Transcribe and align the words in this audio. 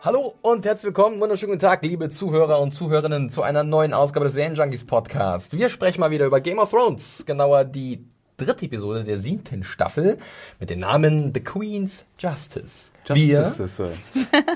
Hallo 0.00 0.36
und 0.42 0.64
herzlich 0.64 0.84
willkommen, 0.84 1.20
wunderschönen 1.20 1.50
guten 1.54 1.66
Tag, 1.66 1.82
liebe 1.82 2.08
Zuhörer 2.08 2.60
und 2.60 2.70
Zuhörerinnen, 2.70 3.30
zu 3.30 3.42
einer 3.42 3.64
neuen 3.64 3.92
Ausgabe 3.92 4.26
des 4.26 4.34
Serien 4.34 4.54
Junkies 4.54 4.86
Podcast. 4.86 5.58
Wir 5.58 5.68
sprechen 5.68 5.98
mal 5.98 6.12
wieder 6.12 6.24
über 6.24 6.40
Game 6.40 6.60
of 6.60 6.70
Thrones, 6.70 7.24
genauer 7.26 7.64
die 7.64 8.06
dritte 8.36 8.66
Episode 8.66 9.02
der 9.02 9.18
siebten 9.18 9.64
Staffel 9.64 10.18
mit 10.60 10.70
dem 10.70 10.78
Namen 10.78 11.32
The 11.34 11.42
Queen's 11.42 12.04
Justice. 12.16 12.92
Wir 13.08 13.42
Justice. 13.42 13.90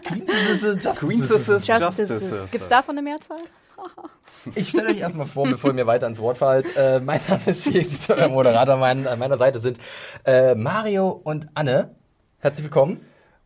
Queen's 0.05 0.63
Justice. 0.63 0.93
Queen's 1.01 1.29
Justice. 1.29 1.73
Justices. 1.73 2.51
Gibt 2.53 2.63
es 2.63 2.69
davon 2.69 2.97
eine 2.97 3.03
Mehrzahl? 3.03 3.41
Ich 4.57 4.71
stelle 4.71 4.89
euch 4.89 4.99
erstmal 4.99 5.27
vor, 5.27 5.45
bevor 5.47 5.71
ihr 5.71 5.75
mir 5.75 5.87
weiter 5.87 6.09
ins 6.09 6.19
Wort 6.19 6.37
fallt. 6.37 6.67
Äh, 6.77 6.99
mein 6.99 7.21
Name 7.29 7.43
ist 7.47 7.63
Felix, 7.63 7.93
ich 7.93 8.07
bin 8.07 8.17
euer 8.17 8.29
Moderator. 8.29 8.77
Mein, 8.77 9.07
an 9.07 9.19
meiner 9.21 9.39
Seite 9.39 9.61
sind 9.61 9.79
äh, 10.25 10.57
Mario 10.57 11.11
und 11.11 11.47
Anne. 11.55 11.95
Herzlich 12.41 12.65
willkommen. 12.65 13.01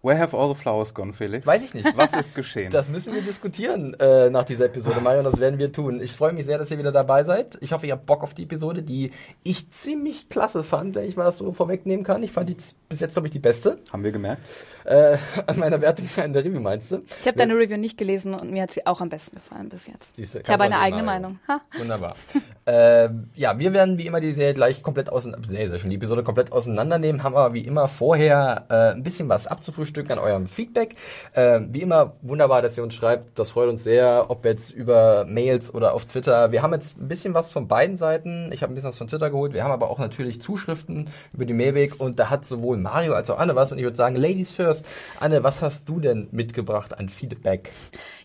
Where 0.06 0.16
have 0.16 0.36
all 0.36 0.54
the 0.54 0.54
flowers 0.54 0.94
gone, 0.94 1.12
Felix? 1.12 1.44
Weiß 1.44 1.64
ich 1.64 1.74
nicht. 1.74 1.96
Was 1.96 2.12
ist 2.12 2.32
geschehen? 2.32 2.70
Das 2.70 2.88
müssen 2.88 3.12
wir 3.12 3.22
diskutieren 3.22 3.94
äh, 3.98 4.30
nach 4.30 4.44
dieser 4.44 4.66
Episode, 4.66 5.00
Mario, 5.00 5.18
und 5.18 5.24
das 5.24 5.40
werden 5.40 5.58
wir 5.58 5.72
tun. 5.72 6.00
Ich 6.00 6.12
freue 6.12 6.32
mich 6.32 6.46
sehr, 6.46 6.58
dass 6.58 6.70
ihr 6.70 6.78
wieder 6.78 6.92
dabei 6.92 7.24
seid. 7.24 7.58
Ich 7.60 7.72
hoffe, 7.72 7.88
ihr 7.88 7.94
habt 7.94 8.06
Bock 8.06 8.22
auf 8.22 8.32
die 8.32 8.44
Episode, 8.44 8.84
die 8.84 9.10
ich 9.42 9.68
ziemlich 9.70 10.28
klasse 10.28 10.62
fand, 10.62 10.94
wenn 10.94 11.08
ich 11.08 11.16
mal 11.16 11.24
das 11.24 11.38
so 11.38 11.50
vorwegnehmen 11.50 12.04
kann. 12.04 12.22
Ich 12.22 12.30
fand 12.30 12.48
die 12.48 12.56
bis 12.88 13.00
jetzt, 13.00 13.14
glaube 13.14 13.26
ich, 13.26 13.32
die 13.32 13.40
beste. 13.40 13.78
Haben 13.92 14.04
wir 14.04 14.12
gemerkt? 14.12 14.42
Äh, 14.86 15.18
an 15.46 15.58
meiner 15.58 15.80
Wertung 15.80 16.06
in 16.24 16.32
der 16.32 16.44
Review 16.44 16.60
meinst 16.60 16.92
du? 16.92 17.00
Ich 17.20 17.26
habe 17.26 17.36
deine 17.36 17.54
Review 17.54 17.76
nicht 17.76 17.98
gelesen 17.98 18.34
und 18.34 18.52
mir 18.52 18.62
hat 18.62 18.70
sie 18.70 18.86
auch 18.86 19.00
am 19.00 19.08
besten 19.08 19.36
gefallen 19.36 19.68
bis 19.68 19.88
jetzt. 19.88 20.14
Siehste, 20.16 20.40
Ich 20.40 20.48
habe 20.48 20.64
eine 20.64 20.78
eigene. 20.78 21.02
Meinung. 21.02 21.38
Ha. 21.46 21.60
Wunderbar. 21.78 22.16
ähm, 22.66 23.30
ja, 23.34 23.58
wir 23.58 23.72
werden 23.72 23.98
wie 23.98 24.06
immer 24.06 24.20
die 24.20 24.32
Serie 24.32 24.54
gleich 24.54 24.82
komplett 24.82 25.10
auseinander, 25.10 25.46
sehr, 25.48 25.68
sehr 25.68 25.78
schön, 25.78 25.90
die 25.90 25.96
Episode 25.96 26.22
komplett 26.22 26.52
auseinandernehmen, 26.52 27.22
haben 27.22 27.36
aber 27.36 27.54
wie 27.54 27.60
immer 27.60 27.86
vorher 27.86 28.64
äh, 28.68 28.94
ein 28.94 29.02
bisschen 29.02 29.28
was 29.28 29.46
abzufrühstücken 29.46 30.12
an 30.12 30.18
eurem 30.18 30.46
Feedback. 30.46 30.96
Ähm, 31.34 31.68
wie 31.72 31.82
immer 31.82 32.14
wunderbar, 32.22 32.62
dass 32.62 32.76
ihr 32.76 32.82
uns 32.82 32.94
schreibt, 32.94 33.38
das 33.38 33.50
freut 33.50 33.68
uns 33.68 33.84
sehr, 33.84 34.26
ob 34.28 34.44
jetzt 34.44 34.70
über 34.70 35.24
Mails 35.26 35.74
oder 35.74 35.94
auf 35.94 36.06
Twitter. 36.06 36.52
Wir 36.52 36.62
haben 36.62 36.72
jetzt 36.72 36.98
ein 36.98 37.08
bisschen 37.08 37.34
was 37.34 37.52
von 37.52 37.68
beiden 37.68 37.96
Seiten. 37.96 38.50
Ich 38.52 38.62
habe 38.62 38.72
ein 38.72 38.74
bisschen 38.74 38.88
was 38.88 38.98
von 38.98 39.08
Twitter 39.08 39.30
geholt. 39.30 39.52
Wir 39.52 39.64
haben 39.64 39.72
aber 39.72 39.90
auch 39.90 39.98
natürlich 39.98 40.40
Zuschriften 40.40 41.08
über 41.32 41.44
die 41.44 41.54
Mailweg 41.54 42.00
und 42.00 42.18
da 42.18 42.30
hat 42.30 42.44
sowohl 42.44 42.76
Mario 42.76 43.14
als 43.14 43.30
auch 43.30 43.38
Anne 43.38 43.54
was 43.54 43.72
und 43.72 43.78
ich 43.78 43.84
würde 43.84 43.96
sagen, 43.96 44.16
Ladies 44.16 44.52
first. 44.52 44.75
Anne, 45.20 45.42
was 45.42 45.62
hast 45.62 45.88
du 45.88 46.00
denn 46.00 46.28
mitgebracht 46.30 46.98
an 46.98 47.08
Feedback? 47.08 47.70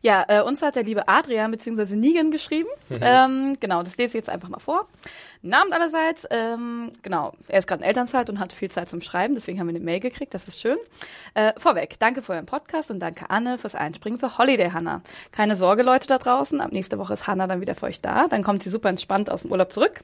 Ja, 0.01 0.25
äh, 0.27 0.41
uns 0.41 0.61
hat 0.61 0.75
der 0.75 0.83
liebe 0.83 1.07
Adrian 1.07 1.51
bzw. 1.51 1.95
Negan 1.95 2.31
geschrieben. 2.31 2.69
Ähm, 3.01 3.57
genau, 3.59 3.83
das 3.83 3.97
lese 3.97 4.09
ich 4.09 4.13
jetzt 4.21 4.29
einfach 4.29 4.49
mal 4.49 4.59
vor. 4.59 4.87
Namen 5.43 5.73
allerseits, 5.73 6.27
ähm, 6.29 6.91
genau, 7.01 7.33
er 7.47 7.59
ist 7.59 7.67
gerade 7.67 7.81
in 7.81 7.87
Elternzeit 7.87 8.29
und 8.29 8.39
hat 8.39 8.53
viel 8.53 8.69
Zeit 8.69 8.89
zum 8.89 9.01
Schreiben, 9.01 9.33
deswegen 9.33 9.59
haben 9.59 9.67
wir 9.67 9.75
eine 9.75 9.83
Mail 9.83 9.99
gekriegt, 9.99 10.33
das 10.35 10.47
ist 10.47 10.61
schön. 10.61 10.77
Äh, 11.33 11.53
vorweg, 11.57 11.97
danke 11.97 12.21
für 12.21 12.33
euren 12.33 12.45
Podcast 12.45 12.91
und 12.91 12.99
danke 12.99 13.29
Anne 13.29 13.57
fürs 13.57 13.73
Einspringen 13.73 14.19
für 14.19 14.37
Holiday 14.37 14.69
Hannah. 14.69 15.01
Keine 15.31 15.55
Sorge, 15.55 15.81
Leute 15.81 16.07
da 16.07 16.19
draußen, 16.19 16.61
ab 16.61 16.71
nächste 16.71 16.99
Woche 16.99 17.13
ist 17.13 17.27
Hannah 17.27 17.47
dann 17.47 17.59
wieder 17.59 17.73
für 17.73 17.87
euch 17.87 18.01
da, 18.01 18.27
dann 18.27 18.43
kommt 18.43 18.61
sie 18.61 18.69
super 18.69 18.89
entspannt 18.89 19.31
aus 19.31 19.41
dem 19.41 19.51
Urlaub 19.51 19.71
zurück. 19.71 20.01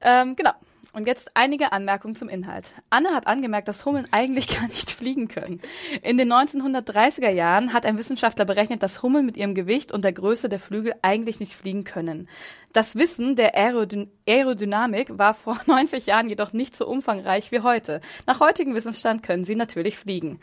Ähm, 0.00 0.34
genau. 0.34 0.52
Und 0.94 1.06
jetzt 1.06 1.30
einige 1.34 1.72
Anmerkungen 1.72 2.16
zum 2.16 2.30
Inhalt. 2.30 2.72
Anne 2.88 3.10
hat 3.10 3.26
angemerkt, 3.26 3.68
dass 3.68 3.84
Hummeln 3.84 4.06
eigentlich 4.10 4.48
gar 4.58 4.66
nicht 4.68 4.90
fliegen 4.90 5.28
können. 5.28 5.60
In 6.02 6.16
den 6.16 6.32
1930er 6.32 7.28
Jahren 7.28 7.74
hat 7.74 7.84
ein 7.84 7.98
Wissenschaftler 7.98 8.46
berechnet, 8.46 8.82
dass 8.82 9.02
Hummeln 9.02 9.26
mit 9.26 9.36
ihrem 9.36 9.54
Gewicht 9.54 9.92
und 9.92 10.02
der 10.02 10.14
Größe 10.14 10.48
der 10.48 10.58
Flügel 10.58 10.94
eigentlich 11.02 11.40
nicht 11.40 11.52
fliegen 11.52 11.84
können. 11.84 12.28
Das 12.72 12.96
Wissen 12.96 13.36
der 13.36 13.54
Aerodyn 13.54 14.10
Aerodynamik 14.26 15.18
war 15.18 15.34
vor 15.34 15.60
90 15.66 16.06
Jahren 16.06 16.30
jedoch 16.30 16.54
nicht 16.54 16.74
so 16.74 16.86
umfangreich 16.86 17.52
wie 17.52 17.60
heute. 17.60 18.00
Nach 18.26 18.40
heutigem 18.40 18.74
Wissensstand 18.74 19.22
können 19.22 19.44
sie 19.44 19.56
natürlich 19.56 19.98
fliegen. 19.98 20.40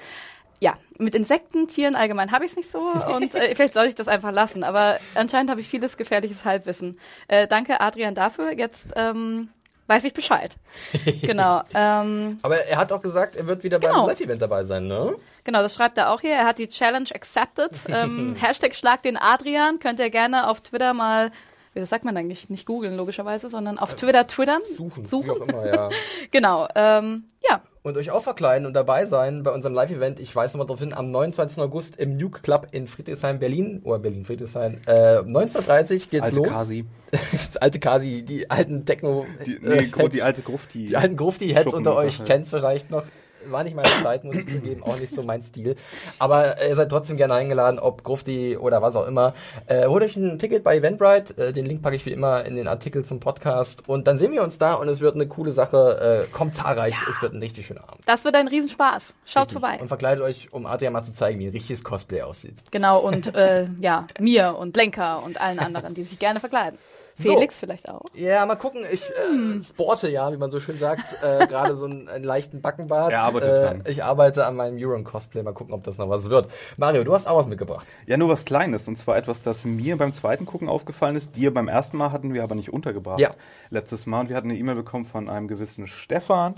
Ja, 0.61 0.75
mit 0.97 1.15
Insekten, 1.15 1.67
Tieren 1.67 1.95
allgemein 1.95 2.31
habe 2.31 2.45
ich 2.45 2.51
es 2.51 2.57
nicht 2.57 2.71
so 2.71 2.79
und 2.79 3.35
äh, 3.35 3.55
vielleicht 3.55 3.73
soll 3.73 3.87
ich 3.87 3.95
das 3.95 4.07
einfach 4.07 4.31
lassen. 4.31 4.63
Aber 4.63 4.99
anscheinend 5.15 5.49
habe 5.49 5.59
ich 5.59 5.67
vieles 5.67 5.97
gefährliches 5.97 6.45
Halbwissen. 6.45 6.99
Äh, 7.27 7.47
danke, 7.47 7.81
Adrian, 7.81 8.15
dafür. 8.15 8.53
Jetzt 8.53 8.93
ähm, 8.95 9.49
weiß 9.87 10.03
ich 10.05 10.13
Bescheid. 10.13 10.55
genau. 11.21 11.61
Ähm, 11.73 12.39
Aber 12.41 12.57
er 12.57 12.77
hat 12.77 12.91
auch 12.91 13.01
gesagt, 13.01 13.35
er 13.35 13.47
wird 13.47 13.63
wieder 13.63 13.79
Genau. 13.79 14.01
beim 14.01 14.09
Live-Event 14.09 14.41
dabei 14.41 14.63
sein, 14.63 14.87
ne? 14.87 15.15
genau, 15.43 15.61
das 15.61 15.75
schreibt 15.75 15.97
er 15.97 16.11
auch 16.11 16.21
hier. 16.21 16.33
Er 16.33 16.45
hat 16.45 16.57
die 16.57 16.67
Challenge 16.67 17.09
accepted. 17.13 17.71
Ähm, 17.89 18.35
Hashtag 18.41 18.75
Schlag 18.75 19.03
den 19.03 19.17
Adrian. 19.17 19.79
Könnt 19.79 19.99
ihr 19.99 20.09
gerne 20.09 20.47
auf 20.49 20.61
Twitter 20.61 20.93
mal, 20.93 21.31
wie 21.73 21.79
das 21.81 21.89
sagt 21.89 22.05
man 22.05 22.15
eigentlich, 22.17 22.49
nicht 22.49 22.65
googeln 22.65 22.95
logischerweise, 22.97 23.49
sondern 23.49 23.77
auf 23.77 23.95
Twitter 23.95 24.25
twittern. 24.27 24.61
Suchen, 24.65 25.05
Suchen. 25.05 25.27
wie 25.27 25.31
auch 25.31 25.47
immer, 25.47 25.65
ja. 25.67 25.89
Genau. 26.31 26.67
Ähm, 26.75 27.25
ja, 27.47 27.61
Und 27.85 27.97
euch 27.97 28.09
auch 28.09 28.23
verkleiden 28.23 28.65
und 28.65 28.73
dabei 28.73 29.05
sein 29.05 29.43
bei 29.43 29.51
unserem 29.51 29.75
Live-Event. 29.75 30.19
Ich 30.19 30.35
weise 30.35 30.53
nochmal 30.53 30.65
darauf 30.65 30.79
hin, 30.79 30.91
am 30.91 31.11
29. 31.11 31.59
August 31.59 31.97
im 31.97 32.17
Nuke 32.17 32.41
Club 32.41 32.69
in 32.71 32.87
Friedrichshain, 32.87 33.37
Berlin. 33.37 33.81
Oder 33.83 33.99
Berlin-Friedrichshain. 33.99 34.81
Äh, 34.87 35.19
19.30 35.19 36.09
geht's 36.09 36.23
Alte 36.23 36.35
los. 36.35 36.47
Kasi. 36.47 36.85
das 37.11 37.57
alte 37.61 37.79
Kasi, 37.79 38.23
die 38.23 38.49
alten 38.49 38.85
Techno... 38.85 39.27
Die, 39.45 39.57
äh, 39.57 39.59
nee, 39.61 39.91
Heads. 39.95 40.15
die 40.15 40.23
alte 40.23 40.41
Gruft, 40.41 40.73
die. 40.73 40.95
Alten 40.95 41.15
Grufti-Heads 41.15 41.75
unter 41.75 41.95
euch 41.95 42.25
kennt's 42.25 42.49
vielleicht 42.49 42.89
noch. 42.89 43.03
War 43.49 43.63
nicht 43.63 43.75
meine 43.75 43.89
Zeit, 44.03 44.23
muss 44.23 44.35
ich 44.35 44.47
zugeben, 44.47 44.83
auch 44.83 44.99
nicht 44.99 45.13
so 45.13 45.23
mein 45.23 45.43
Stil. 45.43 45.75
Aber 46.19 46.61
ihr 46.63 46.75
seid 46.75 46.89
trotzdem 46.89 47.17
gerne 47.17 47.33
eingeladen, 47.33 47.79
ob 47.79 48.03
Grufti 48.03 48.57
oder 48.57 48.81
was 48.81 48.95
auch 48.95 49.07
immer. 49.07 49.33
Äh, 49.67 49.87
holt 49.87 50.03
euch 50.03 50.15
ein 50.15 50.39
Ticket 50.39 50.63
bei 50.63 50.77
Eventbrite. 50.77 51.37
Äh, 51.37 51.51
den 51.51 51.65
Link 51.65 51.81
packe 51.81 51.95
ich 51.95 52.05
wie 52.05 52.11
immer 52.11 52.45
in 52.45 52.55
den 52.55 52.67
Artikel 52.67 53.03
zum 53.05 53.19
Podcast. 53.19 53.87
Und 53.87 54.07
dann 54.07 54.17
sehen 54.17 54.31
wir 54.31 54.43
uns 54.43 54.57
da 54.57 54.73
und 54.73 54.87
es 54.87 55.01
wird 55.01 55.15
eine 55.15 55.27
coole 55.27 55.51
Sache. 55.51 56.25
Äh, 56.25 56.31
kommt 56.31 56.55
zahlreich, 56.55 56.95
es 57.09 57.21
wird 57.21 57.33
ein 57.33 57.39
richtig 57.39 57.65
schöner 57.65 57.83
Abend. 57.87 58.01
das 58.05 58.23
wird 58.25 58.35
ein 58.35 58.47
Riesenspaß. 58.47 59.15
Schaut 59.25 59.51
vorbei. 59.51 59.77
Und 59.79 59.87
verkleidet 59.87 60.23
euch, 60.23 60.51
um 60.51 60.65
Adrian 60.65 60.93
mal 60.93 61.03
zu 61.03 61.13
zeigen, 61.13 61.39
wie 61.39 61.47
ein 61.47 61.51
richtiges 61.51 61.83
Cosplay 61.83 62.21
aussieht. 62.21 62.55
Genau, 62.71 62.99
und 62.99 63.33
äh, 63.35 63.67
ja, 63.81 64.07
mir 64.19 64.55
und 64.57 64.75
Lenker 64.75 65.23
und 65.23 65.39
allen 65.39 65.59
anderen, 65.59 65.93
die 65.93 66.03
sich 66.03 66.19
gerne 66.19 66.39
verkleiden. 66.39 66.77
So. 67.17 67.33
Felix 67.33 67.57
vielleicht 67.57 67.87
auch. 67.89 68.01
Ja, 68.13 68.45
mal 68.45 68.55
gucken. 68.55 68.81
Ich 68.91 69.03
äh, 69.09 69.61
sporte 69.61 70.09
ja, 70.09 70.31
wie 70.33 70.37
man 70.37 70.51
so 70.51 70.59
schön 70.59 70.77
sagt, 70.77 71.15
äh, 71.23 71.47
gerade 71.47 71.77
so 71.77 71.85
einen, 71.85 72.09
einen 72.09 72.25
leichten 72.25 72.61
Backenbart. 72.61 73.11
Er 73.13 73.21
arbeitet 73.23 73.49
äh, 73.49 73.61
dran. 73.61 73.83
Ich 73.87 74.03
arbeite 74.03 74.45
an 74.45 74.55
meinem 74.57 74.77
Euron-Cosplay. 74.77 75.41
Mal 75.43 75.53
gucken, 75.53 75.73
ob 75.73 75.83
das 75.83 75.97
noch 75.97 76.09
was 76.09 76.29
wird. 76.29 76.51
Mario, 76.77 77.03
du 77.05 77.13
hast 77.13 77.25
auch 77.27 77.37
was 77.37 77.47
mitgebracht. 77.47 77.87
Ja, 78.05 78.17
nur 78.17 78.27
was 78.29 78.43
Kleines. 78.43 78.87
Und 78.89 78.97
zwar 78.97 79.15
etwas, 79.17 79.41
das 79.41 79.63
mir 79.63 79.97
beim 79.97 80.11
zweiten 80.13 80.45
Gucken 80.45 80.67
aufgefallen 80.67 81.15
ist. 81.15 81.37
Dir 81.37 81.53
beim 81.53 81.67
ersten 81.69 81.95
Mal 81.97 82.11
hatten 82.11 82.33
wir 82.33 82.43
aber 82.43 82.55
nicht 82.55 82.73
untergebracht. 82.73 83.19
Ja. 83.19 83.29
Letztes 83.69 84.05
Mal. 84.05 84.21
Und 84.21 84.29
wir 84.29 84.35
hatten 84.35 84.49
eine 84.49 84.59
E-Mail 84.59 84.75
bekommen 84.75 85.05
von 85.05 85.29
einem 85.29 85.47
gewissen 85.47 85.87
Stefan, 85.87 86.55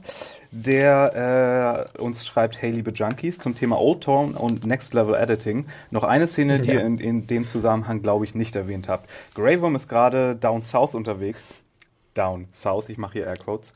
der 0.52 1.88
äh, 1.96 2.02
uns 2.02 2.26
schreibt, 2.26 2.62
hey 2.62 2.72
liebe 2.72 2.92
Junkies, 2.92 3.38
zum 3.40 3.56
Thema 3.56 3.80
Old 3.80 4.02
Town 4.04 4.34
und 4.36 4.66
Next 4.66 4.94
Level 4.94 5.16
Editing. 5.16 5.66
Noch 5.92 6.04
eine 6.04 6.28
Szene, 6.28 6.60
die 6.60 6.70
Ja. 6.70 6.74
ihr 6.76 6.82
in, 6.86 6.98
in 7.00 7.28
dem 7.28 7.48
Zusammenhang, 7.48 8.02
glaube 8.02 8.26
ich, 8.26 8.34
nicht 8.36 8.56
erwähnt 8.56 8.88
habt. 8.88 9.10
Grey 9.36 9.62
Worm 9.62 9.76
ist 9.76 9.88
gerade 9.88 10.36
down 10.48 10.62
south 10.62 10.96
unterwegs. 10.96 11.64
Down 12.14 12.48
South, 12.52 12.90
ich 12.90 12.98
mache 12.98 13.14
hier 13.14 13.28
Airquotes. 13.28 13.74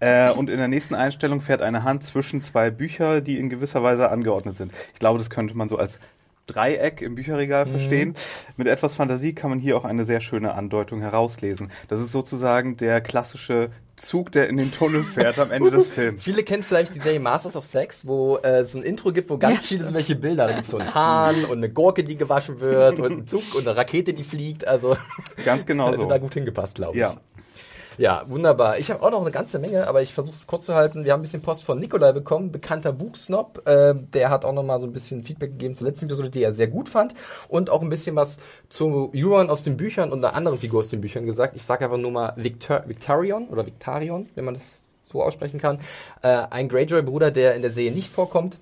Äh, 0.00 0.30
und 0.30 0.48
in 0.48 0.56
der 0.56 0.68
nächsten 0.68 0.94
Einstellung 0.94 1.42
fährt 1.42 1.60
eine 1.60 1.82
Hand 1.82 2.02
zwischen 2.02 2.40
zwei 2.40 2.70
Bücher, 2.70 3.20
die 3.20 3.38
in 3.38 3.50
gewisser 3.50 3.82
Weise 3.82 4.10
angeordnet 4.10 4.56
sind. 4.56 4.72
Ich 4.94 5.00
glaube, 5.00 5.18
das 5.18 5.28
könnte 5.28 5.54
man 5.54 5.68
so 5.68 5.76
als 5.76 5.98
Dreieck 6.46 7.02
im 7.02 7.14
Bücherregal 7.14 7.66
verstehen. 7.66 8.14
Mit 8.56 8.68
etwas 8.68 8.94
Fantasie 8.94 9.34
kann 9.34 9.50
man 9.50 9.58
hier 9.58 9.76
auch 9.76 9.84
eine 9.84 10.04
sehr 10.04 10.20
schöne 10.20 10.54
Andeutung 10.54 11.00
herauslesen. 11.00 11.70
Das 11.88 12.00
ist 12.00 12.12
sozusagen 12.12 12.78
der 12.78 13.02
klassische 13.02 13.70
Zug, 13.96 14.32
der 14.32 14.48
in 14.48 14.56
den 14.56 14.72
Tunnel 14.72 15.04
fährt 15.04 15.38
am 15.38 15.50
Ende 15.50 15.70
des 15.70 15.86
Films. 15.90 16.22
Viele 16.22 16.42
kennen 16.42 16.62
vielleicht 16.62 16.94
die 16.94 17.00
Serie 17.00 17.20
Masters 17.20 17.56
of 17.56 17.66
Sex, 17.66 18.06
wo 18.06 18.36
äh, 18.38 18.60
es 18.60 18.72
so 18.72 18.78
ein 18.78 18.84
Intro 18.84 19.12
gibt, 19.12 19.30
wo 19.30 19.38
ganz 19.38 19.56
Ja, 19.56 19.60
viele 19.76 19.86
so 19.86 19.94
welche 19.94 20.16
Bilder. 20.16 20.46
Da 20.46 20.52
gibt 20.52 20.64
es 20.64 20.70
so 20.70 20.78
einen 20.78 20.94
Hahn 20.94 21.44
und 21.44 21.58
eine 21.58 21.70
Gurke, 21.70 22.04
die 22.04 22.16
gewaschen 22.16 22.60
wird 22.60 22.98
und 23.00 23.12
einen 23.12 23.26
Zug 23.26 23.42
und 23.54 23.66
eine 23.66 23.76
Rakete, 23.76 24.12
die 24.14 24.24
fliegt. 24.24 24.66
Also 24.66 24.96
Ganz 25.44 25.64
genau 25.66 25.92
so. 25.96 26.06
da 26.06 26.18
gut 26.18 26.34
hingepasst, 26.34 26.76
glaube 26.76 26.94
ich. 26.96 27.00
Ja. 27.00 27.16
Ja, 27.96 28.24
wunderbar. 28.28 28.78
Ich 28.78 28.90
habe 28.90 29.02
auch 29.02 29.10
noch 29.12 29.20
eine 29.20 29.30
ganze 29.30 29.60
Menge, 29.60 29.86
aber 29.86 30.02
ich 30.02 30.12
versuche 30.12 30.34
es 30.34 30.46
kurz 30.46 30.66
zu 30.66 30.74
halten. 30.74 31.04
Wir 31.04 31.12
haben 31.12 31.20
ein 31.20 31.22
bisschen 31.22 31.42
Post 31.42 31.64
von 31.64 31.78
Nikolai 31.78 32.12
bekommen, 32.12 32.50
bekannter 32.50 32.92
Buchsnob. 32.92 33.62
Äh, 33.66 33.94
der 34.12 34.30
hat 34.30 34.44
auch 34.44 34.52
noch 34.52 34.64
mal 34.64 34.80
so 34.80 34.86
ein 34.86 34.92
bisschen 34.92 35.22
Feedback 35.22 35.52
gegeben 35.52 35.74
zur 35.74 35.86
letzten 35.86 36.06
Episode, 36.06 36.30
die 36.30 36.42
er 36.42 36.52
sehr 36.52 36.66
gut 36.66 36.88
fand. 36.88 37.14
Und 37.48 37.70
auch 37.70 37.82
ein 37.82 37.88
bisschen 37.88 38.16
was 38.16 38.38
zu 38.68 39.12
Euron 39.14 39.48
aus 39.48 39.62
den 39.62 39.76
Büchern 39.76 40.10
und 40.10 40.24
einer 40.24 40.34
anderen 40.34 40.58
Figur 40.58 40.80
aus 40.80 40.88
den 40.88 41.00
Büchern 41.00 41.24
gesagt. 41.24 41.54
Ich 41.54 41.62
sage 41.62 41.84
einfach 41.84 41.98
nur 41.98 42.10
mal 42.10 42.32
Victor 42.36 42.82
Victarion 42.86 43.46
oder 43.48 43.64
Victarion, 43.64 44.28
wenn 44.34 44.44
man 44.44 44.54
das 44.54 44.82
so 45.12 45.22
aussprechen 45.22 45.60
kann. 45.60 45.78
Äh, 46.22 46.46
ein 46.50 46.68
Greyjoy-Bruder, 46.68 47.30
der 47.30 47.54
in 47.54 47.62
der 47.62 47.70
Serie 47.70 47.92
nicht 47.92 48.08
vorkommt. 48.08 48.58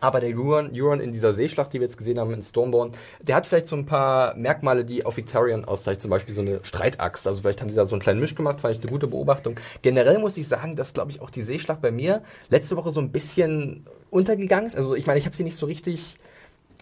Aber 0.00 0.20
der 0.20 0.36
Euron, 0.36 0.70
Euron 0.74 1.00
in 1.00 1.12
dieser 1.12 1.32
Seeschlacht, 1.32 1.72
die 1.72 1.80
wir 1.80 1.86
jetzt 1.86 1.96
gesehen 1.96 2.18
haben 2.18 2.32
in 2.32 2.42
Stormborn, 2.42 2.92
der 3.22 3.36
hat 3.36 3.46
vielleicht 3.46 3.66
so 3.66 3.76
ein 3.76 3.86
paar 3.86 4.34
Merkmale, 4.34 4.84
die 4.84 5.04
auf 5.04 5.16
Victorian 5.16 5.64
auszeichnen. 5.64 6.00
Zum 6.00 6.10
Beispiel 6.10 6.34
so 6.34 6.42
eine 6.42 6.60
Streitaxt. 6.62 7.26
Also 7.26 7.40
vielleicht 7.40 7.60
haben 7.60 7.68
sie 7.68 7.76
da 7.76 7.86
so 7.86 7.94
einen 7.94 8.02
kleinen 8.02 8.20
Misch 8.20 8.34
gemacht, 8.34 8.58
ich 8.58 8.78
eine 8.78 8.90
gute 8.90 9.06
Beobachtung. 9.06 9.56
Generell 9.82 10.18
muss 10.18 10.36
ich 10.36 10.48
sagen, 10.48 10.76
dass, 10.76 10.92
glaube 10.92 11.10
ich, 11.10 11.20
auch 11.20 11.30
die 11.30 11.42
Seeschlacht 11.42 11.80
bei 11.80 11.90
mir 11.90 12.22
letzte 12.48 12.76
Woche 12.76 12.90
so 12.90 13.00
ein 13.00 13.10
bisschen 13.10 13.86
untergegangen 14.10 14.66
ist. 14.66 14.76
Also 14.76 14.94
ich 14.94 15.06
meine, 15.06 15.18
ich 15.18 15.24
habe 15.24 15.34
sie 15.34 15.44
nicht 15.44 15.56
so 15.56 15.66
richtig 15.66 16.18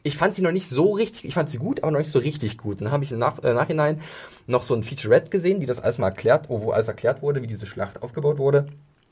ich 0.07 0.19
fand 0.19 0.35
sie 0.35 0.43
noch 0.43 0.53
nicht 0.53 0.69
so 0.69 0.93
richtig, 0.93 1.25
ich 1.25 1.33
fand 1.33 1.49
sie 1.49 1.57
gut, 1.57 1.83
aber 1.83 1.91
noch 1.91 1.99
nicht 1.99 2.13
so 2.13 2.19
richtig 2.19 2.59
gut. 2.59 2.83
Dann 2.83 2.91
habe 2.91 3.05
ich 3.05 3.11
im 3.11 3.19
Nach 3.19 3.43
äh, 3.43 3.55
Nachhinein 3.55 4.03
noch 4.47 4.63
so 4.63 4.75
ein 4.75 4.83
Featurette 4.83 5.31
gesehen, 5.31 5.61
die 5.61 5.67
das 5.67 5.81
alles 5.81 5.97
mal 5.97 6.09
erklärt, 6.09 6.51
wo 6.51 6.73
alles 6.73 6.89
erklärt 6.89 7.23
wurde, 7.23 7.41
wie 7.41 7.47
diese 7.47 7.65
Schlacht 7.65 8.03
aufgebaut 8.03 8.37
wurde 8.37 8.67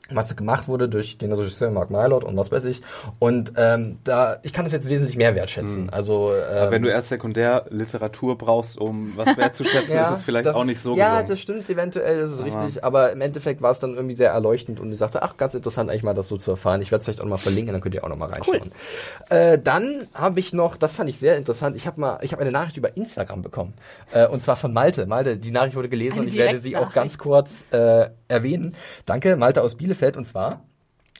was 0.09 0.35
gemacht 0.35 0.67
wurde 0.67 0.89
durch 0.89 1.17
den 1.17 1.31
Regisseur 1.31 1.71
Mark 1.71 1.89
Mylord 1.89 2.25
und 2.25 2.35
was 2.35 2.51
weiß 2.51 2.65
ich. 2.65 2.81
Und 3.19 3.53
ähm, 3.55 3.99
da, 4.03 4.37
ich 4.43 4.51
kann 4.51 4.65
das 4.65 4.73
jetzt 4.73 4.89
wesentlich 4.89 5.15
mehr 5.15 5.33
wertschätzen. 5.33 5.83
Hm. 5.85 5.89
Also 5.91 6.29
ähm, 6.33 6.71
wenn 6.71 6.81
du 6.83 6.89
erst 6.89 7.07
Sekundärliteratur 7.07 8.37
brauchst, 8.37 8.77
um 8.77 9.13
was 9.15 9.37
wertzuschätzen, 9.37 9.95
ja, 9.95 10.11
ist 10.11 10.19
es 10.19 10.23
vielleicht 10.25 10.45
das, 10.45 10.55
auch 10.57 10.65
nicht 10.65 10.81
so 10.81 10.93
Ja, 10.95 11.11
gelungen. 11.11 11.29
das 11.29 11.39
stimmt, 11.39 11.69
eventuell 11.69 12.19
ist 12.19 12.31
es 12.31 12.39
Aber- 12.41 12.45
richtig, 12.65 12.83
aber 12.83 13.11
im 13.13 13.21
Endeffekt 13.21 13.61
war 13.61 13.71
es 13.71 13.79
dann 13.79 13.95
irgendwie 13.95 14.15
sehr 14.15 14.31
erleuchtend 14.31 14.79
und 14.81 14.91
ich 14.91 14.99
dachte, 14.99 15.23
ach, 15.23 15.37
ganz 15.37 15.55
interessant 15.55 15.89
eigentlich 15.89 16.03
mal 16.03 16.13
das 16.13 16.27
so 16.27 16.35
zu 16.37 16.51
erfahren. 16.51 16.81
Ich 16.81 16.91
werde 16.91 16.99
es 16.99 17.05
vielleicht 17.05 17.21
auch 17.21 17.25
noch 17.25 17.31
mal 17.31 17.37
verlinken, 17.37 17.71
dann 17.73 17.81
könnt 17.81 17.95
ihr 17.95 18.03
auch 18.03 18.09
noch 18.09 18.17
mal 18.17 18.29
reinschauen. 18.29 18.71
Äh, 19.29 19.57
dann 19.57 20.07
habe 20.13 20.39
ich 20.41 20.51
noch, 20.51 20.75
das 20.75 20.95
fand 20.95 21.09
ich 21.09 21.17
sehr 21.17 21.37
interessant, 21.37 21.77
ich 21.77 21.87
habe 21.87 21.99
mal, 22.01 22.19
ich 22.21 22.33
habe 22.33 22.41
eine 22.41 22.51
Nachricht 22.51 22.75
über 22.75 22.95
Instagram 22.97 23.41
bekommen 23.41 23.73
äh, 24.11 24.27
und 24.27 24.41
zwar 24.43 24.57
von 24.57 24.73
Malte. 24.73 25.05
Malte, 25.05 25.37
die 25.37 25.51
Nachricht 25.51 25.75
wurde 25.77 25.87
gelesen 25.89 26.13
Eine 26.15 26.21
und 26.23 26.27
ich 26.27 26.35
werde 26.37 26.59
sie 26.59 26.75
auch 26.75 26.91
ganz 26.91 27.17
kurz 27.17 27.63
äh, 27.71 28.09
erwähnen. 28.27 28.75
Danke, 29.05 29.37
Malte 29.37 29.61
aus 29.61 29.75
Bielefeld 29.75 29.92
und 30.17 30.25
zwar 30.25 30.61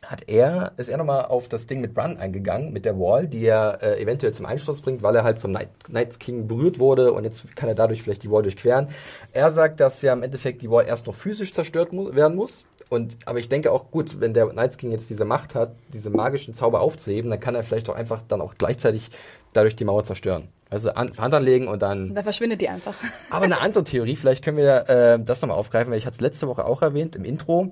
hat 0.05 0.29
er, 0.29 0.73
ist 0.77 0.89
er 0.89 0.97
nochmal 0.97 1.25
auf 1.25 1.47
das 1.47 1.65
Ding 1.65 1.81
mit 1.81 1.93
Brun 1.93 2.17
eingegangen, 2.17 2.73
mit 2.73 2.85
der 2.85 2.99
Wall, 2.99 3.27
die 3.27 3.45
er 3.45 3.81
äh, 3.81 4.01
eventuell 4.01 4.33
zum 4.33 4.45
Einsturz 4.45 4.81
bringt, 4.81 5.01
weil 5.01 5.15
er 5.15 5.23
halt 5.23 5.39
vom 5.39 5.51
Night, 5.51 5.69
Night 5.89 6.19
King 6.19 6.47
berührt 6.47 6.79
wurde 6.79 7.13
und 7.13 7.23
jetzt 7.23 7.55
kann 7.55 7.69
er 7.69 7.75
dadurch 7.75 8.03
vielleicht 8.03 8.23
die 8.23 8.31
Wall 8.31 8.43
durchqueren. 8.43 8.89
Er 9.31 9.49
sagt, 9.51 9.79
dass 9.79 10.01
ja 10.01 10.13
im 10.13 10.23
Endeffekt 10.23 10.61
die 10.61 10.69
Wall 10.69 10.85
erst 10.85 11.07
noch 11.07 11.15
physisch 11.15 11.53
zerstört 11.53 11.93
mu 11.93 12.13
werden 12.13 12.35
muss. 12.35 12.65
Und, 12.89 13.15
aber 13.25 13.39
ich 13.39 13.49
denke 13.49 13.71
auch, 13.71 13.89
gut, 13.89 14.19
wenn 14.19 14.33
der 14.33 14.51
Night 14.53 14.77
King 14.77 14.91
jetzt 14.91 15.09
diese 15.09 15.25
Macht 15.25 15.55
hat, 15.55 15.75
diese 15.93 16.09
magischen 16.09 16.53
Zauber 16.53 16.81
aufzuheben, 16.81 17.31
dann 17.31 17.39
kann 17.39 17.55
er 17.55 17.63
vielleicht 17.63 17.89
auch 17.89 17.95
einfach 17.95 18.21
dann 18.27 18.41
auch 18.41 18.55
gleichzeitig 18.57 19.09
dadurch 19.53 19.75
die 19.75 19.85
Mauer 19.85 20.03
zerstören. 20.03 20.49
Also 20.69 20.91
an, 20.91 21.11
Hand 21.17 21.33
anlegen 21.33 21.67
und 21.67 21.81
dann 21.81 22.13
Da 22.13 22.23
verschwindet 22.23 22.61
die 22.61 22.69
einfach. 22.69 22.95
aber 23.29 23.45
eine 23.45 23.61
andere 23.61 23.83
Theorie, 23.83 24.15
vielleicht 24.15 24.43
können 24.43 24.57
wir 24.57 24.89
äh, 24.89 25.19
das 25.23 25.41
nochmal 25.41 25.57
aufgreifen, 25.57 25.91
weil 25.91 25.97
ich 25.97 26.05
hatte 26.05 26.15
es 26.15 26.21
letzte 26.21 26.47
Woche 26.47 26.65
auch 26.65 26.81
erwähnt 26.81 27.15
im 27.15 27.25
Intro. 27.25 27.71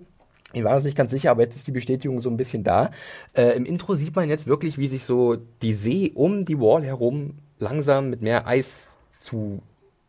Ich 0.54 0.64
war 0.64 0.76
uns 0.76 0.86
nicht 0.86 0.98
ganz 0.98 1.12
sicher, 1.12 1.32
aber 1.32 1.44
jetzt 1.44 1.56
ist 1.56 1.68
die 1.68 1.72
Bestätigung 1.72 2.20
so 2.20 2.30
ein 2.30 2.38
bisschen 2.38 2.64
da. 2.64 2.92
Äh, 3.34 3.56
Im 3.56 3.66
Intro 3.66 3.96
sieht 3.96 4.16
man 4.16 4.30
jetzt 4.30 4.48
wirklich, 4.48 4.78
wie 4.78 4.88
sich 4.88 5.06
so 5.06 5.38
die 5.62 5.74
See 5.74 6.12
um 6.14 6.46
die 6.46 6.60
Wall 6.60 6.84
herum 6.84 7.36
langsam 7.60 8.10
mit 8.10 8.22
mehr 8.22 8.48
Eis 8.48 8.92
zu. 9.20 9.62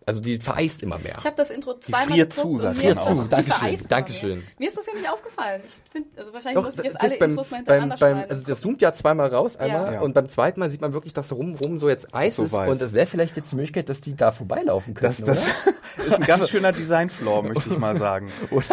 Also 0.07 0.21
die 0.21 0.39
vereist 0.39 0.83
immer 0.83 0.99
mehr. 0.99 1.17
Ich 1.19 1.25
habe 1.25 1.37
das 1.37 1.51
Intro 1.51 1.75
zweimal 1.79 2.07
friert 2.09 2.35
geguckt 2.35 2.57
zu, 2.57 2.63
sagt 2.63 2.77
mir 2.79 2.83
man 2.83 2.93
ist 2.93 2.99
auch. 2.99 3.09
das- 3.09 3.23
die 3.25 3.29
Dankeschön, 3.29 3.89
Dankeschön. 3.89 4.43
Mir 4.59 4.69
ist 4.69 4.77
das 4.77 4.87
ja 4.87 4.93
nicht 4.95 5.09
aufgefallen. 5.11 5.61
Ich 5.67 5.75
finde, 5.93 6.09
also 6.17 6.33
wahrscheinlich 6.33 6.65
muss 6.65 6.79
ich 6.79 6.85
jetzt 6.85 6.95
das 6.95 7.03
alle 7.03 7.17
beim, 7.19 7.31
Intros 7.31 7.51
mal 7.51 7.57
hintereinander 7.59 7.97
beim, 7.99 8.25
also 8.29 8.45
das 8.45 8.61
zoomt 8.61 8.83
ja 8.83 8.93
zweimal 8.93 9.29
raus 9.29 9.57
einmal 9.57 9.95
Ja. 9.95 10.01
und 10.01 10.13
beim 10.15 10.29
zweiten 10.29 10.61
Mal 10.61 10.71
sieht 10.71 10.81
man 10.81 10.93
wirklich, 10.93 11.13
dass 11.13 11.33
rum, 11.33 11.55
rum 11.55 11.79
so 11.79 11.89
jetzt 11.89 12.15
Eis 12.15 12.37
So 12.37 12.45
ist 12.45 12.53
weiß. 12.53 12.71
und 12.71 12.81
es 12.83 12.93
wäre 12.93 13.07
vielleicht 13.07 13.37
jetzt 13.37 13.53
die 13.53 13.57
Möglichkeit, 13.57 13.89
dass 13.89 14.01
die 14.01 14.15
da 14.17 14.33
vorbeilaufen 14.33 14.95
Das, 14.95 15.17
könnten, 15.17 15.27
das 15.31 15.47
oder? 15.47 16.07
ist 16.07 16.15
ein 16.15 16.27
ganz 16.27 16.49
schöner 16.51 16.73
Design-Flaw, 16.73 17.43
möchte 17.49 17.71
ich 17.71 17.79
mal 17.79 17.97
sagen. 17.99 18.31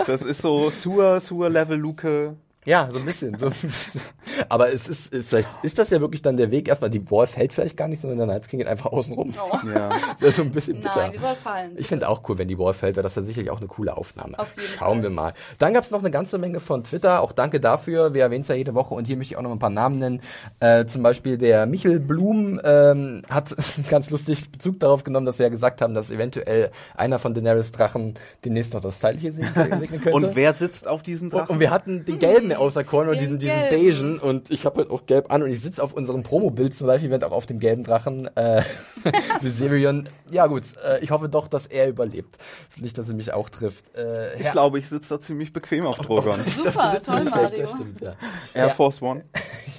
Das 0.08 0.22
ist 0.22 0.42
so 0.42 0.70
Sewer, 0.72 1.20
Sewer-Level-Luke. 1.20 2.36
Ja, 2.66 2.90
so 2.92 3.00
ein 3.00 3.06
bisschen. 3.06 3.38
So 3.38 3.48
ein 3.48 3.52
bisschen. 3.52 4.02
Aber 4.50 4.72
es 4.72 4.90
ist, 4.90 5.16
vielleicht 5.26 5.48
ist 5.64 5.80
das 5.80 5.90
ja 5.90 6.02
wirklich 6.02 6.22
dann 6.22 6.38
der 6.38 6.52
Weg. 6.52 6.68
Erstmal, 6.68 6.90
die 6.90 7.10
Wall 7.10 7.26
fällt 7.26 7.54
vielleicht 7.54 7.78
gar 7.78 7.88
nicht, 7.88 8.00
sondern 8.02 8.18
der 8.20 8.28
Night 8.28 8.48
King 8.48 8.60
geht 8.60 8.68
einfach 8.68 8.92
außen 8.92 9.14
rum. 9.16 9.34
Oh. 9.40 9.58
Ja. 9.70 9.90
Das 10.20 10.30
ist 10.30 10.36
so 10.38 10.42
ein 10.44 10.52
bisschen 10.52 10.82
bitter. 10.82 10.98
Nein, 11.02 11.12
die 11.12 11.18
soll 11.20 11.36
fallen. 11.36 11.72
ich 11.78 11.88
finde 11.88 12.10
auch 12.10 12.28
cool, 12.28 12.38
wenn 12.38 12.48
die 12.48 12.58
Wall 12.58 12.74
fällt, 12.74 12.96
wäre 12.96 13.04
das 13.04 13.14
dann 13.14 13.26
sicherlich 13.26 13.52
auch 13.52 13.60
eine 13.60 13.68
coole 13.68 13.96
Aufnahme. 13.96 14.40
Auf 14.40 14.50
jeden 14.56 14.68
Schauen 14.68 14.94
Fall. 14.96 15.04
wir 15.04 15.10
mal. 15.10 15.34
Dann 15.60 15.74
gab 15.74 15.84
es 15.84 15.92
noch 15.92 16.00
eine 16.00 16.10
ganze 16.12 16.38
Menge 16.38 16.60
von 16.60 16.84
Twitter. 16.84 17.22
Auch 17.22 17.32
danke 17.32 17.60
dafür. 17.60 18.14
Wir 18.14 18.24
erwähnen 18.24 18.42
es 18.42 18.48
ja 18.48 18.56
jede 18.56 18.74
Woche 18.74 18.94
und 18.96 19.06
hier 19.06 19.16
möchte 19.18 19.34
ich 19.34 19.38
auch 19.38 19.42
noch 19.44 19.52
ein 19.52 19.60
paar 19.60 19.70
Namen 19.70 20.00
nennen. 20.00 20.22
Äh, 20.60 20.86
zum 20.86 21.04
Beispiel 21.04 21.38
der 21.38 21.66
Michel 21.66 22.00
Blum 22.00 22.60
ähm, 22.64 23.22
hat 23.30 23.56
ganz 23.90 24.10
lustig 24.10 24.52
Bezug 24.52 24.80
darauf 24.80 25.04
genommen, 25.04 25.26
dass 25.26 25.40
wir 25.40 25.46
ja 25.46 25.52
gesagt 25.52 25.82
haben, 25.82 25.94
dass 25.94 26.10
eventuell 26.12 26.72
einer 26.96 27.20
von 27.20 27.34
Daenerys 27.34 27.72
Drachen 27.72 28.16
demnächst 28.44 28.74
noch 28.74 28.82
das 28.82 29.00
Zeitliche 29.00 29.32
segnen 29.32 29.80
segnen 29.80 30.02
könnte. 30.02 30.14
Und 30.14 30.36
wer 30.36 30.54
sitzt 30.54 30.88
auf 30.88 31.04
diesen 31.04 31.28
Und, 31.28 31.34
Drachen? 31.34 31.54
und 31.54 31.60
wir 31.60 31.70
hatten 31.70 32.06
den 32.06 32.18
gelben 32.20 32.52
außer 32.60 32.84
Korn 32.84 33.08
und 33.08 33.14
Den 33.16 33.20
diesen, 33.20 33.40
diesen 33.40 33.70
gelben. 33.70 34.20
beigen 34.20 34.20
und 34.20 34.52
ich 34.52 34.66
habe 34.66 34.82
halt 34.82 34.92
auch 34.92 35.06
gelb 35.06 35.32
an 35.32 35.42
und 35.44 35.50
ich 35.50 35.62
sitze 35.62 35.82
auf 35.84 35.94
unserem 35.94 36.24
Promo-Bild 36.24 36.74
zum 36.76 36.88
Beispiel, 36.88 37.10
während 37.10 37.24
auch 37.24 37.32
auf 37.32 37.46
dem 37.46 37.60
gelben 37.60 37.84
Drachen 37.84 38.28
äh, 38.36 38.62
Viserion. 39.42 40.08
Ja 40.30 40.48
gut, 40.48 40.64
äh, 40.86 41.00
ich 41.00 41.12
hoffe 41.12 41.30
doch, 41.30 41.48
dass 41.48 41.66
er 41.66 41.88
überlebt. 41.88 42.38
Nicht, 42.78 42.98
dass 42.98 43.08
er 43.08 43.16
mich 43.16 43.34
auch 43.34 43.50
trifft. 43.50 43.96
Äh, 43.96 44.40
ich 44.40 44.52
glaube, 44.52 44.80
ich 44.80 44.88
sitze 44.90 45.16
da 45.16 45.22
ziemlich 45.22 45.54
bequem 45.54 45.86
auf 45.86 45.98
Drogon. 45.98 46.40
Ich 46.46 46.56
Super, 46.56 46.72
dachte, 46.72 46.96
sitzt 46.98 47.10
toll, 47.10 47.24
Mario. 47.26 47.62
Das 47.62 47.72
stimmt, 47.72 48.02
ja. 48.02 48.16
Air 48.54 48.68
Ja. 48.68 48.70
Force 48.70 49.02
One. 49.02 49.24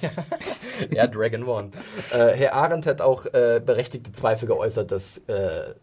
Ja, 0.91 1.05
Dragon 1.07 1.43
One. 1.43 1.69
Äh, 2.11 2.29
Herr 2.35 2.53
Arendt 2.55 2.85
hat 2.87 3.01
auch 3.01 3.25
äh, 3.27 3.61
berechtigte 3.63 4.11
Zweifel 4.11 4.47
geäußert, 4.47 4.91
dass 4.91 5.19
äh, 5.27 5.73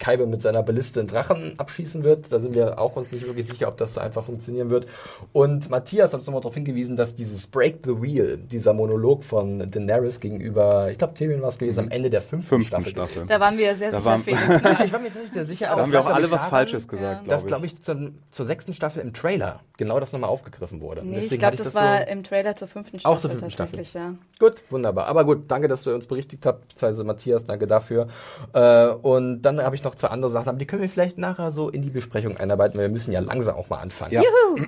Kaibe 0.00 0.26
mit 0.26 0.42
seiner 0.42 0.64
Balliste 0.64 0.98
einen 0.98 1.08
Drachen 1.08 1.54
abschießen 1.58 2.02
wird. 2.02 2.32
Da 2.32 2.40
sind 2.40 2.54
wir 2.54 2.80
auch 2.80 2.96
uns 2.96 3.12
nicht 3.12 3.24
wirklich 3.24 3.46
sicher, 3.46 3.68
ob 3.68 3.76
das 3.76 3.94
so 3.94 4.00
einfach 4.00 4.24
funktionieren 4.24 4.68
wird. 4.70 4.86
Und 5.32 5.70
Matthias 5.70 6.08
hat 6.12 6.14
uns 6.18 6.26
nochmal 6.26 6.40
darauf 6.40 6.54
hingewiesen, 6.54 6.96
dass 6.96 7.14
dieses 7.14 7.46
Break 7.46 7.80
the 7.84 8.02
Wheel, 8.02 8.38
dieser 8.38 8.72
Monolog 8.72 9.22
von 9.22 9.70
Daenerys 9.70 10.18
gegenüber, 10.18 10.90
ich 10.90 10.98
glaube 10.98 11.14
Tyrion 11.14 11.42
war 11.42 11.50
es 11.50 11.58
gewesen, 11.58 11.80
am 11.80 11.88
Ende 11.90 12.10
der 12.10 12.22
fünften, 12.22 12.48
Fünften 12.48 12.66
Staffel. 12.66 12.90
Staffel. 12.90 13.26
Da 13.28 13.38
waren 13.38 13.56
wir 13.58 13.74
sehr 13.76 13.90
Da 13.92 13.98
sicher, 13.98 14.04
waren- 14.10 14.22
Felix. 14.22 14.40
Ja, 14.64 14.84
ich 14.84 14.92
war 14.92 14.98
mir 15.00 15.06
jetzt 15.06 15.20
nicht 15.20 15.32
sehr 15.34 15.44
sicher, 15.44 15.66
Da 15.66 15.76
haben 15.82 15.92
wir 15.92 16.00
auch 16.00 16.06
alle 16.06 16.24
ich, 16.26 16.30
was 16.30 16.38
daran, 16.40 16.50
Falsches 16.50 16.88
gesagt, 16.88 17.22
ja. 17.26 17.28
Dass, 17.28 17.46
glaube 17.46 17.66
glaube 17.66 17.66
ich. 17.66 17.82
zum, 17.82 18.18
zur 18.30 18.46
sechsten 18.46 18.72
Staffel 18.74 19.02
im 19.02 19.12
Trailer 19.12 19.60
genau 19.76 20.00
das 20.00 20.12
nochmal 20.12 20.30
aufgegriffen 20.30 20.80
wurde. 20.80 21.02
Nee, 21.04 21.18
ich 21.20 21.38
glaube, 21.38 21.56
das, 21.56 21.72
so- 21.72 21.78
war 21.78 22.08
im 22.08 22.24
Trailer 22.24 22.56
zur 22.56 22.68
fünften 22.68 22.98
Staffel. 22.98 23.16
Auch 23.16 23.20
zur 23.20 23.30
fünften 23.30 23.50
tatsächlich, 23.50 23.92
Ja. 23.94 24.14
Gut, 24.38 24.62
wunderbar. 24.70 25.06
Aber 25.06 25.24
gut, 25.24 25.44
danke, 25.48 25.68
dass 25.68 25.84
du 25.84 25.94
uns 25.94 26.06
berichtigt 26.06 26.46
habt, 26.46 26.68
beziehungsweise 26.68 27.04
Matthias, 27.04 27.44
danke 27.44 27.66
dafür. 27.66 28.08
Äh, 28.54 28.88
und 28.88 29.42
dann 29.42 29.62
habe 29.62 29.74
ich 29.76 29.84
noch 29.84 29.89
zwei 29.94 30.08
andere 30.08 30.30
Sachen, 30.30 30.48
aber 30.48 30.58
die 30.58 30.66
können 30.66 30.82
wir 30.82 30.88
vielleicht 30.88 31.18
nachher 31.18 31.52
so 31.52 31.68
in 31.68 31.82
die 31.82 31.90
Besprechung 31.90 32.36
einarbeiten, 32.36 32.78
weil 32.78 32.86
wir 32.86 32.92
müssen 32.92 33.12
ja 33.12 33.20
langsam 33.20 33.56
auch 33.56 33.68
mal 33.68 33.78
anfangen. 33.78 34.12
Ja. 34.12 34.22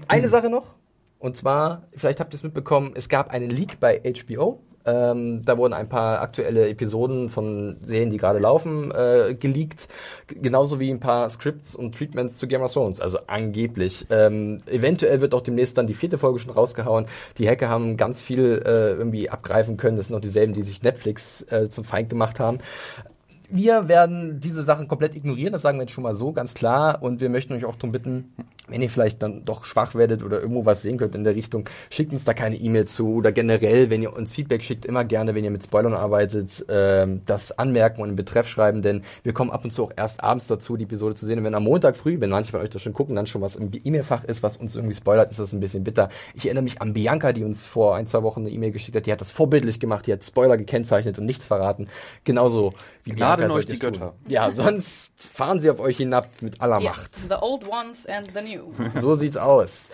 Eine 0.08 0.28
Sache 0.28 0.48
noch, 0.50 0.72
und 1.18 1.36
zwar, 1.36 1.82
vielleicht 1.94 2.20
habt 2.20 2.34
ihr 2.34 2.36
es 2.36 2.42
mitbekommen, 2.42 2.92
es 2.94 3.08
gab 3.08 3.30
einen 3.30 3.50
Leak 3.50 3.78
bei 3.80 4.00
HBO. 4.04 4.60
Ähm, 4.84 5.42
da 5.44 5.58
wurden 5.58 5.74
ein 5.74 5.88
paar 5.88 6.20
aktuelle 6.22 6.68
Episoden 6.68 7.28
von 7.28 7.76
Serien, 7.82 8.10
die 8.10 8.16
gerade 8.16 8.40
laufen, 8.40 8.90
äh, 8.90 9.36
geleakt. 9.38 9.86
G- 10.26 10.40
Genauso 10.42 10.80
wie 10.80 10.90
ein 10.90 10.98
paar 10.98 11.28
Scripts 11.28 11.76
und 11.76 11.94
Treatments 11.96 12.34
zu 12.36 12.48
Game 12.48 12.62
of 12.62 12.72
Thrones. 12.72 12.98
Also 13.00 13.18
angeblich. 13.28 14.04
Ähm, 14.10 14.58
eventuell 14.66 15.20
wird 15.20 15.36
auch 15.36 15.40
demnächst 15.40 15.78
dann 15.78 15.86
die 15.86 15.94
vierte 15.94 16.18
Folge 16.18 16.40
schon 16.40 16.50
rausgehauen. 16.50 17.06
Die 17.38 17.48
Hacker 17.48 17.68
haben 17.68 17.96
ganz 17.96 18.22
viel 18.22 18.60
äh, 18.66 18.90
irgendwie 18.94 19.30
abgreifen 19.30 19.76
können. 19.76 19.96
Das 19.96 20.06
sind 20.08 20.14
noch 20.14 20.20
dieselben, 20.20 20.52
die 20.52 20.64
sich 20.64 20.82
Netflix 20.82 21.42
äh, 21.52 21.68
zum 21.70 21.84
Feind 21.84 22.10
gemacht 22.10 22.40
haben. 22.40 22.58
Wir 23.54 23.86
werden 23.86 24.40
diese 24.40 24.62
Sachen 24.62 24.88
komplett 24.88 25.14
ignorieren, 25.14 25.52
das 25.52 25.60
sagen 25.60 25.76
wir 25.76 25.82
jetzt 25.82 25.92
schon 25.92 26.04
mal 26.04 26.14
so, 26.14 26.32
ganz 26.32 26.54
klar. 26.54 27.02
Und 27.02 27.20
wir 27.20 27.28
möchten 27.28 27.52
euch 27.52 27.66
auch 27.66 27.76
darum 27.76 27.92
bitten, 27.92 28.32
wenn 28.66 28.80
ihr 28.80 28.88
vielleicht 28.88 29.22
dann 29.22 29.44
doch 29.44 29.64
schwach 29.64 29.94
werdet 29.94 30.22
oder 30.22 30.40
irgendwo 30.40 30.64
was 30.64 30.80
sehen 30.80 30.96
könnt 30.96 31.14
in 31.14 31.22
der 31.22 31.34
Richtung, 31.34 31.68
schickt 31.90 32.14
uns 32.14 32.24
da 32.24 32.32
keine 32.32 32.56
E-Mail 32.56 32.86
zu. 32.86 33.16
Oder 33.16 33.30
generell, 33.30 33.90
wenn 33.90 34.00
ihr 34.00 34.16
uns 34.16 34.32
Feedback 34.32 34.62
schickt, 34.62 34.86
immer 34.86 35.04
gerne, 35.04 35.34
wenn 35.34 35.44
ihr 35.44 35.50
mit 35.50 35.62
Spoilern 35.62 35.92
arbeitet, 35.92 36.64
ähm, 36.70 37.20
das 37.26 37.58
anmerken 37.58 38.00
und 38.00 38.08
in 38.08 38.16
Betreff 38.16 38.48
schreiben, 38.48 38.80
denn 38.80 39.02
wir 39.22 39.34
kommen 39.34 39.50
ab 39.50 39.64
und 39.64 39.70
zu 39.70 39.84
auch 39.84 39.92
erst 39.94 40.24
abends 40.24 40.46
dazu, 40.46 40.78
die 40.78 40.84
Episode 40.84 41.14
zu 41.14 41.26
sehen. 41.26 41.38
Und 41.38 41.44
wenn 41.44 41.54
am 41.54 41.64
Montag 41.64 41.98
früh, 41.98 42.18
wenn 42.20 42.30
manche 42.30 42.52
von 42.52 42.60
euch 42.62 42.70
das 42.70 42.80
schon 42.80 42.94
gucken, 42.94 43.16
dann 43.16 43.26
schon 43.26 43.42
was 43.42 43.56
im 43.56 43.70
E-Mail-Fach 43.70 44.24
ist, 44.24 44.42
was 44.42 44.56
uns 44.56 44.76
irgendwie 44.76 44.94
spoilert, 44.94 45.30
ist 45.30 45.40
das 45.40 45.52
ein 45.52 45.60
bisschen 45.60 45.84
bitter. 45.84 46.08
Ich 46.34 46.46
erinnere 46.46 46.64
mich 46.64 46.80
an 46.80 46.94
Bianca, 46.94 47.34
die 47.34 47.44
uns 47.44 47.66
vor 47.66 47.96
ein, 47.96 48.06
zwei 48.06 48.22
Wochen 48.22 48.40
eine 48.40 48.50
E-Mail 48.50 48.70
geschickt 48.70 48.96
hat, 48.96 49.04
die 49.04 49.12
hat 49.12 49.20
das 49.20 49.30
vorbildlich 49.30 49.78
gemacht, 49.78 50.06
die 50.06 50.12
hat 50.14 50.24
Spoiler 50.24 50.56
gekennzeichnet 50.56 51.18
und 51.18 51.26
nichts 51.26 51.46
verraten. 51.46 51.88
Genauso 52.24 52.70
Gnaden 53.04 53.46
Bianca 53.46 53.54
euch 53.54 53.66
die 53.66 53.78
Götter. 53.78 54.10
Tun. 54.10 54.30
Ja, 54.30 54.52
sonst 54.52 55.28
fahren 55.32 55.58
sie 55.60 55.70
auf 55.70 55.80
euch 55.80 55.96
hinab 55.96 56.28
mit 56.40 56.60
aller 56.60 56.78
Die, 56.78 56.84
Macht. 56.84 57.14
the 57.16 57.34
old 57.40 57.66
ones 57.68 58.06
and 58.06 58.30
the 58.34 58.40
new. 58.42 58.72
So 59.00 59.14
sieht's 59.16 59.36
aus. 59.36 59.88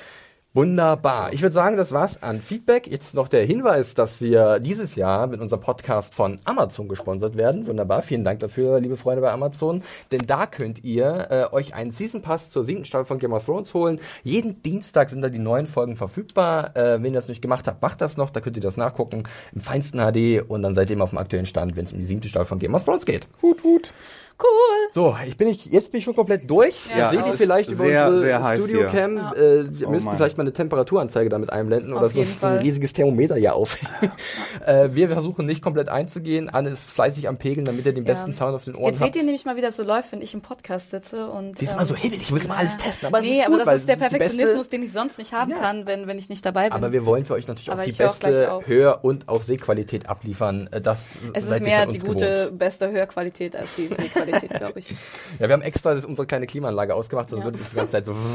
Wunderbar. 0.58 1.32
Ich 1.32 1.40
würde 1.40 1.52
sagen, 1.52 1.76
das 1.76 1.92
war's 1.92 2.20
an 2.20 2.40
Feedback. 2.40 2.88
Jetzt 2.88 3.14
noch 3.14 3.28
der 3.28 3.44
Hinweis, 3.44 3.94
dass 3.94 4.20
wir 4.20 4.58
dieses 4.58 4.96
Jahr 4.96 5.28
mit 5.28 5.40
unserem 5.40 5.62
Podcast 5.62 6.16
von 6.16 6.40
Amazon 6.44 6.88
gesponsert 6.88 7.36
werden. 7.36 7.68
Wunderbar. 7.68 8.02
Vielen 8.02 8.24
Dank 8.24 8.40
dafür, 8.40 8.80
liebe 8.80 8.96
Freunde 8.96 9.22
bei 9.22 9.30
Amazon. 9.30 9.84
Denn 10.10 10.22
da 10.26 10.46
könnt 10.46 10.82
ihr 10.82 11.28
äh, 11.30 11.54
euch 11.54 11.74
einen 11.74 11.92
Season 11.92 12.22
Pass 12.22 12.50
zur 12.50 12.64
siebten 12.64 12.84
Staffel 12.84 13.04
von 13.04 13.20
Game 13.20 13.34
of 13.34 13.44
Thrones 13.44 13.72
holen. 13.72 14.00
Jeden 14.24 14.60
Dienstag 14.60 15.10
sind 15.10 15.20
da 15.20 15.28
die 15.28 15.38
neuen 15.38 15.68
Folgen 15.68 15.94
verfügbar. 15.94 16.76
Äh, 16.76 17.00
wenn 17.00 17.12
ihr 17.12 17.20
das 17.20 17.28
nicht 17.28 17.40
gemacht 17.40 17.68
habt, 17.68 17.80
macht 17.80 18.00
das 18.00 18.16
noch. 18.16 18.30
Da 18.30 18.40
könnt 18.40 18.56
ihr 18.56 18.60
das 18.60 18.76
nachgucken 18.76 19.28
im 19.54 19.60
feinsten 19.60 20.00
HD 20.00 20.42
und 20.42 20.62
dann 20.62 20.74
seid 20.74 20.90
ihr 20.90 20.94
immer 20.94 21.04
auf 21.04 21.10
dem 21.10 21.20
aktuellen 21.20 21.46
Stand, 21.46 21.76
wenn 21.76 21.84
es 21.84 21.92
um 21.92 22.00
die 22.00 22.04
siebte 22.04 22.26
Staffel 22.26 22.46
von 22.46 22.58
Game 22.58 22.74
of 22.74 22.84
Thrones 22.84 23.06
geht. 23.06 23.28
Hut, 23.42 23.62
hut. 23.62 23.92
Cool. 24.40 24.88
So, 24.92 25.16
ich 25.26 25.36
bin 25.36 25.48
ich, 25.48 25.66
jetzt 25.66 25.90
bin 25.90 25.98
ich 25.98 26.04
schon 26.04 26.14
komplett 26.14 26.48
durch. 26.48 26.76
Ja, 26.96 27.10
Seht 27.10 27.26
ihr 27.26 27.32
vielleicht 27.34 27.70
über 27.70 27.84
sehr, 27.84 28.08
unsere 28.08 28.56
Studio-Cam. 28.56 29.16
Ja. 29.16 29.32
Äh, 29.32 29.78
wir 29.80 29.88
Oh 29.88 29.90
müssten 29.90 30.12
vielleicht 30.16 30.36
mal 30.36 30.42
eine 30.44 30.52
Temperaturanzeige 30.52 31.28
damit 31.28 31.52
einblenden 31.52 31.92
Auf 31.92 32.14
oder 32.14 32.24
so, 32.24 32.46
ein 32.46 32.58
riesiges 32.58 32.92
Thermometer 32.92 33.34
hier 33.34 33.54
aufhängen. 33.54 34.12
äh, 34.66 34.90
wir 34.92 35.08
versuchen 35.08 35.44
nicht 35.44 35.60
komplett 35.60 35.88
einzugehen. 35.88 36.48
Anne 36.48 36.70
ist 36.70 36.88
fleißig 36.88 37.28
am 37.28 37.36
Pegeln, 37.36 37.64
damit 37.64 37.84
ihr 37.84 37.92
den 37.92 38.04
Ja. 38.04 38.12
besten 38.12 38.32
Sound 38.32 38.54
auf 38.54 38.64
den 38.64 38.76
Ohren 38.76 38.92
Jetzt 38.92 39.00
habt. 39.00 39.12
seht 39.14 39.20
ihr 39.20 39.24
nämlich 39.24 39.44
mal, 39.44 39.56
wie 39.56 39.60
das 39.60 39.76
so 39.76 39.82
läuft, 39.82 40.12
wenn 40.12 40.22
ich 40.22 40.32
im 40.34 40.40
Podcast 40.40 40.90
sitze 40.90 41.26
und. 41.28 41.60
Ist 41.60 41.72
immer 41.72 41.84
so 41.86 41.96
hibbelig, 41.96 42.22
ich 42.22 42.32
will 42.32 42.44
immer 42.44 42.58
alles 42.58 42.76
testen, 42.76 43.08
aber 43.08 43.18
es 43.18 43.24
nee, 43.24 43.40
aber 43.40 43.50
gut, 43.50 43.60
das 43.60 43.66
weil 43.66 43.76
ist 43.78 43.88
der 43.88 43.96
ist 43.96 44.00
Perfektionismus, 44.02 44.68
den 44.68 44.82
ich 44.84 44.92
sonst 44.92 45.18
nicht 45.18 45.32
haben 45.32 45.50
Ja. 45.50 45.58
kann, 45.58 45.84
wenn, 45.86 46.06
wenn 46.06 46.18
ich 46.18 46.28
nicht 46.28 46.46
dabei 46.46 46.68
bin. 46.68 46.74
Aber 46.74 46.92
wir 46.92 47.04
wollen 47.04 47.24
für 47.24 47.34
euch 47.34 47.48
natürlich 47.48 47.72
Aber 47.72 47.82
auch 47.82 47.86
die 47.86 47.92
auch 48.04 48.16
beste 48.16 48.52
auf. 48.52 48.66
Hör- 48.68 49.04
und 49.04 49.28
auch 49.28 49.42
Sehqualität 49.42 50.08
abliefern. 50.08 50.70
Das 50.82 51.16
es 51.34 51.50
ist 51.50 51.60
mehr 51.62 51.86
die 51.86 51.98
gute, 51.98 52.44
gewohnt. 52.44 52.58
beste 52.60 52.90
Hörqualität 52.92 53.56
als 53.56 53.74
die 53.74 53.86
Sehqualität, 53.88 54.27
glaube 54.30 54.78
ich. 54.78 54.90
Ja, 55.38 55.48
wir 55.48 55.52
haben 55.52 55.62
extra 55.62 55.94
das, 55.94 56.04
unsere 56.04 56.26
kleine 56.26 56.46
Klimaanlage 56.46 56.94
ausgemacht, 56.94 57.30
sonst 57.30 57.40
Ja. 57.40 57.44
würde 57.46 57.58
es 57.62 57.70
die 57.70 57.76
ganze 57.76 57.92
Zeit 57.92 58.06
so. 58.06 58.14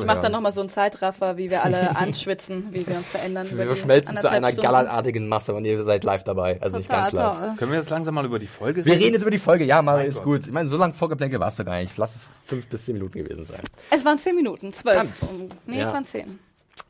Ich 0.00 0.06
mache 0.06 0.20
dann 0.20 0.32
nochmal 0.32 0.52
so 0.52 0.60
einen 0.62 0.70
Zeitraffer, 0.70 1.36
wie 1.36 1.50
wir 1.50 1.62
alle 1.62 1.94
anschwitzen, 1.96 2.68
wie 2.70 2.86
wir 2.86 2.96
uns 2.96 3.10
verändern. 3.10 3.46
Wir 3.50 3.58
die 3.58 3.66
verschmelzen 3.66 4.16
zu 4.16 4.30
einer 4.30 4.48
Stunden. 4.48 4.62
gallertartigen 4.62 5.28
Masse 5.28 5.52
und 5.54 5.66
ihr 5.66 5.84
seid 5.84 6.04
live 6.04 6.24
dabei. 6.24 6.56
Also 6.62 6.78
nicht 6.78 6.88
Total 6.88 7.02
ganz 7.04 7.12
live. 7.14 7.36
toll. 7.38 7.52
Können 7.58 7.72
wir 7.72 7.78
jetzt 7.80 7.90
langsam 7.90 8.14
mal 8.14 8.24
über 8.24 8.38
die 8.38 8.46
Folge 8.46 8.84
Wir 8.86 8.94
reden 8.94 9.12
jetzt 9.12 9.22
über 9.22 9.30
die 9.30 9.38
Folge. 9.38 9.64
Ja, 9.64 9.82
Mario 9.82 10.08
ist 10.08 10.16
Gott. 10.16 10.24
gut. 10.24 10.46
Ich 10.46 10.52
meine, 10.52 10.68
so 10.70 10.78
lange 10.78 10.94
Vorgeplänkel 10.94 11.38
warst 11.38 11.58
du 11.58 11.64
gar 11.66 11.78
nicht. 11.80 11.96
Lass 11.98 12.16
es 12.16 12.30
fünf 12.46 12.66
bis 12.68 12.84
zehn 12.86 12.94
Minuten 12.94 13.18
gewesen 13.22 13.44
sein. 13.44 13.60
Es 13.90 14.02
waren 14.04 14.18
zehn 14.18 14.34
Minuten, 14.36 14.72
zwölf. 14.72 15.22
Um, 15.30 15.50
nee, 15.66 15.80
Ja. 15.80 15.86
es 15.88 15.92
waren 15.92 16.04
zehn. 16.06 16.38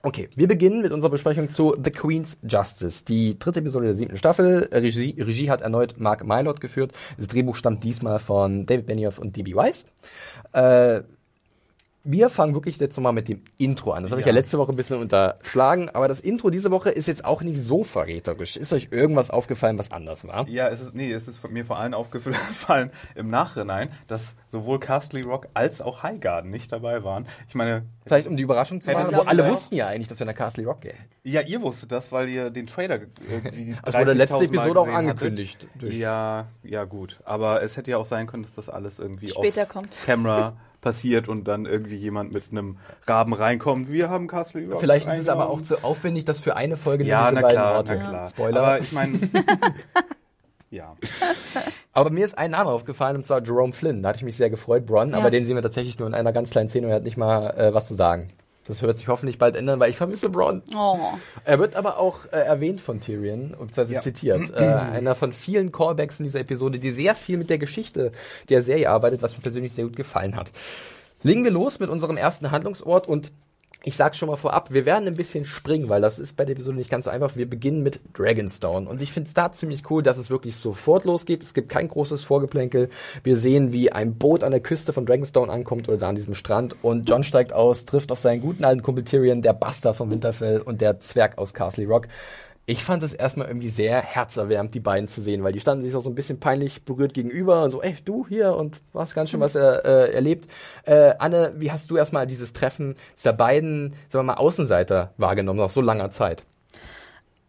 Okay, 0.02 0.28
wir 0.34 0.48
beginnen 0.48 0.82
mit 0.82 0.92
unserer 0.92 1.10
Besprechung 1.10 1.50
zu 1.50 1.76
The 1.82 1.90
Queen's 1.90 2.38
Justice, 2.42 3.04
die 3.04 3.38
dritte 3.38 3.60
Episode 3.60 3.86
der 3.86 3.94
siebten 3.94 4.16
Staffel. 4.16 4.68
Regie, 4.72 5.20
Regie 5.20 5.50
hat 5.50 5.60
erneut 5.60 5.98
Mark 5.98 6.26
Mylord 6.26 6.60
geführt. 6.60 6.92
Das 7.18 7.28
Drehbuch 7.28 7.56
stammt 7.56 7.84
diesmal 7.84 8.18
von 8.18 8.66
David 8.66 8.86
Benioff 8.86 9.18
und 9.18 9.36
D.B. 9.36 9.54
Weiss. 9.54 9.84
Äh, 10.52 11.02
wir 12.02 12.30
fangen 12.30 12.54
wirklich 12.54 12.78
jetzt 12.78 12.96
nochmal 12.96 13.12
mit 13.12 13.28
dem 13.28 13.42
Intro 13.58 13.92
an. 13.92 14.02
Das 14.02 14.10
habe 14.12 14.20
ich 14.20 14.26
ja 14.26 14.32
Ja. 14.32 14.38
letzte 14.38 14.56
Woche 14.58 14.72
ein 14.72 14.76
bisschen 14.76 14.98
unterschlagen, 15.00 15.90
aber 15.90 16.08
das 16.08 16.20
Intro 16.20 16.48
diese 16.50 16.70
Woche 16.70 16.90
ist 16.90 17.06
jetzt 17.06 17.24
auch 17.24 17.42
nicht 17.42 17.60
so 17.60 17.84
verräterisch. 17.84 18.56
Ist 18.56 18.72
euch 18.72 18.88
irgendwas 18.90 19.30
aufgefallen, 19.30 19.78
was 19.78 19.90
anders 19.92 20.26
war? 20.26 20.48
Ja, 20.48 20.68
es 20.68 20.80
ist, 20.80 20.94
nee, 20.94 21.12
es 21.12 21.28
ist 21.28 21.46
mir 21.50 21.64
vor 21.64 21.78
allem 21.78 21.92
aufgefallen 21.94 22.90
im 23.14 23.28
Nachhinein, 23.28 23.90
dass 24.06 24.34
sowohl 24.48 24.80
Castle 24.80 25.22
Rock 25.24 25.48
als 25.52 25.80
auch 25.82 26.02
Highgarden 26.02 26.50
nicht 26.50 26.72
dabei 26.72 27.04
waren. 27.04 27.26
Ich 27.48 27.54
meine, 27.54 27.84
Vielleicht 28.06 28.26
um 28.26 28.36
die 28.36 28.42
Überraschung 28.42 28.80
zu 28.80 28.90
machen, 28.90 29.14
alle 29.14 29.48
wussten 29.48 29.74
ja 29.74 29.86
eigentlich, 29.86 30.08
dass 30.08 30.18
wir 30.18 30.26
nach 30.26 30.34
Castle 30.34 30.64
Rock 30.64 30.80
gehen. 30.80 30.96
ja, 31.22 31.42
ihr 31.42 31.60
wusstet 31.60 31.92
das, 31.92 32.10
weil 32.10 32.28
ihr 32.28 32.50
den 32.50 32.66
Trailer 32.66 32.98
irgendwie 33.30 33.76
Das 33.84 33.94
wurde 33.94 34.12
30.000 34.12 34.14
letzte 34.14 34.34
Mal 34.36 34.44
Episode 34.44 34.80
auch 34.80 34.88
angekündigt. 34.88 35.68
Ja, 35.80 36.46
ja 36.62 36.84
gut. 36.84 37.20
Aber 37.24 37.62
es 37.62 37.76
hätte 37.76 37.90
ja 37.90 37.98
auch 37.98 38.06
sein 38.06 38.26
können, 38.26 38.42
dass 38.42 38.54
das 38.54 38.68
alles 38.68 38.98
irgendwie 38.98 39.28
Später 39.28 39.62
auf 39.62 39.68
kommt. 39.68 39.96
Camera 40.06 40.56
passiert 40.80 41.28
und 41.28 41.44
dann 41.44 41.66
irgendwie 41.66 41.96
jemand 41.96 42.32
mit 42.32 42.44
einem 42.50 42.78
Raben 43.06 43.32
reinkommt. 43.32 43.90
Wir 43.90 44.08
haben 44.10 44.26
Castle 44.26 44.66
Rock 44.68 44.80
Vielleicht 44.80 45.08
ist 45.08 45.18
es 45.18 45.28
aber 45.28 45.48
auch 45.50 45.60
zu 45.60 45.82
aufwendig, 45.84 46.24
dass 46.24 46.40
für 46.40 46.56
eine 46.56 46.76
Folge 46.76 47.04
nur 47.04 47.10
Ja, 47.10 47.24
diese 47.30 47.34
na 47.36 47.40
beiden 47.42 47.56
klar, 47.56 47.76
Orte. 47.76 47.96
na 48.02 48.08
klar. 48.08 48.26
Spoiler. 48.28 48.60
Aber 48.62 48.78
ich 48.80 48.92
meine, 48.92 49.18
ja. 50.70 50.96
Aber 51.92 52.10
mir 52.10 52.24
ist 52.24 52.38
ein 52.38 52.52
Name 52.52 52.70
aufgefallen, 52.70 53.16
und 53.16 53.24
zwar 53.24 53.42
Jerome 53.42 53.72
Flynn. 53.72 54.02
Da 54.02 54.10
hatte 54.10 54.18
ich 54.18 54.24
mich 54.24 54.36
sehr 54.36 54.50
gefreut, 54.50 54.86
Bron, 54.86 55.10
Ja. 55.10 55.18
aber 55.18 55.30
den 55.30 55.44
sehen 55.44 55.56
wir 55.56 55.62
tatsächlich 55.62 55.98
nur 55.98 56.08
in 56.08 56.14
einer 56.14 56.32
ganz 56.32 56.50
kleinen 56.50 56.68
Szene 56.68 56.86
und 56.86 56.92
er 56.92 56.96
hat 56.96 57.02
nicht 57.04 57.16
mal 57.16 57.50
äh, 57.58 57.74
was 57.74 57.88
zu 57.88 57.94
sagen. 57.94 58.30
Das 58.70 58.82
wird 58.82 58.98
sich 58.98 59.08
hoffentlich 59.08 59.36
bald 59.36 59.56
ändern, 59.56 59.80
weil 59.80 59.90
ich 59.90 59.96
vermisse 59.96 60.28
Bron. 60.30 60.62
Oh. 60.76 60.96
Er 61.44 61.58
wird 61.58 61.74
aber 61.74 61.98
auch 61.98 62.26
äh, 62.26 62.36
erwähnt 62.38 62.80
von 62.80 63.00
Tyrion, 63.00 63.48
beziehungsweise 63.50 63.94
Ja. 63.94 64.00
zitiert. 64.00 64.50
Äh, 64.54 64.62
einer 64.92 65.14
von 65.16 65.32
vielen 65.32 65.72
Callbacks 65.72 66.20
in 66.20 66.24
dieser 66.24 66.40
Episode, 66.40 66.78
die 66.78 66.92
sehr 66.92 67.14
viel 67.16 67.36
mit 67.36 67.50
der 67.50 67.58
Geschichte 67.58 68.12
der 68.48 68.62
Serie 68.62 68.88
arbeitet, 68.88 69.22
was 69.22 69.36
mir 69.36 69.42
persönlich 69.42 69.72
sehr 69.72 69.84
gut 69.84 69.96
gefallen 69.96 70.36
hat. 70.36 70.52
Legen 71.22 71.42
wir 71.44 71.50
los 71.50 71.80
mit 71.80 71.90
unserem 71.90 72.16
ersten 72.16 72.50
Handlungsort 72.50 73.06
und 73.08 73.32
ich 73.82 73.96
sag's 73.96 74.18
schon 74.18 74.28
mal 74.28 74.36
vorab, 74.36 74.72
wir 74.72 74.84
werden 74.84 75.06
ein 75.06 75.14
bisschen 75.14 75.44
springen, 75.44 75.88
weil 75.88 76.02
das 76.02 76.18
ist 76.18 76.36
bei 76.36 76.44
der 76.44 76.54
Episode 76.54 76.76
nicht 76.76 76.90
ganz 76.90 77.06
so 77.06 77.10
einfach. 77.10 77.36
Wir 77.36 77.48
beginnen 77.48 77.82
mit 77.82 78.00
Dragonstone 78.12 78.88
und 78.88 79.00
ich 79.00 79.12
finde 79.12 79.28
es 79.28 79.34
da 79.34 79.52
ziemlich 79.52 79.90
cool, 79.90 80.02
dass 80.02 80.18
es 80.18 80.28
wirklich 80.28 80.56
sofort 80.56 81.04
losgeht. 81.04 81.42
Es 81.42 81.54
gibt 81.54 81.70
kein 81.70 81.88
großes 81.88 82.24
Vorgeplänkel. 82.24 82.90
Wir 83.24 83.36
sehen, 83.36 83.72
wie 83.72 83.90
ein 83.90 84.16
Boot 84.16 84.44
an 84.44 84.50
der 84.50 84.60
Küste 84.60 84.92
von 84.92 85.06
Dragonstone 85.06 85.50
ankommt 85.50 85.88
oder 85.88 85.96
da 85.96 86.08
an 86.10 86.16
diesem 86.16 86.34
Strand 86.34 86.76
und 86.82 87.08
John 87.08 87.22
steigt 87.22 87.52
aus, 87.52 87.86
trifft 87.86 88.12
auf 88.12 88.18
seinen 88.18 88.42
guten 88.42 88.64
alten 88.64 88.82
Kumpel 88.82 89.04
Tyrion, 89.04 89.40
der 89.40 89.54
Buster 89.54 89.94
von 89.94 90.10
Winterfell 90.10 90.60
und 90.60 90.80
der 90.80 91.00
Zwerg 91.00 91.38
aus 91.38 91.54
Castle 91.54 91.86
Rock. 91.86 92.06
Ich 92.70 92.84
fand 92.84 93.02
es 93.02 93.12
erstmal 93.12 93.48
irgendwie 93.48 93.68
sehr 93.68 94.00
herzerwärmend, 94.00 94.72
die 94.74 94.78
beiden 94.78 95.08
zu 95.08 95.20
sehen, 95.20 95.42
weil 95.42 95.52
die 95.52 95.58
standen 95.58 95.82
sich 95.82 95.92
auch 95.96 96.02
so 96.02 96.08
ein 96.08 96.14
bisschen 96.14 96.38
peinlich 96.38 96.84
berührt 96.84 97.14
gegenüber 97.14 97.68
so, 97.68 97.82
ey, 97.82 97.96
du 98.04 98.28
hier 98.28 98.54
und 98.54 98.80
hast 98.94 99.12
ganz 99.12 99.30
schön 99.30 99.40
was 99.40 99.56
äh, 99.56 99.60
erlebt. 99.60 100.46
Äh, 100.84 101.14
Anne, 101.18 101.50
wie 101.56 101.72
hast 101.72 101.90
du 101.90 101.96
erstmal 101.96 102.28
dieses 102.28 102.52
Treffen 102.52 102.94
dieser 103.18 103.32
beiden, 103.32 103.94
sagen 104.08 104.24
wir 104.24 104.34
mal, 104.34 104.40
Außenseiter 104.40 105.12
wahrgenommen, 105.16 105.58
nach 105.58 105.68
so 105.68 105.80
langer 105.80 106.12
Zeit? 106.12 106.44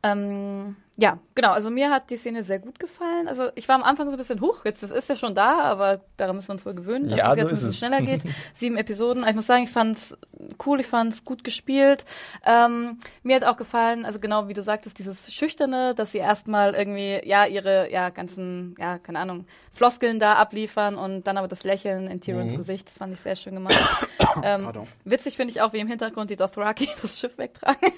Ähm, 0.01 0.75
ja, 0.97 1.17
genau. 1.35 1.51
Also 1.51 1.69
mir 1.69 1.89
hat 1.89 2.09
die 2.09 2.17
Szene 2.17 2.43
sehr 2.43 2.59
gut 2.59 2.77
gefallen. 2.79 3.27
Also 3.27 3.49
ich 3.55 3.67
war 3.67 3.75
am 3.75 3.83
Anfang 3.83 4.07
so 4.09 4.15
ein 4.15 4.17
bisschen 4.17 4.41
hoch. 4.41 4.65
Jetzt 4.65 4.83
das 4.83 4.91
ist 4.91 5.07
ja 5.09 5.15
schon 5.15 5.33
da, 5.33 5.59
aber 5.61 6.01
daran 6.17 6.35
müssen 6.35 6.49
wir 6.49 6.53
uns 6.53 6.65
wohl 6.65 6.73
gewöhnen, 6.75 7.07
dass 7.09 7.17
Ja, 7.17 7.29
es 7.29 7.33
so 7.35 7.39
jetzt 7.39 7.47
ein 7.49 7.53
ist 7.53 7.53
bisschen 7.53 7.69
es. 7.69 7.77
schneller 7.77 8.01
geht. 8.01 8.21
Sieben 8.53 8.77
Episoden. 8.77 9.25
Ich 9.27 9.33
muss 9.33 9.47
sagen, 9.47 9.63
ich 9.63 9.69
fand's 9.69 10.17
cool. 10.65 10.79
Ich 10.81 10.87
fand's 10.87 11.23
gut 11.23 11.43
gespielt. 11.43 12.05
Ähm, 12.45 12.99
mir 13.23 13.37
hat 13.37 13.45
auch 13.45 13.57
gefallen, 13.57 14.05
also 14.05 14.19
genau 14.19 14.47
wie 14.49 14.53
du 14.53 14.61
sagtest, 14.61 14.99
dieses 14.99 15.33
Schüchterne, 15.33 15.95
dass 15.95 16.11
sie 16.11 16.17
erstmal 16.17 16.75
irgendwie 16.75 17.21
ja 17.25 17.45
ihre 17.45 17.89
ja 17.91 18.09
ganzen 18.09 18.75
ja 18.77 18.99
keine 18.99 19.19
Ahnung 19.19 19.45
Floskeln 19.73 20.19
da 20.19 20.33
abliefern 20.33 20.95
und 20.97 21.25
dann 21.25 21.37
aber 21.37 21.47
das 21.47 21.63
Lächeln 21.63 22.07
in 22.07 22.19
Tyrons 22.19 22.53
Gesicht. 22.53 22.87
Das 22.89 22.97
fand 22.97 23.13
ich 23.13 23.21
sehr 23.21 23.37
schön 23.37 23.53
gemacht. 23.55 23.79
ähm, 24.43 24.69
witzig 25.05 25.37
finde 25.37 25.51
ich 25.53 25.61
auch, 25.61 25.71
wie 25.71 25.79
im 25.79 25.87
Hintergrund 25.87 26.29
die 26.29 26.35
Dothraki 26.35 26.89
das 27.01 27.17
Schiff 27.17 27.37
wegtragen. 27.37 27.93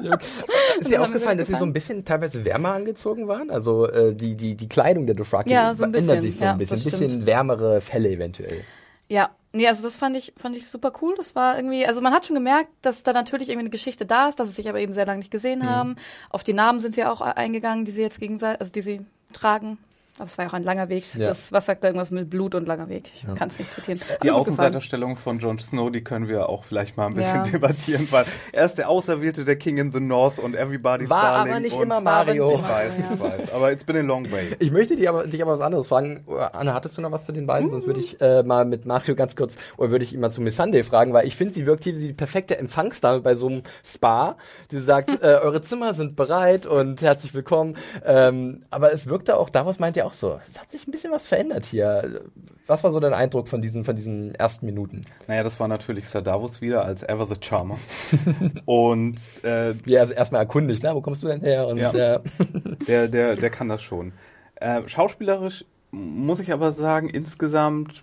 Ist 0.80 0.90
dir 0.90 1.02
aufgefallen, 1.02 1.38
dass 1.38 1.46
sie 1.46 1.54
so 1.56 1.64
ein 1.64 1.72
bisschen 1.72 2.04
teilweise 2.18 2.44
wärmer 2.44 2.72
angezogen 2.74 3.28
waren? 3.28 3.50
Also 3.50 3.88
äh, 3.88 4.14
die, 4.14 4.36
die, 4.36 4.54
die 4.54 4.68
Kleidung 4.68 5.06
der 5.06 5.14
Dothraki 5.14 5.50
Ja, 5.50 5.74
so 5.74 5.84
ändert 5.84 6.22
sich 6.22 6.36
so 6.36 6.44
Ja, 6.44 6.52
ein 6.52 6.58
bisschen. 6.58 6.78
Ein 6.78 6.84
bisschen 6.84 7.26
wärmere 7.26 7.80
Fälle 7.80 8.10
eventuell. 8.10 8.62
Ja, 9.08 9.30
nee, 9.52 9.68
also 9.68 9.82
das 9.82 9.96
fand 9.96 10.16
ich, 10.16 10.32
fand 10.36 10.56
ich 10.56 10.66
super 10.66 10.92
cool. 11.00 11.14
Das 11.16 11.34
war 11.34 11.56
irgendwie, 11.56 11.86
also 11.86 12.00
man 12.00 12.12
hat 12.12 12.26
schon 12.26 12.34
gemerkt, 12.34 12.70
dass 12.82 13.02
da 13.02 13.12
natürlich 13.12 13.48
irgendwie 13.48 13.66
eine 13.66 13.70
Geschichte 13.70 14.04
da 14.04 14.28
ist, 14.28 14.40
dass 14.40 14.48
sie 14.48 14.54
sich 14.54 14.68
aber 14.68 14.80
eben 14.80 14.92
sehr 14.92 15.06
lange 15.06 15.18
nicht 15.20 15.30
gesehen 15.30 15.60
Mhm. 15.60 15.66
haben. 15.66 15.96
Auf 16.30 16.42
die 16.42 16.52
Namen 16.54 16.80
sind 16.80 16.94
sie 16.94 17.04
auch 17.04 17.20
eingegangen, 17.20 17.84
die 17.84 17.92
sie 17.92 18.02
jetzt 18.02 18.18
gegenseitig, 18.20 18.60
also 18.60 18.72
die 18.72 18.80
sie 18.80 19.00
tragen. 19.32 19.78
Aber 20.18 20.24
es 20.26 20.38
war 20.38 20.44
ja 20.46 20.50
auch 20.50 20.54
ein 20.54 20.62
langer 20.62 20.88
Weg. 20.88 21.04
Ja. 21.14 21.26
Das, 21.26 21.52
was 21.52 21.66
sagt 21.66 21.84
da 21.84 21.88
irgendwas 21.88 22.10
mit 22.10 22.30
Blut 22.30 22.54
und 22.54 22.66
langer 22.66 22.88
Weg? 22.88 23.10
Ich 23.14 23.22
kann 23.34 23.48
es 23.48 23.58
nicht 23.58 23.72
zitieren. 23.72 24.00
Die. 24.22 24.30
Außenseiterstellung 24.30 25.16
von 25.16 25.38
Jon 25.38 25.58
Snow, 25.58 25.90
die 25.90 26.02
können 26.02 26.26
wir 26.28 26.48
auch 26.48 26.64
vielleicht 26.64 26.96
mal 26.96 27.06
ein 27.06 27.14
bisschen 27.14 27.44
Ja. 27.44 27.50
debattieren, 27.52 28.06
weil 28.10 28.24
er 28.52 28.64
ist 28.64 28.76
der 28.78 28.88
Auserwählte 28.88 29.44
der 29.44 29.56
King 29.56 29.76
in 29.78 29.92
the 29.92 30.00
North 30.00 30.38
und 30.38 30.54
everybody's 30.54 31.10
War 31.10 31.22
darling. 31.22 31.52
aber 31.52 31.60
nicht 31.60 31.76
und 31.76 31.82
immer 31.82 32.00
Mario. 32.00 32.54
Ich 32.54 32.62
weiß, 32.62 32.92
ich 32.98 33.20
weiß. 33.20 33.52
Aber 33.52 33.72
it's 33.72 33.84
been 33.84 33.96
a 33.96 34.00
long 34.00 34.30
way. 34.32 34.56
Ich 34.58 34.70
möchte 34.70 34.96
dich 34.96 35.06
aber, 35.08 35.26
dich 35.26 35.42
aber 35.42 35.52
was 35.52 35.60
anderes 35.60 35.88
fragen. 35.88 36.24
Anna, 36.52 36.72
hattest 36.72 36.96
du 36.96 37.02
noch 37.02 37.12
was 37.12 37.24
zu 37.24 37.32
den 37.32 37.46
beiden? 37.46 37.68
Sonst 37.68 37.86
würde 37.86 38.00
ich 38.00 38.20
äh, 38.20 38.42
mal 38.42 38.64
mit 38.64 38.86
Mario 38.86 39.14
ganz 39.16 39.36
kurz, 39.36 39.56
oder 39.76 39.90
würde 39.90 40.04
ich 40.04 40.14
ihn 40.14 40.20
mal 40.20 40.30
zu 40.30 40.40
Miss 40.40 40.56
Sunday 40.56 40.82
fragen, 40.82 41.12
weil 41.12 41.26
ich 41.26 41.36
finde, 41.36 41.52
sie 41.52 41.66
wirkt 41.66 41.84
hier 41.84 41.94
wie 41.98 42.06
die 42.08 42.12
perfekte 42.14 42.56
Empfangsdame 42.58 43.20
bei 43.20 43.34
so 43.34 43.48
einem 43.48 43.62
Spa. 43.84 44.36
Die 44.70 44.78
sagt, 44.78 45.10
äh, 45.22 45.26
eure 45.42 45.60
Zimmer 45.60 45.92
sind 45.92 46.16
bereit 46.16 46.64
und 46.64 47.02
herzlich 47.02 47.34
willkommen. 47.34 47.76
Ähm, 48.04 48.64
aber 48.70 48.92
es 48.92 49.08
wirkte 49.08 49.36
auch, 49.36 49.50
daraus 49.50 49.78
meint 49.78 49.96
ihr 49.96 50.05
auch 50.06 50.12
so, 50.14 50.40
es 50.50 50.58
hat 50.60 50.70
sich 50.70 50.86
ein 50.86 50.90
bisschen 50.90 51.12
was 51.12 51.26
verändert 51.26 51.64
hier. 51.66 52.22
Was 52.66 52.82
war 52.84 52.90
so 52.92 53.00
dein 53.00 53.12
Eindruck 53.12 53.48
von 53.48 53.60
diesen, 53.60 53.84
von 53.84 53.94
diesen 53.94 54.34
ersten 54.34 54.64
Minuten? 54.66 55.02
Naja, 55.28 55.42
das 55.42 55.60
war 55.60 55.68
natürlich 55.68 56.08
Sir 56.08 56.22
Davos 56.22 56.60
wieder 56.60 56.84
als 56.84 57.02
Ever 57.02 57.26
the 57.26 57.36
Charmer. 57.40 57.78
und 58.64 59.16
äh, 59.42 59.74
er 59.86 60.00
also 60.00 60.14
erstmal 60.14 60.40
erkundigt, 60.42 60.82
na, 60.82 60.94
wo 60.94 61.00
kommst 61.00 61.22
du 61.22 61.26
denn 61.28 61.40
her? 61.40 61.66
Und 61.66 61.78
Ja. 61.78 61.92
äh, 61.92 62.20
der, 62.86 63.08
der, 63.08 63.36
der 63.36 63.50
kann 63.50 63.68
das 63.68 63.82
schon. 63.82 64.12
Äh, 64.56 64.82
schauspielerisch 64.88 65.64
muss 65.90 66.40
ich 66.40 66.52
aber 66.52 66.72
sagen, 66.72 67.08
insgesamt 67.08 68.02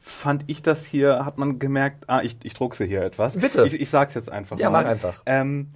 fand 0.00 0.44
ich 0.48 0.62
das 0.62 0.84
hier, 0.84 1.24
hat 1.24 1.38
man 1.38 1.58
gemerkt, 1.58 2.04
ah, 2.08 2.20
ich, 2.22 2.36
ich 2.42 2.54
druckse 2.54 2.84
hier 2.84 3.02
etwas. 3.02 3.36
Bitte. 3.38 3.66
Ich, 3.66 3.74
ich 3.80 3.90
sag's 3.90 4.14
jetzt 4.14 4.30
einfach 4.30 4.58
Ja, 4.58 4.68
mal. 4.70 4.82
mach 4.82 4.90
einfach. 4.90 5.22
Ähm, 5.26 5.68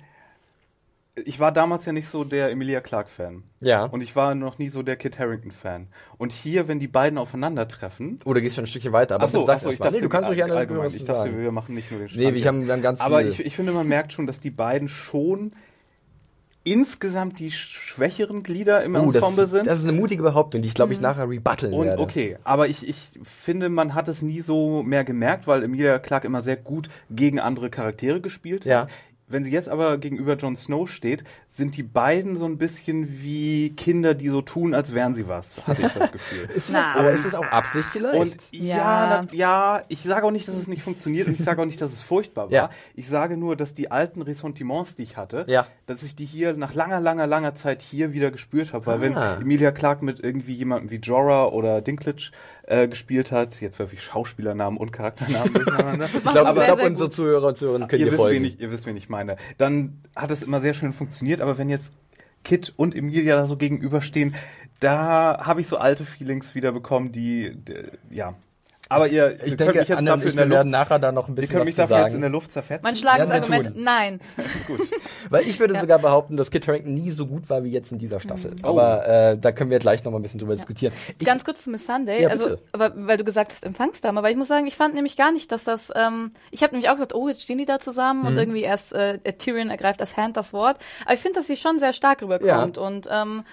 ich 1.25 1.41
war 1.41 1.53
damals 1.53 1.85
ja 1.87 1.93
nicht 1.93 2.09
so 2.09 2.25
der 2.25 2.51
Emilia 2.51 2.81
Clarke-Fan. 2.81 3.43
ja. 3.61 3.85
Und 3.85 4.01
ich 4.01 4.15
war 4.17 4.35
noch 4.35 4.59
nie 4.59 4.69
so 4.69 4.83
der 4.83 4.97
Kit 4.97 5.19
Harrington-Fan. 5.19 5.89
Und 6.19 6.33
hier, 6.33 6.69
wenn 6.69 6.81
die 6.81 6.89
beiden 6.89 7.19
aufeinandertreffen. 7.19 8.21
Oder 8.25 8.41
gehst 8.41 8.57
schon 8.57 8.65
ein 8.65 8.69
Stückchen 8.69 8.93
weiter, 8.93 9.15
aber 9.17 9.25
Achso, 9.25 9.39
bitte 9.39 9.47
sag's 9.47 9.63
achso, 9.63 9.71
ich 9.71 9.79
mal. 9.79 9.85
dachte, 9.87 9.97
nee, 9.99 10.03
du 10.03 10.09
kannst 10.09 10.29
doch 10.31 10.35
gerne 10.35 10.55
allgemein. 10.55 10.87
Ich 10.89 11.05
dachte, 11.05 11.23
sagen. 11.31 11.41
wir 11.41 11.53
machen 11.53 11.75
nicht 11.75 11.91
nur 11.91 12.01
den 12.01 12.07
Nee, 12.07 12.11
Strand 12.13 12.35
wir 12.35 12.39
jetzt. 12.41 12.47
haben, 12.49 12.71
haben 12.71 12.83
ganz 12.83 13.01
Aber 13.01 13.23
ich, 13.25 13.41
ich 13.45 13.55
finde, 13.57 13.73
man 13.73 13.87
merkt 13.89 14.13
schon, 14.13 14.27
dass 14.27 14.41
die 14.41 14.51
beiden 14.51 14.89
schon 14.89 15.53
insgesamt 16.65 17.39
die 17.39 17.51
schwächeren 17.51 18.43
Glieder 18.43 18.83
im 18.85 18.95
Oh, 18.95 19.05
Ensemble 19.05 19.37
das, 19.37 19.51
sind. 19.51 19.67
das 19.67 19.79
ist 19.81 19.89
eine 19.89 19.97
mutige 19.99 20.23
Behauptung, 20.23 20.61
die 20.61 20.69
ich 20.69 20.75
glaube 20.75 20.93
ich 20.93 21.01
nachher 21.01 21.27
rebutteln 21.29 21.73
und 21.73 21.87
werde. 21.87 22.03
okay, 22.03 22.37
aber 22.45 22.69
ich, 22.69 22.87
ich 22.87 22.97
finde, 23.23 23.71
man 23.71 23.95
hat 23.95 24.07
es 24.09 24.21
nie 24.21 24.41
so 24.43 24.83
mehr 24.83 25.03
gemerkt, 25.05 25.47
weil 25.47 25.63
Emilia 25.63 25.99
Clarke 25.99 26.27
immer 26.27 26.43
sehr 26.43 26.57
gut 26.57 26.91
gegen 27.11 27.41
andere 27.41 27.71
Charaktere 27.71 28.21
gespielt 28.21 28.63
hat. 28.67 28.71
Ja. 28.71 28.89
Wenn 29.29 29.45
sie 29.45 29.51
jetzt 29.51 29.69
aber 29.69 29.99
gegenüber 29.99 30.37
Jon 30.37 30.57
Snow 30.57 30.89
steht, 30.89 31.25
sind 31.49 31.77
die 31.77 31.83
beiden 31.83 32.37
so 32.37 32.47
ein 32.47 32.59
bisschen 32.59 33.23
wie 33.23 33.71
Kinder, 33.77 34.15
die 34.15 34.29
so 34.29 34.41
tun, 34.43 34.75
als 34.75 34.95
wären 34.95 35.15
sie 35.15 35.29
was, 35.29 35.67
hatte 35.67 35.83
ich 35.87 35.93
das 35.93 36.13
Gefühl. 36.13 36.49
Ist 36.55 36.75
aber 36.75 37.11
ist 37.13 37.25
es 37.27 37.35
auch 37.35 37.47
Absicht 37.47 37.89
vielleicht? 37.89 38.15
Und 38.21 38.37
ja, 38.53 38.77
Ja. 38.77 39.25
na, 39.31 39.35
ja, 39.37 39.83
ich 39.89 40.01
sage 40.03 40.27
auch 40.27 40.31
nicht, 40.31 40.49
dass 40.49 40.57
es 40.57 40.69
nicht 40.69 40.83
funktioniert 40.83 41.27
und 41.29 41.35
ich 41.39 41.45
sage 41.45 41.61
auch 41.61 41.67
nicht, 41.67 41.81
dass 41.81 41.93
es 41.93 42.03
furchtbar 42.03 42.47
war. 42.47 42.53
Ja. 42.53 42.71
Ich 42.95 43.09
sage 43.09 43.37
nur, 43.37 43.57
dass 43.57 43.75
die 43.75 43.91
alten 43.91 44.23
Ressentiments, 44.23 44.97
die 44.97 45.03
ich 45.03 45.17
hatte, 45.17 45.45
Ja. 45.49 45.67
dass 45.87 46.03
ich 46.03 46.17
die 46.17 46.25
hier 46.27 46.55
nach 46.55 46.75
langer, 46.75 47.01
langer, 47.01 47.27
langer 47.27 47.55
Zeit 47.55 47.83
hier 47.83 48.13
wieder 48.13 48.31
gespürt 48.31 48.73
habe. 48.73 48.87
Weil 48.87 48.99
Ah. 49.15 49.35
wenn 49.37 49.43
Emilia 49.43 49.71
Clarke 49.73 50.05
mit 50.05 50.21
irgendwie 50.21 50.55
jemandem 50.55 50.91
wie 50.91 50.97
Jorah 50.97 51.47
oder 51.49 51.81
Dinklage 51.81 52.31
äh, 52.69 52.87
gespielt 52.87 53.33
hat, 53.33 53.61
jetzt 53.63 53.79
werfe 53.79 53.95
ich 53.95 54.03
Schauspielernamen 54.03 54.79
und 54.79 54.93
Charakternamen 54.93 55.55
durcheinander. 55.55 56.05
ich 56.05 56.23
glaube, 56.23 56.53
glaub, 56.53 56.77
sehr 56.77 56.87
unsere 56.87 57.09
gut. 57.09 57.15
Zuhörer 57.15 57.49
und 57.49 57.57
Zuhörerinnen 57.57 57.89
können 57.89 58.01
ihr 58.01 58.07
dir 58.07 58.13
wisst, 58.13 58.21
wen 58.21 58.27
folgen. 58.27 58.45
ich, 58.45 58.61
ihr 58.61 58.71
wisst, 58.71 58.87
wen 58.87 58.97
ich 58.97 59.09
meine. 59.09 59.37
Dann 59.57 60.03
hat 60.15 60.31
es 60.31 60.43
immer 60.43 60.61
sehr 60.61 60.75
schön 60.75 60.93
funktioniert, 60.93 61.41
aber 61.41 61.57
wenn 61.57 61.71
jetzt 61.71 61.95
Kit 62.45 62.75
und 62.77 62.95
Emilia 62.95 63.37
da 63.37 63.47
so 63.47 63.57
gegenüberstehen, 63.57 64.35
da 64.81 65.47
habe 65.47 65.63
ich 65.63 65.67
so 65.67 65.79
alte 65.79 66.05
Feelings 66.05 66.55
wieder 66.55 66.73
bekommen, 66.73 67.11
die, 67.11 67.57
die 67.57 67.75
ja. 68.11 68.35
Aber 68.91 69.07
ihr, 69.09 69.37
Ich 69.45 69.51
ihr 69.53 69.57
denke, 69.57 69.79
mich 69.81 69.89
jetzt 69.89 69.99
Anne 69.99 70.11
dafür 70.11 70.27
ich, 70.29 70.33
in 70.33 70.37
der 70.39 70.47
wir 70.47 70.51
werden 70.57 70.71
Luft, 70.73 70.81
nachher 70.81 70.99
da 70.99 71.13
noch 71.13 71.29
ein 71.29 71.33
ihr 71.33 71.35
bisschen 71.37 71.51
könnt 71.51 71.61
was 71.61 71.67
mich 71.67 71.77
dafür 71.77 71.97
jetzt 71.99 72.07
in 72.07 72.11
sagen. 72.13 72.21
der 72.23 72.31
Luft 72.31 72.53
zerfetzen. 72.53 72.81
Mein 72.83 72.97
schlagendes 72.97 73.31
Argument, 73.31 73.73
nein. 73.77 74.21
Weil 75.31 75.47
ich 75.47 75.59
würde 75.61 75.75
Ja. 75.75 75.81
sogar 75.81 75.99
behaupten, 75.99 76.37
dass 76.37 76.51
Kit 76.51 76.67
Harington 76.67 76.95
nie 76.95 77.11
so 77.11 77.27
gut 77.27 77.51
war 77.51 77.65
wie 77.65 77.71
jetzt 77.71 77.93
in 77.93 77.99
dieser 77.99 78.19
Staffel. 78.21 78.53
Oh. 78.63 78.69
Aber 78.69 79.07
äh, 79.07 79.39
da 79.39 79.53
können 79.53 79.71
wir 79.71 79.79
gleich 79.79 80.05
noch 80.05 80.13
mal 80.13 80.19
ein 80.19 80.23
bisschen 80.23 80.41
drüber 80.41 80.55
diskutieren. 80.55 80.93
Ich, 81.19 81.27
Ganz 81.27 81.45
kurz 81.45 81.65
zu 81.65 81.71
Miss 81.71 81.85
Sunday, 81.85 82.23
Ja, 82.23 82.29
also, 82.31 82.57
aber 82.73 82.93
weil 82.97 83.17
du 83.19 83.25
gesagt 83.25 83.53
hast 83.53 83.65
Empfangsdame, 83.67 84.19
aber 84.19 84.31
ich 84.31 84.37
muss 84.37 84.49
sagen, 84.49 84.67
ich 84.67 84.77
fand 84.77 84.95
nämlich 84.95 85.17
gar 85.17 85.33
nicht, 85.33 85.53
dass 85.53 85.65
das, 85.65 85.93
ähm, 85.95 86.33
ich 86.51 86.63
habe 86.63 86.73
nämlich 86.75 86.89
auch 86.89 86.95
gesagt, 86.95 87.15
oh, 87.15 87.29
jetzt 87.29 87.43
stehen 87.43 87.59
die 87.59 87.67
da 87.67 87.79
zusammen 87.79 88.21
Mhm. 88.23 88.27
und 88.27 88.37
irgendwie 88.39 88.63
erst 88.63 88.95
äh, 88.95 89.19
Tyrion 89.35 89.71
ergreift 89.71 90.01
als 90.01 90.17
Hand 90.17 90.37
das 90.37 90.53
Wort, 90.53 90.79
aber 91.05 91.15
ich 91.15 91.21
finde, 91.21 91.41
dass 91.41 91.47
sie 91.47 91.57
schon 91.57 91.79
sehr 91.79 91.93
stark 91.93 92.23
rüberkommt 92.23 92.79
und 92.79 93.09
ähm, 93.13 93.45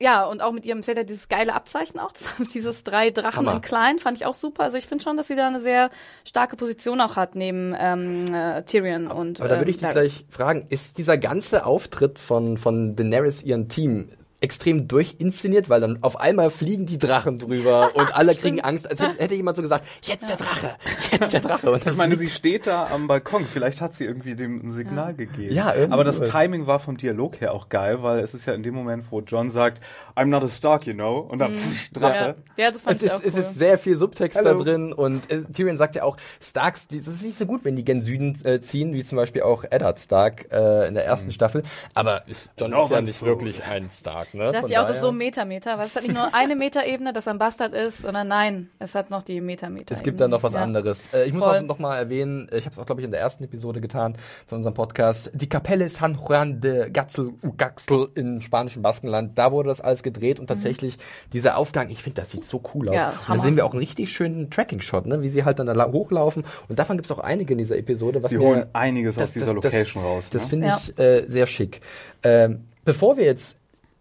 ja, 0.00 0.24
und 0.24 0.42
auch 0.42 0.52
mit 0.52 0.64
ihrem, 0.64 0.82
sie 0.82 0.92
hat 0.92 0.98
ja 0.98 1.04
dieses 1.04 1.28
geile 1.28 1.54
Abzeichen 1.54 2.00
auch, 2.00 2.12
das, 2.12 2.32
dieses 2.54 2.84
drei 2.84 3.10
Drachen 3.10 3.46
Hammer. 3.46 3.56
in 3.56 3.60
klein, 3.60 3.98
fand 3.98 4.16
ich 4.16 4.26
auch 4.26 4.34
super. 4.34 4.64
Also 4.64 4.78
ich 4.78 4.86
finde 4.86 5.04
schon, 5.04 5.16
dass 5.16 5.28
sie 5.28 5.36
da 5.36 5.46
eine 5.46 5.60
sehr 5.60 5.90
starke 6.24 6.56
Position 6.56 7.00
auch 7.00 7.16
hat 7.16 7.34
neben 7.34 7.74
ähm, 7.78 8.24
äh, 8.32 8.62
Tyrion 8.62 9.08
und 9.08 9.40
aber 9.40 9.48
da 9.50 9.58
würde 9.58 9.70
ich 9.70 9.82
ähm, 9.82 9.88
dich 9.88 9.94
Varys. 9.94 10.12
gleich 10.12 10.24
fragen, 10.30 10.66
ist 10.70 10.98
dieser 10.98 11.18
ganze 11.18 11.66
Auftritt 11.66 12.18
von, 12.18 12.56
von 12.56 12.96
Daenerys, 12.96 13.42
ihrem 13.42 13.68
Team, 13.68 14.08
extrem 14.40 14.88
durchinszeniert, 14.88 15.68
weil 15.68 15.80
dann 15.80 15.98
auf 16.02 16.18
einmal 16.18 16.50
fliegen 16.50 16.86
die 16.86 16.98
Drachen 16.98 17.38
drüber 17.38 17.90
und 17.94 18.14
alle 18.14 18.34
kriegen 18.34 18.60
Angst, 18.60 18.88
als 18.90 19.00
hätte, 19.00 19.34
jemand 19.34 19.56
so 19.56 19.62
gesagt, 19.62 19.84
jetzt 20.02 20.28
der 20.28 20.36
Drache, 20.36 20.76
jetzt 21.12 21.32
der 21.32 21.40
Drache. 21.40 21.70
Und 21.70 21.84
dann 21.84 21.92
Ich 21.92 21.98
meine, 21.98 22.16
fliegt- 22.16 22.30
sie 22.32 22.36
steht 22.38 22.66
da 22.66 22.86
am 22.92 23.06
Balkon. 23.06 23.44
Vielleicht 23.52 23.80
hat 23.80 23.94
sie 23.94 24.04
irgendwie 24.04 24.34
dem 24.34 24.60
ein 24.64 24.72
Signal 24.72 25.14
gegeben. 25.14 25.54
Ja, 25.54 25.74
irgendwie 25.74 25.92
Aber 25.92 26.04
das 26.04 26.16
sowas. 26.16 26.30
Timing 26.30 26.66
war 26.66 26.78
vom 26.78 26.96
Dialog 26.96 27.40
her 27.40 27.52
auch 27.52 27.68
geil, 27.68 28.02
weil 28.02 28.20
es 28.20 28.34
ist 28.34 28.46
ja 28.46 28.54
in 28.54 28.62
dem 28.62 28.74
Moment, 28.74 29.04
wo 29.10 29.20
John 29.20 29.50
sagt, 29.50 29.80
I'm 30.16 30.26
not 30.26 30.42
a 30.42 30.48
Stark, 30.48 30.86
you 30.86 30.94
know, 30.94 31.18
und 31.18 31.38
dann 31.38 31.54
pff, 31.54 31.90
Drache. 31.92 32.36
Ja, 32.56 32.64
ja, 32.64 32.70
das 32.70 32.82
fand 32.82 32.96
es 32.96 33.02
ich 33.02 33.08
ist, 33.08 33.14
auch 33.14 33.22
es 33.24 33.34
cool. 33.34 33.40
ist 33.40 33.54
sehr 33.54 33.78
viel 33.78 33.96
Subtext 33.96 34.36
Hallo. 34.38 34.58
da 34.58 34.64
drin 34.64 34.92
und 34.92 35.30
äh, 35.30 35.42
Tyrion 35.52 35.76
sagt 35.76 35.94
ja 35.94 36.02
auch, 36.02 36.16
Starks, 36.40 36.86
die, 36.86 36.98
das 36.98 37.08
ist 37.08 37.24
nicht 37.24 37.36
so 37.38 37.46
gut, 37.46 37.64
wenn 37.64 37.76
die 37.76 37.84
gen 37.84 38.02
Süden 38.02 38.38
äh, 38.44 38.60
ziehen, 38.60 38.92
wie 38.94 39.04
zum 39.04 39.16
Beispiel 39.16 39.42
auch 39.42 39.64
Eddard 39.70 39.98
Stark 40.00 40.46
äh, 40.52 40.88
in 40.88 40.94
der 40.94 41.04
ersten 41.04 41.30
Staffel. 41.30 41.62
Aber 41.94 42.26
ist, 42.28 42.48
John 42.58 42.72
ist 42.72 42.90
ja 42.90 43.00
nicht 43.00 43.18
so. 43.20 43.26
wirklich 43.26 43.64
ein 43.64 43.88
Stark, 43.90 44.29
ne? 44.32 44.44
Da 44.46 44.52
dachte 44.52 44.68
ich 44.70 44.78
auch, 44.78 44.86
das 44.86 44.96
ist 44.96 45.02
so 45.02 45.12
Metameter, 45.12 45.78
weil 45.78 45.86
es 45.86 45.96
hat 45.96 46.02
nicht 46.02 46.14
nur 46.14 46.34
eine 46.34 46.56
Metaebene, 46.56 47.12
dass 47.12 47.26
er 47.26 47.34
ein 47.34 47.38
Bastard 47.38 47.72
ist, 47.74 48.02
sondern 48.02 48.28
nein, 48.28 48.70
es 48.78 48.94
hat 48.94 49.10
noch 49.10 49.22
die 49.22 49.40
Metameter. 49.40 49.94
Es 49.94 50.02
gibt 50.02 50.20
da 50.20 50.28
noch 50.28 50.42
was 50.42 50.52
ja. 50.54 50.62
anderes. 50.62 51.12
Äh, 51.12 51.24
ich 51.24 51.32
muss 51.32 51.44
Voll. 51.44 51.58
auch 51.58 51.62
noch 51.62 51.78
mal 51.78 51.96
erwähnen, 51.96 52.48
ich 52.52 52.64
habe 52.64 52.72
es 52.72 52.78
auch, 52.78 52.86
glaube 52.86 53.00
ich, 53.00 53.04
in 53.04 53.10
der 53.10 53.20
ersten 53.20 53.44
Episode 53.44 53.80
getan 53.80 54.14
von 54.46 54.56
unserem 54.58 54.74
Podcast. 54.74 55.30
Die 55.34 55.48
Kapelle 55.48 55.88
San 55.90 56.16
Juan 56.16 56.60
de 56.60 56.90
Gatzel, 56.90 57.32
Gaxel 57.56 58.08
im 58.14 58.40
spanischen 58.40 58.82
Baskenland, 58.82 59.38
da 59.38 59.52
wurde 59.52 59.68
das 59.68 59.80
alles 59.80 60.02
gedreht 60.02 60.40
und 60.40 60.46
tatsächlich 60.46 60.98
dieser 61.32 61.56
Aufgang, 61.56 61.90
ich 61.90 62.02
finde, 62.02 62.20
das 62.20 62.30
sieht 62.30 62.44
so 62.44 62.62
cool 62.74 62.88
aus. 62.88 62.94
Mhm. 62.94 62.98
Ja, 62.98 63.14
und 63.28 63.36
da 63.36 63.42
sehen 63.42 63.56
wir 63.56 63.64
auch 63.64 63.72
einen 63.72 63.80
richtig 63.80 64.10
schönen 64.12 64.50
Tracking-Shot, 64.50 65.06
ne? 65.06 65.22
wie 65.22 65.28
sie 65.28 65.44
halt 65.44 65.58
dann 65.58 65.66
da 65.66 65.72
la- 65.72 65.90
hochlaufen. 65.90 66.44
Und 66.68 66.78
davon 66.78 66.96
gibt 66.96 67.06
es 67.06 67.12
auch 67.12 67.18
einige 67.20 67.52
in 67.52 67.58
dieser 67.58 67.76
Episode. 67.76 68.22
Was 68.22 68.30
Sie 68.30 68.38
holen 68.38 68.66
einiges 68.72 69.18
aus 69.18 69.32
dieser 69.32 69.54
Location 69.54 70.02
raus. 70.02 70.30
Das 70.30 70.44
ne? 70.44 70.48
finde 70.48 70.66
Ja. 70.68 70.78
ich 70.82 70.98
äh, 70.98 71.24
sehr 71.28 71.46
schick. 71.46 71.80
Ähm, 72.22 72.64
bevor 72.84 73.16
wir 73.16 73.24
jetzt 73.24 73.56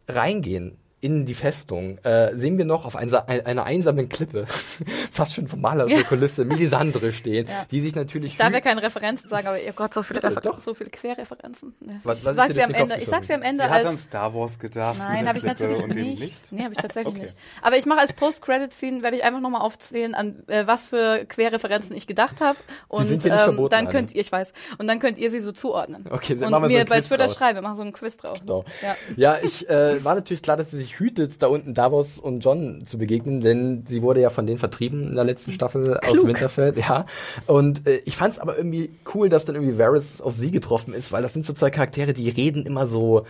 reingehen 0.10 0.78
in 1.01 1.25
die 1.25 1.33
Festung, 1.33 1.98
äh, 2.00 2.35
sehen 2.35 2.57
wir 2.57 2.66
noch 2.66 2.85
auf 2.85 2.96
einer, 2.96 3.27
einer 3.29 3.64
einsamen 3.64 4.09
Klippe, 4.09 4.46
fast 5.12 5.33
schon 5.33 5.48
von 5.48 5.62
malerischer 5.62 5.98
Ja. 6.00 6.03
Kulisse, 6.03 6.44
Melisandre 6.46 7.12
stehen, 7.14 7.48
Ja. 7.48 7.66
die 7.72 7.81
sich 7.81 7.96
natürlich... 7.96 8.31
Ich 8.33 8.38
darf 8.38 8.51
ja 8.51 8.59
keine 8.62 8.81
Referenzen 8.81 9.29
sagen, 9.29 9.48
aber 9.48 9.57
oh 9.66 9.72
Gott, 9.75 9.94
so 9.94 10.03
viele, 10.03 10.20
Bitte, 10.20 10.51
so 10.59 10.74
viele 10.74 10.90
Querreferenzen. 10.90 11.74
Was- 12.03 12.20
ich 12.20 12.25
was 12.25 12.33
ist 12.33 12.35
sag's 12.35 12.55
dir 12.55 12.66
am 12.66 12.74
Ende. 12.74 12.98
Ich 12.98 13.07
sag's 13.07 13.27
ja 13.29 13.35
am 13.35 13.42
Ende 13.44 13.64
Sie 13.64 13.70
hat 13.70 13.81
an 13.81 13.88
als. 13.88 14.03
Star 14.03 14.33
Wars 14.33 14.59
gedacht. 14.59 14.98
Nein, 14.98 15.27
habe 15.27 15.38
ich 15.38 15.44
natürlich 15.46 15.85
nicht. 15.88 16.20
Licht. 16.20 16.51
Nee, 16.51 16.64
habe 16.64 16.74
ich 16.74 16.79
tatsächlich 16.79 17.14
Okay. 17.14 17.24
nicht. 17.24 17.35
Aber 17.62 17.77
ich 17.77 17.85
mache 17.85 18.00
als 18.00 18.14
Post-Credit-Scene, 18.14 19.01
werde 19.01 19.18
ich 19.18 19.24
einfach 19.24 19.40
nochmal 19.40 19.62
aufzählen, 19.62 20.16
an 20.16 20.44
äh, 20.48 20.68
was 20.68 20.88
für 20.88 21.25
Querreferenzen 21.25 21.96
ich 21.96 22.07
gedacht 22.07 22.42
habe. 22.42 22.57
Und 22.88 23.05
sind 23.07 23.24
hier 23.24 23.31
nicht 23.31 23.40
ähm, 23.42 23.46
verboten, 23.53 23.70
dann 23.72 23.88
könnt 23.90 24.14
ihr, 24.14 24.22
ich 24.22 24.31
weiß, 24.31 24.53
und 24.77 24.88
dann 24.88 25.00
könnt 25.00 25.18
ihr 25.18 25.31
sie 25.31 25.40
so 25.40 25.51
zuordnen. 25.51 26.05
Okay, 26.09 26.35
dann 26.35 26.46
und 26.46 26.51
machen 26.51 26.64
wir 26.64 26.70
so 26.72 26.77
mir 26.79 26.85
bei 26.85 26.96
Quiz 26.98 27.07
Twitter 27.07 27.29
schreiben, 27.29 27.55
wir 27.55 27.62
machen 27.62 27.75
so 27.77 27.81
einen 27.83 27.94
Quiz 27.94 28.18
drauf. 28.18 28.40
Genau. 28.42 28.66
Ja. 28.81 28.96
Ja, 29.16 29.38
ich 29.42 29.70
äh, 29.70 30.03
war 30.03 30.16
natürlich 30.16 30.42
klar, 30.42 30.57
dass 30.57 30.72
sie 30.72 30.77
sich 30.77 30.89
hütet, 30.98 31.42
da 31.42 31.48
unten 31.48 31.74
Davos 31.74 32.18
und 32.18 32.40
John 32.40 32.86
zu 32.86 32.98
begegnen, 32.98 33.42
denn 33.42 33.84
sie 33.86 34.02
wurde 34.02 34.22
ja 34.22 34.30
von 34.30 34.48
denen 34.48 34.58
vertrieben 34.58 35.10
in 35.10 35.16
der 35.16 35.25
letzten 35.25 35.52
Staffel 35.52 35.98
aus 35.98 36.14
Klug. 36.14 36.28
Winterfell. 36.28 36.74
Ja, 36.80 37.06
und 37.48 37.86
äh, 37.86 38.00
ich 38.06 38.16
fand 38.16 38.32
es 38.34 38.40
aber 38.40 38.56
irgendwie 38.58 38.92
cool, 39.14 39.28
dass 39.28 39.44
dann 39.46 39.56
irgendwie 39.56 39.78
Varys 39.78 40.22
auf 40.22 40.36
sie 40.36 40.52
getroffen 40.52 40.94
ist, 40.94 41.12
weil 41.12 41.22
das 41.22 41.34
sind 41.34 41.46
so 41.46 41.52
zwei 41.54 41.70
Charaktere, 41.70 42.14
die 42.14 42.30
reden 42.30 42.66
immer 42.66 42.88
so 42.88 43.25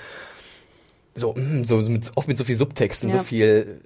so, 1.15 1.33
mm, 1.33 1.63
so, 1.63 1.77
mit, 1.77 2.11
oft 2.15 2.27
mit 2.27 2.37
so 2.37 2.43
viel 2.43 2.55
Subtexten, 2.55 3.09
Ja. 3.09 3.17
so 3.17 3.23
viel 3.23 3.81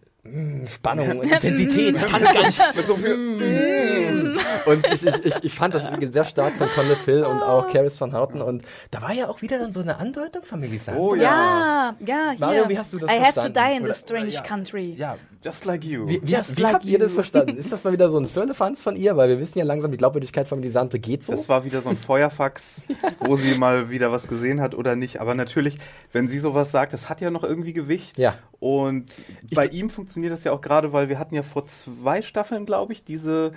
Spannung 0.67 1.19
und 1.19 1.23
Intensität. 1.31 1.97
Ich 1.97 2.05
kann 2.07 2.23
gar 2.23 2.45
nicht 2.45 2.61
mit 2.75 2.87
so 2.87 2.95
viel. 2.95 3.17
Mm. 3.17 4.37
Und 4.65 4.87
ich, 4.93 5.05
ich, 5.05 5.25
ich, 5.25 5.43
ich 5.43 5.53
fand 5.53 5.73
das 5.73 5.83
sehr 6.11 6.23
stark 6.23 6.53
von 6.53 6.69
Conley 6.69 6.95
Phil 6.95 7.23
und 7.25 7.41
auch 7.41 7.67
Caris 7.67 7.99
van 7.99 8.13
Houten. 8.15 8.41
Und 8.41 8.63
da 8.91 9.01
war 9.01 9.11
ja 9.11 9.27
auch 9.27 9.41
wieder 9.41 9.59
dann 9.59 9.73
so 9.73 9.81
eine 9.81 9.97
Andeutung 9.97 10.43
von 10.43 10.61
Melisandre. 10.61 11.01
Oh 11.01 11.13
Ja, 11.15 11.93
ja, 11.99 12.29
hier. 12.31 12.39
Mario, 12.39 12.69
wie 12.69 12.79
hast 12.79 12.93
du 12.93 12.99
das 12.99 13.09
I 13.11 13.15
have 13.15 13.33
to 13.33 13.41
verstanden? 13.41 13.59
die 13.71 13.77
in 13.77 13.83
Oder- 13.83 13.93
this 13.93 14.01
strange 14.01 14.29
ja. 14.29 14.41
country. 14.41 14.93
Ja, 14.97 15.17
Just 15.43 15.65
like 15.65 15.83
you. 15.83 16.07
wie, 16.07 16.21
wie, 16.21 16.31
Just 16.31 16.55
wie 16.57 16.61
like 16.61 16.73
habt 16.75 16.85
ihr 16.85 16.99
das 16.99 17.11
you. 17.11 17.15
verstanden? 17.15 17.57
Ist 17.57 17.73
das 17.73 17.83
mal 17.83 17.91
wieder 17.91 18.09
so 18.09 18.17
ein 18.17 18.29
Firlefanz 18.29 18.81
von 18.81 18.95
ihr? 18.95 19.17
Weil 19.17 19.27
wir 19.27 19.39
wissen 19.41 19.59
ja 19.59 19.65
langsam, 19.65 19.91
die 19.91 19.97
Glaubwürdigkeit 19.97 20.47
von 20.47 20.61
Melisandre 20.61 20.99
geht 20.99 21.25
so. 21.25 21.33
Das 21.33 21.49
war 21.49 21.65
wieder 21.65 21.81
so 21.81 21.89
ein 21.89 21.97
Feuerfax, 21.97 22.83
wo 23.19 23.35
sie 23.35 23.57
mal 23.57 23.89
wieder 23.89 24.09
was 24.13 24.29
gesehen 24.29 24.61
hat 24.61 24.73
oder 24.73 24.95
nicht. 24.95 25.19
Aber 25.19 25.35
natürlich, 25.35 25.79
wenn 26.13 26.29
sie 26.29 26.39
sowas 26.39 26.71
sagt, 26.71 26.93
das 26.93 27.09
hat 27.09 27.19
ja 27.19 27.29
noch 27.29 27.43
irgendwie 27.43 27.73
Gewicht. 27.73 28.17
Ja. 28.17 28.35
Und 28.61 29.07
bei 29.53 29.65
ihm 29.67 29.89
funktioniert 29.89 30.12
das 30.29 30.43
ja 30.43 30.51
auch 30.51 30.61
gerade, 30.61 30.93
weil 30.93 31.09
wir 31.09 31.19
hatten 31.19 31.35
ja 31.35 31.43
vor 31.43 31.65
zwei 31.65 32.21
Staffeln, 32.21 32.65
glaube 32.65 32.93
ich, 32.93 33.03
diese, 33.03 33.53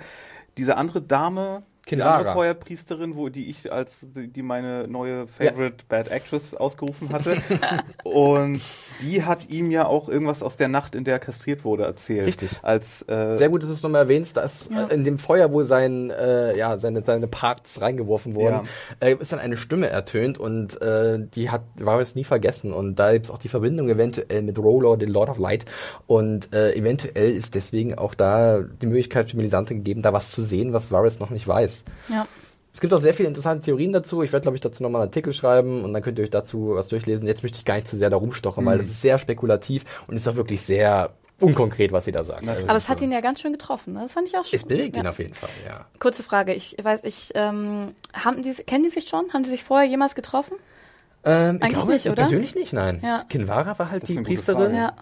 diese 0.57 0.77
andere 0.77 1.01
Dame, 1.01 1.63
die 1.89 2.01
andere 2.01 2.33
Feuerpriesterin, 2.33 3.15
wo 3.15 3.29
die 3.29 3.49
ich 3.49 3.71
als 3.71 4.05
die, 4.15 4.27
die 4.27 4.41
meine 4.41 4.87
neue 4.87 5.27
Favorite 5.27 5.85
Bad 5.87 6.09
Actress 6.11 6.53
ausgerufen 6.53 7.11
hatte. 7.11 7.37
Und 8.03 8.61
die 9.01 9.23
hat 9.23 9.49
ihm 9.49 9.71
ja 9.71 9.85
auch 9.85 10.09
irgendwas 10.09 10.43
aus 10.43 10.57
der 10.57 10.67
Nacht, 10.67 10.95
in 10.95 11.03
der 11.03 11.15
er 11.15 11.19
kastriert 11.19 11.63
wurde, 11.63 11.83
erzählt. 11.83 12.27
Richtig. 12.27 12.51
Als 12.61 13.03
äh, 13.07 13.37
Sehr 13.37 13.49
gut, 13.49 13.61
dass 13.63 13.69
du 13.69 13.75
es 13.75 13.83
nochmal 13.83 14.03
erwähnst. 14.03 14.37
Da 14.37 14.41
ist 14.41 14.69
Ja. 14.71 14.85
in 14.87 15.03
dem 15.03 15.17
Feuer, 15.17 15.51
wo 15.51 15.63
sein, 15.63 16.09
äh, 16.09 16.57
ja, 16.57 16.77
seine, 16.77 17.01
seine 17.03 17.27
Parts 17.27 17.81
reingeworfen 17.81 18.35
wurden, 18.35 18.67
äh, 18.99 19.15
ist 19.15 19.31
dann 19.31 19.39
eine 19.39 19.57
Stimme 19.57 19.87
ertönt 19.89 20.37
und 20.37 20.81
äh, 20.81 21.19
die 21.35 21.49
hat 21.49 21.61
Varys 21.79 22.15
nie 22.15 22.23
vergessen. 22.23 22.73
Und 22.73 22.95
da 22.99 23.13
gibt's 23.13 23.31
auch 23.31 23.37
die 23.37 23.49
Verbindung 23.49 23.89
eventuell 23.89 24.41
mit 24.41 24.57
Rollo, 24.59 24.95
den 24.95 25.09
Lord 25.09 25.29
of 25.29 25.37
Light. 25.37 25.65
Und 26.05 26.53
äh, 26.53 26.73
eventuell 26.73 27.31
ist 27.31 27.55
deswegen 27.55 27.97
auch 27.97 28.13
da 28.13 28.61
die 28.61 28.87
Möglichkeit 28.87 29.29
für 29.29 29.37
Melisandre 29.37 29.75
gegeben, 29.75 30.01
da 30.01 30.13
was 30.13 30.31
zu 30.31 30.41
sehen, 30.41 30.73
was 30.73 30.91
Varys 30.91 31.19
noch 31.19 31.29
nicht 31.29 31.47
weiß. 31.47 31.76
Ja. 32.09 32.27
Es 32.73 32.81
gibt 32.81 32.93
auch 32.93 32.99
sehr 32.99 33.15
viele 33.15 33.27
interessante 33.27 33.65
Theorien 33.65 33.91
dazu. 33.91 34.21
Ich 34.21 34.31
werde, 34.31 34.43
glaube 34.43 34.55
ich, 34.55 34.61
dazu 34.61 34.83
nochmal 34.83 35.01
einen 35.01 35.09
Artikel 35.09 35.33
schreiben 35.33 35.83
und 35.83 35.93
dann 35.93 36.03
könnt 36.03 36.19
ihr 36.19 36.23
euch 36.23 36.29
dazu 36.29 36.73
was 36.75 36.87
durchlesen. 36.87 37.25
Jetzt 37.25 37.41
möchte 37.41 37.57
ich 37.57 37.65
gar 37.65 37.73
nicht 37.73 37.87
zu 37.87 37.97
sehr 37.97 38.11
da 38.11 38.17
rumstochen, 38.17 38.63
weil 38.65 38.77
das 38.77 38.85
ist 38.85 39.01
sehr 39.01 39.17
spekulativ 39.17 39.83
und 40.07 40.15
ist 40.15 40.27
auch 40.27 40.35
wirklich 40.35 40.61
sehr 40.61 41.11
unkonkret, 41.39 41.91
was 41.91 42.05
sie 42.05 42.11
da 42.11 42.23
sagt. 42.23 42.47
Also, 42.47 42.63
Aber 42.67 42.77
es 42.77 42.89
hat 42.89 43.01
ihn 43.01 43.11
ja 43.11 43.21
ganz 43.21 43.41
schön 43.41 43.51
getroffen. 43.51 43.93
Ne? 43.93 44.01
Das 44.01 44.13
fand 44.13 44.27
ich 44.27 44.37
auch 44.37 44.45
schön. 44.45 44.57
es 44.57 44.65
bewegt 44.65 44.95
ja. 44.95 45.03
ihn 45.03 45.07
auf 45.07 45.19
jeden 45.19 45.33
Fall, 45.33 45.49
ja. 45.67 45.85
Kurze 45.99 46.23
Frage, 46.23 46.53
ich 46.53 46.77
weiß, 46.81 47.01
ich, 47.03 47.31
ähm, 47.35 47.95
haben 48.13 48.43
die, 48.43 48.53
kennen 48.53 48.83
die 48.83 48.89
sich 48.89 49.07
schon? 49.07 49.31
Haben 49.33 49.43
die 49.43 49.49
sich 49.49 49.63
vorher 49.63 49.87
jemals 49.87 50.15
getroffen? 50.15 50.53
Ähm, 51.23 51.57
ich 51.57 51.63
Eigentlich 51.63 51.73
glaube, 51.73 51.93
nicht, 51.93 52.05
oder? 52.05 52.15
persönlich 52.15 52.55
nicht, 52.55 52.73
nein. 52.73 52.99
Ja. 53.03 53.25
Kinvara 53.27 53.77
war 53.77 53.91
halt 53.91 54.03
Das 54.03 54.09
ist 54.09 54.17
die 54.17 54.21
Priesterin. 54.21 54.71
Frage. 54.71 54.77
Ja. 54.77 54.93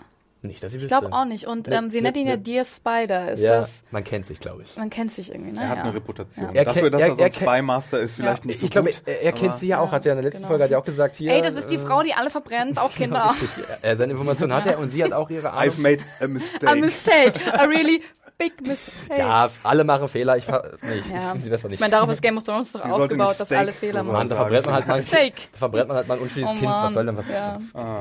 Nicht, 0.48 0.64
dass 0.64 0.74
ich 0.74 0.82
Ich 0.84 0.88
glaube 0.88 1.12
auch 1.12 1.26
nicht. 1.26 1.48
Und 1.48 1.68
Nee, 1.68 1.76
ähm, 1.76 1.90
sie 1.90 1.98
nee, 1.98 2.04
nennt 2.04 2.18
ihn 2.18 2.28
ja. 2.28 2.38
Dear 2.38 2.66
Spider. 2.66 3.32
Ist 3.32 3.44
ja, 3.44 3.58
das, 3.58 3.84
man 3.92 4.04
kennt 4.04 4.26
sich, 4.26 4.40
glaube 4.40 4.64
ich. 4.64 4.76
man 4.78 4.90
kennt 4.90 5.12
sich 5.12 5.32
irgendwie, 5.32 5.52
ne? 5.52 5.62
er 5.62 5.70
hat 5.70 5.78
ja. 5.78 5.84
eine 5.84 5.94
Reputation. 5.96 6.46
Ja. 6.48 6.52
Er 6.54 6.66
Dafür, 6.66 6.82
kennt- 6.84 6.94
dass 6.94 7.02
er- 7.02 7.08
er, 7.08 7.14
so 7.16 7.20
er 7.20 7.26
ein 7.26 7.32
kennt- 7.32 7.50
Spy-Master 7.50 8.00
ist, 8.00 8.16
vielleicht 8.16 8.44
Ja. 8.44 8.48
nicht 8.48 8.60
so 8.60 8.66
ich 8.66 8.72
glaube, 8.72 8.92
er, 9.06 9.22
er 9.24 9.32
kennt 9.34 9.58
sie 9.60 9.68
ja 9.68 9.80
auch, 9.80 9.88
Ja, 9.88 9.92
hat 9.94 10.06
er 10.06 10.12
in 10.14 10.18
der 10.18 10.24
letzten 10.24 10.38
genau. 10.40 10.48
Folge 10.50 10.64
hat 10.66 10.72
er 10.72 10.80
auch 10.80 10.86
gesagt, 10.86 11.16
hier. 11.16 11.34
Ey, 11.34 11.42
das 11.42 11.54
ist 11.56 11.70
die 11.70 11.76
äh, 11.76 11.80
Frau, 11.80 12.02
die 12.04 12.14
alle 12.14 12.30
verbrennt, 12.30 12.78
auch 12.80 12.92
Kinder. 12.96 13.34
Richtig, 13.42 13.64
seine 13.98 14.12
Informationen 14.14 14.54
hat 14.54 14.66
er 14.68 14.80
und 14.80 14.90
sie 14.90 15.04
hat 15.04 15.14
auch 15.14 15.30
ihre 15.30 15.52
Ahnung. 15.52 15.74
I've 15.74 15.82
made 15.82 16.04
a 16.22 16.28
mistake. 16.28 16.68
A 16.72 16.76
mistake. 16.76 17.34
A 17.54 17.64
really 17.66 18.02
big 18.38 18.62
mistake. 18.62 19.18
Ja, 19.20 19.50
alle 19.64 19.84
machen 19.84 20.08
Fehler. 20.08 20.38
Ich, 20.38 20.48
nee, 20.48 20.56
ich, 21.00 21.10
Ja. 21.10 21.34
ich 21.36 21.44
sie 21.44 21.50
besser 21.50 21.66
Ich 21.66 21.72
nicht. 21.72 21.80
meine, 21.80 21.92
darauf 21.92 22.10
ist 22.10 22.22
Game 22.22 22.38
of 22.38 22.44
Thrones 22.44 22.72
doch 22.72 22.84
Sie 22.84 22.92
aufgebaut, 22.92 23.40
dass 23.40 23.48
Steak 23.48 23.58
alle 23.60 23.72
Fehler 23.72 24.00
so 24.04 24.12
Mann, 24.12 24.14
machen. 24.14 24.30
da 24.30 24.36
verbrennt 24.36 24.66
man 24.66 24.76
halt 24.76 24.88
mal, 24.88 25.02
Steak. 25.04 25.34
da 25.54 25.58
verbrennt 25.58 25.88
man 25.88 25.98
halt 25.98 26.08
mal 26.08 26.16
ein 26.16 26.20
unschuldiges 26.22 26.56
Oh 26.56 26.60
Kind. 26.60 26.72
Was 26.72 26.94
soll 26.94 27.06
denn 27.06 27.18
was? 27.18 27.30
ja. 27.30 27.60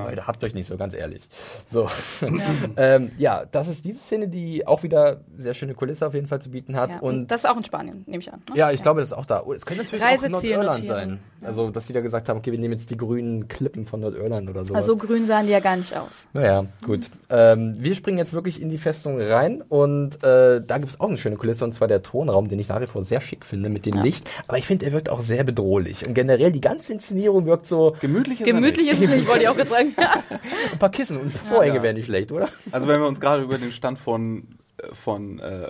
Leute, 0.09 0.27
habt 0.27 0.43
euch 0.45 0.55
nicht 0.55 0.67
so, 0.67 0.77
ganz 0.77 0.95
ehrlich. 0.95 1.29
So. 1.71 1.89
ähm, 2.77 3.11
ja, 3.19 3.45
das 3.51 3.69
ist 3.69 3.85
diese 3.85 3.99
Szene, 4.01 4.29
die 4.29 4.67
auch 4.67 4.83
wieder 4.83 5.21
sehr 5.37 5.55
schöne 5.55 5.75
Kulisse 5.75 6.07
auf 6.07 6.15
jeden 6.15 6.27
Fall 6.27 6.41
zu 6.41 6.51
bieten 6.51 6.77
hat. 6.77 6.91
Ja. 6.91 7.01
und 7.01 7.29
das 7.29 7.45
ist 7.45 7.51
auch 7.51 7.57
in 7.57 7.65
Spanien, 7.65 8.05
nehme 8.07 8.21
ich 8.23 8.33
an. 8.33 8.41
Ne? 8.51 8.57
Ja, 8.57 8.71
ich 8.71 8.83
glaube, 8.83 9.01
das 9.01 9.11
ist 9.11 9.13
auch 9.17 9.27
da. 9.27 9.43
Oh, 9.45 9.53
es 9.53 9.65
könnte 9.67 9.85
natürlich 9.85 10.05
auch 10.05 10.09
Reiseziel 10.09 10.31
Nordirland 10.31 10.79
notieren. 10.89 11.21
sein. 11.41 11.49
Also, 11.49 11.71
dass 11.71 11.87
die 11.87 11.93
da 11.93 12.01
gesagt 12.01 12.29
haben, 12.29 12.39
okay, 12.39 12.53
wir 12.53 12.59
nehmen 12.59 12.73
jetzt 12.75 12.91
die 12.91 12.97
grünen 12.97 13.49
Klippen 13.49 13.85
von 13.85 14.01
Nordirland 14.01 14.49
oder 14.49 14.65
sowas. 14.65 14.83
Also 14.83 14.97
grün 14.97 15.27
sahen 15.27 15.47
die 15.47 15.53
ja 15.53 15.61
gar 15.61 15.77
nicht 15.77 15.95
aus. 15.97 16.27
naja, 16.33 16.65
gut. 16.85 17.11
Ähm, 17.29 17.75
wir 17.79 17.95
springen 17.95 18.19
jetzt 18.19 18.33
wirklich 18.33 18.61
in 18.63 18.71
die 18.71 18.79
Festung 18.79 19.21
rein 19.21 19.63
und 19.63 20.24
äh, 20.25 20.63
da 20.67 20.79
gibt 20.79 20.91
es 20.91 21.01
auch 21.01 21.09
eine 21.09 21.19
schöne 21.19 21.37
Kulisse 21.37 21.65
und 21.65 21.73
zwar 21.75 21.87
der 21.89 22.03
Thronraum, 22.03 22.49
den 22.49 22.59
ich 22.59 22.69
nach 22.69 22.81
wie 22.81 22.87
vor 22.87 23.03
sehr 23.05 23.21
schick 23.21 23.45
finde 23.45 23.69
mit 23.69 23.87
dem 23.87 24.01
Licht. 24.03 24.29
Aber 24.49 24.59
ich 24.59 24.67
finde, 24.67 24.87
er 24.87 24.93
wirkt 24.93 25.11
auch 25.11 25.21
sehr 25.21 25.45
bedrohlich. 25.45 26.07
Und 26.07 26.15
generell 26.15 26.51
die 26.53 26.61
ganze 26.61 26.93
Inszenierung 26.95 27.47
wirkt 27.47 27.67
so 27.67 27.97
Gemütlich 28.01 28.41
ist 28.41 28.47
Gemütlich 28.47 28.89
ist 28.91 29.03
es 29.03 29.11
nicht, 29.11 29.29
wollte 29.29 29.43
ich 29.43 29.49
auch 29.49 29.57
jetzt 29.59 29.71
sagen. 29.71 29.95
ein 30.73 30.79
paar 30.79 30.91
Kissen 30.91 31.19
und 31.19 31.31
Vorhänge 31.33 31.77
Ja. 31.77 31.83
wären 31.83 31.97
nicht 31.97 32.07
schlecht, 32.07 32.33
oder? 32.33 32.49
Also 32.73 32.89
wenn 32.89 33.01
wir 33.01 33.07
uns 33.07 33.21
gerade 33.21 33.43
über 33.43 33.59
den 33.59 33.71
Stand 33.73 33.99
von, 33.99 34.49
äh, 34.79 34.95
von 34.95 35.39
äh, 35.41 35.69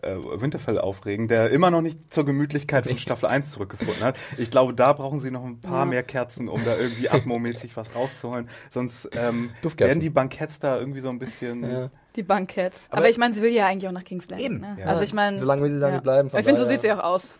äh, 0.00 0.16
Winterfell 0.40 0.78
aufregen, 0.78 1.28
der 1.28 1.50
immer 1.50 1.70
noch 1.70 1.82
nicht 1.82 2.12
zur 2.14 2.24
Gemütlichkeit 2.24 2.86
von 2.86 2.96
Staffel 2.96 3.26
1 3.26 3.50
zurückgefunden 3.50 4.02
hat. 4.02 4.16
Ich 4.38 4.50
glaube, 4.50 4.72
da 4.72 4.92
brauchen 4.94 5.20
sie 5.20 5.30
noch 5.30 5.44
ein 5.44 5.60
paar 5.60 5.80
Ja. 5.80 5.84
mehr 5.84 6.02
Kerzen, 6.02 6.48
um 6.48 6.64
da 6.64 6.76
irgendwie 6.78 7.10
atmomäßig 7.10 7.76
was 7.76 7.94
rauszuholen. 7.94 8.48
Sonst 8.70 9.10
ähm, 9.12 9.50
werden 9.76 10.00
die 10.00 10.08
Banketts 10.10 10.60
da 10.60 10.78
irgendwie 10.78 11.00
so 11.00 11.10
ein 11.10 11.18
bisschen... 11.18 11.62
Ja. 11.70 11.90
Die 12.16 12.22
Bankheads. 12.22 12.88
Aber, 12.90 12.98
Aber- 12.98 13.08
ich 13.08 13.16
meine, 13.16 13.32
sie 13.34 13.40
will 13.40 13.52
ja 13.52 13.66
eigentlich 13.66 13.88
auch 13.88 13.92
nach 13.92 14.04
King's 14.04 14.28
Landing. 14.28 14.46
Eben. 14.46 14.60
Ne? 14.60 14.76
Ja. 14.80 14.86
Also 14.86 15.02
ich 15.02 15.14
meine, 15.14 15.38
Solange 15.38 15.62
will 15.62 15.72
sie 15.72 15.80
da 15.80 15.86
ja. 15.88 15.92
nicht 15.94 16.02
bleiben, 16.02 16.28
Ich 16.36 16.44
finde, 16.44 16.60
so 16.60 16.66
sieht 16.66 16.82
sie 16.82 16.92
auch 16.92 16.98
aus. 17.02 17.34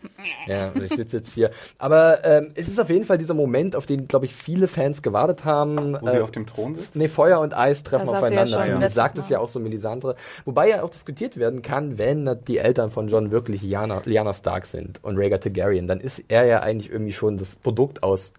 Ja, 0.46 0.68
und 0.74 0.82
ich 0.82 0.88
sitze 0.90 1.18
jetzt 1.18 1.32
hier. 1.34 1.50
Aber 1.78 2.24
ähm, 2.24 2.52
es 2.54 2.68
ist 2.68 2.80
auf 2.80 2.88
jeden 2.88 3.04
Fall 3.04 3.18
dieser 3.18 3.34
Moment, 3.34 3.76
auf 3.76 3.84
den, 3.86 4.08
glaube 4.08 4.24
ich, 4.26 4.34
viele 4.34 4.68
Fans 4.68 5.02
gewartet 5.02 5.44
haben. 5.44 5.98
Wo 6.00 6.10
sie 6.10 6.16
Äh, 6.16 6.20
auf 6.22 6.30
dem 6.30 6.46
Thron 6.46 6.74
sitzt? 6.74 6.96
Nee, 6.96 7.08
Feuer 7.08 7.40
und 7.40 7.54
Eis 7.54 7.82
treffen 7.82 8.06
Da 8.06 8.12
saß 8.20 8.28
sie 8.28 8.34
ja 8.34 8.42
aufeinander. 8.44 8.78
das 8.86 8.94
sagt 8.94 9.18
es 9.18 9.28
ja 9.28 9.38
auch 9.40 9.48
so 9.48 9.60
Melisandre. 9.60 10.16
Wobei 10.46 10.68
ja 10.70 10.82
auch 10.82 10.90
diskutiert 10.90 11.36
werden 11.36 11.60
kann, 11.62 11.98
wenn 11.98 12.38
die 12.48 12.58
Eltern 12.58 12.90
von 12.90 13.08
John 13.08 13.30
wirklich 13.30 13.62
Lyanna, 13.62 14.02
Lyanna 14.04 14.32
Stark 14.32 14.64
sind 14.66 15.02
und 15.04 15.18
Rhaegar 15.18 15.40
Targaryen, 15.40 15.86
dann 15.86 16.00
ist 16.00 16.22
er 16.28 16.44
ja 16.46 16.60
eigentlich 16.60 16.90
irgendwie 16.90 17.12
schon 17.12 17.36
das 17.36 17.56
Produkt 17.56 18.02
aus 18.02 18.32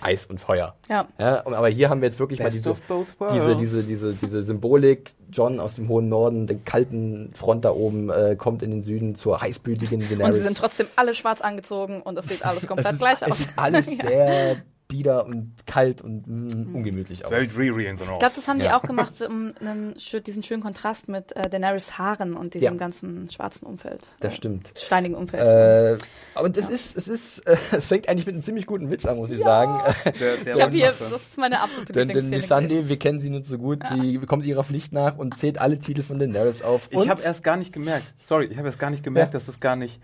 Eis 0.00 0.26
und 0.26 0.38
Feuer. 0.38 0.74
Ja. 0.88 1.08
Ja, 1.18 1.46
aber 1.46 1.68
hier 1.68 1.90
haben 1.90 2.00
wir 2.00 2.08
jetzt 2.08 2.18
wirklich 2.18 2.38
mal 2.38 2.46
Best 2.46 2.58
diese, 2.58 2.74
both 2.88 3.20
worlds. 3.20 3.34
diese, 3.34 3.56
diese, 3.56 3.82
diese, 3.84 4.14
diese 4.14 4.42
Symbolik. 4.42 5.14
John 5.30 5.60
aus 5.60 5.74
dem 5.74 5.88
hohen 5.88 6.08
Norden, 6.08 6.46
den 6.46 6.64
kalten 6.64 7.30
Front 7.34 7.64
da 7.64 7.72
oben, 7.72 8.08
äh, 8.10 8.34
kommt 8.36 8.62
in 8.62 8.70
den 8.70 8.80
Süden 8.80 9.14
zur 9.14 9.40
heißblütigen 9.40 10.00
Daenerys. 10.00 10.26
Und 10.26 10.32
sie 10.32 10.40
sind 10.40 10.56
trotzdem 10.56 10.86
alle 10.96 11.14
schwarz 11.14 11.40
angezogen 11.40 12.00
und 12.02 12.14
das 12.14 12.28
sieht 12.28 12.44
alles 12.44 12.62
es 12.62 12.68
komplett 12.68 12.92
ist, 12.92 12.98
gleich 12.98 13.22
es 13.22 13.30
aus. 13.30 13.48
alles 13.56 13.86
sehr 13.98 14.62
bieder 14.88 15.26
und 15.26 15.52
kalt 15.66 16.00
und 16.00 16.26
mm, 16.26 16.74
ungemütlich 16.74 17.22
aus. 17.24 17.28
Very 17.30 17.46
dreary 17.46 17.86
in 17.86 17.98
the 17.98 18.04
North. 18.04 18.14
Ich 18.14 18.18
glaube, 18.20 18.34
das 18.36 18.48
haben 18.48 18.58
die 18.58 18.64
Ja. 18.64 18.78
auch 18.78 18.82
gemacht, 18.82 19.20
um 19.20 19.52
einen, 19.60 19.94
diesen 20.26 20.42
schönen 20.42 20.62
Kontrast 20.62 21.08
mit 21.08 21.36
äh, 21.36 21.48
Daenerys 21.50 21.98
Haaren 21.98 22.32
und 22.34 22.54
diesem 22.54 22.64
Ja. 22.64 22.70
ganzen 22.72 23.28
schwarzen 23.30 23.66
Umfeld. 23.66 24.00
Das 24.20 24.34
stimmt. 24.34 24.72
Steinigen 24.78 25.14
Umfeld. 25.14 25.46
Äh, 25.46 25.98
aber 26.34 26.48
das 26.48 26.70
ist, 26.70 26.96
es 26.96 27.06
ist, 27.06 27.40
äh, 27.40 27.56
es 27.72 27.86
fängt 27.86 28.08
eigentlich 28.08 28.24
mit 28.24 28.34
einem 28.34 28.42
ziemlich 28.42 28.64
guten 28.66 28.90
Witz 28.90 29.04
an, 29.04 29.18
muss 29.18 29.30
ich 29.30 29.40
sagen. 29.40 29.78
der, 30.20 30.36
der 30.38 30.56
ich 30.56 30.62
habe 30.62 30.72
hier, 30.74 30.86
das 30.98 31.12
ist 31.12 31.38
meine 31.38 31.60
absolute 31.60 31.92
Denn, 31.92 32.08
denn. 32.08 32.28
Missandei, 32.30 32.88
wir 32.88 32.98
kennen 32.98 33.20
sie 33.20 33.28
nur 33.28 33.42
zu 33.42 33.58
gut, 33.58 33.82
die 33.94 34.18
kommt 34.20 34.46
ihrer 34.46 34.64
Pflicht 34.64 34.94
nach 34.94 35.18
und 35.18 35.36
zählt 35.36 35.58
alle 35.58 35.78
Titel 35.78 36.02
von 36.02 36.18
Daenerys 36.18 36.62
auf. 36.62 36.88
Und 36.92 37.02
Ich 37.02 37.10
habe 37.10 37.20
erst 37.22 37.44
gar 37.44 37.58
nicht 37.58 37.74
gemerkt, 37.74 38.14
sorry, 38.24 38.46
ich 38.46 38.56
habe 38.56 38.68
erst 38.68 38.78
gar 38.78 38.88
nicht 38.88 39.04
gemerkt, 39.04 39.34
Ja. 39.34 39.38
dass 39.38 39.48
es 39.48 39.60
gar 39.60 39.76
nicht 39.76 40.00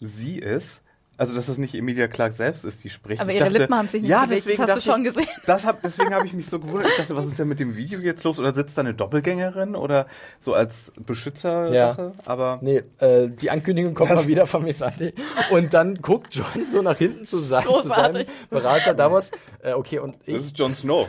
sie 0.00 0.38
ist. 0.40 0.80
Also, 1.16 1.36
dass 1.36 1.46
es 1.48 1.58
nicht 1.58 1.74
Emilia 1.74 2.08
Clark 2.08 2.34
selbst 2.34 2.64
ist, 2.64 2.82
die 2.82 2.90
spricht. 2.90 3.20
Aber 3.20 3.30
Ich 3.30 3.36
ihre 3.38 3.48
Lippen 3.48 3.74
haben 3.74 3.86
sich 3.86 4.02
nicht 4.02 4.10
ja, 4.10 4.24
bewegt, 4.24 4.46
deswegen 4.46 4.58
das 4.66 4.70
hast 4.72 4.84
du 4.86 4.90
dachte 4.90 5.00
schon 5.04 5.06
ich, 5.06 5.14
gesehen. 5.14 5.40
Das 5.46 5.64
hab, 5.66 5.80
deswegen 5.82 6.12
habe 6.12 6.26
ich 6.26 6.32
mich 6.32 6.46
so 6.46 6.58
gewundert. 6.58 6.90
Ich 6.90 6.96
dachte, 6.96 7.14
was 7.16 7.26
ist 7.26 7.38
denn 7.38 7.46
mit 7.46 7.60
dem 7.60 7.76
Video 7.76 8.00
jetzt 8.00 8.24
los? 8.24 8.40
Oder 8.40 8.52
sitzt 8.52 8.76
da 8.76 8.80
eine 8.80 8.94
Doppelgängerin? 8.94 9.76
Oder 9.76 10.06
so 10.40 10.54
als 10.54 10.90
Beschützer-Sache? 10.98 12.12
Aber 12.24 12.58
Nee, 12.62 12.82
äh, 12.98 13.28
die 13.28 13.50
Ankündigung 13.50 13.94
kommt 13.94 14.10
Das- 14.10 14.22
mal 14.22 14.26
wieder 14.28 14.46
von 14.46 14.64
Missandei. 14.64 15.12
Und 15.50 15.72
dann 15.72 15.94
guckt 15.96 16.34
John 16.34 16.46
so 16.70 16.82
nach 16.82 16.96
hinten 16.98 17.26
zu, 17.26 17.38
sein, 17.38 17.62
zu 17.64 17.80
seinem. 17.80 18.26
Berater 18.50 18.94
Davos. 18.94 19.30
Äh, 19.62 19.72
okay, 19.74 20.00
und 20.00 20.16
das 20.20 20.26
ich 20.26 20.34
ist 20.36 20.58
Jon 20.58 20.74
Snow. 20.74 21.08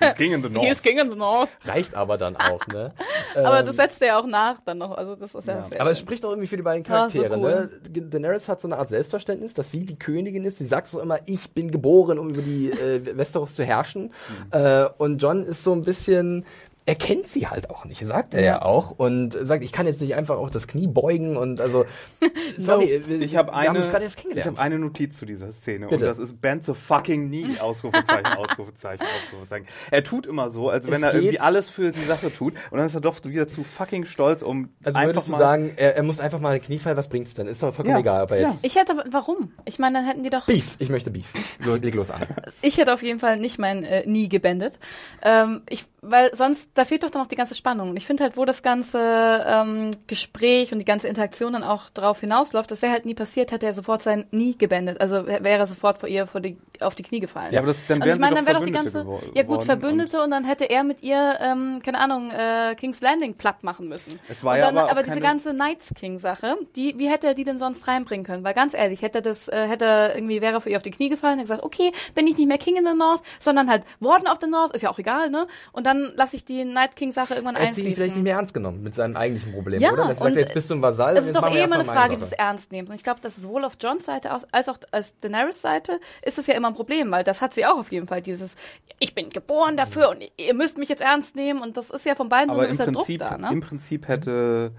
He's 0.00 0.14
King 0.14 0.32
in 0.32 0.42
the 0.42 0.48
He 0.60 0.66
is 0.68 0.76
North. 0.78 0.82
King 0.82 0.98
in 0.98 1.10
the 1.10 1.16
North. 1.16 1.48
reicht 1.64 1.94
aber 1.94 2.18
dann 2.18 2.36
auch, 2.36 2.66
ne? 2.68 2.92
Aber 3.36 3.60
Ähm, 3.60 3.66
das 3.66 3.76
setzt 3.76 4.00
er 4.02 4.08
ja 4.08 4.18
auch 4.18 4.26
nach 4.26 4.60
dann 4.64 4.78
noch. 4.78 4.96
Also 4.96 5.14
das 5.16 5.34
ist 5.34 5.46
ja, 5.48 5.62
sehr 5.62 5.80
Aber 5.80 5.90
es 5.90 5.98
spricht 5.98 6.24
auch 6.24 6.30
irgendwie 6.30 6.46
für 6.48 6.56
die 6.56 6.62
beiden 6.62 6.84
Ja, 6.84 7.08
so 7.08 7.20
Charaktere. 7.22 7.38
cool. 7.40 7.70
ne? 7.92 8.00
Daenerys 8.02 8.48
hat 8.48 8.60
so 8.60 8.68
eine 8.68 8.78
Art 8.78 8.88
Selbstverständnis, 8.90 9.54
dass 9.54 9.70
sie 9.70 9.84
die 9.84 9.98
Königin 9.98 10.44
ist. 10.44 10.58
Sie 10.58 10.66
sagt 10.66 10.88
so 10.88 11.00
immer, 11.00 11.18
ich 11.26 11.50
bin 11.52 11.70
geboren, 11.70 12.18
um 12.18 12.30
über 12.30 12.42
die 12.42 12.70
äh, 12.70 13.16
Westeros 13.16 13.54
zu 13.54 13.64
herrschen. 13.64 14.12
Mhm. 14.52 14.58
Äh, 14.58 14.88
und 14.98 15.18
John 15.22 15.42
ist 15.44 15.64
so 15.64 15.72
ein 15.72 15.82
bisschen, 15.82 16.44
er 16.86 16.94
kennt 16.94 17.26
sie 17.26 17.48
halt 17.48 17.68
auch 17.68 17.84
nicht, 17.84 18.06
sagt 18.06 18.32
er 18.34 18.40
ja, 18.40 18.46
Ja. 18.46 18.62
auch. 18.62 18.92
Und 18.92 19.32
sagt, 19.32 19.64
ich 19.64 19.72
kann 19.72 19.86
jetzt 19.86 20.00
nicht 20.00 20.14
einfach 20.14 20.36
auch 20.38 20.50
das 20.50 20.66
Knie 20.68 20.86
beugen 20.86 21.36
und 21.36 21.60
also, 21.60 21.84
sorry, 22.58 23.02
wir- 23.06 23.20
Ich 23.20 23.36
habe 23.36 23.48
wir 23.50 23.56
haben 23.56 23.68
eine, 23.70 23.78
uns 23.80 23.88
gerade 23.88 24.04
jetzt 24.04 24.16
ich 24.16 24.22
kennengelernt. 24.22 24.58
hab 24.58 24.64
eine 24.64 24.78
Notiz 24.78 25.16
zu 25.18 25.26
dieser 25.26 25.52
Szene 25.52 25.86
Bitte. 25.88 26.04
und 26.04 26.10
das 26.10 26.18
ist 26.18 26.40
Bend 26.40 26.64
the 26.66 26.74
fucking 26.74 27.28
knee, 27.28 27.46
Ausrufezeichen, 27.60 28.26
Ausrufezeichen, 28.36 29.04
Ausrufezeichen. 29.26 29.66
Er 29.90 30.04
tut 30.04 30.26
immer 30.26 30.50
so, 30.50 30.70
als 30.70 30.86
wenn 30.86 30.94
Es 30.94 31.02
er 31.02 31.14
irgendwie 31.14 31.30
geht- 31.32 31.40
alles 31.40 31.68
für 31.70 31.90
die 31.92 32.04
Sache 32.04 32.32
tut 32.32 32.54
und 32.70 32.78
dann 32.78 32.86
ist 32.86 32.94
er 32.94 33.00
doch 33.00 33.16
wieder 33.24 33.48
zu 33.48 33.64
fucking 33.64 34.04
stolz, 34.06 34.42
um 34.42 34.70
also 34.84 34.96
einfach 34.98 35.08
würdest 35.14 35.26
du 35.28 35.32
mal 35.32 35.38
sagen, 35.38 35.72
er, 35.76 35.96
er 35.96 36.02
muss 36.02 36.20
einfach 36.20 36.38
mal 36.40 36.54
ein 36.54 36.62
Knie 36.62 36.78
fallen, 36.78 36.96
was 36.96 37.08
bringt's 37.08 37.34
denn? 37.34 37.46
Ist 37.48 37.62
doch 37.62 37.74
vollkommen 37.74 37.96
Ja, 37.96 38.00
egal, 38.00 38.22
ob 38.22 38.30
er 38.30 38.40
ja. 38.40 38.50
jetzt... 38.50 38.64
Ich 38.64 38.76
hätte, 38.76 38.94
warum? 39.10 39.52
Ich 39.64 39.78
meine, 39.78 39.98
dann 39.98 40.06
hätten 40.06 40.22
die 40.22 40.30
doch 40.30 40.46
Beef, 40.46 40.76
ich 40.78 40.88
möchte 40.88 41.10
Beef. 41.10 41.26
So, 41.60 41.74
leg 41.74 41.94
los 41.94 42.10
an. 42.10 42.22
Ich 42.62 42.78
hätte 42.78 42.94
auf 42.94 43.02
jeden 43.02 43.18
Fall 43.18 43.38
nicht 43.38 43.58
mein 43.58 43.82
äh, 43.82 44.06
nie 44.06 44.28
gebändet. 44.28 44.78
Ähm, 45.22 45.62
ich, 45.68 45.84
weil 46.10 46.34
sonst, 46.34 46.70
da 46.74 46.84
fehlt 46.84 47.02
doch 47.02 47.10
dann 47.10 47.22
noch 47.22 47.28
die 47.28 47.36
ganze 47.36 47.54
Spannung. 47.54 47.90
Und 47.90 47.96
ich 47.96 48.06
finde 48.06 48.22
halt, 48.24 48.36
wo 48.36 48.44
das 48.44 48.62
ganze 48.62 48.98
ähm, 49.46 49.90
Gespräch 50.06 50.72
und 50.72 50.78
die 50.78 50.84
ganze 50.84 51.08
Interaktion 51.08 51.52
dann 51.52 51.62
auch 51.64 51.90
drauf 51.90 52.20
hinausläuft, 52.20 52.70
das 52.70 52.82
wäre 52.82 52.92
halt 52.92 53.06
nie 53.06 53.14
passiert, 53.14 53.52
hätte 53.52 53.66
er 53.66 53.74
sofort 53.74 54.02
sein 54.02 54.26
nie 54.30 54.56
gebändet. 54.56 55.00
Also 55.00 55.26
wär- 55.26 55.42
wäre 55.44 55.60
er 55.60 55.66
sofort 55.66 55.98
vor 55.98 56.08
ihr 56.08 56.26
vor 56.26 56.40
die, 56.40 56.58
auf 56.80 56.94
die 56.94 57.02
Knie 57.02 57.20
gefallen. 57.20 57.52
Ja, 57.52 57.60
aber 57.60 57.68
das, 57.68 57.86
dann 57.86 57.98
und 58.00 58.06
wären 58.06 58.16
ich 58.16 58.20
meine, 58.20 58.36
dann 58.36 58.46
wäre 58.46 58.58
doch 58.58 58.64
die 58.64 58.72
ganze, 58.72 59.06
ja 59.34 59.42
gut, 59.42 59.64
Verbündete 59.64 60.22
und 60.22 60.30
dann 60.30 60.44
hätte 60.44 60.64
er 60.64 60.84
mit 60.84 61.02
ihr, 61.02 61.38
ähm, 61.40 61.80
keine 61.84 61.98
Ahnung, 61.98 62.30
äh, 62.30 62.74
King's 62.76 63.00
Landing 63.00 63.34
platt 63.34 63.62
machen 63.64 63.88
müssen. 63.88 64.18
Es 64.28 64.42
war 64.44 64.52
und 64.54 64.58
ja 64.60 64.66
dann, 64.66 64.78
aber 64.78 64.86
auch 64.86 64.90
aber 64.92 65.02
diese 65.02 65.20
ganze 65.20 65.52
Knights 65.52 65.92
King 65.94 66.18
Sache, 66.18 66.56
die, 66.76 66.98
wie 66.98 67.08
hätte 67.08 67.26
er 67.26 67.34
die 67.34 67.44
denn 67.44 67.58
sonst 67.58 67.86
reinbringen 67.88 68.24
können? 68.26 68.44
Weil 68.44 68.54
ganz 68.54 68.74
ehrlich, 68.74 69.02
hätte 69.02 69.18
er 69.18 69.22
das, 69.22 69.48
äh, 69.48 69.66
hätte 69.66 69.84
er 69.84 70.14
irgendwie, 70.16 70.40
wäre 70.40 70.54
er 70.54 70.60
für 70.60 70.70
ihr 70.70 70.76
auf 70.76 70.82
die 70.82 70.90
Knie 70.90 71.08
gefallen, 71.08 71.34
hätte 71.38 71.44
gesagt, 71.48 71.62
okay, 71.64 71.92
bin 72.14 72.26
ich 72.26 72.36
nicht 72.36 72.46
mehr 72.48 72.58
King 72.58 72.76
in 72.76 72.84
the 72.86 72.94
North, 72.94 73.22
sondern 73.38 73.68
halt 73.70 73.84
Warden 74.00 74.28
of 74.28 74.38
the 74.40 74.48
North, 74.48 74.74
ist 74.74 74.82
ja 74.82 74.90
auch 74.90 74.98
egal, 74.98 75.30
ne? 75.30 75.46
Und 75.72 75.86
dann 75.86 75.95
lasse 76.14 76.36
ich 76.36 76.44
die 76.44 76.64
Night 76.64 76.96
King 76.96 77.12
Sache 77.12 77.34
irgendwann 77.34 77.56
Er 77.56 77.66
hat 77.68 77.74
sie 77.74 77.80
einfließen. 77.82 77.94
vielleicht 77.94 78.14
nicht 78.16 78.24
mehr 78.24 78.36
ernst 78.36 78.54
genommen 78.54 78.82
mit 78.82 78.94
seinem 78.94 79.16
eigentlichen 79.16 79.52
Problem, 79.52 79.80
Ja, 79.80 79.92
oder? 79.92 80.08
Dass 80.08 80.08
er 80.08 80.14
sagt, 80.16 80.30
und 80.30 80.36
jetzt 80.38 80.54
bist 80.54 80.70
du 80.70 80.74
ein 80.74 80.82
Vasall. 80.82 81.16
Es 81.16 81.24
und 81.24 81.30
ist 81.30 81.36
doch 81.36 81.50
eh 81.50 81.62
immer 81.64 81.76
eine 81.76 81.84
Frage 81.84 82.16
des 82.16 82.32
Ernstnehmens. 82.32 82.90
Und 82.90 82.96
ich 82.96 83.02
glaube, 83.04 83.20
das 83.20 83.36
ist 83.36 83.42
sowohl 83.42 83.64
auf 83.64 83.74
Johns 83.80 84.04
Seite 84.06 84.30
als 84.50 84.68
auch 84.68 84.78
aus 84.92 85.14
Daenerys 85.20 85.60
Seite 85.60 86.00
ist 86.22 86.38
es 86.38 86.46
ja 86.46 86.54
immer 86.54 86.68
ein 86.68 86.74
Problem, 86.74 87.10
weil 87.10 87.24
das 87.24 87.42
hat 87.42 87.52
sie 87.52 87.66
auch 87.66 87.78
auf 87.78 87.92
jeden 87.92 88.06
Fall 88.06 88.22
dieses, 88.22 88.56
ich 88.98 89.14
bin 89.14 89.30
geboren 89.30 89.76
dafür 89.76 90.10
und 90.10 90.24
ihr 90.36 90.54
müsst 90.54 90.78
mich 90.78 90.88
jetzt 90.88 91.02
ernst 91.02 91.36
nehmen 91.36 91.60
und 91.62 91.76
das 91.76 91.90
ist 91.90 92.04
ja 92.06 92.14
von 92.14 92.28
beiden 92.28 92.50
so 92.50 92.60
ein 92.60 92.66
gewisser 92.66 92.84
Prinzip, 92.84 93.20
Druck 93.20 93.30
da, 93.30 93.38
ne? 93.38 93.48
im 93.52 93.60
Prinzip 93.60 94.08
hätte 94.08 94.72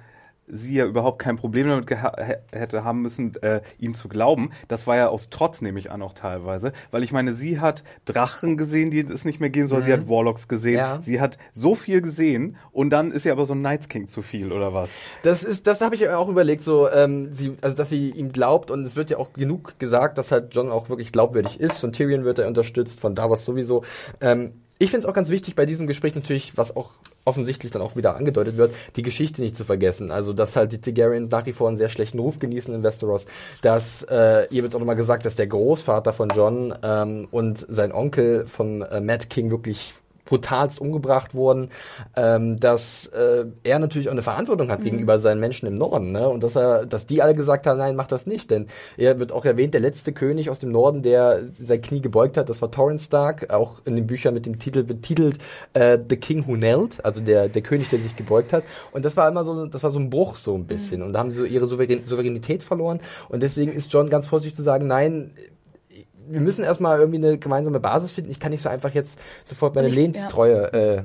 sie 0.47 0.75
ja 0.75 0.85
überhaupt 0.85 1.19
kein 1.19 1.35
Problem 1.35 1.67
damit 1.67 1.89
hätte 2.51 2.83
haben 2.83 3.01
müssen, 3.01 3.33
äh, 3.41 3.61
ihm 3.79 3.95
zu 3.95 4.07
glauben. 4.07 4.51
Das 4.67 4.87
war 4.87 4.95
ja 4.95 5.09
aus 5.09 5.29
Trotz, 5.29 5.61
nehme 5.61 5.79
ich 5.79 5.91
an, 5.91 6.01
auch 6.01 6.13
teilweise. 6.13 6.71
Weil 6.91 7.03
ich 7.03 7.11
meine, 7.11 7.33
sie 7.35 7.59
hat 7.59 7.83
Drachen 8.05 8.57
gesehen, 8.57 8.89
die 8.89 9.01
es 9.01 9.25
nicht 9.25 9.39
mehr 9.39 9.49
geben 9.49 9.67
soll. 9.67 9.83
Sie 9.83 9.91
hat 9.91 10.09
Warlocks 10.09 10.47
gesehen. 10.47 10.73
Mhm. 10.73 10.77
Ja. 10.77 10.99
Sie 11.01 11.21
hat 11.21 11.37
so 11.53 11.75
viel 11.75 12.01
gesehen 12.01 12.57
und 12.71 12.89
dann 12.89 13.11
ist 13.11 13.25
ihr 13.25 13.31
aber 13.31 13.45
so 13.45 13.53
ein 13.53 13.61
Night's 13.61 13.89
King 13.89 14.07
zu 14.07 14.21
viel, 14.21 14.51
oder 14.51 14.73
was? 14.73 14.89
Das 15.23 15.43
ist, 15.43 15.67
das 15.67 15.81
habe 15.81 15.95
ich 15.95 16.07
auch 16.09 16.29
überlegt, 16.29 16.63
so, 16.63 16.89
ähm, 16.89 17.33
sie, 17.33 17.55
also 17.61 17.75
dass 17.75 17.89
sie 17.89 18.09
ihm 18.11 18.31
glaubt 18.31 18.71
und 18.71 18.85
es 18.85 18.95
wird 18.95 19.09
ja 19.09 19.17
auch 19.17 19.33
genug 19.33 19.77
gesagt, 19.79 20.17
dass 20.17 20.31
halt 20.31 20.55
John 20.55 20.71
auch 20.71 20.89
wirklich 20.89 21.11
glaubwürdig 21.11 21.59
ist. 21.59 21.79
Von 21.79 21.91
Tyrion 21.91 22.23
wird 22.23 22.39
er 22.39 22.47
unterstützt, 22.47 22.99
von 22.99 23.15
Davos 23.15 23.45
sowieso. 23.45 23.83
Ähm, 24.21 24.53
ich 24.79 24.89
finde 24.91 25.05
es 25.05 25.09
auch 25.09 25.13
ganz 25.13 25.29
wichtig 25.29 25.55
bei 25.55 25.65
diesem 25.65 25.87
Gespräch 25.87 26.15
natürlich, 26.15 26.57
was 26.57 26.75
auch 26.75 26.91
offensichtlich 27.25 27.71
dann 27.71 27.81
auch 27.81 27.95
wieder 27.95 28.15
angedeutet 28.15 28.57
wird, 28.57 28.73
die 28.95 29.01
Geschichte 29.01 29.41
nicht 29.41 29.55
zu 29.55 29.63
vergessen. 29.63 30.11
Also, 30.11 30.33
dass 30.33 30.55
halt 30.55 30.71
die 30.71 30.79
Targaryens 30.79 31.29
nach 31.29 31.45
wie 31.45 31.53
vor 31.53 31.67
einen 31.67 31.77
sehr 31.77 31.89
schlechten 31.89 32.19
Ruf 32.19 32.39
genießen 32.39 32.73
in 32.73 32.83
Westeros. 32.83 33.25
Dass, 33.61 34.03
äh, 34.03 34.47
ihr 34.49 34.63
wird 34.63 34.75
auch 34.75 34.79
nochmal 34.79 34.95
gesagt, 34.95 35.25
dass 35.25 35.35
der 35.35 35.47
Großvater 35.47 36.13
von 36.13 36.29
John 36.29 36.73
ähm, 36.83 37.27
und 37.31 37.65
sein 37.67 37.91
Onkel 37.91 38.45
von 38.45 38.81
äh, 38.81 39.01
Mad 39.01 39.27
King 39.29 39.51
wirklich 39.51 39.93
brutalst 40.27 40.79
umgebracht 40.79 41.33
wurden, 41.33 41.69
ähm, 42.15 42.57
dass 42.59 43.07
äh, 43.07 43.45
er 43.63 43.79
natürlich 43.79 44.07
auch 44.07 44.13
eine 44.13 44.21
Verantwortung 44.21 44.69
hat 44.69 44.81
mhm. 44.81 44.85
gegenüber 44.85 45.19
seinen 45.19 45.39
Menschen 45.39 45.67
im 45.67 45.75
Norden, 45.75 46.11
ne? 46.11 46.29
Und 46.29 46.43
dass 46.43 46.55
er, 46.55 46.85
dass 46.85 47.07
die 47.07 47.21
alle 47.21 47.33
gesagt 47.33 47.65
haben, 47.65 47.79
nein, 47.79 47.95
mach 47.95 48.07
das 48.07 48.27
nicht, 48.27 48.51
denn 48.51 48.67
er 48.97 49.19
wird 49.19 49.31
auch 49.31 49.45
erwähnt, 49.45 49.73
der 49.73 49.81
letzte 49.81 50.13
König 50.13 50.49
aus 50.49 50.59
dem 50.59 50.71
Norden, 50.71 51.01
der 51.01 51.43
sein 51.59 51.81
Knie 51.81 52.01
gebeugt 52.01 52.37
hat, 52.37 52.49
das 52.49 52.61
war 52.61 52.69
Torrance 52.69 53.05
Stark, 53.05 53.51
auch 53.51 53.81
in 53.85 53.95
den 53.95 54.05
Büchern 54.05 54.33
mit 54.33 54.45
dem 54.45 54.59
Titel 54.59 54.83
betitelt 54.83 55.39
äh, 55.73 55.97
The 56.07 56.17
King 56.17 56.45
Who 56.47 56.53
Knelt, 56.53 57.03
also 57.03 57.21
der 57.21 57.47
der 57.47 57.61
König, 57.61 57.89
der 57.89 57.99
sich 57.99 58.15
gebeugt 58.15 58.53
hat. 58.53 58.63
Und 58.91 59.05
das 59.05 59.17
war 59.17 59.27
immer 59.27 59.43
so, 59.43 59.65
das 59.65 59.83
war 59.83 59.91
so 59.91 59.99
ein 59.99 60.09
Bruch 60.09 60.35
so 60.35 60.55
ein 60.55 60.65
bisschen. 60.65 61.01
Mhm. 61.01 61.07
Und 61.07 61.13
da 61.13 61.19
haben 61.19 61.31
sie 61.31 61.37
so 61.37 61.45
ihre 61.45 61.65
Souverän 61.65 62.05
Souveränität 62.05 62.63
verloren. 62.63 62.99
Und 63.29 63.43
deswegen 63.43 63.71
ist 63.71 63.91
John 63.91 64.09
ganz 64.09 64.27
vorsichtig 64.27 64.55
zu 64.55 64.63
sagen, 64.63 64.87
nein, 64.87 65.31
wir 66.29 66.41
müssen 66.41 66.63
erstmal 66.63 66.99
irgendwie 66.99 67.17
eine 67.17 67.37
gemeinsame 67.37 67.79
Basis 67.79 68.11
finden. 68.11 68.31
Ich 68.31 68.39
kann 68.39 68.51
nicht 68.51 68.61
so 68.61 68.69
einfach 68.69 68.93
jetzt 68.93 69.19
sofort 69.45 69.75
meine 69.75 69.87
Lehnstreue 69.87 70.73
äh, 70.73 71.03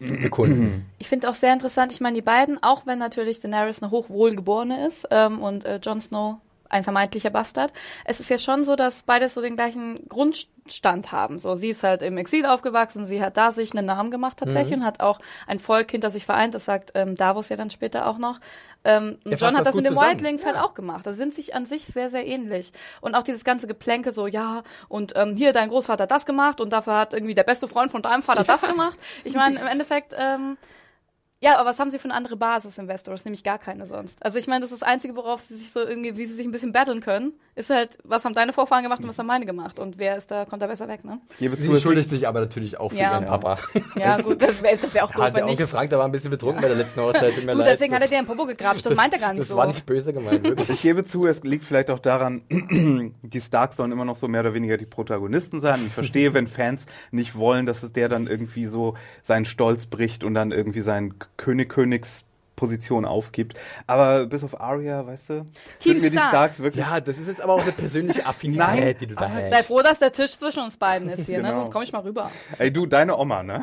bekunden. 0.00 0.86
Ich 0.98 1.08
finde 1.08 1.28
auch 1.28 1.34
sehr 1.34 1.52
interessant, 1.52 1.92
ich 1.92 2.00
meine, 2.00 2.14
die 2.14 2.22
beiden, 2.22 2.62
auch 2.62 2.86
wenn 2.86 2.98
natürlich 2.98 3.40
Daenerys 3.40 3.82
eine 3.82 3.90
hochwohlgeborene 3.90 4.86
ist 4.86 5.08
ähm, 5.10 5.40
und 5.40 5.64
äh, 5.64 5.80
Jon 5.82 6.00
Snow 6.00 6.36
ein 6.70 6.84
vermeintlicher 6.84 7.30
Bastard. 7.30 7.72
Es 8.04 8.20
ist 8.20 8.30
ja 8.30 8.38
schon 8.38 8.64
so, 8.64 8.76
dass 8.76 9.02
beide 9.02 9.28
so 9.28 9.40
den 9.40 9.56
gleichen 9.56 10.06
Grundstand 10.08 11.12
haben. 11.12 11.38
So, 11.38 11.54
sie 11.54 11.70
ist 11.70 11.82
halt 11.82 12.02
im 12.02 12.18
Exil 12.18 12.46
aufgewachsen, 12.46 13.06
sie 13.06 13.22
hat 13.22 13.36
da 13.36 13.52
sich 13.52 13.72
einen 13.74 13.86
Namen 13.86 14.10
gemacht 14.10 14.38
tatsächlich 14.38 14.76
mhm. 14.76 14.82
und 14.82 14.86
hat 14.86 15.00
auch 15.00 15.18
ein 15.46 15.58
Volk 15.58 15.90
hinter 15.90 16.10
sich 16.10 16.26
vereint. 16.26 16.54
Das 16.54 16.64
sagt 16.64 16.92
ähm, 16.94 17.16
Davos 17.16 17.48
ja 17.48 17.56
dann 17.56 17.70
später 17.70 18.06
auch 18.06 18.18
noch. 18.18 18.40
Ähm, 18.88 19.18
ja, 19.26 19.36
John 19.36 19.54
hat 19.54 19.66
das 19.66 19.74
mit 19.74 19.84
den 19.84 19.94
Wildlings 19.94 20.46
halt 20.46 20.54
ja. 20.54 20.62
halt 20.62 20.70
auch 20.70 20.74
gemacht. 20.74 21.06
Da 21.06 21.12
sind 21.12 21.34
sich 21.34 21.54
an 21.54 21.66
sich 21.66 21.84
sehr, 21.84 22.08
sehr 22.08 22.26
ähnlich. 22.26 22.72
Und 23.02 23.14
auch 23.14 23.22
dieses 23.22 23.44
ganze 23.44 23.66
Geplänkel 23.66 24.14
so, 24.14 24.26
ja, 24.26 24.62
und 24.88 25.12
ähm, 25.14 25.36
hier 25.36 25.52
dein 25.52 25.68
Großvater 25.68 26.04
hat 26.04 26.10
das 26.10 26.24
gemacht 26.24 26.58
und 26.58 26.72
dafür 26.72 26.96
hat 26.96 27.12
irgendwie 27.12 27.34
der 27.34 27.42
beste 27.42 27.68
Freund 27.68 27.92
von 27.92 28.00
deinem 28.00 28.22
Vater 28.22 28.40
ja. 28.46 28.56
das 28.56 28.62
gemacht. 28.62 28.98
Ich 29.24 29.34
meine, 29.34 29.60
im 29.60 29.66
Endeffekt, 29.66 30.14
ähm, 30.16 30.56
ja, 31.40 31.58
aber 31.58 31.68
was 31.68 31.78
haben 31.78 31.90
sie 31.90 31.98
für 31.98 32.06
eine 32.06 32.14
andere 32.14 32.36
Basis 32.36 32.78
in 32.78 32.88
Westeros? 32.88 33.26
Nämlich 33.26 33.44
gar 33.44 33.58
keine 33.58 33.84
sonst. 33.84 34.24
Also 34.24 34.38
ich 34.38 34.46
meine, 34.46 34.62
das 34.62 34.72
ist 34.72 34.80
das 34.80 34.88
Einzige, 34.88 35.14
worauf 35.16 35.42
sie 35.42 35.54
sich 35.54 35.70
so 35.70 35.80
irgendwie, 35.80 36.16
wie 36.16 36.24
sie 36.24 36.34
sich 36.34 36.46
ein 36.46 36.50
bisschen 36.50 36.72
battlen 36.72 37.02
können, 37.02 37.38
ist 37.58 37.70
halt, 37.70 37.98
was 38.04 38.24
haben 38.24 38.34
deine 38.34 38.52
Vorfahren 38.52 38.84
gemacht 38.84 39.00
und 39.00 39.08
was 39.08 39.18
haben 39.18 39.26
meine 39.26 39.44
gemacht? 39.44 39.78
Und 39.78 39.98
wer 39.98 40.16
ist 40.16 40.30
da, 40.30 40.44
kommt 40.44 40.62
da 40.62 40.68
besser 40.68 40.86
weg, 40.86 41.04
ne? 41.04 41.20
Gebe 41.38 41.56
zu, 41.56 41.64
sie 41.64 41.70
entschuldigt 41.70 42.08
sich 42.08 42.28
aber 42.28 42.40
natürlich 42.40 42.78
auch 42.78 42.90
für 42.90 42.98
ja. 42.98 43.14
ihren 43.14 43.26
Papa. 43.26 43.58
Ja, 43.96 44.20
gut, 44.20 44.40
das 44.40 44.62
wäre 44.62 44.76
das 44.76 44.94
wär 44.94 45.04
auch 45.04 45.10
doof, 45.10 45.24
Hat 45.24 45.36
er 45.36 45.46
auch 45.46 45.56
gefragt, 45.56 45.92
er 45.92 45.98
war 45.98 46.04
ein 46.04 46.12
bisschen 46.12 46.30
betrunken 46.30 46.62
ja. 46.62 46.68
bei 46.68 46.74
der 46.74 46.84
letzten 46.84 47.00
Hochzeit. 47.00 47.36
Du, 47.36 47.40
leid. 47.40 47.66
deswegen 47.66 47.92
das, 47.92 48.00
hat 48.00 48.08
er 48.08 48.10
dir 48.10 48.18
ein 48.18 48.26
Popo 48.26 48.46
gegrapscht, 48.46 48.86
das, 48.86 48.90
das 48.90 48.96
meint 48.96 49.12
er 49.12 49.18
gar 49.18 49.32
nicht 49.32 49.40
das 49.40 49.48
so. 49.48 49.54
Das 49.54 49.58
war 49.58 49.66
nicht 49.66 49.84
böse 49.84 50.12
gemeint, 50.12 50.44
wirklich. 50.44 50.70
Ich 50.70 50.82
gebe 50.82 51.04
zu, 51.04 51.26
es 51.26 51.42
liegt 51.42 51.64
vielleicht 51.64 51.90
auch 51.90 51.98
daran, 51.98 52.42
die 52.48 53.40
Starks 53.40 53.76
sollen 53.76 53.90
immer 53.90 54.04
noch 54.04 54.16
so 54.16 54.28
mehr 54.28 54.42
oder 54.42 54.54
weniger 54.54 54.76
die 54.76 54.86
Protagonisten 54.86 55.60
sein. 55.60 55.80
Ich 55.84 55.92
verstehe, 55.92 56.34
wenn 56.34 56.46
Fans 56.46 56.86
nicht 57.10 57.36
wollen, 57.36 57.66
dass 57.66 57.90
der 57.92 58.08
dann 58.08 58.28
irgendwie 58.28 58.66
so 58.66 58.94
seinen 59.22 59.44
Stolz 59.46 59.86
bricht 59.86 60.22
und 60.22 60.34
dann 60.34 60.52
irgendwie 60.52 60.80
seinen 60.80 61.14
König, 61.36 61.70
Königs 61.70 62.24
Position 62.58 63.04
aufgibt. 63.04 63.56
Aber 63.86 64.26
bis 64.26 64.42
auf 64.42 64.60
Arya, 64.60 65.06
weißt 65.06 65.30
du, 65.30 65.46
Team 65.78 66.00
sind 66.00 66.02
mir 66.02 66.10
die 66.10 66.26
Starks 66.26 66.58
wirklich. 66.58 66.84
Ja, 66.84 67.00
das 67.00 67.16
ist 67.16 67.28
jetzt 67.28 67.40
aber 67.40 67.54
auch 67.54 67.62
eine 67.62 67.70
persönliche 67.70 68.26
Affinität, 68.26 68.58
Nein, 68.58 68.96
die 69.00 69.06
du 69.06 69.14
da 69.14 69.30
hast. 69.30 69.50
Sei 69.50 69.62
froh, 69.62 69.80
dass 69.80 70.00
der 70.00 70.12
Tisch 70.12 70.36
zwischen 70.36 70.64
uns 70.64 70.76
beiden 70.76 71.08
ist 71.08 71.26
hier, 71.26 71.38
ne? 71.38 71.44
genau. 71.44 71.54
ne? 71.54 71.60
sonst 71.60 71.72
komme 71.72 71.84
ich 71.84 71.92
mal 71.92 72.02
rüber. 72.02 72.30
Ey, 72.58 72.72
du, 72.72 72.86
deine 72.86 73.16
Oma, 73.16 73.44
ne? 73.44 73.60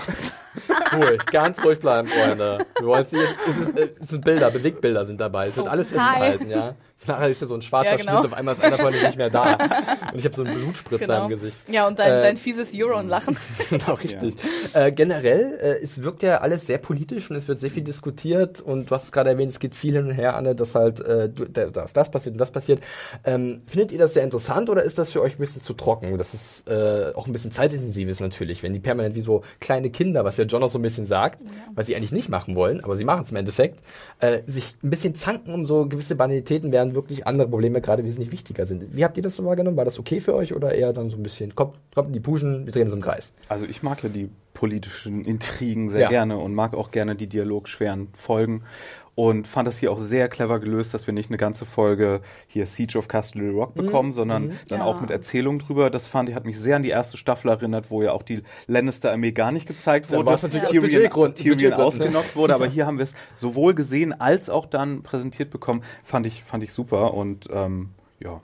ruhig, 0.94 1.26
ganz 1.26 1.62
ruhig 1.64 1.80
bleiben, 1.80 2.08
Freunde. 2.08 2.66
Wir 2.80 2.88
wollen 2.88 3.04
jetzt, 3.04 3.14
es, 3.14 3.58
ist, 3.58 3.80
es 4.00 4.08
sind 4.08 4.24
Bilder, 4.24 4.50
Bewegbilder 4.50 5.06
sind 5.06 5.20
dabei. 5.20 5.48
Es 5.48 5.58
wird 5.58 5.68
oh, 5.68 5.70
alles 5.70 5.90
festgehalten, 5.90 6.50
ja. 6.50 6.76
Nachher 7.08 7.30
ist 7.30 7.42
ja 7.42 7.48
so 7.48 7.56
ein 7.56 7.62
schwarzer 7.62 7.92
ja, 7.92 7.96
genau. 7.98 8.20
Schnitt, 8.20 8.32
auf 8.32 8.38
einmal 8.38 8.56
ist 8.56 8.64
einer 8.64 8.78
von 8.78 8.92
denen 8.92 9.06
nicht 9.06 9.18
mehr 9.18 9.30
da. 9.30 9.54
Und 10.14 10.20
ich 10.20 10.26
habe 10.26 10.36
so 10.36 10.44
einen 10.44 10.56
Blutspritzer 10.56 11.06
genau. 11.06 11.24
im 11.24 11.30
Gesicht. 11.30 11.58
Ja, 11.70 11.88
und 11.88 12.00
dein, 12.00 12.12
äh, 12.12 12.22
dein 12.22 12.38
fieses 12.38 12.72
Euron-Lachen. 12.74 13.38
genau, 13.70 13.94
richtig. 13.94 14.36
Ja. 14.74 14.86
Äh, 14.86 14.92
generell, 14.92 15.58
äh, 15.62 15.84
es 15.84 16.02
wirkt 16.02 16.24
ja 16.24 16.38
alles 16.38 16.66
sehr 16.68 16.78
politisch 16.78 17.30
und 17.30 17.36
es 17.36 17.48
wird 17.48 17.60
sehr 17.60 17.72
viel 17.72 17.84
diskutiert 17.84 18.62
und 18.62 18.90
du 18.90 18.96
hast 18.96 19.06
es 19.06 19.12
gerade 19.12 19.32
erwähnt, 19.32 19.52
es 19.52 19.60
geht 19.60 19.76
viel 19.76 19.96
hin 19.96 20.08
und 20.08 20.14
her, 20.14 20.36
Anne, 20.36 20.56
dass 20.56 20.74
halt 20.76 21.00
äh, 21.02 21.30
dass 21.30 21.94
das 21.94 22.10
passiert 22.10 22.34
und 22.34 22.40
das 22.40 22.52
passiert. 22.52 22.82
Ähm, 23.24 23.62
findet 23.68 23.92
ihr 23.92 24.00
das 24.00 24.14
sehr 24.14 24.24
interessant 24.24 24.70
oder 24.70 24.84
ist 24.84 24.98
das 24.98 25.12
für 25.12 25.22
euch 25.22 25.34
ein 25.34 25.40
bisschen 25.40 25.62
zu 25.62 25.74
trocken? 25.74 26.18
Das 26.18 26.34
ist 26.34 26.68
äh, 26.68 27.12
auch 27.14 27.28
ein 27.28 27.34
bisschen 27.34 27.52
zeitintensiv 27.52 28.08
ist 28.08 28.22
natürlich, 28.22 28.64
wenn 28.64 28.74
die 28.74 28.80
permanent 28.80 29.16
wie 29.16 29.22
so 29.22 29.44
kleine 29.60 29.90
Kinder, 29.90 30.24
was 30.24 30.38
ja 30.38 30.46
John 30.46 30.64
auch 30.64 30.70
so 30.70 30.80
ein 30.80 30.84
bisschen 30.84 31.06
sagt, 31.06 31.42
ja. 31.42 31.48
was 31.74 31.88
sie 31.88 31.96
eigentlich 31.96 32.12
nicht 32.12 32.30
machen 32.30 32.56
wollen, 32.56 32.84
aber 32.84 32.96
sie 32.96 33.06
machen 33.06 33.24
es 33.24 33.32
im 33.32 33.38
Endeffekt, 33.38 33.80
äh, 34.20 34.42
sich 34.48 34.76
ein 34.84 34.90
bisschen 34.90 35.16
zanken 35.16 35.54
um 35.54 35.66
so 35.66 35.88
gewisse 35.88 36.16
Banalitäten, 36.16 36.72
während 36.72 36.85
wirklich 36.94 37.26
andere 37.26 37.48
Probleme 37.48 37.82
gerade 37.82 38.04
wesentlich 38.04 38.32
wichtiger 38.32 38.66
sind. 38.66 38.96
Wie 38.96 39.04
habt 39.04 39.18
ihr 39.18 39.24
das 39.24 39.36
so 39.36 39.46
wahrgenommen? 39.46 39.78
War 39.78 39.86
das 39.86 39.98
okay 39.98 40.20
für 40.20 40.36
euch 40.36 40.54
oder 40.54 40.74
eher 40.74 40.94
dann 40.94 41.10
so 41.10 41.18
ein 41.18 41.24
bisschen, 41.24 41.56
kommt, 41.56 41.74
kommt 41.96 42.08
in 42.08 42.14
die 42.14 42.20
Puschen, 42.20 42.66
wir 42.66 42.74
drehen 42.74 42.84
uns 42.84 42.94
im 42.94 43.02
Kreis? 43.02 43.34
Also 43.50 43.66
ich 43.66 43.82
mag 43.82 44.04
ja 44.04 44.10
die 44.10 44.30
politischen 44.54 45.26
Intrigen 45.26 45.90
sehr 45.90 46.02
ja. 46.02 46.10
gerne 46.10 46.38
und 46.38 46.54
mag 46.54 46.76
auch 46.76 46.92
gerne 46.92 47.16
die 47.16 47.28
dialogschweren 47.28 48.10
Folgen 48.14 48.64
und 49.16 49.48
fand 49.48 49.68
das 49.68 49.80
hier 49.80 49.92
auch 49.92 50.00
sehr 50.00 50.28
clever 50.28 50.60
gelöst, 50.60 50.94
dass 50.94 51.08
wir 51.08 51.14
nicht 51.14 51.30
eine 51.30 51.38
ganze 51.38 51.66
Folge 51.66 52.22
hier 52.48 52.66
Siege 52.66 52.98
of 52.98 53.08
Castle 53.08 53.50
Rock 53.52 53.76
mhm. 53.76 53.86
bekommen, 53.86 54.10
mhm. 54.10 54.14
sondern 54.14 54.44
mhm. 54.48 54.60
dann 54.68 54.80
ja. 54.80 54.86
auch 54.86 55.00
mit 55.00 55.10
Erzählung 55.10 55.60
drüber. 55.60 55.90
Das 55.90 56.08
fand 56.08 56.30
ich, 56.30 56.36
hat 56.36 56.46
mich 56.46 56.60
sehr 56.60 56.76
an 56.76 56.84
die 56.84 56.90
erste 56.90 57.16
Staffel 57.16 57.50
erinnert, 57.50 57.90
wo 57.90 58.04
ja 58.04 58.12
auch 58.12 58.24
die 58.24 58.44
Lannister-Armee 58.68 59.32
gar 59.32 59.52
nicht 59.52 59.68
gezeigt 59.68 60.12
wurde. 60.12 60.26
Was 60.26 60.44
natürlich 60.44 60.70
ja. 60.70 60.82
Tyrion, 60.82 61.34
Tyrion 61.34 61.74
ausgenockt 61.74 62.36
wurde, 62.36 62.54
aber 62.54 62.68
hier 62.68 62.86
haben 62.86 62.98
wir 62.98 63.06
es 63.06 63.16
sowohl 63.36 63.74
gesehen 63.74 64.14
als 64.14 64.50
auch 64.50 64.66
dann 64.66 65.02
präsentiert 65.02 65.50
bekommen. 65.50 65.82
Fand 66.04 66.26
ich, 66.26 66.44
fand 66.44 66.64
ich 66.64 66.74
super 66.74 67.14
und 67.14 67.48
ähm, 67.52 67.92
ja, 68.20 68.42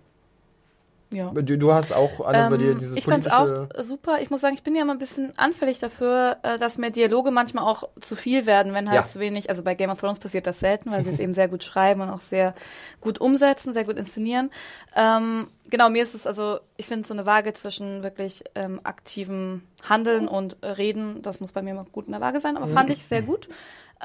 ja. 1.14 1.32
Du, 1.32 1.58
du 1.58 1.74
hast 1.74 1.94
auch 1.94 2.26
Anne, 2.26 2.46
ähm, 2.46 2.50
bei 2.50 2.58
dir 2.58 2.76
dieses 2.76 2.96
Ich 2.96 3.06
fand's 3.06 3.28
auch 3.28 3.68
super. 3.80 4.22
Ich 4.22 4.30
muss 4.30 4.42
sagen, 4.42 4.54
ich 4.54 4.64
bin 4.64 4.76
ja 4.76 4.84
immer 4.84 4.94
ein 4.94 5.00
bisschen 5.00 5.38
anfällig 5.38 5.80
dafür, 5.80 6.38
äh, 6.44 6.58
dass 6.58 6.78
mir 6.78 6.90
Dialoge 6.90 7.32
manchmal 7.32 7.66
auch 7.66 7.90
zu 8.00 8.16
viel 8.16 8.46
werden, 8.46 8.74
wenn 8.74 8.90
halt 8.90 9.02
ja. 9.02 9.06
zu 9.06 9.20
wenig. 9.20 9.50
Also 9.50 9.62
bei 9.62 9.76
Game 9.76 9.90
of 9.90 10.00
Thrones 10.00 10.20
passiert 10.20 10.48
das 10.48 10.60
selten, 10.60 10.90
weil 10.90 11.04
sie 11.04 11.10
es 11.10 11.20
eben 11.20 11.34
sehr 11.34 11.50
gut 11.50 11.64
schreiben 11.64 12.02
und 12.02 12.10
auch 12.10 12.22
sehr 12.22 12.56
gut 13.02 13.20
umsetzen, 13.20 13.74
sehr 13.74 13.84
gut 13.84 13.98
inszenieren. 13.98 14.52
Ähm, 14.96 15.48
genau, 15.70 15.90
mir 15.90 16.02
ist 16.02 16.16
es 16.16 16.26
also, 16.26 16.60
ich 16.78 16.86
finde 16.86 17.08
so 17.08 17.14
eine 17.14 17.26
Waage 17.26 17.54
zwischen 17.54 18.04
wirklich 18.04 18.44
ähm, 18.56 18.80
aktivem 18.84 19.64
Handeln 19.88 20.30
und 20.30 20.58
Reden, 20.64 21.22
das 21.22 21.42
muss 21.42 21.52
bei 21.52 21.62
mir 21.62 21.72
immer 21.72 21.86
gut 21.86 22.06
in 22.06 22.14
der 22.14 22.22
Waage 22.22 22.40
sein, 22.40 22.56
aber 22.56 22.68
fand 22.68 22.90
ich 22.90 23.04
sehr 23.04 23.22
gut. 23.22 23.50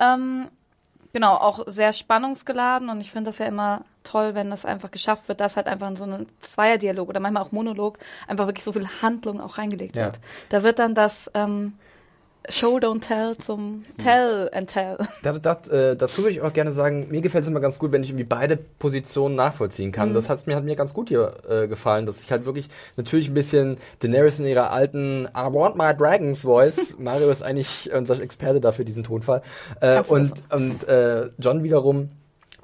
Ähm, 0.01 0.49
genau, 1.13 1.35
auch 1.35 1.65
sehr 1.67 1.93
spannungsgeladen 1.93 2.89
und 2.89 3.01
ich 3.01 3.13
finde 3.13 3.31
das 3.31 3.39
ja 3.39 3.47
immer 3.47 3.85
toll, 4.07 4.35
wenn 4.35 4.51
das 4.51 4.65
einfach 4.65 4.91
geschafft 4.91 5.29
wird, 5.29 5.41
dass 5.41 5.57
halt 5.57 5.67
einfach 5.67 5.89
in 5.89 5.97
so 5.97 6.05
einen 6.05 6.27
Zweierdialog 6.41 7.09
oder 7.09 7.21
manchmal 7.21 7.43
auch 7.43 7.53
Monolog 7.53 7.99
einfach 8.27 8.47
wirklich 8.47 8.65
so 8.65 8.73
viel 8.73 8.89
Handlung 9.03 9.41
auch 9.41 9.59
reingelegt 9.59 9.97
ja. 9.97 10.07
wird. 10.07 10.21
Da 10.49 10.63
wird 10.63 10.79
dann 10.79 10.95
das 10.95 11.31
ähm, 11.35 11.75
Show 12.49 12.79
don't 12.79 13.01
tell 13.01 13.37
zum 13.37 13.85
Tell 13.99 14.49
and 14.53 14.69
tell. 14.69 14.97
Das, 15.23 15.41
das, 15.43 15.69
äh, 15.69 15.97
dazu 15.97 16.23
würde 16.23 16.33
ich 16.33 16.43
auch 16.43 16.53
gerne 16.53 16.73
sagen, 16.73 17.09
mir 17.11 17.21
gefällt 17.21 17.43
es 17.43 17.49
immer 17.49 17.61
ganz 17.61 17.79
gut, 17.79 17.93
wenn 17.93 18.03
ich 18.03 18.11
irgendwie 18.11 18.25
beide 18.25 18.57
Positionen 18.57 19.35
nachvollziehen 19.35 19.91
kann. 19.91 20.11
Mhm. 20.11 20.15
Das 20.15 20.29
hat 20.29 20.47
mir, 20.47 20.55
hat 20.55 20.65
mir 20.65 20.77
ganz 20.77 20.95
gut 20.95 21.09
hier 21.09 21.35
äh, 21.49 21.67
gefallen, 21.67 22.07
dass 22.07 22.21
ich 22.21 22.31
halt 22.31 22.45
wirklich 22.45 22.69
natürlich 22.97 23.29
ein 23.29 23.35
bisschen 23.35 23.79
Daenerys 24.01 24.39
in 24.39 24.47
ihrer 24.47 24.71
alten 24.71 25.29
I 25.37 25.53
want 25.53 25.77
my 25.77 25.95
dragons 25.97 26.43
voice, 26.43 26.97
Mario 26.99 27.31
ist 27.31 27.43
eigentlich 27.43 27.91
unser 27.93 28.21
Experte 28.21 28.61
dafür, 28.61 28.85
diesen 28.85 29.03
Tonfall, 29.03 29.43
äh, 29.81 30.03
und, 30.03 30.33
und 30.53 30.89
äh, 30.89 31.31
John 31.39 31.63
wiederum 31.65 32.11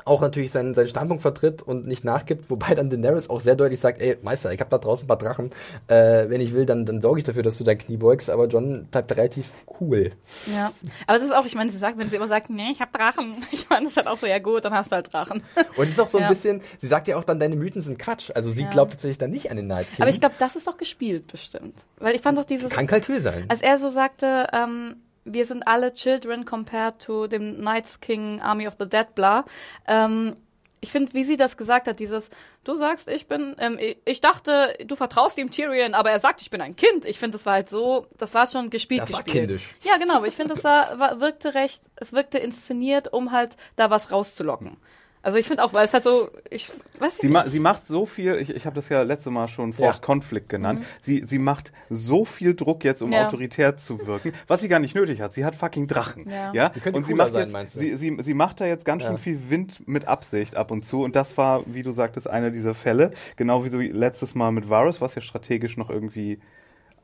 auch 0.05 0.21
natürlich 0.21 0.51
seinen, 0.51 0.75
seinen 0.75 0.89
Standpunkt 0.89 1.23
vertritt 1.23 1.63
und 1.63 1.87
nicht 1.87 2.05
nachgibt, 2.05 2.51
wobei 2.51 2.75
dann 2.75 2.91
Daenerys 2.91 3.31
auch 3.31 3.41
sehr 3.41 3.57
deutlich 3.57 3.81
sagt, 3.81 4.01
ey, 4.01 4.19
Meister, 4.23 4.53
ich 4.53 4.61
habe 4.61 4.71
da 4.71 4.79
draußen 4.79 5.05
ein 5.05 5.09
paar 5.09 5.19
Drachen, 5.19 5.51
äh, 5.89 6.29
wenn 6.29 6.41
ich 6.41 6.55
will, 6.55 6.67
dann, 6.67 6.87
dann 6.87 7.01
sorge 7.01 7.19
ich 7.19 7.25
dafür, 7.25 7.43
dass 7.43 7.59
du 7.59 7.65
dein 7.65 7.79
Knie 7.79 7.97
beugst, 7.97 8.31
aber 8.31 8.47
John 8.47 8.87
bleibt 8.91 9.13
relativ 9.17 9.49
cool. 9.81 10.13
Ja, 10.53 10.73
aber 11.07 11.19
das 11.19 11.29
ist 11.29 11.35
auch, 11.35 11.45
ich 11.47 11.55
meine, 11.55 11.71
sie 11.71 11.79
sagt, 11.79 11.99
wenn 11.99 12.09
sie 12.09 12.17
immer 12.17 12.29
sagt, 12.29 12.51
nee, 12.51 12.71
ich 12.71 12.81
habe 12.81 12.97
Drachen, 12.97 13.37
ich 13.53 13.69
meine, 13.69 13.85
das 13.85 13.93
ist 13.93 13.97
halt 13.97 14.07
auch 14.07 14.17
so, 14.17 14.27
ja 14.27 14.39
gut, 14.39 14.65
dann 14.65 14.75
hast 14.75 14.93
du 14.93 14.97
halt 14.97 15.13
Drachen. 15.13 15.43
Und 15.77 15.85
es 15.85 15.93
ist 15.93 16.01
auch 16.01 16.09
so 16.09 16.19
ja. 16.19 16.27
ein 16.27 16.31
bisschen, 16.31 16.63
sie 16.79 16.87
sagt 16.87 17.09
ja 17.09 17.17
auch 17.17 17.25
dann, 17.25 17.39
deine 17.39 17.57
Mythen 17.57 17.83
sind 17.83 17.99
Quatsch, 17.99 18.31
also 18.35 18.51
sie 18.51 18.63
ja. 18.63 18.71
glaubt 18.71 18.93
tatsächlich 18.93 19.19
dann 19.19 19.31
nicht 19.31 19.51
an 19.51 19.57
den 19.57 19.67
Night 19.67 19.87
King. 19.89 20.03
Aber 20.03 20.11
ich 20.11 20.21
glaube, 20.21 20.35
das 20.39 20.57
ist 20.57 20.67
doch 20.67 20.77
gespielt 20.77 21.27
bestimmt, 21.31 21.75
weil 21.99 22.15
ich 22.15 22.23
fand 22.23 22.39
doch 22.39 22.45
dieses... 22.45 22.71
Kann 22.71 22.87
Kalkül 22.87 23.21
sein. 23.21 23.45
Als 23.49 23.63
er 23.63 23.79
so 23.79 23.89
sagte, 23.89 24.47
ähm, 24.53 24.97
wir 25.25 25.47
sind 25.47 25.67
alle 25.67 25.93
Children 25.93 26.45
compared 26.45 27.01
to 27.01 27.27
dem 27.27 27.57
Knights 27.57 28.01
King 28.01 28.41
Army 28.41 28.67
of 28.67 28.75
the 28.79 28.89
Dead, 28.89 29.15
bla. 29.15 29.45
Ähm, 29.87 30.37
ich 30.83 30.91
finde, 30.91 31.15
wie 31.15 31.23
sie 31.23 31.37
das 31.37 31.57
gesagt 31.57 31.87
hat, 31.87 32.01
dieses, 32.01 32.29
du 32.65 32.77
sagst, 32.77 33.09
ich 33.09 33.29
bin, 33.29 33.55
ähm, 33.59 33.79
ich 34.05 34.21
dachte, 34.21 34.77
du 34.85 34.97
vertraust 34.97 35.39
ihm 35.39 35.51
Tyrion, 35.51 35.95
aber 35.95 36.11
er 36.11 36.19
sagt, 36.19 36.43
ich 36.43 36.51
bin 36.51 36.61
ein 36.61 36.75
Kind. 36.75 37.07
Ich 37.07 37.21
finde, 37.21 37.39
das 37.39 37.47
war 37.47 37.55
halt 37.55 37.69
so, 37.69 38.09
das 38.19 38.35
war 38.35 38.49
schon 38.49 38.69
gespielt, 38.69 39.03
das 39.03 39.11
gespielt. 39.11 39.29
War 39.29 39.41
kindisch. 39.43 39.75
Ja, 39.83 39.97
genau, 39.99 40.25
ich 40.25 40.35
finde, 40.35 40.55
das 40.55 40.65
war, 40.65 40.99
war, 40.99 41.21
wirkte 41.21 41.55
recht, 41.55 41.85
es 41.97 42.13
wirkte 42.13 42.39
inszeniert, 42.39 43.13
um 43.13 43.31
halt 43.31 43.57
da 43.77 43.91
was 43.91 44.11
rauszulocken. 44.11 44.77
Also 45.23 45.39
ich 45.39 45.47
finde 45.47 45.63
auch, 45.63 45.73
weil 45.73 45.85
es 45.85 45.95
halt 45.95 46.03
so, 46.03 46.29
ich 46.51 46.69
weiß 46.99 47.19
sie 47.19 47.29
nicht. 47.29 47.33
Ma 47.33 47.47
sie 47.47 47.61
macht 47.61 47.87
so 47.87 48.07
viel, 48.07 48.35
ich, 48.37 48.51
ich 48.51 48.67
habe 48.67 48.75
das 48.75 48.89
ja 48.89 49.03
letzte 49.03 49.31
Mal 49.31 49.47
schon 49.47 49.73
Forced 49.73 50.03
ja. 50.03 50.07
Conflict 50.07 50.49
genannt. 50.49 50.81
Mhm. 50.81 50.85
Sie, 51.01 51.23
sie 51.25 51.39
macht 51.39 51.73
so 51.89 52.25
viel 52.25 52.55
Druck 52.55 52.83
jetzt, 52.85 53.03
um 53.03 53.13
ja. 53.13 53.27
autoritär 53.27 53.77
zu 53.77 54.05
wirken, 54.05 54.33
was 54.49 54.61
sie 54.61 54.69
gar 54.69 54.81
nicht 54.81 54.97
nötig 54.97 55.21
hat. 55.21 55.33
Sie 55.33 55.45
hat 55.45 55.55
fucking 55.55 55.87
Drachen. 55.87 56.29
Ja. 56.29 56.53
ja? 56.53 56.73
Sie 56.73 56.91
und 56.91 57.07
sie 57.07 57.15
macht 57.15 57.33
sein, 57.33 57.51
jetzt, 57.51 57.79
sie, 57.79 57.97
sie, 57.97 58.17
sie 58.21 58.35
macht 58.35 58.61
da 58.61 58.67
jetzt 58.67 58.85
ganz 58.85 59.05
schön 59.05 59.19
viel 59.19 59.49
Wind 59.49 59.87
mit 59.87 60.07
Absicht 60.07 60.57
ab 60.57 60.71
und 60.73 60.85
zu. 60.85 61.03
Und 61.03 61.15
das 61.15 61.37
war, 61.39 61.63
wie 61.67 61.85
du 61.85 61.93
sagtest, 61.93 62.29
einer 62.29 62.51
dieser 62.51 62.75
Fälle. 62.75 63.13
Genau 63.37 63.65
wie 63.65 63.69
so 63.69 63.79
letztes 63.79 64.35
Mal 64.35 64.51
mit 64.51 64.69
Varus, 64.69 65.01
was 65.01 65.15
ja 65.15 65.23
strategisch 65.23 65.77
noch 65.77 65.89
irgendwie 65.89 66.41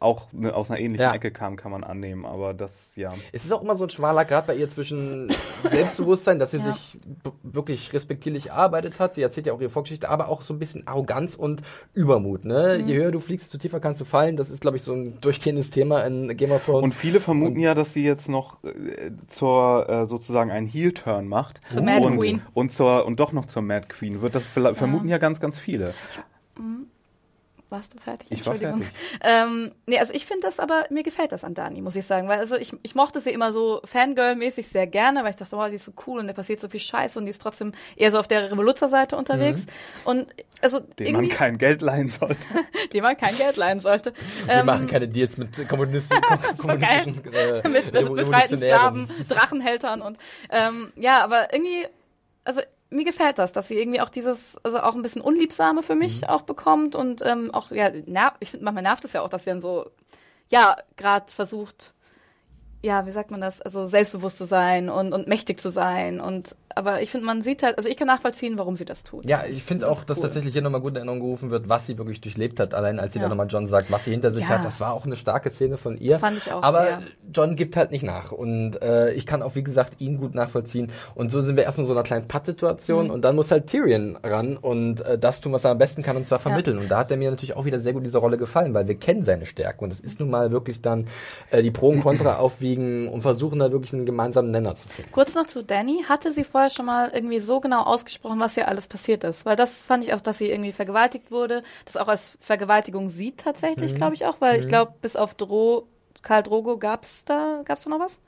auch 0.01 0.33
ne, 0.33 0.55
aus 0.55 0.71
einer 0.71 0.79
ähnlichen 0.81 1.03
Ja. 1.05 1.15
Ecke 1.15 1.31
kam, 1.31 1.57
kann 1.57 1.73
man 1.73 1.83
annehmen. 1.85 2.25
Aber 2.25 2.55
das, 2.55 2.93
ja. 2.97 3.09
Es 3.33 3.45
ist 3.45 3.53
auch 3.53 3.63
immer 3.63 3.75
so 3.77 3.85
ein 3.85 3.91
schmaler 3.91 4.25
Grad 4.25 4.47
bei 4.47 4.55
ihr 4.55 4.69
zwischen 4.69 5.29
Selbstbewusstsein, 5.65 6.39
dass 6.39 6.53
sie 6.53 6.59
Ja. 6.59 6.73
sich 6.73 6.99
wirklich 7.43 7.93
respektierlich 7.93 8.49
erarbeitet 8.51 9.01
hat. 9.01 9.15
Sie 9.15 9.23
erzählt 9.23 9.47
ja 9.47 9.53
auch 9.53 9.61
ihre 9.61 9.71
Vorgeschichte, 9.71 10.09
aber 10.09 10.29
auch 10.29 10.43
so 10.43 10.55
ein 10.55 10.59
bisschen 10.59 10.87
Arroganz 10.87 11.35
und 11.35 11.63
Übermut. 11.95 12.45
Ne? 12.45 12.79
Mhm. 12.81 12.89
Je 12.89 12.97
höher 12.97 13.11
du 13.11 13.21
fliegst, 13.21 13.47
desto 13.47 13.59
tiefer 13.59 13.81
kannst 13.81 14.01
du 14.01 14.05
fallen. 14.05 14.37
Das 14.37 14.51
ist, 14.51 14.61
glaube 14.61 14.77
ich, 14.77 14.83
so 14.83 14.93
ein 14.93 15.21
durchgehendes 15.21 15.71
Thema 15.71 16.03
in 16.05 16.37
Game 16.37 16.53
of 16.53 16.65
Thrones. 16.65 16.85
Und 16.85 16.95
viele 16.95 17.21
vermuten 17.21 17.59
ja, 17.61 17.75
dass 17.75 17.93
sie 17.93 18.05
jetzt 18.05 18.29
noch 18.29 18.63
äh, 18.65 19.11
zur 19.27 19.89
äh, 19.89 20.07
sozusagen 20.07 20.51
einen 20.51 20.67
Heel-Turn 20.67 21.27
macht. 21.27 21.61
Zur 21.71 21.83
Mad 21.83 22.07
und, 22.07 22.19
Queen. 22.19 22.43
Und, 22.55 22.73
zur, 22.73 23.05
und 23.07 23.19
doch 23.21 23.33
noch 23.33 23.47
zur 23.47 23.63
Mad 23.63 23.89
Queen 23.89 24.23
wird. 24.23 24.35
Das 24.35 24.45
verla- 24.47 24.75
vermuten 24.75 25.09
ja 25.09 25.19
ganz, 25.19 25.41
ganz 25.41 25.59
viele. 25.59 25.93
Warst 27.71 27.93
du 27.95 27.99
fertig? 27.99 28.27
Ich 28.31 28.47
war 28.47 28.55
Entschuldigung. 28.55 28.83
fertig. 28.83 28.99
Ähm, 29.23 29.73
nee, 29.87 29.99
also 29.99 30.15
ich 30.15 30.25
finde 30.25 30.43
das 30.47 30.59
aber, 30.59 30.87
mir 30.91 31.03
gefällt 31.03 31.33
das 31.33 31.45
an 31.45 31.53
Dani, 31.55 31.83
muss 31.83 31.97
ich 31.97 32.07
sagen. 32.07 32.27
Weil 32.29 32.39
also 32.39 32.57
ich, 32.57 32.73
ich 32.83 32.95
mochte 32.95 33.21
sie 33.21 33.31
immer 33.31 33.53
so 33.53 33.83
Fangirl-mäßig 33.85 34.69
sehr 34.69 34.87
gerne, 34.87 35.23
weil 35.23 35.31
ich 35.31 35.37
dachte, 35.37 35.55
oh, 35.57 35.69
die 35.69 35.75
ist 35.75 35.85
so 35.85 35.93
cool 36.07 36.19
und 36.21 36.27
da 36.29 36.33
passiert 36.33 36.61
so 36.61 36.69
viel 36.69 36.81
Scheiße 36.81 37.19
und 37.19 37.27
die 37.27 37.31
ist 37.31 37.43
trotzdem 37.43 37.73
eher 37.97 38.11
so 38.11 38.19
auf 38.19 38.27
der 38.29 38.51
Revoluzzer-Seite 38.51 39.17
unterwegs. 39.17 39.67
Und 40.05 40.27
also 40.63 40.81
Mhm. 40.81 40.97
Dem 40.97 41.07
irgendwie, 41.07 41.29
man 41.29 41.37
kein 41.37 41.59
Geld 41.59 41.83
leihen 41.83 42.09
sollte. 42.09 42.37
dem 42.93 43.03
man 43.03 43.17
kein 43.17 43.37
Geld 43.37 43.57
leihen 43.57 43.81
sollte. 43.81 44.13
Wir 44.47 44.55
Ähm, 44.55 44.67
machen 44.67 44.87
keine 44.87 45.07
Deals 45.09 45.37
mit 45.37 45.69
Kommunisten, 45.69 46.19
kommunistischen 46.59 47.23
äh, 47.35 47.69
mit 47.69 47.93
befreiten 47.93 48.17
Revolutionären. 48.17 48.59
Sklaven, 48.59 49.09
Drachenhältern 49.29 50.03
und 50.03 50.17
ähm, 50.51 50.93
ja, 50.97 51.23
aber 51.23 51.53
irgendwie, 51.53 51.87
also 52.45 52.61
mir 52.91 53.05
gefällt 53.05 53.39
das, 53.39 53.53
dass 53.53 53.69
sie 53.69 53.79
irgendwie 53.79 54.01
auch 54.01 54.09
dieses, 54.09 54.57
also 54.65 54.81
auch 54.81 54.95
ein 54.95 55.03
bisschen 55.03 55.23
Unliebsame 55.23 55.83
für 55.83 55.95
mich 55.95 56.23
Mhm. 56.23 56.29
auch 56.29 56.43
bekommt 56.43 56.95
und 56.97 57.23
ähm, 57.25 57.53
auch, 57.53 57.71
ja, 57.71 57.91
ner 58.07 58.35
ich 58.41 58.51
finde, 58.51 58.65
manchmal 58.65 58.83
nervt 58.83 59.05
es 59.05 59.13
ja 59.13 59.23
auch, 59.23 59.29
dass 59.29 59.45
sie 59.45 59.51
dann 59.51 59.61
so, 59.63 59.91
ja, 60.51 60.77
gerade 60.97 61.31
versucht, 61.33 61.93
ja, 62.83 63.07
wie 63.07 63.11
sagt 63.11 63.31
man 63.31 63.41
das, 63.41 63.61
also 63.61 63.87
selbstbewusst 63.87 64.39
zu 64.39 64.45
sein 64.47 64.89
und, 64.89 65.13
und 65.13 65.27
mächtig 65.29 65.61
zu 65.61 65.71
sein 65.71 66.21
und 66.21 66.55
aber 66.75 67.03
ich 67.03 67.11
finde, 67.11 67.27
man 67.27 67.41
sieht 67.41 67.63
halt, 67.63 67.77
also 67.79 67.89
ich 67.89 67.97
kann 67.97 68.07
nachvollziehen, 68.07 68.59
warum 68.59 68.77
sie 68.77 68.85
das 68.85 69.05
tut. 69.05 69.27
Ja, 69.27 69.43
ich 69.49 69.63
finde 69.63 69.89
auch, 69.91 70.05
dass 70.05 70.19
cool. 70.19 70.23
tatsächlich 70.25 70.53
hier 70.53 70.63
nochmal 70.63 70.81
gut 70.81 70.91
in 70.91 70.97
Erinnerung 70.97 71.21
gerufen 71.21 71.51
wird, 71.51 71.69
was 71.69 71.87
sie 71.87 71.99
wirklich 71.99 72.21
durchlebt 72.21 72.61
hat. 72.61 72.75
Allein 72.75 72.99
als 73.01 73.13
sie 73.13 73.19
Ja. 73.19 73.23
dann 73.25 73.31
nochmal 73.31 73.47
John 73.49 73.67
sagt, 73.67 73.91
was 73.91 74.05
sie 74.05 74.11
hinter 74.13 74.31
sich 74.33 74.45
Ja. 74.45 74.51
hat. 74.51 74.65
Das 74.65 74.81
war 74.81 74.93
auch 74.93 75.05
eine 75.07 75.17
starke 75.17 75.51
Szene 75.51 75.77
von 75.77 75.97
ihr. 75.99 76.19
Fand 76.19 76.39
ich 76.39 76.53
auch 76.53 76.63
Aber 76.63 76.83
sehr. 76.83 76.99
John 77.33 77.57
gibt 77.57 77.77
halt 77.77 77.91
nicht 77.91 78.03
nach. 78.05 78.33
Und 78.33 78.81
äh, 78.83 79.13
ich 79.13 79.27
kann 79.27 79.43
auch, 79.43 79.55
wie 79.55 79.63
gesagt, 79.65 80.01
ihn 80.01 80.19
gut 80.19 80.35
nachvollziehen. 80.35 80.93
Und 81.15 81.31
so 81.31 81.41
sind 81.41 81.57
wir 81.57 81.65
erstmal 81.65 81.85
in 81.85 81.89
so 81.89 81.95
einer 81.95 82.03
kleinen 82.03 82.29
Pattsituation. 82.29 83.07
Mhm. 83.07 83.11
Und 83.11 83.23
dann 83.23 83.35
muss 83.37 83.51
halt 83.51 83.67
Tyrion 83.67 84.17
ran 84.23 84.57
und 84.57 85.01
äh, 85.01 85.19
das 85.19 85.41
tun, 85.41 85.53
was 85.53 85.65
er 85.65 85.73
am 85.73 85.79
besten 85.79 86.03
kann, 86.03 86.17
und 86.17 86.25
zwar 86.25 86.39
vermitteln. 86.39 86.79
Und 86.79 86.89
da 86.91 86.99
hat 86.99 87.11
er 87.11 87.17
mir 87.17 87.31
natürlich 87.31 87.57
auch 87.57 87.65
wieder 87.65 87.81
sehr 87.81 87.93
gut 87.93 88.05
diese 88.05 88.19
Rolle 88.19 88.37
gefallen, 88.37 88.75
weil 88.75 88.87
wir 88.89 88.95
kennen 88.95 89.23
seine 89.23 89.47
Stärken. 89.47 89.85
Und 89.85 89.93
es 89.93 90.01
ist 90.01 90.21
nun 90.21 90.31
mal 90.31 90.51
wirklich 90.53 90.81
dann 90.81 91.07
äh, 91.51 91.63
die 91.63 91.71
Pro 91.71 91.89
und 91.89 92.03
Contra 92.03 92.37
aufwiegen 92.39 93.09
und 93.09 93.23
versuchen 93.23 93.59
da 93.59 93.73
wirklich 93.73 93.93
einen 93.93 94.07
gemeinsamen 94.07 94.51
Nenner 94.51 94.77
zu 94.77 94.89
finden. 94.89 95.11
Kurz 95.13 95.35
noch 95.35 95.47
zu 95.47 95.65
Danny. 95.65 96.05
Hatte 96.09 96.33
sie 96.33 96.45
vorher 96.45 96.68
schon 96.71 96.87
mal 96.87 97.11
irgendwie 97.13 97.39
so 97.41 97.61
genau 97.61 97.83
ausgesprochen, 97.83 98.39
was 98.41 98.57
ihr 98.57 98.69
alles 98.69 98.89
passiert 98.89 99.25
ist? 99.25 99.47
Weil 99.47 99.57
das 99.57 99.85
fand 99.85 100.05
ich 100.05 100.15
auch, 100.15 100.21
dass 100.21 100.39
sie 100.39 100.51
irgendwie 100.51 100.73
vergewaltigt 100.73 101.31
wurde, 101.31 101.63
das 101.85 101.97
auch 101.97 102.09
als 102.09 102.37
Vergewaltigung 102.41 103.09
sieht 103.09 103.39
tatsächlich, 103.39 103.95
glaube 103.95 104.15
ich 104.15 104.27
auch, 104.27 104.41
weil 104.41 104.59
ich 104.61 104.69
glaube, 104.69 104.93
bis 105.03 105.17
auf 105.17 105.35
Dro 105.35 105.87
Karl 106.23 106.43
Drogo 106.43 106.77
gab's 106.79 107.25
da, 107.25 107.63
gab's 107.65 107.85
da 107.85 107.91
noch 107.91 108.01
was? 108.01 108.21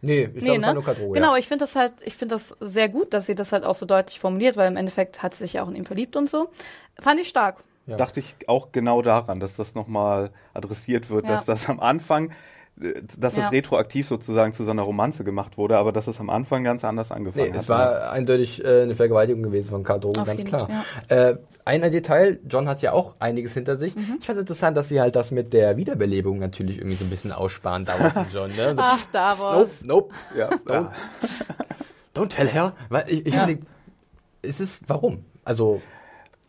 Nee, 0.00 0.28
ich 0.34 0.42
glaube, 0.44 0.58
es 0.60 0.66
war 0.66 0.74
nur 0.74 0.84
Kadro, 0.84 1.10
Genau, 1.12 1.32
ja. 1.32 1.38
ich 1.38 1.48
finde 1.48 1.64
das 1.64 1.76
halt, 1.76 1.92
ich 2.04 2.14
finde 2.14 2.34
das 2.34 2.54
sehr 2.60 2.88
gut, 2.90 3.14
dass 3.14 3.26
sie 3.26 3.34
das 3.34 3.52
halt 3.52 3.64
auch 3.64 3.74
so 3.74 3.86
deutlich 3.86 4.20
formuliert, 4.20 4.56
weil 4.56 4.68
im 4.70 4.76
Endeffekt 4.76 5.22
hat 5.22 5.32
sie 5.32 5.44
sich 5.44 5.54
ja 5.54 5.62
auch 5.64 5.68
in 5.68 5.76
ihn 5.76 5.86
verliebt 5.86 6.16
und 6.16 6.28
so. 6.28 6.48
Fand 7.00 7.20
ich 7.20 7.28
stark. 7.28 7.64
Ja. 7.86 7.96
Dachte 7.96 8.20
ich 8.20 8.34
auch 8.46 8.72
genau 8.72 9.02
daran, 9.02 9.40
dass 9.40 9.56
das 9.56 9.74
nochmal 9.74 10.30
adressiert 10.54 11.10
wird, 11.10 11.24
Ja. 11.26 11.32
dass 11.32 11.44
das 11.44 11.68
am 11.68 11.80
Anfang, 11.80 12.32
dass 12.76 13.16
das 13.18 13.36
Ja. 13.36 13.48
retroaktiv 13.50 14.08
sozusagen 14.08 14.52
zu 14.52 14.64
so 14.64 14.70
einer 14.72 14.82
Romanze 14.82 15.22
gemacht 15.22 15.56
wurde, 15.58 15.78
aber 15.78 15.92
dass 15.92 16.08
es 16.08 16.18
am 16.18 16.28
Anfang 16.28 16.64
ganz 16.64 16.82
anders 16.84 17.12
angefangen 17.12 17.46
Nee, 17.46 17.52
hat. 17.52 17.60
es 17.60 17.68
war 17.68 18.10
eindeutig 18.10 18.64
äh, 18.64 18.82
eine 18.82 18.96
Vergewaltigung 18.96 19.42
gewesen 19.44 19.70
von 19.70 19.84
Karl 19.84 20.00
Drogo, 20.00 20.20
Auf 20.22 20.26
ganz 20.26 20.38
jeden 20.40 20.48
klar. 20.50 20.68
Fall, 21.08 21.16
Äh, 21.18 21.36
ein 21.64 21.82
Detail, 21.82 22.40
John 22.48 22.68
hat 22.68 22.82
ja 22.82 22.92
auch 22.92 23.14
einiges 23.20 23.54
hinter 23.54 23.76
sich. 23.76 23.94
Mhm. 23.94 24.16
Ich 24.20 24.26
fand 24.26 24.36
es 24.38 24.42
interessant, 24.42 24.76
dass 24.76 24.88
sie 24.88 25.00
halt 25.00 25.14
das 25.16 25.30
mit 25.30 25.52
der 25.52 25.76
Wiederbelebung 25.76 26.38
natürlich 26.40 26.78
irgendwie 26.78 26.96
so 26.96 27.04
ein 27.04 27.10
bisschen 27.10 27.30
aussparen, 27.32 27.84
Davos 27.84 28.16
und 28.16 28.32
John. 28.32 28.50
Ne? 28.56 28.74
So, 28.74 28.82
Ach, 28.82 28.96
pst, 28.96 29.86
Nope, 29.86 30.10
nope, 30.10 30.14
ja, 30.36 30.48
don't, 30.66 30.88
don't 32.14 32.28
tell 32.28 32.48
her. 32.48 32.74
Weil 32.88 33.04
ich, 33.08 33.24
ich 33.26 33.34
Ja. 33.34 33.48
es 34.42 34.60
ist, 34.60 34.80
warum? 34.88 35.24
Also, 35.44 35.80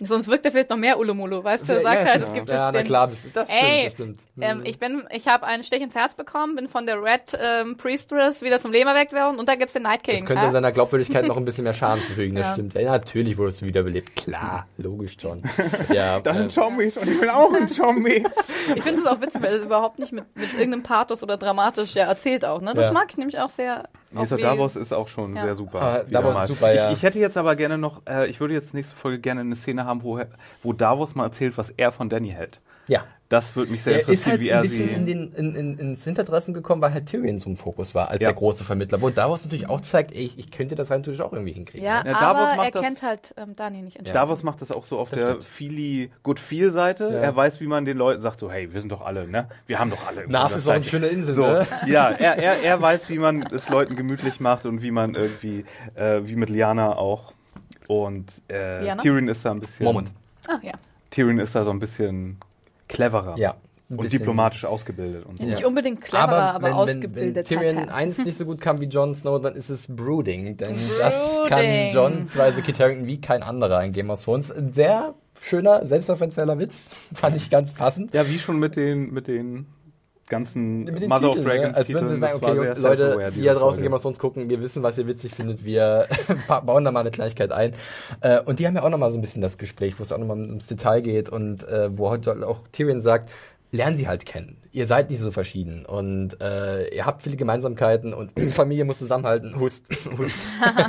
Sonst 0.01 0.27
wirkt 0.27 0.43
er 0.43 0.51
vielleicht 0.51 0.69
noch 0.69 0.77
mehr 0.77 0.99
Ulumulu, 0.99 1.41
weißt 1.41 1.69
du? 1.69 1.71
Er 1.71 1.77
ja, 1.77 1.83
sagt 1.83 1.95
ja, 1.95 1.99
halt, 2.01 2.09
stimmt. 2.09 2.23
es 2.27 2.33
gibt 2.33 2.49
ja, 2.49 2.55
jetzt 2.55 2.63
na 2.65 2.71
den, 2.73 2.85
klar, 2.85 3.07
das, 3.07 3.27
das 3.33 3.47
stimmt, 3.49 3.63
Ey, 3.63 3.83
das 3.85 3.93
stimmt. 3.93 4.19
Ähm, 4.41 4.57
Hm. 4.59 4.65
ich 4.65 4.77
bin, 4.77 5.03
ich 5.09 5.27
habe 5.29 5.45
einen 5.45 5.63
Stich 5.63 5.81
ins 5.81 5.95
Herz 5.95 6.15
bekommen, 6.15 6.55
bin 6.57 6.67
von 6.67 6.85
der 6.85 7.01
Red 7.01 7.37
ähm, 7.41 7.77
Priestess 7.77 8.41
wieder 8.41 8.59
zum 8.59 8.73
Leben 8.73 8.89
erweckt 8.89 9.13
worden 9.13 9.39
und 9.39 9.47
da 9.47 9.55
gibt's 9.55 9.71
den 9.71 9.83
Night 9.83 10.03
King. 10.03 10.17
Das 10.17 10.25
könnte 10.25 10.45
hä? 10.47 10.51
seiner 10.51 10.73
Glaubwürdigkeit 10.73 11.25
noch 11.25 11.37
ein 11.37 11.45
bisschen 11.45 11.63
mehr 11.63 11.73
Schaden 11.73 12.03
zufügen, 12.03 12.35
das 12.35 12.47
Ja. 12.47 12.53
stimmt. 12.53 12.73
Ja, 12.73 12.91
natürlich 12.91 13.37
wurdest 13.37 13.61
du 13.61 13.67
wiederbelebt. 13.67 14.15
Klar, 14.17 14.67
logisch, 14.77 15.15
John. 15.17 15.41
Ja, 15.93 16.19
Das 16.19 16.35
äh, 16.35 16.39
sind 16.41 16.51
Zombies 16.51 16.97
und 16.97 17.09
ich 17.09 17.19
bin 17.19 17.29
auch 17.29 17.53
ein 17.53 17.69
Zombie. 17.69 18.25
Ich 18.75 18.83
finde 18.83 18.99
es 18.99 19.07
auch 19.07 19.21
witzig, 19.21 19.41
weil 19.43 19.53
es 19.55 19.63
überhaupt 19.63 19.99
nicht 19.99 20.11
mit, 20.11 20.25
mit 20.35 20.51
irgendeinem 20.53 20.83
Pathos 20.83 21.23
oder 21.23 21.37
dramatisch 21.37 21.93
ja 21.95 22.03
erzählt 22.05 22.43
auch. 22.43 22.59
Ne? 22.59 22.73
Das 22.73 22.87
Ja. 22.87 22.91
mag 22.91 23.07
ich 23.11 23.17
nämlich 23.17 23.39
auch 23.39 23.49
sehr. 23.49 23.83
Dieser 24.21 24.37
wie- 24.37 24.41
Davos 24.41 24.75
ist 24.75 24.93
auch 24.93 25.07
schon 25.07 25.35
Ja. 25.35 25.43
sehr 25.43 25.55
super. 25.55 25.81
Ah, 25.81 26.03
Davos 26.09 26.33
mal. 26.33 26.41
ist 26.43 26.47
super, 26.49 26.73
ja. 26.73 26.87
Ich, 26.87 26.97
ich 26.97 27.03
hätte 27.03 27.19
jetzt 27.19 27.37
aber 27.37 27.55
gerne 27.55 27.77
noch, 27.77 28.01
äh, 28.07 28.27
ich 28.27 28.39
würde 28.39 28.53
jetzt 28.53 28.73
nächste 28.73 28.95
Folge 28.95 29.19
gerne 29.19 29.41
eine 29.41 29.55
Szene 29.55 29.85
haben, 29.85 30.03
wo, 30.03 30.19
wo 30.63 30.73
Davos 30.73 31.15
mal 31.15 31.25
erzählt, 31.25 31.57
was 31.57 31.69
er 31.71 31.91
von 31.91 32.09
Danny 32.09 32.29
hält. 32.29 32.59
Ja. 32.87 33.03
Das 33.27 33.55
würde 33.55 33.71
mich 33.71 33.81
sehr 33.81 33.93
Er 33.93 33.99
ist 34.01 34.07
interessieren, 34.07 34.31
halt 34.33 34.41
wie 34.41 34.51
ein 34.51 34.57
er 34.57 34.61
bisschen 34.61 34.87
sie. 34.89 34.93
in 34.93 35.05
den, 35.07 35.31
in, 35.33 35.55
in, 35.55 35.77
ins 35.79 36.03
Hintertreffen 36.03 36.53
gekommen, 36.53 36.79
weil 36.83 36.93
halt 36.93 37.07
Tyrion 37.07 37.39
so 37.39 37.49
im 37.49 37.57
Fokus 37.57 37.95
war, 37.95 38.09
als 38.09 38.21
Ja. 38.21 38.27
der 38.27 38.35
große 38.35 38.63
Vermittler. 38.63 39.01
Wo 39.01 39.09
Davos 39.09 39.43
natürlich 39.43 39.67
auch 39.67 39.81
zeigt, 39.81 40.11
ey, 40.11 40.25
ich, 40.25 40.37
ich 40.37 40.51
könnte 40.51 40.75
das 40.75 40.91
rein 40.91 40.99
natürlich 41.01 41.23
auch 41.23 41.33
irgendwie 41.33 41.53
hinkriegen. 41.53 41.83
Ja, 41.83 42.03
ne? 42.03 42.11
Ja, 42.11 42.19
Davos 42.19 42.49
aber 42.49 42.57
macht 42.57 42.65
er 42.67 42.71
das- 42.73 42.81
kennt 42.83 43.01
halt 43.01 43.33
ähm, 43.37 43.55
Dani 43.55 43.77
nicht. 43.77 43.95
Entschuldigung. 43.97 44.13
Davos 44.13 44.43
macht 44.43 44.61
das 44.61 44.71
auch 44.71 44.85
so 44.85 44.99
auf 44.99 45.09
Das 45.09 45.19
der. 45.19 45.41
Feely 45.41 46.11
Good 46.21 46.39
Feel 46.39 46.69
Seite. 46.69 47.05
Ja. 47.05 47.17
Er 47.19 47.35
weiß, 47.35 47.59
wie 47.61 47.65
man 47.65 47.83
den 47.85 47.97
Leuten 47.97 48.21
sagt, 48.21 48.37
so, 48.37 48.51
hey, 48.51 48.71
wir 48.71 48.79
sind 48.79 48.91
doch 48.91 49.01
alle, 49.01 49.27
ne? 49.27 49.47
Wir 49.65 49.79
haben 49.79 49.89
doch 49.89 50.05
alle. 50.07 50.27
das 50.27 50.55
ist 50.55 50.67
auch 50.67 50.73
eine 50.73 50.83
schöne 50.83 51.07
Insel, 51.07 51.33
So, 51.33 51.47
ne? 51.47 51.65
ja, 51.87 52.11
er, 52.11 52.35
er, 52.37 52.61
er 52.61 52.79
weiß, 52.79 53.09
wie 53.09 53.17
man 53.17 53.41
es 53.51 53.69
Leuten 53.69 53.95
gemütlich 53.95 54.39
macht 54.39 54.67
und 54.67 54.83
wie 54.83 54.91
man 54.91 55.15
irgendwie, 55.15 55.65
äh, 55.95 56.19
wie 56.25 56.35
mit 56.35 56.51
Liana 56.51 56.95
auch. 56.95 57.33
Und 57.87 58.31
äh, 58.49 58.83
Liana? 58.83 59.01
Tyrion 59.01 59.27
ist 59.29 59.43
da 59.45 59.51
ein 59.51 59.61
bisschen. 59.61 59.83
Moment. 59.83 60.11
Ah, 60.47 60.59
ja. 60.61 60.73
Tyrion 61.09 61.39
ist 61.39 61.55
da 61.55 61.63
so 61.63 61.71
ein 61.71 61.79
bisschen 61.79 62.37
cleverer. 62.87 63.37
Ja. 63.37 63.55
Und 63.87 64.11
diplomatisch 64.11 64.65
ausgebildet 64.65 65.25
und 65.27 65.37
so. 65.37 65.45
Nicht 65.45 65.63
unbedingt 65.63 66.01
cleverer, 66.01 66.55
aber, 66.55 66.67
wenn, 66.67 66.73
ausgebildet. 66.73 67.35
Wenn, 67.51 67.57
wenn 67.57 67.61
Tyrion 67.61 67.77
halt, 67.77 67.89
halt. 67.91 67.91
eins 67.91 68.17
nicht 68.17 68.37
so 68.37 68.45
gut 68.45 68.59
kann 68.59 68.81
wie 68.81 68.85
Jon 68.85 69.13
Snow, 69.13 69.39
dann 69.39 69.55
ist 69.55 69.69
es 69.69 69.87
Brooding. 69.87 70.57
Denn 70.57 70.75
das 70.99 71.37
Brooding. 71.37 71.49
kann 71.49 71.89
Jon 71.91 72.27
Zweise 72.27 72.63
Kit 72.63 72.79
Harington 72.79 73.05
wie 73.05 73.21
kein 73.21 73.43
anderer 73.43 73.83
in 73.83 73.91
Game 73.91 74.09
of 74.09 74.23
Thrones. 74.23 74.51
Ein 74.51 74.73
sehr 74.73 75.13
schöner, 75.39 75.85
selbstreferenzieller 75.85 76.57
Witz. 76.57 76.89
Fand 77.13 77.35
ich 77.35 77.51
ganz 77.51 77.73
passend. 77.73 78.13
Ja, 78.13 78.27
wie 78.27 78.39
schon 78.39 78.57
mit 78.57 78.75
den, 78.75 79.13
mit 79.13 79.27
den 79.27 79.67
ganzen 80.27 80.85
Mother 80.85 80.95
Titeln, 80.95 81.25
of 81.25 81.35
Dragons 81.43 81.71
ne? 81.71 81.77
Als 81.77 81.89
würden 81.89 82.07
sie 82.07 82.13
Titeln. 82.15 82.21
sagen, 82.39 82.59
okay, 82.59 82.81
Leute, 82.81 83.31
die 83.35 83.43
da 83.43 83.53
draußen. 83.53 83.83
Game 83.83 83.93
of 83.93 84.01
Thrones 84.01 84.19
gucken, 84.19 84.49
wir 84.49 84.59
wissen, 84.61 84.81
was 84.83 84.97
ihr 84.97 85.07
witzig 85.07 85.33
findet, 85.33 85.63
wir 85.63 86.07
ba- 86.47 86.61
bauen 86.61 86.83
da 86.83 86.91
mal 86.91 87.01
eine 87.01 87.11
Kleinigkeit 87.11 87.51
ein. 87.51 87.73
Äh, 88.21 88.39
und 88.41 88.59
die 88.59 88.65
haben 88.67 88.75
ja 88.75 88.83
auch 88.83 88.89
nochmal 88.89 89.11
so 89.11 89.17
ein 89.17 89.21
bisschen 89.21 89.41
das 89.41 89.57
Gespräch, 89.57 89.99
wo 89.99 90.03
es 90.03 90.11
auch 90.11 90.17
nochmal 90.17 90.37
ums 90.41 90.67
Detail 90.67 91.01
geht 91.01 91.29
und 91.29 91.67
äh, 91.67 91.95
wo 91.97 92.09
heute 92.09 92.47
auch 92.47 92.61
Tyrion 92.71 93.01
sagt, 93.01 93.29
lernen 93.71 93.97
sie 93.97 94.07
halt 94.07 94.25
kennen. 94.25 94.57
Ihr 94.71 94.87
seid 94.87 95.09
nicht 95.09 95.21
so 95.21 95.31
verschieden 95.31 95.85
und 95.85 96.41
äh, 96.41 96.93
ihr 96.93 97.05
habt 97.05 97.23
viele 97.23 97.37
Gemeinsamkeiten 97.37 98.13
und 98.13 98.37
Familie 98.51 98.83
muss 98.83 98.99
zusammenhalten. 98.99 99.57
Hust, 99.57 99.85
hust. 100.17 100.37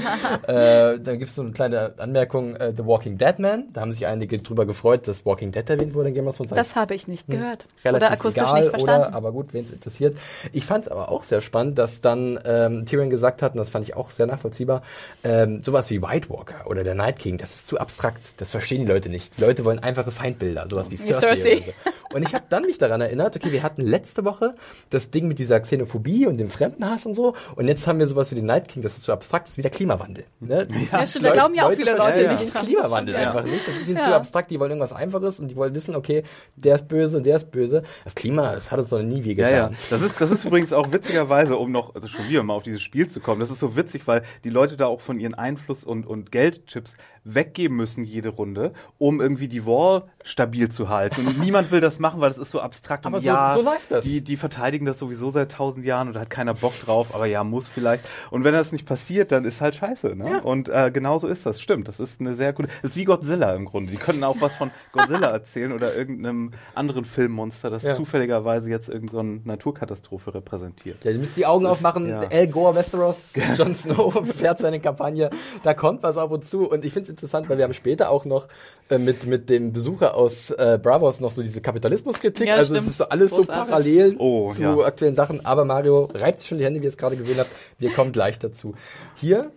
äh, 0.49 0.99
dann 0.99 1.19
gibt 1.19 1.29
es 1.29 1.37
so 1.37 1.43
eine 1.43 1.53
kleine 1.53 1.95
Anmerkung, 1.99 2.57
äh, 2.57 2.73
The 2.77 2.85
Walking 2.85 3.17
Dead 3.17 3.39
Man. 3.39 3.73
Da 3.73 3.83
haben 3.83 3.93
sich 3.93 4.07
einige 4.07 4.39
drüber 4.39 4.67
gefreut, 4.67 5.07
dass 5.07 5.25
Walking 5.25 5.53
Dead 5.53 5.69
erwähnt 5.71 5.95
wurde 5.95 6.09
in 6.09 6.17
Game 6.17 6.27
of 6.27 6.37
Thrones. 6.37 6.51
Das 6.51 6.75
habe 6.75 6.95
ich 6.95 7.07
nicht 7.07 7.29
gehört. 7.29 7.63
Hm. 7.63 7.69
relativ 7.85 8.09
Oder 8.09 8.11
akustisch 8.11 8.43
egal, 8.43 8.61
nicht 8.61 8.71
verstanden. 8.71 9.07
Oder, 9.07 9.15
aber 9.15 9.33
gut, 9.33 9.53
wen 9.53 9.65
es 9.65 9.71
interessiert. 9.71 10.19
Ich 10.53 10.65
fand 10.65 10.87
es 10.87 10.89
aber 10.91 11.11
auch 11.13 11.23
sehr 11.23 11.41
spannend, 11.41 11.79
dass 11.79 12.01
dann 12.01 12.41
ähm, 12.45 12.87
Tyrion 12.87 13.09
gesagt 13.09 13.41
hat, 13.41 13.53
und 13.53 13.59
das 13.59 13.71
fand 13.71 13.85
ich 13.85 13.95
auch 13.95 14.11
sehr 14.11 14.27
nachvollziehbar, 14.27 14.83
ähm, 15.23 15.61
sowas 15.61 15.91
wie 15.91 16.03
White 16.03 16.29
Walker 16.29 16.67
oder 16.67 16.83
der 16.83 16.97
Night 16.97 17.21
King, 17.21 17.39
das 17.39 17.55
ist 17.55 17.69
zu 17.69 17.79
abstrakt. 17.79 18.41
Das 18.41 18.51
verstehen 18.51 18.81
die 18.81 18.91
Leute 18.91 19.11
nicht. 19.11 19.37
Die 19.39 19.43
Leute 19.43 19.65
wollen 19.65 19.79
einfache 19.79 20.11
Feindbilder, 20.11 20.69
sowas 20.69 20.91
wie 20.91 20.97
Cersei. 20.97 21.37
Cersei. 21.37 21.75
So. 21.85 22.17
Und 22.17 22.23
ich 22.23 22.35
habe 22.35 22.45
dann 22.49 22.65
mich 22.67 22.79
daran 22.79 23.01
erinnert, 23.01 23.37
okay, 23.37 23.53
wir 23.53 23.63
hatten 23.63 23.83
letzte 23.83 24.25
Woche 24.25 24.53
das 24.91 25.11
Ding 25.11 25.29
mit 25.29 25.39
dieser 25.39 25.59
Xenophobie 25.61 26.27
und 26.27 26.37
dem 26.39 26.49
Fremdenhass 26.51 27.07
und 27.07 27.15
so. 27.15 27.35
Und 27.57 27.69
jetzt 27.69 27.87
haben 27.87 27.99
wir 27.99 28.07
sowas 28.07 28.31
wie 28.31 28.35
den 28.35 28.47
Night 28.47 28.69
King, 28.69 28.83
das 28.83 28.97
ist 28.97 29.05
zu 29.05 29.13
abstrakt, 29.13 29.47
das 29.47 29.53
ist 29.53 29.59
wieder 29.59 29.71
Klimawandel. 29.71 30.25
Ne? 30.41 30.67
Ja, 30.93 31.07
stimmt, 31.07 31.25
da 31.27 31.33
glauben 31.33 31.55
ja 31.55 31.67
auch 31.67 31.73
viele 31.73 31.93
Leute 31.93 32.03
verstehen 32.03 32.31
nicht 32.35 32.55
dran. 32.55 32.67
Klimawandel 32.67 33.15
Das 33.15 33.23
stimmt, 33.23 33.37
einfach 33.37 33.53
nicht. 33.53 33.69
Das 33.69 33.77
ist 33.77 33.89
ihnen 33.89 33.97
Ja. 33.99 34.05
zu 34.05 34.15
abstrakt. 34.15 34.51
Die 34.51 34.61
wollen 34.61 34.71
irgendwas 34.71 34.93
Einfaches 34.93 35.39
und 35.41 35.49
die 35.49 35.57
wollen 35.57 35.75
wissen, 35.75 35.95
okay, 35.97 36.23
der 36.57 36.75
ist 36.77 36.89
böse 36.89 37.17
und 37.17 37.27
der 37.27 37.37
ist 37.37 37.51
böse. 37.51 37.83
Das 38.05 38.15
Klima, 38.15 38.55
das 38.55 38.71
hat 38.71 38.79
uns 38.79 38.91
noch 38.91 39.03
nie 39.03 39.25
weh 39.25 39.31
Ja, 39.33 39.35
getan. 39.35 39.53
ja. 39.73 39.79
Das 39.91 40.03
ist, 40.03 40.21
das 40.21 40.31
ist 40.31 40.45
übrigens 40.45 40.73
auch 40.73 40.93
witzigerweise, 40.93 41.57
um 41.57 41.71
noch 41.73 41.95
also 41.95 42.09
schon 42.09 42.29
wieder 42.29 42.43
mal 42.43 42.55
auf 42.55 42.63
dieses 42.63 42.83
Spiel 42.83 43.09
zu 43.09 43.21
kommen. 43.21 43.41
Das 43.41 43.51
ist 43.51 43.61
so 43.61 43.77
witzig, 43.77 44.07
weil 44.07 44.23
die 44.45 44.51
Leute 44.51 44.77
da 44.77 44.87
auch 44.87 45.01
von 45.01 45.19
ihren 45.21 45.35
Einfluss 45.35 45.85
und, 45.85 46.07
und 46.07 46.33
Geldchips 46.33 46.97
weggeben 47.29 47.77
müssen 47.77 48.05
jede 48.05 48.29
Runde, 48.29 48.73
um 48.99 49.21
irgendwie 49.21 49.49
die 49.49 49.67
Wall 49.67 50.05
stabil 50.23 50.69
zu 50.69 50.89
halten. 50.89 51.27
Und 51.27 51.39
niemand 51.41 51.71
will 51.73 51.81
das 51.81 51.99
machen, 51.99 52.21
weil 52.21 52.31
das 52.31 52.39
ist 52.39 52.51
so 52.53 52.61
abstrakt. 52.61 53.05
Aber 53.07 53.17
und 53.17 53.23
so- 53.23 53.27
ja, 53.27 53.53
so 53.55 53.63
läuft 53.63 53.91
das. 53.91 54.05
Die, 54.05 54.21
die 54.23 54.37
verteidigen 54.37 54.87
das 54.87 54.99
sowieso 54.99 55.31
seit 55.31 55.53
tausend 55.53 55.85
Jahren 55.85 56.09
und 56.09 56.15
da 56.15 56.21
hat 56.21 56.31
keiner 56.31 56.55
Bock 56.55 56.73
drauf, 56.81 57.15
aber 57.15 57.27
ja, 57.27 57.43
muss 57.45 57.67
vielleicht. 57.69 58.05
Und 58.31 58.45
wenn 58.45 58.53
das 58.55 58.71
nicht 58.73 58.87
passiert, 58.87 59.33
dann 59.33 59.45
ist 59.45 59.61
halt 59.61 59.75
scheiße. 59.75 60.15
Ne? 60.17 60.31
Ja. 60.31 60.39
Und 60.39 60.69
äh, 60.69 60.91
genau 60.93 61.19
so 61.19 61.27
ist 61.27 61.45
das. 61.47 61.61
Stimmt, 61.61 61.89
das 61.89 61.99
ist 62.01 62.21
eine 62.21 62.35
sehr 62.35 62.53
gute. 62.53 62.69
Das 62.83 62.93
ist 62.93 62.97
wie 62.97 63.05
Godzilla 63.05 63.55
im 63.55 63.65
Grunde. 63.65 63.91
Die 63.91 63.99
könnten 63.99 64.23
auch 64.25 64.37
was 64.41 64.55
von 64.55 64.71
Godzilla 64.93 65.29
erzählen 65.31 65.73
oder 65.73 65.95
irgendeinem 65.97 66.53
anderen 66.75 67.05
Filmmonster, 67.05 67.71
das 67.71 67.83
Ja. 67.83 67.95
zufälligerweise 67.95 68.71
jetzt 68.71 68.89
irgendeine 68.89 69.39
so 69.39 69.41
Naturkatastrophe 69.45 70.33
repräsentiert. 70.35 71.05
Ja, 71.05 71.13
die 71.13 71.19
müssen 71.19 71.35
die 71.37 71.47
Augen 71.47 71.65
Das- 71.65 71.73
aufmachen. 71.73 72.09
ja. 72.09 72.21
Al 72.21 72.47
Gore, 72.49 72.75
Westeros, 72.77 73.33
Jon 73.57 73.75
Snow 73.75 74.15
fährt 74.37 74.59
seine 74.61 74.81
Kampagne. 74.81 75.31
Da 75.63 75.75
kommt 75.75 76.03
was 76.03 76.17
ab 76.19 76.31
und 76.31 76.45
zu. 76.45 76.69
Und 76.71 76.85
ich 76.85 76.93
finde 76.93 77.16
interessant, 77.17 77.49
weil 77.49 77.57
wir 77.59 77.65
haben 77.65 77.73
später 77.73 78.11
auch 78.11 78.25
noch 78.25 78.49
äh, 78.89 78.99
mit, 78.99 79.27
mit 79.27 79.51
dem 79.51 79.73
Besucher 79.73 80.15
aus 80.15 80.51
äh, 80.51 80.79
Bravos 80.83 81.21
noch 81.21 81.31
so 81.31 81.43
diese 81.43 81.61
Kapitalismuskritik. 81.61 82.47
Ja, 82.47 82.55
also 82.57 82.75
stimmt. 82.75 82.87
es 82.87 82.93
ist 82.93 82.99
so 82.99 83.09
alles 83.09 83.31
Großartig. 83.33 83.65
so 83.65 83.71
parallel 83.71 84.17
Oh, 84.19 84.51
zu 84.51 84.63
ja. 84.63 84.77
aktuellen 84.79 85.15
Sachen. 85.15 85.45
Aber 85.45 85.65
Mario 85.65 86.09
reibt 86.15 86.39
sich 86.41 86.49
schon 86.49 86.59
die 86.59 86.65
Hände, 86.65 86.81
wie 86.81 86.85
ihr 86.85 86.91
es 86.91 86.97
gerade 86.97 87.17
gesehen 87.17 87.39
habt. 87.39 87.51
Wir 87.79 87.91
kommen 87.91 88.13
gleich 88.13 88.39
dazu. 88.39 88.75
Hier 89.17 89.51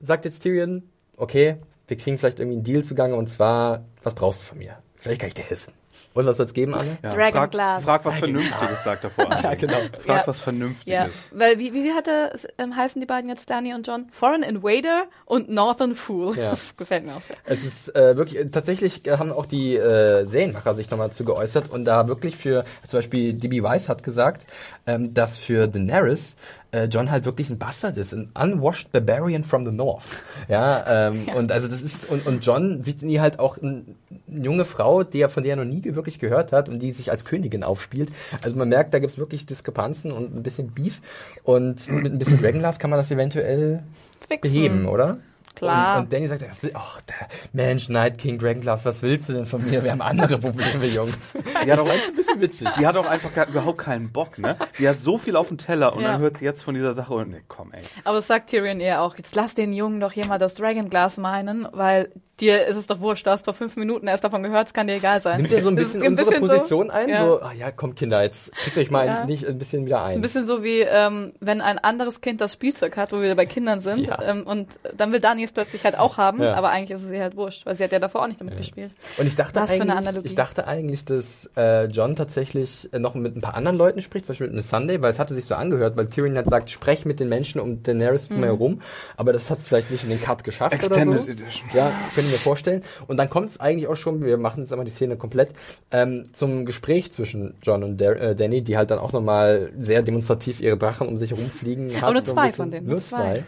sagt 0.00 0.24
jetzt 0.24 0.40
Tyrion, 0.42 0.82
okay, 1.16 1.56
wir 1.88 1.96
kriegen 1.96 2.18
vielleicht 2.18 2.38
irgendwie 2.38 2.56
einen 2.56 2.64
Deal 2.64 2.84
zugange 2.84 3.14
und 3.16 3.28
zwar, 3.28 3.84
was 4.02 4.14
brauchst 4.14 4.42
du 4.42 4.46
von 4.46 4.58
mir? 4.58 4.76
Vielleicht 4.96 5.20
kann 5.20 5.28
ich 5.28 5.34
dir 5.34 5.44
helfen. 5.44 5.72
Und 6.16 6.26
was 6.26 6.38
soll 6.38 6.46
es 6.46 6.54
geben, 6.54 6.74
Anne? 6.74 6.96
Ja, 7.02 7.10
Dragon 7.10 7.32
frag, 7.32 7.50
Glass. 7.52 7.84
frag 7.84 8.04
was 8.04 8.18
Vernünftiges, 8.18 8.82
sagt 8.84 9.04
er 9.04 9.10
vor 9.10 9.30
allem. 9.30 9.42
Ja, 9.44 9.54
genau. 9.54 9.76
Frag 10.04 10.16
Ja. 10.16 10.26
was 10.26 10.40
Vernünftiges. 10.40 10.92
Ja, 10.94 11.08
weil 11.38 11.58
wie, 11.58 11.72
wie, 11.74 11.84
wie 11.84 11.92
hatte, 11.92 12.30
es, 12.32 12.48
ähm, 12.58 12.74
heißen 12.74 13.00
die 13.00 13.06
beiden 13.06 13.28
jetzt, 13.30 13.48
Danny 13.50 13.74
und 13.74 13.86
John? 13.86 14.06
Foreign 14.10 14.42
Invader 14.42 15.04
und 15.26 15.48
Northern 15.50 15.94
Fool. 15.94 16.36
Ja. 16.36 16.50
Das 16.50 16.76
gefällt 16.76 17.06
mir 17.06 17.14
auch 17.14 17.22
sehr. 17.22 17.36
Es 17.44 17.62
ist 17.62 17.94
äh, 17.94 18.16
wirklich, 18.16 18.40
äh, 18.40 18.48
tatsächlich 18.48 19.02
haben 19.06 19.30
auch 19.30 19.46
die 19.46 19.76
äh, 19.76 20.24
Serienmacher 20.26 20.74
sich 20.74 20.90
nochmal 20.90 21.10
zu 21.12 21.24
geäußert 21.24 21.70
und 21.70 21.84
da 21.84 22.08
wirklich 22.08 22.36
für, 22.36 22.64
zum 22.86 22.98
Beispiel 22.98 23.34
DB 23.34 23.62
Weiss 23.62 23.88
hat 23.88 24.02
gesagt, 24.02 24.46
ähm, 24.86 25.14
dass 25.14 25.38
für 25.38 25.66
Daenerys 25.66 26.36
äh, 26.72 26.84
John 26.84 27.10
halt 27.10 27.24
wirklich 27.24 27.50
ein 27.50 27.58
Bastard 27.58 27.96
ist, 27.96 28.12
ein 28.12 28.30
unwashed 28.40 28.92
Barbarian 28.92 29.44
from 29.44 29.64
the 29.64 29.70
North. 29.72 30.04
Ja, 30.48 31.08
ähm, 31.08 31.28
und 31.34 31.52
also 31.52 31.68
das 31.68 31.82
ist, 31.82 32.08
und, 32.08 32.26
und 32.26 32.44
John 32.44 32.82
sieht 32.82 33.02
in 33.02 33.08
ihr 33.08 33.20
halt 33.20 33.38
auch 33.38 33.56
ein, 33.56 33.96
eine 34.30 34.44
junge 34.44 34.64
Frau, 34.64 35.02
die 35.02 35.20
er, 35.20 35.28
von 35.28 35.42
der 35.42 35.56
er 35.56 35.64
noch 35.64 35.70
nie 35.70 35.82
wirklich 35.84 36.18
gehört 36.18 36.52
hat 36.52 36.68
und 36.68 36.80
die 36.80 36.92
sich 36.92 37.10
als 37.10 37.24
Königin 37.24 37.62
aufspielt. 37.62 38.10
Also 38.42 38.56
man 38.56 38.68
merkt, 38.68 38.94
da 38.94 38.98
gibt's 38.98 39.18
wirklich 39.18 39.46
Diskrepanzen 39.46 40.12
und 40.12 40.36
ein 40.36 40.42
bisschen 40.42 40.72
Beef 40.72 41.00
und 41.42 41.88
mit 41.88 42.12
ein 42.12 42.18
bisschen 42.18 42.40
Dragonglass 42.40 42.78
kann 42.78 42.90
man 42.90 42.98
das 42.98 43.10
eventuell 43.10 43.82
Fixen. 44.28 44.40
beheben, 44.52 44.86
oder? 44.86 45.18
Klar. 45.56 45.96
Und, 45.96 46.04
und 46.04 46.12
Danny 46.12 46.28
sagt, 46.28 46.48
was 46.48 46.62
will, 46.62 46.70
ach, 46.74 47.00
der 47.02 47.28
Mensch, 47.52 47.88
Night 47.88 48.18
King, 48.18 48.38
Dragonglass, 48.38 48.84
was 48.84 49.02
willst 49.02 49.28
du 49.28 49.32
denn 49.32 49.46
von 49.46 49.64
mir? 49.64 49.82
Wir 49.82 49.90
haben 49.90 50.02
andere 50.02 50.38
Probleme, 50.38 50.84
Jungs. 50.94 51.32
Sie 51.64 51.72
hat, 51.72 51.78
auch, 51.80 51.88
ein 51.88 52.14
bisschen 52.14 52.40
witzig. 52.40 52.68
sie 52.76 52.86
hat 52.86 52.96
auch 52.96 53.06
einfach 53.06 53.34
gar, 53.34 53.48
überhaupt 53.48 53.78
keinen 53.78 54.12
Bock, 54.12 54.38
ne? 54.38 54.56
Sie 54.74 54.88
hat 54.88 55.00
so 55.00 55.18
viel 55.18 55.34
auf 55.34 55.48
dem 55.48 55.58
Teller 55.58 55.94
und 55.96 56.02
Ja. 56.02 56.12
dann 56.12 56.20
hört 56.20 56.38
sie 56.38 56.44
jetzt 56.44 56.62
von 56.62 56.74
dieser 56.74 56.94
Sache 56.94 57.14
und 57.14 57.30
ne, 57.30 57.40
komm, 57.48 57.72
ey. 57.72 57.82
Aber 58.04 58.18
es 58.18 58.26
sagt 58.26 58.50
Tyrion 58.50 58.80
eher 58.80 59.02
auch, 59.02 59.16
jetzt 59.16 59.34
lass 59.34 59.54
den 59.54 59.72
Jungen 59.72 59.98
doch 60.00 60.12
hier 60.12 60.26
mal 60.26 60.38
das 60.38 60.54
Dragonglass 60.54 61.18
meinen, 61.18 61.66
weil 61.72 62.12
dir 62.40 62.66
ist 62.66 62.76
es 62.76 62.86
doch 62.86 63.00
wurscht, 63.00 63.26
du 63.26 63.30
hast 63.30 63.44
vor 63.44 63.54
fünf 63.54 63.76
Minuten 63.76 64.06
erst 64.08 64.24
davon 64.24 64.42
gehört, 64.42 64.66
es 64.66 64.74
kann 64.74 64.86
dir 64.86 64.94
egal 64.94 65.20
sein. 65.20 65.40
Nimmt 65.40 65.52
er 65.52 65.62
so 65.62 65.68
ein 65.68 65.76
bisschen 65.76 66.02
unsere 66.06 66.38
Position 66.38 66.86
so, 66.88 66.92
ein? 66.92 67.08
Ja. 67.08 67.24
So, 67.26 67.40
ah 67.42 67.52
ja, 67.52 67.70
komm 67.70 67.94
Kinder, 67.94 68.22
jetzt 68.22 68.52
kriegt 68.52 68.76
euch 68.78 68.90
mal 68.90 69.06
Ja. 69.06 69.24
nicht 69.24 69.46
ein 69.46 69.58
bisschen 69.58 69.86
wieder 69.86 70.00
Das 70.00 70.10
ist 70.10 70.16
ein 70.16 70.18
ein. 70.18 70.22
bisschen 70.22 70.46
so 70.46 70.62
wie, 70.62 70.80
ähm, 70.80 71.32
wenn 71.40 71.60
ein 71.60 71.78
anderes 71.78 72.20
Kind 72.20 72.40
das 72.40 72.52
Spielzeug 72.52 72.96
hat, 72.96 73.12
wo 73.12 73.20
wir 73.22 73.34
bei 73.34 73.46
Kindern 73.46 73.80
sind, 73.80 74.06
Ja. 74.06 74.20
ähm, 74.22 74.42
und 74.46 74.68
dann 74.96 75.12
will 75.12 75.20
Dani 75.20 75.44
es 75.44 75.52
plötzlich 75.52 75.84
halt 75.84 75.98
auch 75.98 76.18
haben, 76.18 76.42
Ja. 76.42 76.54
aber 76.54 76.68
eigentlich 76.70 76.90
ist 76.96 77.04
es 77.04 77.10
ihr 77.10 77.22
halt 77.22 77.36
wurscht, 77.36 77.64
weil 77.66 77.76
sie 77.76 77.84
hat 77.84 77.92
ja 77.92 77.98
davor 77.98 78.22
auch 78.22 78.26
nicht 78.28 78.40
damit 78.40 78.56
gespielt. 78.56 78.92
Und 79.16 79.26
ich 79.26 79.34
dachte, 79.36 79.58
Was 79.60 79.70
für 79.70 79.80
eine 79.82 79.92
eigentlich, 79.92 80.08
Analogie. 80.08 80.26
ich 80.28 80.34
dachte 80.34 80.66
eigentlich, 80.66 81.04
dass 81.04 81.48
äh, 81.56 81.86
John 81.86 82.16
tatsächlich 82.16 82.92
äh, 82.92 82.98
noch 82.98 83.14
mit 83.14 83.34
ein 83.36 83.40
paar 83.40 83.54
anderen 83.54 83.76
Leuten 83.78 84.02
spricht, 84.02 84.26
zum 84.26 84.32
Beispiel 84.34 84.50
mit 84.50 84.64
Sunday, 84.64 85.00
weil 85.00 85.10
es 85.10 85.18
hatte 85.18 85.34
sich 85.34 85.46
so 85.46 85.54
angehört, 85.54 85.96
weil 85.96 86.06
Tyrion 86.08 86.36
hat 86.36 86.44
gesagt, 86.44 86.70
sprech 86.70 87.04
mit 87.06 87.18
den 87.20 87.28
Menschen 87.28 87.60
um 87.60 87.82
Daenerys 87.82 88.28
Mhm. 88.30 88.44
herum, 88.44 88.82
aber 89.16 89.32
das 89.32 89.50
hat 89.50 89.58
es 89.58 89.64
vielleicht 89.66 89.90
nicht 89.90 90.04
in 90.04 90.10
den 90.10 90.20
Cut 90.22 90.44
geschafft 90.44 90.74
Extended 90.74 91.08
oder 91.08 91.18
so. 91.24 91.30
Edition. 91.30 91.68
Ja, 91.72 91.92
können 92.26 92.38
wir 92.38 92.38
vorstellen. 92.38 92.82
Und 93.06 93.16
dann 93.18 93.30
kommt 93.30 93.50
es 93.50 93.60
eigentlich 93.60 93.88
auch 93.88 93.96
schon, 93.96 94.24
wir 94.24 94.36
machen 94.36 94.60
jetzt 94.60 94.72
einmal 94.72 94.84
die 94.84 94.90
Szene 94.90 95.16
komplett, 95.16 95.50
ähm, 95.90 96.24
zum 96.32 96.66
Gespräch 96.66 97.12
zwischen 97.12 97.54
John 97.62 97.82
und 97.84 97.98
Der 97.98 98.20
äh, 98.20 98.34
Danny, 98.34 98.62
die 98.62 98.76
halt 98.76 98.90
dann 98.90 98.98
auch 98.98 99.12
nochmal 99.12 99.70
sehr 99.78 100.02
demonstrativ 100.02 100.60
ihre 100.60 100.76
Drachen 100.76 101.08
um 101.08 101.16
sich 101.16 101.30
herumfliegen. 101.30 101.94
Aber 102.02 102.12
nur 102.12 102.24
zwei 102.24 102.46
bisschen. 102.46 102.56
von 102.56 102.70
denen, 102.70 102.86
Nur 102.86 102.98
zwei. 102.98 103.44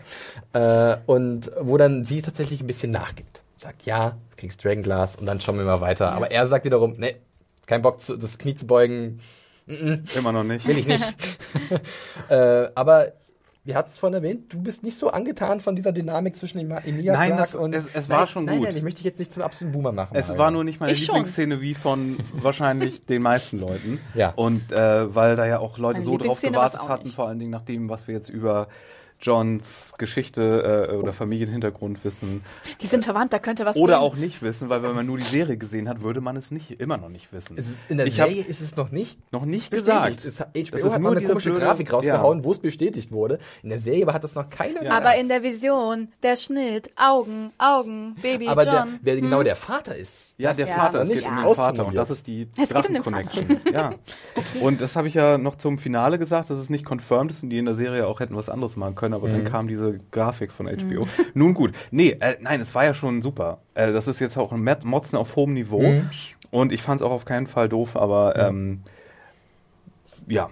Äh, 0.53 0.97
und 1.07 1.51
wo 1.61 1.77
dann 1.77 2.05
sie 2.05 2.23
tatsächlich 2.23 2.61
ein 2.61 2.67
bisschen 2.67 2.91
nachgibt. 2.91 3.43
Sagt, 3.57 3.85
ja, 3.87 4.11
du 4.11 4.37
kriegst 4.37 4.65
Dragonglass 4.65 5.17
und 5.17 5.27
dann 5.27 5.41
schauen 5.41 5.59
wir 5.59 5.65
mal 5.65 5.81
weiter. 5.81 6.13
Aber 6.13 6.31
er 6.31 6.47
sagt 6.47 6.65
wiederum, 6.65 6.95
nee, 6.99 7.17
kein 7.67 7.83
Bock, 7.83 8.01
zu, 8.01 8.17
das 8.17 8.39
Knie 8.39 8.55
zu 8.55 8.67
beugen, 8.67 9.19
Immer 10.17 10.33
noch 10.33 10.45
nicht. 10.45 10.67
will 10.67 10.79
ich 10.79 10.87
nicht. 10.87 11.05
äh, 12.31 12.69
aber 12.75 13.13
wir 13.69 13.75
hatten 13.75 13.91
es 13.91 13.99
vorhin 13.99 14.15
erwähnt, 14.15 14.51
du 14.51 14.63
bist 14.63 14.83
nicht 14.83 14.97
so 14.97 15.11
angetan 15.11 15.61
von 15.61 15.77
dieser 15.77 15.93
Dynamik 15.93 16.35
zwischen 16.35 16.59
Emilia 16.59 17.13
Nein, 17.13 17.33
Clarke 17.35 17.45
es- 17.51 17.55
und... 17.55 17.75
es- 17.75 17.85
es 17.93 18.09
war 18.09 18.21
nein, 18.21 18.27
schon 18.27 18.45
nein, 18.47 18.57
gut. 18.57 18.67
Nein, 18.69 18.77
ich 18.79 18.83
möchte 18.83 18.97
dich 18.99 19.05
jetzt 19.05 19.19
nicht 19.19 19.31
zum 19.31 19.43
absoluten 19.43 19.73
Boomer 19.77 19.93
machen. 19.93 20.17
Es 20.17 20.29
Mario. 20.29 20.39
war 20.43 20.51
nur 20.51 20.65
nicht 20.65 20.81
meine 20.81 20.93
Ich 20.95 21.05
schon. 21.05 21.17
Lieblingsszene 21.17 21.61
wie 21.61 21.75
von 21.75 22.17
wahrscheinlich 22.33 23.05
den 23.05 23.21
meisten 23.21 23.61
Leuten. 23.61 24.01
Ja. 24.15 24.31
Und 24.37 24.73
äh, 24.73 25.15
weil 25.15 25.37
da 25.37 25.47
ja 25.47 25.59
auch 25.59 25.77
Leute 25.77 26.01
Meine 26.01 26.05
so 26.11 26.17
drauf 26.17 26.41
gewartet 26.41 26.89
hatten, 26.89 27.11
vor 27.11 27.29
allen 27.29 27.39
Dingen 27.39 27.51
nach 27.51 27.61
dem, 27.63 27.91
was 27.91 28.09
wir 28.09 28.15
jetzt 28.15 28.31
über 28.31 28.69
Johns 29.21 29.93
Geschichte 29.99 30.89
äh, 30.91 30.95
oder 30.95 31.13
Familienhintergrund 31.13 32.05
wissen. 32.05 32.43
Die 32.81 32.87
sind 32.87 33.05
verwandt, 33.05 33.33
da 33.33 33.39
könnte 33.39 33.65
was 33.65 33.77
Oder 33.77 33.95
gehen. 33.95 34.03
auch 34.03 34.17
nicht 34.17 34.43
wissen, 34.43 34.69
weil 34.69 34.83
wenn 34.83 34.95
man 34.95 35.07
nur 35.07 35.17
die 35.17 35.25
Serie 35.25 35.57
gesehen 35.57 35.89
hat, 35.89 36.03
würde 36.03 36.21
man 36.21 36.37
es 36.37 36.51
nicht 36.51 36.81
immer 36.81 36.97
noch 36.97 37.09
nicht 37.09 37.33
wissen. 37.33 37.57
Es 37.59 37.69
ist, 37.69 37.81
in 37.89 37.97
der 37.97 38.07
ich 38.07 38.21
habe 38.21 38.31
Serie 38.31 38.45
ist 38.49 38.61
es 38.61 38.77
noch 38.77 38.91
nicht 38.93 39.19
noch 39.33 39.45
nicht 39.45 39.71
bestätigt. 39.71 40.23
gesagt. 40.23 40.25
Es 40.25 40.41
hat, 40.41 40.49
Das 40.55 40.71
HBO 40.71 40.77
ist 40.87 40.93
hat 40.95 41.01
nur 41.03 41.11
eine 41.17 41.27
komische 41.27 41.51
blöde- 41.51 41.65
Grafik 41.65 41.93
rausgehauen, 41.93 42.39
ja. 42.39 42.45
wo 42.45 42.53
es 42.53 42.59
bestätigt 42.59 43.11
wurde. 43.11 43.39
In 43.63 43.71
der 43.71 43.79
Serie 43.81 44.05
aber 44.05 44.13
hat 44.15 44.23
das 44.25 44.35
noch 44.35 44.49
keiner 44.49 44.83
Ja. 44.85 44.93
Aber 44.93 45.17
in 45.17 45.29
der 45.29 45.43
Vision, 45.43 46.09
der 46.23 46.37
Schnitt, 46.37 46.91
Augen, 46.97 47.51
Augen, 47.59 48.15
Baby 48.23 48.49
Aber 48.49 48.65
John. 48.65 48.99
wer 49.03 49.17
genau 49.17 49.43
der 49.43 49.57
Vater 49.57 49.97
ist. 49.97 50.28
Ja, 50.41 50.55
der 50.55 50.69
Ja. 50.69 50.75
Vater, 50.77 51.01
es 51.03 51.09
Nicht 51.09 51.23
geht 51.25 51.29
um 51.31 51.37
den. 51.37 51.55
Vater 51.57 51.85
und 51.87 51.97
das 51.97 52.11
ist 52.11 52.27
die 52.29 52.49
um 52.57 52.65
Drachen-Connection. 52.67 53.61
Ja. 53.73 53.91
Und 54.63 54.81
das 54.81 54.95
habe 54.95 55.09
ich 55.09 55.15
ja 55.15 55.37
noch 55.37 55.57
zum 55.57 55.79
Finale 55.79 56.17
gesagt, 56.19 56.49
dass 56.51 56.59
es 56.59 56.71
nicht 56.71 56.89
confirmed 56.89 57.33
ist 57.33 57.43
und 57.43 57.51
die 57.51 57.59
in 57.59 57.65
der 57.65 57.75
Serie 57.75 58.07
auch 58.07 58.21
hätten 58.21 58.37
was 58.37 58.49
anderes 58.49 58.77
machen 58.77 58.95
können, 58.95 59.15
aber 59.15 59.27
Mhm. 59.27 59.33
dann 59.33 59.45
kam 59.45 59.67
diese 59.67 59.99
Grafik 60.13 60.53
von 60.53 60.67
HBO. 60.69 61.01
Nun 61.35 61.55
gut, 61.55 61.73
nee, 61.91 62.17
äh, 62.21 62.37
nein, 62.41 62.61
es 62.61 62.73
war 62.75 62.85
ja 62.85 62.95
schon 62.95 63.21
super. 63.21 63.59
Äh, 63.75 63.93
das 63.93 64.07
ist 64.07 64.21
jetzt 64.21 64.37
auch 64.39 64.53
ein 64.53 64.63
Mat- 64.63 64.85
Motzen 64.85 65.19
auf 65.19 65.35
hohem 65.35 65.55
Niveau 65.55 65.83
Mhm. 65.83 66.09
und 66.53 66.73
ich 66.73 66.83
fand 66.83 67.01
es 67.01 67.07
auch 67.07 67.11
auf 67.11 67.25
keinen 67.25 67.49
Fall 67.49 67.69
doof, 67.69 67.97
aber 67.97 68.37
ähm, 68.37 68.83
ja, 70.29 70.49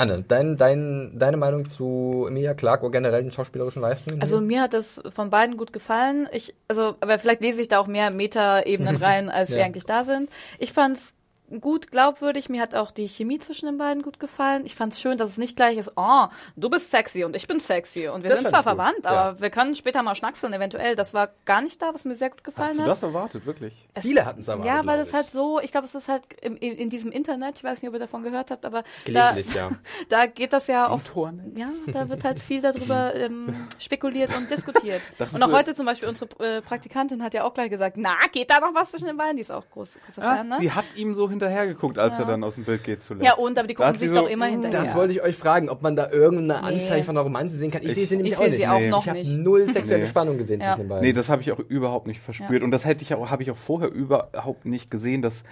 Anne, 0.00 0.24
dein, 0.26 0.56
dein, 0.56 1.12
deine 1.18 1.36
Meinung 1.36 1.64
zu 1.64 2.26
Emilia 2.28 2.54
Clarke 2.54 2.84
oder 2.84 2.92
generell 2.92 3.22
den 3.22 3.30
schauspielerischen 3.32 3.82
Leistungen? 3.82 4.20
Also 4.20 4.40
mir 4.40 4.62
hat 4.62 4.72
das 4.74 5.02
von 5.14 5.30
beiden 5.30 5.56
gut 5.56 5.72
gefallen. 5.72 6.28
Ich, 6.32 6.54
also, 6.68 6.96
aber 7.00 7.18
vielleicht 7.18 7.40
lese 7.42 7.60
ich 7.62 7.68
da 7.68 7.78
auch 7.78 7.86
mehr 7.86 8.10
Meta-Ebenen 8.10 8.96
rein, 9.02 9.28
als 9.28 9.50
sie 9.50 9.58
Ja. 9.58 9.64
eigentlich 9.64 9.84
da 9.84 10.04
sind. 10.04 10.30
Ich 10.58 10.72
fand's 10.72 11.14
gut 11.60 11.90
glaubwürdig. 11.90 12.48
Mir 12.48 12.62
hat 12.62 12.74
auch 12.74 12.90
die 12.90 13.08
Chemie 13.08 13.38
zwischen 13.38 13.66
den 13.66 13.78
beiden 13.78 14.02
gut 14.02 14.20
gefallen. 14.20 14.64
Ich 14.66 14.74
fand's 14.76 15.00
schön, 15.00 15.18
dass 15.18 15.30
es 15.30 15.36
nicht 15.38 15.56
gleich 15.56 15.76
ist, 15.78 15.92
oh, 15.96 16.26
du 16.56 16.70
bist 16.70 16.90
sexy 16.90 17.24
und 17.24 17.34
ich 17.34 17.46
bin 17.48 17.58
sexy 17.58 18.08
und 18.08 18.22
wir 18.22 18.30
Das 18.30 18.40
sind 18.40 18.50
fand 18.50 18.64
zwar 18.64 18.74
gut, 18.74 18.80
verwandt, 18.82 19.04
ja. 19.04 19.10
aber 19.10 19.40
wir 19.40 19.50
können 19.50 19.74
später 19.74 20.02
mal 20.02 20.14
schnackseln 20.14 20.52
eventuell. 20.52 20.94
Das 20.94 21.12
war 21.14 21.30
gar 21.44 21.60
nicht 21.62 21.80
da, 21.82 21.92
was 21.92 22.04
mir 22.04 22.14
sehr 22.14 22.30
gut 22.30 22.44
gefallen 22.44 22.68
hast 22.68 22.76
du 22.78 22.82
hat. 22.82 22.88
das 22.90 23.02
erwartet, 23.02 23.46
wirklich? 23.46 23.88
Es- 23.94 24.02
Viele 24.02 24.24
hatten's 24.26 24.48
erwartet, 24.48 24.72
Ja, 24.72 24.86
weil 24.86 25.00
es 25.00 25.12
halt 25.12 25.30
so, 25.30 25.60
ich 25.60 25.72
glaube, 25.72 25.86
es 25.86 25.94
ist 25.94 26.08
halt 26.08 26.22
im, 26.42 26.56
in, 26.56 26.76
in 26.76 26.90
diesem 26.90 27.10
Internet, 27.10 27.56
ich 27.58 27.64
weiß 27.64 27.82
nicht, 27.82 27.88
ob 27.88 27.94
ihr 27.94 28.00
davon 28.00 28.22
gehört 28.22 28.50
habt, 28.50 28.64
aber 28.64 28.84
Gelegentlich, 29.04 29.52
ja. 29.54 29.70
da, 29.70 29.76
da 30.20 30.26
geht 30.26 30.52
das 30.52 30.66
ja 30.68 30.90
oft 30.90 31.08
Internet? 31.16 31.52
ja, 31.56 31.68
da 31.92 32.08
wird 32.08 32.22
halt 32.24 32.38
viel 32.40 32.60
darüber 32.60 33.14
ähm, 33.14 33.54
spekuliert 33.78 34.36
und 34.36 34.50
diskutiert. 34.50 35.00
Und 35.32 35.42
auch 35.42 35.52
heute 35.52 35.74
zum 35.74 35.86
Beispiel 35.86 36.08
unsere 36.08 36.28
äh, 36.44 36.60
Praktikantin 36.62 37.22
hat 37.22 37.34
ja 37.34 37.44
auch 37.44 37.54
gleich 37.54 37.70
gesagt, 37.70 37.96
na, 37.96 38.14
geht 38.32 38.50
da 38.50 38.60
noch 38.60 38.74
was 38.74 38.90
zwischen 38.90 39.06
den 39.06 39.16
beiden? 39.16 39.36
Die 39.36 39.42
ist 39.42 39.50
auch 39.50 39.64
groß, 39.70 39.98
großer 40.06 40.22
Ah, 40.22 40.36
Fan, 40.36 40.48
ne? 40.48 40.56
Sie 40.58 40.72
hat 40.72 40.84
ihm 40.96 41.14
so 41.14 41.28
hinterhergeguckt, 41.40 41.98
als 41.98 42.18
er 42.18 42.24
dann 42.26 42.44
aus 42.44 42.54
dem 42.54 42.64
Bild 42.64 42.84
geht 42.84 43.02
zuletzt. 43.02 43.26
Ja, 43.26 43.34
und, 43.34 43.58
aber 43.58 43.66
die 43.66 43.74
Da 43.74 43.84
gucken 43.86 44.00
sich 44.00 44.08
so, 44.10 44.14
doch 44.16 44.28
immer 44.30 44.46
mm, 44.46 44.50
hinterher. 44.50 44.80
Das 44.80 44.94
wollte 44.94 45.12
ich 45.12 45.22
euch 45.22 45.36
fragen, 45.36 45.68
ob 45.68 45.82
man 45.82 45.96
da 45.96 46.10
irgendeine 46.10 46.60
Nee. 46.60 46.80
Anzeichen 46.80 47.04
von 47.04 47.16
einer 47.16 47.24
Romanze 47.24 47.56
sehen 47.56 47.70
kann. 47.70 47.82
Ich, 47.82 47.88
Ich- 47.90 47.94
sehe 47.94 48.06
sie 48.06 48.16
nämlich 48.16 48.32
ich 48.34 48.38
auch 48.38 48.42
sehe 48.42 48.50
nicht. 48.50 48.60
sie 48.60 48.66
auch 48.68 48.78
Nee. 48.78 48.88
noch 48.90 49.02
ich 49.02 49.08
habe 49.08 49.18
nicht. 49.18 49.36
null 49.38 49.72
sexuelle 49.72 50.02
Nee. 50.04 50.08
Spannung 50.08 50.38
gesehen 50.38 50.60
Ja. 50.60 50.66
zwischen 50.68 50.80
den 50.82 50.88
beiden. 50.88 51.04
Nee, 51.04 51.12
das 51.12 51.28
habe 51.28 51.42
ich 51.42 51.50
auch 51.52 51.58
überhaupt 51.58 52.06
nicht 52.06 52.20
verspürt. 52.20 52.60
Ja. 52.60 52.64
Und 52.64 52.70
das 52.70 52.84
hätte 52.84 53.02
ich 53.02 53.14
auch, 53.14 53.30
habe 53.30 53.42
ich 53.42 53.50
auch 53.50 53.56
vorher 53.56 53.90
überhaupt 53.90 54.66
nicht 54.66 54.90
gesehen, 54.90 55.22
dass 55.22 55.42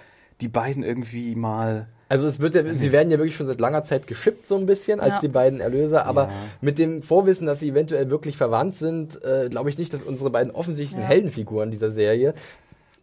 die 0.41 0.49
beiden 0.49 0.83
irgendwie 0.85 1.35
mal. 1.35 1.87
Also 2.11 2.27
es 2.27 2.41
wird 2.41 2.55
ja, 2.55 2.63
sie 2.73 2.93
werden 2.93 3.11
ja 3.11 3.19
wirklich 3.19 3.37
schon 3.37 3.49
seit 3.49 3.61
langer 3.61 3.83
Zeit 3.85 4.07
geschippt 4.07 4.47
so 4.47 4.57
ein 4.57 4.65
bisschen 4.65 4.99
als 5.01 5.15
Ja. 5.15 5.21
die 5.21 5.29
beiden 5.29 5.61
Erlöser, 5.61 6.07
aber 6.07 6.23
Ja. 6.25 6.31
mit 6.63 6.79
dem 6.79 7.03
Vorwissen, 7.03 7.47
dass 7.47 7.59
sie 7.61 7.69
eventuell 7.69 8.09
wirklich 8.09 8.37
verwandt 8.39 8.75
sind, 8.77 9.23
äh, 9.25 9.49
glaube 9.51 9.69
ich 9.69 9.77
nicht, 9.77 9.93
dass 9.93 10.03
unsere 10.05 10.31
beiden 10.31 10.51
offensichtlichen 10.53 11.03
Ja. 11.03 11.09
Heldenfiguren 11.09 11.71
dieser 11.71 11.91
Serie 11.91 12.33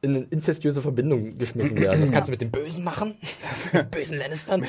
in 0.05 0.15
eine 0.15 0.25
inzestiöse 0.29 0.81
Verbindung 0.81 1.37
geschmissen 1.37 1.79
werden. 1.79 2.01
Das 2.01 2.11
kannst 2.11 2.29
du 2.29 2.31
mit 2.31 2.41
dem 2.41 2.51
Bösen 2.51 2.83
machen, 2.83 3.17
mit 3.73 3.91
bösen 3.91 4.17
Lannistern, 4.17 4.63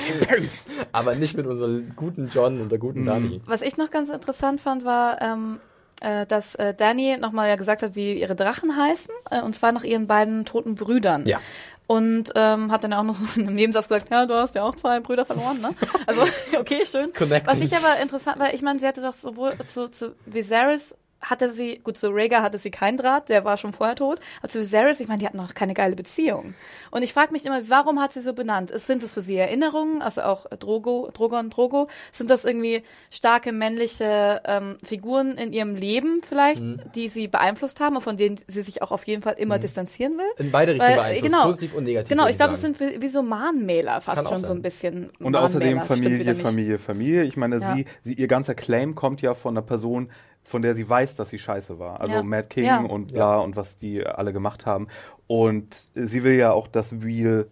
aber 0.91 1.15
nicht 1.15 1.37
mit 1.37 1.45
unserem 1.45 1.95
guten 1.95 2.29
John 2.33 2.59
und 2.59 2.71
der 2.71 2.79
guten 2.79 3.05
Dani. 3.05 3.41
Was 3.45 3.61
ich 3.61 3.77
noch 3.77 3.91
ganz 3.91 4.09
interessant 4.09 4.59
fand, 4.59 4.83
war, 4.83 5.21
ähm, 5.21 5.59
äh, 6.01 6.25
dass 6.25 6.55
äh, 6.55 6.73
Danny 6.73 7.17
nochmal 7.17 7.49
ja 7.49 7.55
gesagt 7.55 7.81
hat, 7.81 7.95
wie 7.95 8.19
ihre 8.19 8.35
Drachen 8.35 8.75
heißen, 8.75 9.13
äh, 9.31 9.41
und 9.41 9.53
zwar 9.53 9.71
nach 9.71 9.83
ihren 9.83 10.07
beiden 10.07 10.45
toten 10.45 10.75
Brüdern. 10.75 11.25
Ja. 11.25 11.39
Und 11.87 12.33
ähm, 12.35 12.69
hat 12.71 12.83
dann 12.83 12.93
auch 12.93 13.03
noch 13.03 13.15
so 13.15 13.25
in 13.39 13.47
einem 13.47 13.55
Nebensatz 13.55 13.87
gesagt, 13.87 14.11
ja, 14.11 14.25
du 14.25 14.33
hast 14.33 14.55
ja 14.55 14.63
auch 14.63 14.75
zwei 14.75 14.99
Brüder 14.99 15.25
verloren, 15.25 15.61
ne? 15.61 15.69
Also, 16.05 16.21
okay, 16.59 16.85
schön. 16.85 17.13
Connecting. 17.13 17.47
Was 17.47 17.59
ich 17.61 17.75
aber 17.75 18.01
interessant, 18.01 18.39
weil 18.39 18.53
ich 18.53 18.61
meine, 18.61 18.79
sie 18.79 18.87
hatte 18.87 19.01
doch 19.01 19.13
sowohl 19.13 19.53
zu, 19.65 19.89
zu 19.89 20.15
Viserys 20.25 20.95
hatte 21.21 21.49
sie, 21.49 21.79
gut, 21.83 21.97
zu 21.97 22.09
Rhaegar 22.09 22.41
hatte 22.43 22.57
sie 22.57 22.69
keinen 22.71 22.97
Draht, 22.97 23.29
der 23.29 23.43
war 23.43 23.57
schon 23.57 23.73
vorher 23.73 23.95
tot. 23.95 24.19
Aber 24.39 24.49
zu 24.49 24.59
Viserys, 24.59 24.99
ich 24.99 25.07
meine, 25.07 25.19
die 25.19 25.25
hatten 25.25 25.37
noch 25.37 25.53
keine 25.55 25.73
geile 25.73 25.95
Beziehung. 25.95 26.53
Und 26.91 27.01
ich 27.03 27.11
frage 27.13 27.31
mich 27.31 27.45
immer, 27.45 27.67
warum 27.69 27.99
hat 27.99 28.13
sie 28.13 28.21
so 28.21 28.33
benannt? 28.33 28.71
Sind 28.79 29.01
es 29.03 29.13
für 29.13 29.21
sie 29.21 29.35
Erinnerungen, 29.37 30.01
also 30.01 30.21
auch 30.21 30.45
Drogo, 30.59 31.09
Drogon, 31.13 31.49
Drogo? 31.49 31.87
Sind 32.11 32.29
das 32.29 32.45
irgendwie 32.45 32.83
starke 33.09 33.51
männliche 33.51 34.41
ähm, 34.45 34.77
Figuren 34.83 35.37
in 35.37 35.53
ihrem 35.53 35.75
Leben 35.75 36.21
vielleicht, 36.27 36.61
Mhm. 36.61 36.81
die 36.95 37.07
sie 37.07 37.27
beeinflusst 37.27 37.79
haben 37.79 37.95
und 37.95 38.01
von 38.01 38.17
denen 38.17 38.39
sie 38.47 38.61
sich 38.61 38.81
auch 38.81 38.91
auf 38.91 39.05
jeden 39.07 39.21
Fall 39.21 39.35
immer 39.37 39.59
distanzieren 39.59 40.17
will? 40.17 40.25
In 40.37 40.51
beide 40.51 40.73
Richtungen 40.73 40.95
beeinflusst, 40.95 41.23
genau, 41.31 41.45
positiv 41.45 41.73
und 41.73 41.83
negativ. 41.83 42.09
Genau, 42.09 42.23
würde 42.23 42.31
ich 42.31 42.37
glaube, 42.37 42.53
es 42.53 42.61
sind 42.61 42.79
wie, 42.79 43.01
wie 43.01 43.07
so 43.07 43.21
Mahnmäler 43.23 44.01
fast 44.01 44.23
Kann 44.23 44.27
schon 44.33 44.43
so 44.45 44.51
ein 44.53 44.61
bisschen. 44.61 45.09
Und 45.19 45.35
außerdem 45.35 45.77
Mahnmäler, 45.77 45.85
stimmt 45.95 46.03
Familie. 46.05 46.35
Familie, 46.35 46.79
Familie. 46.79 47.23
Ich 47.23 47.37
meine, 47.37 47.57
Ja. 47.57 47.75
sie, 47.75 47.85
sie, 48.03 48.13
ihr 48.13 48.27
ganzer 48.27 48.55
Claim 48.55 48.95
kommt 48.95 49.21
ja 49.21 49.33
von 49.33 49.55
einer 49.57 49.65
Person, 49.65 50.09
von 50.47 50.61
der 50.61 50.75
sie 50.75 50.87
weiß, 50.87 51.17
dass 51.17 51.29
sie 51.29 51.39
scheiße 51.39 51.77
war. 51.77 51.99
Also 51.99 52.15
Ja. 52.15 52.23
Mad 52.23 52.47
King 52.47 52.63
Ja. 52.65 52.79
und 52.79 53.11
bla 53.13 53.37
und 53.39 53.57
was 53.57 53.75
die 53.75 54.05
alle 54.05 54.31
gemacht 54.31 54.65
haben. 54.65 54.87
Und 55.27 55.75
sie 55.93 56.23
will 56.23 56.35
ja 56.35 56.51
auch 56.53 56.67
das 56.69 57.01
Wheel 57.03 57.51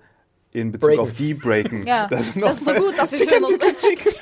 in 0.54 0.72
Bezug 0.72 0.91
Breaken. 0.91 1.02
auf 1.02 1.14
die 1.14 1.34
breaken. 1.34 1.84
Ja, 1.88 2.08
Das 2.08 2.34
das, 2.34 2.58
ist 2.60 2.66
so 2.66 2.74
gut, 2.74 2.98
dass 2.98 3.12
wir 3.12 3.18
schön 3.30 3.43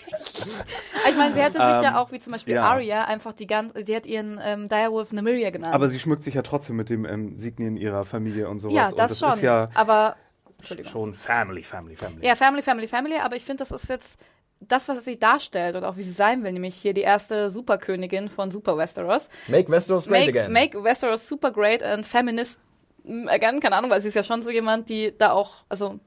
Ich 1.09 1.15
meine, 1.15 1.33
sie 1.33 1.39
hätte 1.41 1.53
sich 1.53 1.59
ja 1.83 2.01
auch, 2.01 2.11
wie 2.11 2.19
zum 2.19 2.31
Beispiel 2.31 2.53
Ähm, 2.55 2.61
ja. 2.61 2.63
Arya, 2.63 3.05
einfach 3.05 3.33
die 3.33 3.45
ganze, 3.45 3.83
die 3.83 3.95
hat 3.95 4.07
ihren 4.07 4.39
ähm, 4.43 4.67
Direwolf 4.67 5.11
Nymeria 5.11 5.51
genannt. 5.51 5.73
Aber 5.75 5.87
sie 5.89 5.99
schmückt 5.99 6.23
sich 6.23 6.33
ja 6.33 6.41
trotzdem 6.41 6.75
mit 6.75 6.89
dem 6.89 7.05
ähm, 7.05 7.37
Signien 7.37 7.77
ihrer 7.77 8.03
Familie 8.05 8.49
und 8.49 8.59
sowas. 8.59 8.75
ja, 8.75 8.87
und 8.89 8.97
das, 8.97 9.11
das 9.11 9.19
schon. 9.19 9.33
ist 9.33 9.41
ja 9.43 9.69
aber, 9.75 10.15
Entschuldigung. 10.57 10.91
schon 10.91 11.13
Family, 11.13 11.61
Family, 11.63 11.95
Family. 11.95 12.25
Ja, 12.25 12.35
Family, 12.35 12.63
Family, 12.63 12.87
Family, 12.87 13.17
aber 13.17 13.35
ich 13.35 13.43
finde, 13.45 13.63
das 13.63 13.71
ist 13.83 13.89
jetzt 13.89 14.19
das, 14.67 14.87
was 14.87 15.03
sie 15.05 15.17
darstellt 15.17 15.75
und 15.75 15.83
auch 15.83 15.97
wie 15.97 16.01
sie 16.03 16.11
sein 16.11 16.43
will, 16.43 16.51
nämlich 16.51 16.75
hier 16.75 16.93
die 16.93 17.01
erste 17.01 17.49
Superkönigin 17.49 18.29
von 18.29 18.51
Super 18.51 18.77
Westeros. 18.77 19.29
Make 19.47 19.69
Westeros 19.71 20.07
great 20.07 20.27
Make, 20.27 20.39
again. 20.39 20.51
make 20.53 20.83
Westeros 20.83 21.27
super 21.27 21.51
great 21.51 21.81
and 21.83 22.05
feminist 22.05 22.59
mm, 23.03 23.27
again, 23.29 23.59
keine 23.59 23.75
Ahnung, 23.75 23.91
weil 23.91 24.01
sie 24.01 24.07
ist 24.09 24.15
ja 24.15 24.23
schon 24.23 24.41
so 24.41 24.49
jemand, 24.49 24.89
die 24.89 25.13
da 25.17 25.31
auch, 25.31 25.65
also 25.69 25.99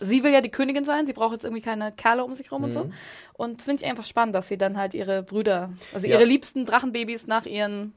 sie 0.00 0.22
will 0.24 0.32
ja 0.32 0.40
die 0.40 0.50
Königin 0.50 0.84
sein, 0.84 1.06
sie 1.06 1.12
braucht 1.12 1.32
jetzt 1.32 1.44
irgendwie 1.44 1.62
keine 1.62 1.92
Kerle 1.92 2.24
um 2.24 2.34
sich 2.34 2.50
rum 2.50 2.64
und 2.64 2.72
so. 2.72 2.90
Und 3.34 3.58
das 3.58 3.64
finde 3.66 3.84
ich 3.84 3.90
einfach 3.90 4.04
spannend, 4.06 4.34
dass 4.34 4.48
sie 4.48 4.56
dann 4.58 4.76
halt 4.76 4.94
ihre 4.94 5.22
Brüder, 5.22 5.70
also 5.92 6.06
Ja. 6.06 6.14
ihre 6.16 6.24
liebsten 6.24 6.64
Drachenbabys 6.66 7.26
nach 7.26 7.46
ihren 7.46 7.92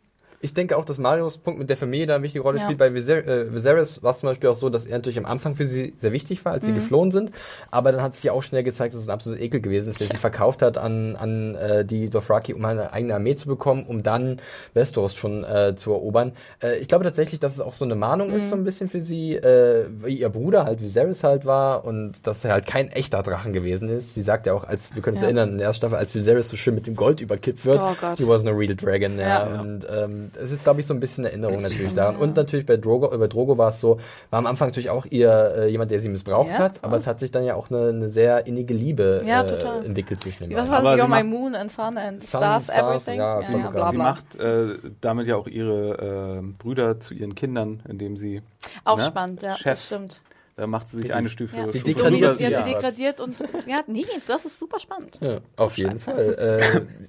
Ich 0.45 0.53
denke 0.53 0.77
auch, 0.77 0.85
dass 0.85 0.99
Marios 0.99 1.39
Punkt 1.39 1.57
mit 1.59 1.69
der 1.71 1.75
Familie 1.75 2.05
da 2.05 2.15
eine 2.15 2.23
wichtige 2.23 2.43
Rolle 2.43 2.59
Ja. 2.59 2.63
spielt. 2.65 2.77
Bei 2.77 2.93
Viser 2.93 3.25
äh, 3.25 3.51
Viserys 3.51 4.03
war 4.03 4.11
es 4.11 4.19
zum 4.19 4.29
Beispiel 4.29 4.47
auch 4.51 4.53
so, 4.55 4.69
dass 4.69 4.85
er 4.85 4.95
natürlich 4.97 5.17
am 5.17 5.25
Anfang 5.25 5.55
für 5.55 5.65
sie 5.65 5.95
sehr 5.97 6.11
wichtig 6.11 6.45
war, 6.45 6.51
als 6.53 6.65
sie 6.67 6.73
geflohen 6.73 7.09
sind. 7.09 7.31
Aber 7.71 7.91
dann 7.91 8.03
hat 8.03 8.13
sich 8.13 8.25
ja 8.25 8.31
auch 8.31 8.43
schnell 8.43 8.63
gezeigt, 8.63 8.93
dass 8.93 9.01
es 9.01 9.07
ein 9.07 9.11
absoluter 9.11 9.41
Ekel 9.41 9.59
gewesen 9.59 9.89
ist, 9.89 9.99
der 10.01 10.07
sie 10.07 10.17
verkauft 10.17 10.61
hat 10.61 10.77
an, 10.77 11.15
an 11.15 11.55
äh, 11.55 11.83
die 11.83 12.11
Dothraki, 12.11 12.53
um 12.53 12.63
eine 12.63 12.93
eigene 12.93 13.15
Armee 13.15 13.33
zu 13.35 13.47
bekommen, 13.47 13.85
um 13.87 14.03
dann 14.03 14.37
Westeros 14.75 15.15
schon 15.15 15.43
äh, 15.43 15.73
zu 15.75 15.91
erobern. 15.91 16.33
Äh, 16.61 16.77
ich 16.77 16.87
glaube 16.87 17.03
tatsächlich, 17.05 17.39
dass 17.39 17.53
es 17.55 17.59
auch 17.59 17.73
so 17.73 17.83
eine 17.85 17.95
Mahnung 17.95 18.31
ist, 18.31 18.49
so 18.51 18.55
ein 18.55 18.63
bisschen 18.63 18.87
für 18.87 19.01
sie, 19.01 19.35
äh, 19.35 19.85
wie 20.03 20.15
ihr 20.19 20.29
Bruder 20.29 20.65
halt 20.65 20.79
Viserys 20.79 21.23
halt 21.23 21.45
war 21.45 21.85
und 21.85 22.27
dass 22.27 22.45
er 22.45 22.53
halt 22.53 22.67
kein 22.67 22.91
echter 22.91 23.23
Drachen 23.23 23.51
gewesen 23.51 23.89
ist. 23.89 24.13
Sie 24.13 24.21
sagt 24.21 24.45
ja 24.45 24.53
auch, 24.53 24.63
als 24.63 24.93
wir 24.93 25.01
können 25.01 25.15
uns 25.15 25.21
Ja. 25.21 25.27
erinnern, 25.27 25.53
in 25.53 25.57
der 25.57 25.67
ersten 25.67 25.79
Staffel, 25.79 25.95
als 25.97 26.13
Viserys 26.13 26.49
so 26.49 26.55
schön 26.55 26.75
mit 26.75 26.85
dem 26.85 26.95
Gold 26.95 27.19
überkippt 27.21 27.65
wird, 27.65 27.81
Oh 27.81 27.95
he 28.17 28.27
was 28.27 28.43
no 28.43 28.51
real 28.51 28.75
dragon, 28.75 29.17
ja. 29.17 29.25
Ja. 29.55 29.61
Und 29.61 29.87
ähm, 29.91 30.29
es 30.37 30.51
ist, 30.51 30.63
glaube 30.63 30.81
ich, 30.81 30.87
so 30.87 30.93
ein 30.93 30.99
bisschen 30.99 31.23
Erinnerung 31.25 31.61
natürlich 31.61 31.93
daran. 31.93 32.15
Und 32.15 32.35
natürlich 32.35 32.65
bei 32.65 32.77
Drogo, 32.77 33.13
äh, 33.13 33.17
bei 33.17 33.27
Drogo 33.27 33.57
war 33.57 33.69
es 33.69 33.79
so, 33.79 33.97
war 34.29 34.39
am 34.39 34.45
Anfang 34.47 34.67
natürlich 34.69 34.89
auch 34.89 35.05
ihr 35.05 35.29
äh, 35.57 35.67
jemand, 35.69 35.91
der 35.91 35.99
sie 35.99 36.09
missbraucht 36.09 36.49
Ja, 36.49 36.59
hat, 36.59 36.83
aber 36.83 36.97
es 36.97 37.07
hat 37.07 37.19
sich 37.19 37.31
dann 37.31 37.43
ja 37.43 37.55
auch 37.55 37.69
eine, 37.69 37.89
eine 37.89 38.09
sehr 38.09 38.45
innige 38.47 38.73
Liebe 38.73 39.19
Ja, 39.25 39.43
äh, 39.43 39.47
total. 39.47 39.85
entwickelt 39.85 40.19
zwischen 40.21 40.43
den 40.43 40.49
Wie 40.51 40.55
was 40.55 40.69
beiden. 40.69 40.85
war 40.85 40.97
das? 40.97 41.05
You're 41.05 41.09
my 41.09 41.23
macht- 41.23 41.25
moon 41.41 41.55
and 41.55 41.71
sun 41.71 41.97
and 41.97 42.21
Sun, 42.23 42.39
stars, 42.41 42.63
Stars, 42.65 42.79
everything. 42.79 43.19
ja, 43.19 43.41
ja, 43.41 43.47
ja, 43.49 43.57
sogar. 43.57 43.71
bla, 43.71 43.89
Sie 43.91 43.95
bla. 43.97 44.03
macht 44.03 44.35
äh, 44.37 44.77
damit 45.01 45.27
ja 45.27 45.35
auch 45.35 45.47
ihre 45.47 46.41
äh, 46.41 46.53
Brüder 46.57 46.99
zu 46.99 47.13
ihren 47.13 47.35
Kindern, 47.35 47.81
indem 47.87 48.17
sie 48.17 48.41
Auch 48.83 48.97
ne? 48.97 49.03
spannend, 49.03 49.41
ja, 49.41 49.55
Chef. 49.55 49.63
das 49.71 49.85
stimmt. 49.85 50.21
Da 50.57 50.67
macht 50.67 50.89
sie 50.89 50.97
sich 50.97 51.13
eine 51.13 51.29
Stufe. 51.29 51.57
Ja. 51.57 51.69
Sie 51.69 51.81
Stufe 51.81 51.95
degradiert 51.95 52.37
sie 52.37 52.43
ja, 52.45 52.63
sie 52.63 52.71
degradiert 52.73 53.19
und 53.19 53.35
ja, 53.65 53.83
nee, 53.87 54.05
das 54.25 54.45
ist 54.45 54.57
super 54.57 54.79
spannend. 54.79 55.17
Ja, 55.19 55.39
auf 55.57 55.77
jeden 55.77 55.99
Fall. 55.99 56.33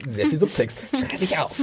Äh, 0.04 0.08
sehr 0.10 0.26
viel 0.26 0.38
Subtext. 0.38 0.78
Schreib 0.90 1.22
ich 1.22 1.38
auf. 1.38 1.56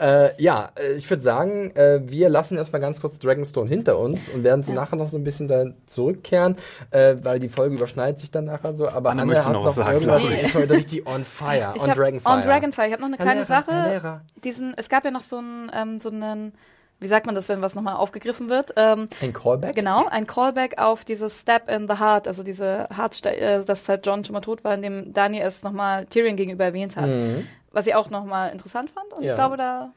äh, 0.00 0.42
ja, 0.42 0.72
äh, 0.74 0.94
ich 0.94 1.08
würde 1.08 1.22
sagen, 1.22 1.70
äh, 1.76 2.00
wir 2.04 2.28
lassen 2.30 2.56
erstmal 2.56 2.80
ganz 2.80 3.00
kurz 3.00 3.20
Dragonstone 3.20 3.68
hinter 3.68 3.96
uns 4.00 4.28
und 4.28 4.42
werden 4.42 4.64
so 4.64 4.72
Ja. 4.72 4.80
nachher 4.80 4.96
noch 4.96 5.08
so 5.08 5.18
ein 5.18 5.22
bisschen 5.24 5.46
da 5.46 5.66
zurückkehren, 5.86 6.56
äh, 6.90 7.14
weil 7.22 7.38
die 7.38 7.48
Folge 7.48 7.76
überschneidet 7.76 8.18
sich 8.18 8.32
dann 8.32 8.46
nachher 8.46 8.74
so. 8.74 8.88
Aber 8.88 9.10
Anne 9.10 9.22
Anne, 9.22 9.32
möchte 9.32 9.44
hat 9.44 9.52
noch 9.52 9.60
noch, 9.60 9.66
was 9.68 9.76
sagen, 9.76 9.92
irgendwas. 10.02 10.24
ich. 10.24 10.42
ist 10.42 10.54
heute 10.54 10.74
richtig 10.74 11.06
on 11.06 11.22
fire, 11.24 11.74
Ich 11.76 11.82
on 11.82 11.90
Dragonfire. 11.90 12.34
On 12.34 12.40
Dragonfire. 12.42 12.86
Ich 12.88 12.92
habe 12.92 13.02
noch 13.02 13.08
eine 13.08 13.18
Herr 13.18 13.24
kleine 13.24 13.40
Lehrer, 13.42 13.46
Sache. 13.46 13.72
Herr 13.72 13.88
Lehrer. 13.90 14.20
Diesen, 14.42 14.74
es 14.76 14.88
gab 14.88 15.04
ja 15.04 15.12
noch 15.12 15.20
so 15.20 15.36
einen, 15.38 15.70
ähm, 15.72 16.00
so 16.00 16.10
einen, 16.10 16.52
wie 17.00 17.06
sagt 17.06 17.26
man 17.26 17.34
das, 17.34 17.48
wenn 17.48 17.62
was 17.62 17.74
nochmal 17.74 17.96
aufgegriffen 17.96 18.48
wird? 18.50 18.74
Ähm, 18.76 19.08
Ein 19.22 19.32
Callback? 19.32 19.74
Genau, 19.74 20.06
ein 20.08 20.26
Callback 20.26 20.78
auf 20.78 21.04
dieses 21.04 21.40
Step 21.40 21.68
in 21.70 21.88
the 21.88 21.94
Heart, 21.98 22.28
also 22.28 22.42
diese 22.42 22.88
Heartste 22.94 23.34
äh, 23.36 23.64
dass 23.64 23.88
halt 23.88 24.06
John 24.06 24.24
schon 24.24 24.34
mal 24.34 24.40
tot 24.40 24.62
war, 24.64 24.74
in 24.74 24.82
dem 24.82 25.12
Daniel 25.12 25.46
es 25.46 25.62
nochmal 25.62 26.06
Tyrion 26.06 26.36
gegenüber 26.36 26.64
erwähnt 26.64 26.96
hat. 26.96 27.06
Mhm. 27.06 27.46
Was 27.72 27.86
ich 27.86 27.94
auch 27.94 28.10
nochmal 28.10 28.50
interessant 28.52 28.90
fand 28.90 29.12
und 29.12 29.22
Ja. 29.22 29.32
ich 29.32 29.36
glaube, 29.36 29.56
da, 29.56 29.92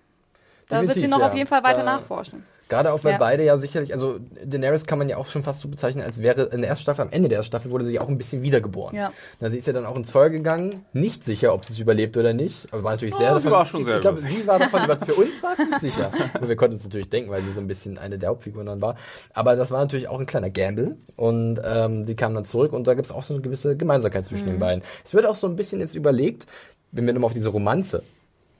da 0.70 0.82
wird 0.82 0.93
sie 0.93 1.08
noch 1.08 1.20
ja. 1.20 1.28
auf 1.28 1.34
jeden 1.36 1.47
Fall 1.47 1.64
weiter 1.64 1.80
Da- 1.84 1.95
nachforschen. 1.95 2.45
Gerade 2.70 2.91
auch, 2.93 3.03
weil 3.03 3.11
Ja. 3.14 3.18
beide 3.18 3.43
ja 3.43 3.57
sicherlich, 3.57 3.93
also 3.93 4.20
Daenerys 4.43 4.86
kann 4.86 4.97
man 4.97 5.07
ja 5.09 5.18
auch 5.18 5.28
schon 5.28 5.43
fast 5.43 5.59
so 5.59 5.68
bezeichnen, 5.68 6.03
als 6.03 6.22
wäre 6.22 6.43
in 6.45 6.61
der 6.61 6.70
ersten 6.70 6.84
Staffel, 6.84 7.01
am 7.03 7.11
Ende 7.11 7.30
der 7.30 7.38
ersten 7.39 7.49
Staffel 7.51 7.70
wurde 7.72 7.86
sie 7.86 7.99
auch 7.99 8.07
ein 8.07 8.18
bisschen 8.18 8.41
wiedergeboren. 8.41 8.95
Ja. 8.95 9.11
Na, 9.39 9.49
sie 9.49 9.57
ist 9.57 9.68
ja 9.68 9.74
dann 9.74 9.86
auch 9.86 9.95
ins 9.95 10.11
Feuer 10.11 10.30
gegangen, 10.30 10.86
nicht 10.93 11.24
sicher, 11.24 11.53
ob 11.53 11.66
sie 11.66 11.74
es 11.74 11.80
überlebt 11.80 12.18
oder 12.18 12.34
nicht, 12.34 12.68
aber 12.72 12.84
war 12.84 12.91
natürlich 12.93 13.14
sehr 13.16 13.36
Oh, 13.36 13.39
sie 13.39 13.51
war 13.51 13.66
schon 13.66 13.84
sehr 13.86 13.95
Ich 13.95 14.01
glaube, 14.01 14.20
sie 14.20 14.47
war 14.47 14.59
davon 14.59 14.86
über, 14.86 14.97
für 15.05 15.14
uns 15.14 15.43
war 15.43 15.53
es 15.53 15.59
nicht 15.59 15.80
sicher. 15.82 16.11
Nur 16.39 16.49
wir 16.49 16.55
konnten 16.55 16.76
es 16.76 16.84
natürlich 16.84 17.09
denken, 17.09 17.30
weil 17.30 17.41
sie 17.41 17.51
so 17.51 17.59
ein 17.59 17.68
bisschen 17.68 17.97
eine 17.97 18.18
der 18.18 18.30
Hauptfiguren 18.30 18.66
dann 18.66 18.82
war. 18.82 18.95
Aber 19.34 19.55
das 19.55 19.70
war 19.70 19.80
natürlich 19.80 20.07
auch 20.07 20.20
ein 20.20 20.26
kleiner 20.26 20.49
Gamble 20.49 20.95
und 21.16 21.59
ähm, 21.64 22.05
sie 22.05 22.16
kam 22.16 22.34
dann 22.34 22.45
zurück 22.45 22.74
und 22.74 22.88
da 22.88 22.93
gibt 22.93 23.05
es 23.05 23.11
auch 23.11 23.24
so 23.24 23.34
eine 23.34 23.43
gewisse 23.43 23.76
Gemeinsamkeit 23.78 24.26
zwischen 24.26 24.45
Mhm. 24.47 24.51
den 24.51 24.59
beiden. 24.59 24.84
Es 25.05 25.14
wird 25.14 25.26
auch 25.26 25.36
so 25.36 25.47
ein 25.47 25.55
bisschen 25.55 25.80
jetzt 25.80 25.95
überlegt, 25.95 26.45
wenn 26.91 27.05
wir 27.05 27.14
nochmal 27.14 27.28
auf 27.28 27.34
diese 27.34 27.49
Romanze 27.49 28.03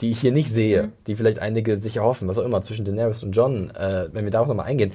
die 0.04 0.12
ich 0.12 0.20
hier 0.20 0.32
nicht 0.32 0.51
sehe, 0.54 0.84
Mhm. 0.84 0.91
die 1.08 1.16
vielleicht 1.16 1.39
einige 1.39 1.78
sich 1.80 1.95
erhoffen, 1.97 2.28
was 2.28 2.38
auch 2.38 2.43
immer, 2.45 2.62
zwischen 2.62 2.86
Daenerys 2.86 3.24
und 3.24 3.32
John, 3.32 3.72
äh, 3.72 4.10
wenn 4.12 4.26
wir 4.26 4.32
darauf 4.32 4.47
nochmal 4.47 4.68
eingehen, 4.68 4.91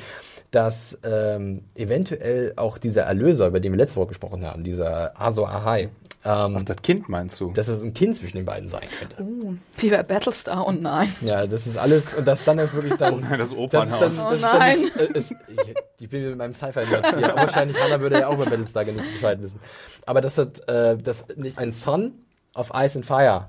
dass 0.50 0.96
ähm, 1.02 1.64
eventuell 1.74 2.52
auch 2.56 2.78
dieser 2.78 3.02
Erlöser, 3.02 3.48
über 3.48 3.61
den 3.61 3.72
wir 3.72 3.76
letzte 3.78 3.96
Woche 3.96 4.09
gesprochen 4.09 4.46
haben, 4.46 4.64
dieser 4.64 5.20
Azor 5.20 5.48
Ahai, 5.50 5.90
ähm, 6.24 6.56
Ach, 6.59 6.62
das 6.64 6.78
Kind 6.82 7.09
meinst 7.09 7.38
du? 7.40 7.52
dass 7.52 7.68
es 7.68 7.82
ein 7.82 7.92
Kind 7.94 8.16
zwischen 8.16 8.38
den 8.38 8.46
beiden 8.46 8.68
sein 8.68 8.82
könnte. 8.98 9.22
Uh, 9.22 9.54
wie 9.78 9.90
bei 9.90 10.02
Battlestar, 10.02 10.66
oh 10.66 10.72
nein. 10.72 11.09
Ja, 11.20 11.46
das 11.46 11.66
ist 11.66 11.76
alles, 11.76 12.14
und 12.14 12.26
das 12.26 12.44
dann 12.44 12.59
ist 12.59 12.74
wirklich 12.74 12.94
dann... 12.94 13.14
Oh 13.14 13.16
nein, 13.18 13.38
das 13.38 13.50
das 13.50 13.50
ist 13.50 13.59
Opernhaus. 13.59 14.00
dann, 14.00 14.09
das 14.11 14.24
Oh 14.24 14.30
ist 14.32 14.42
dann 14.42 14.59
nein. 14.59 14.78
nicht, 14.80 14.96
äh, 14.96 15.09
es, 15.18 15.30
ich, 15.30 15.74
ich 16.00 16.09
bin 16.09 16.28
mit 16.30 16.36
meinem 16.38 16.54
Sci-Fi-Nerds 16.54 17.16
hier, 17.16 17.30
aber 17.32 17.42
wahrscheinlich 17.42 17.76
Hannah 17.82 18.00
würde 18.00 18.18
ja 18.20 18.28
auch 18.28 18.34
über 18.34 18.46
Battlestar 18.46 18.84
genug 18.84 19.02
Bescheid 19.12 19.40
wissen. 19.42 19.61
Aber 20.06 20.20
das 20.20 20.36
hat, 20.38 20.66
äh, 20.68 20.96
das 20.96 21.24
nicht 21.36 21.56
ein 21.59 21.72
Son 21.72 22.12
of 22.54 22.70
Ice 22.74 22.96
and 22.98 23.06
Fire. 23.06 23.48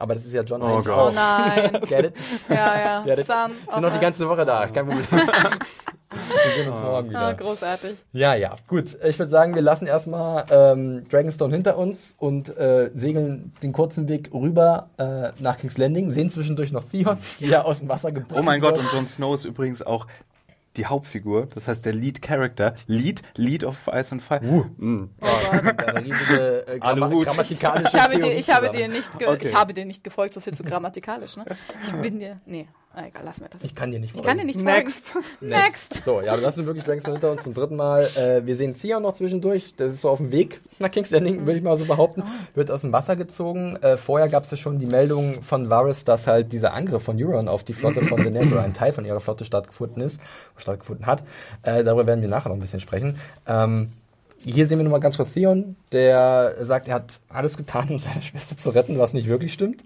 Aber 0.00 0.14
das 0.14 0.24
ist 0.24 0.32
ja 0.32 0.42
John 0.42 0.62
Oh 0.62 0.66
eigentlich 0.66 0.88
auch. 0.88 1.10
Oh 1.10 1.14
nein. 1.14 1.70
Get 1.88 2.06
it? 2.06 2.14
Ja, 2.48 2.56
ja. 2.78 3.04
Ja, 3.06 3.14
das- 3.14 3.26
Sun. 3.26 3.36
Ich 3.66 3.70
bin 3.72 3.82
noch 3.82 3.92
die 3.92 3.98
ganze 4.00 4.28
Woche 4.28 4.44
da, 4.46 4.66
kein 4.66 4.86
Problem. 4.86 5.06
wir 5.10 6.52
sehen 6.56 6.70
uns 6.70 6.80
morgen 6.80 7.14
Ah, 7.14 7.28
wieder. 7.30 7.34
großartig. 7.34 7.96
Ja, 8.12 8.34
ja, 8.34 8.56
gut. 8.66 8.96
Ich 9.04 9.18
würde 9.18 9.30
sagen, 9.30 9.54
wir 9.54 9.62
lassen 9.62 9.86
erstmal 9.86 10.46
ähm, 10.50 11.06
Dragonstone 11.08 11.52
hinter 11.54 11.76
uns 11.76 12.14
und 12.18 12.56
äh, 12.56 12.90
segeln 12.94 13.52
den 13.62 13.72
kurzen 13.72 14.08
Weg 14.08 14.30
rüber 14.32 14.88
äh, 14.96 15.30
nach 15.38 15.56
King's 15.58 15.76
Landing, 15.78 16.10
sehen 16.10 16.30
zwischendurch 16.30 16.72
noch 16.72 16.84
Theon, 16.84 17.18
wie 17.38 17.50
er 17.52 17.66
aus 17.66 17.78
dem 17.80 17.88
Wasser 17.88 18.10
geboren 18.10 18.40
Oh 18.40 18.42
mein 18.42 18.60
Gott, 18.60 18.74
wird. 18.76 18.86
und 18.86 18.92
Jon 18.92 19.06
Snow 19.06 19.34
ist 19.34 19.44
übrigens 19.44 19.82
auch 19.82 20.06
die 20.76 20.86
Hauptfigur, 20.86 21.48
das 21.54 21.66
heißt 21.66 21.84
der 21.84 21.92
Lead 21.92 22.22
Character, 22.22 22.74
Lead, 22.86 23.22
Lead 23.36 23.64
of 23.64 23.88
Ice 23.92 24.12
and 24.12 24.22
Fire. 24.22 24.40
Uh. 24.42 24.64
Mm. 24.76 25.10
Eine 25.50 26.04
riesige 26.04 26.66
äh, 26.66 26.78
Gramma 26.78 27.06
Aluhut. 27.06 27.26
grammatikalische 27.26 27.96
Ich 27.96 28.02
habe, 28.02 28.18
dir, 28.18 28.38
ich, 28.38 28.50
habe 28.50 28.70
dir 28.70 28.88
nicht 28.88 29.10
Okay. 29.14 29.38
ich 29.42 29.54
habe 29.54 29.74
dir 29.74 29.84
nicht 29.84 30.04
gefolgt, 30.04 30.34
so 30.34 30.40
viel 30.40 30.54
zu 30.54 30.62
grammatikalisch, 30.62 31.36
ne? 31.36 31.44
Ich 31.84 31.92
bin 31.94 32.20
dir. 32.20 32.40
Nee, 32.46 32.68
ah, 32.94 33.06
egal, 33.06 33.22
lass 33.24 33.40
mir 33.40 33.48
das. 33.48 33.62
Ich 33.62 33.74
kann 33.74 33.90
dir 33.90 33.98
nicht 33.98 34.14
Ich 34.14 34.22
kann 34.22 34.38
dir 34.38 34.44
nicht 34.44 34.60
folgen. 34.60 34.72
Next. 34.72 35.14
Next. 35.40 36.04
So, 36.04 36.20
ja, 36.20 36.34
wir 36.34 36.42
lassen 36.42 36.66
wirklich 36.66 36.84
Dragonstone 36.84 37.16
hinter 37.16 37.32
uns 37.32 37.42
zum 37.42 37.54
dritten 37.54 37.76
Mal. 37.76 38.04
Äh, 38.16 38.46
wir 38.46 38.56
sehen 38.56 38.78
Theon 38.78 39.02
noch 39.02 39.14
zwischendurch. 39.14 39.74
Das 39.76 39.92
ist 39.92 40.02
so 40.02 40.10
auf 40.10 40.18
dem 40.18 40.30
Weg 40.30 40.60
nach 40.78 40.90
King's 40.90 41.10
Landing, 41.10 41.46
würde 41.46 41.58
ich 41.58 41.64
mal 41.64 41.76
so 41.76 41.84
behaupten. 41.84 42.22
Wird 42.54 42.70
aus 42.70 42.82
dem 42.82 42.92
Wasser 42.92 43.16
gezogen. 43.16 43.76
Äh, 43.76 43.96
vorher 43.96 44.28
gab 44.28 44.44
es 44.44 44.50
ja 44.50 44.56
schon 44.56 44.78
die 44.78 44.86
Meldung 44.86 45.42
von 45.42 45.68
Varys, 45.68 46.04
dass 46.04 46.26
halt 46.26 46.52
dieser 46.52 46.72
Angriff 46.74 47.02
von 47.02 47.22
Euron 47.22 47.48
auf 47.48 47.64
die 47.64 47.72
Flotte 47.72 48.02
von 48.02 48.22
Daenerys 48.22 48.52
oder 48.52 48.62
ein 48.62 48.74
Teil 48.74 48.92
von 48.92 49.04
ihrer 49.04 49.20
Flotte 49.20 49.44
stattgefunden 49.44 50.02
ist, 50.02 50.20
stattgefunden 50.70 51.06
hat. 51.06 51.22
Äh, 51.62 51.84
darüber 51.84 52.06
werden 52.06 52.22
wir 52.22 52.28
nachher 52.28 52.48
noch 52.48 52.56
ein 52.56 52.60
bisschen 52.60 52.80
sprechen. 52.80 53.16
Ähm, 53.46 53.92
hier 54.42 54.66
sehen 54.66 54.78
wir 54.78 54.84
nochmal 54.84 55.00
ganz 55.00 55.18
kurz 55.18 55.32
Theon, 55.34 55.76
der 55.92 56.54
sagt, 56.64 56.88
er 56.88 56.94
hat 56.94 57.20
alles 57.28 57.58
getan, 57.58 57.88
um 57.90 57.98
seine 57.98 58.22
Schwester 58.22 58.56
zu 58.56 58.70
retten, 58.70 58.98
was 58.98 59.12
nicht 59.12 59.28
wirklich 59.28 59.52
stimmt. 59.52 59.82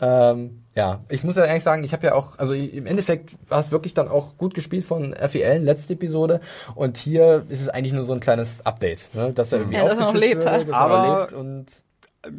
Ähm, 0.00 0.62
ja, 0.74 1.00
ich 1.10 1.22
muss 1.22 1.36
ja 1.36 1.42
eigentlich 1.42 1.64
sagen, 1.64 1.84
ich 1.84 1.92
habe 1.92 2.06
ja 2.06 2.14
auch, 2.14 2.38
also 2.38 2.54
im 2.54 2.86
Endeffekt 2.86 3.32
war 3.50 3.60
es 3.60 3.70
wirklich 3.70 3.92
dann 3.92 4.08
auch 4.08 4.38
gut 4.38 4.54
gespielt 4.54 4.84
von 4.86 5.14
FEL, 5.14 5.62
letzte 5.62 5.92
Episode. 5.92 6.40
Und 6.74 6.96
hier 6.96 7.44
ist 7.50 7.60
es 7.60 7.68
eigentlich 7.68 7.92
nur 7.92 8.04
so 8.04 8.14
ein 8.14 8.20
kleines 8.20 8.64
Update, 8.64 9.08
ne? 9.14 9.32
dass 9.34 9.52
er 9.52 9.58
irgendwie 9.58 9.76
Ja, 9.76 9.84
dass 9.88 9.98
er 9.98 10.04
noch 10.06 10.14
lebt, 10.14 10.46
halt. 10.46 10.62
dass 10.62 10.68
er 10.70 10.74
Aber- 10.76 10.98
noch 10.98 11.20
lebt 11.20 11.32
und 11.34 11.66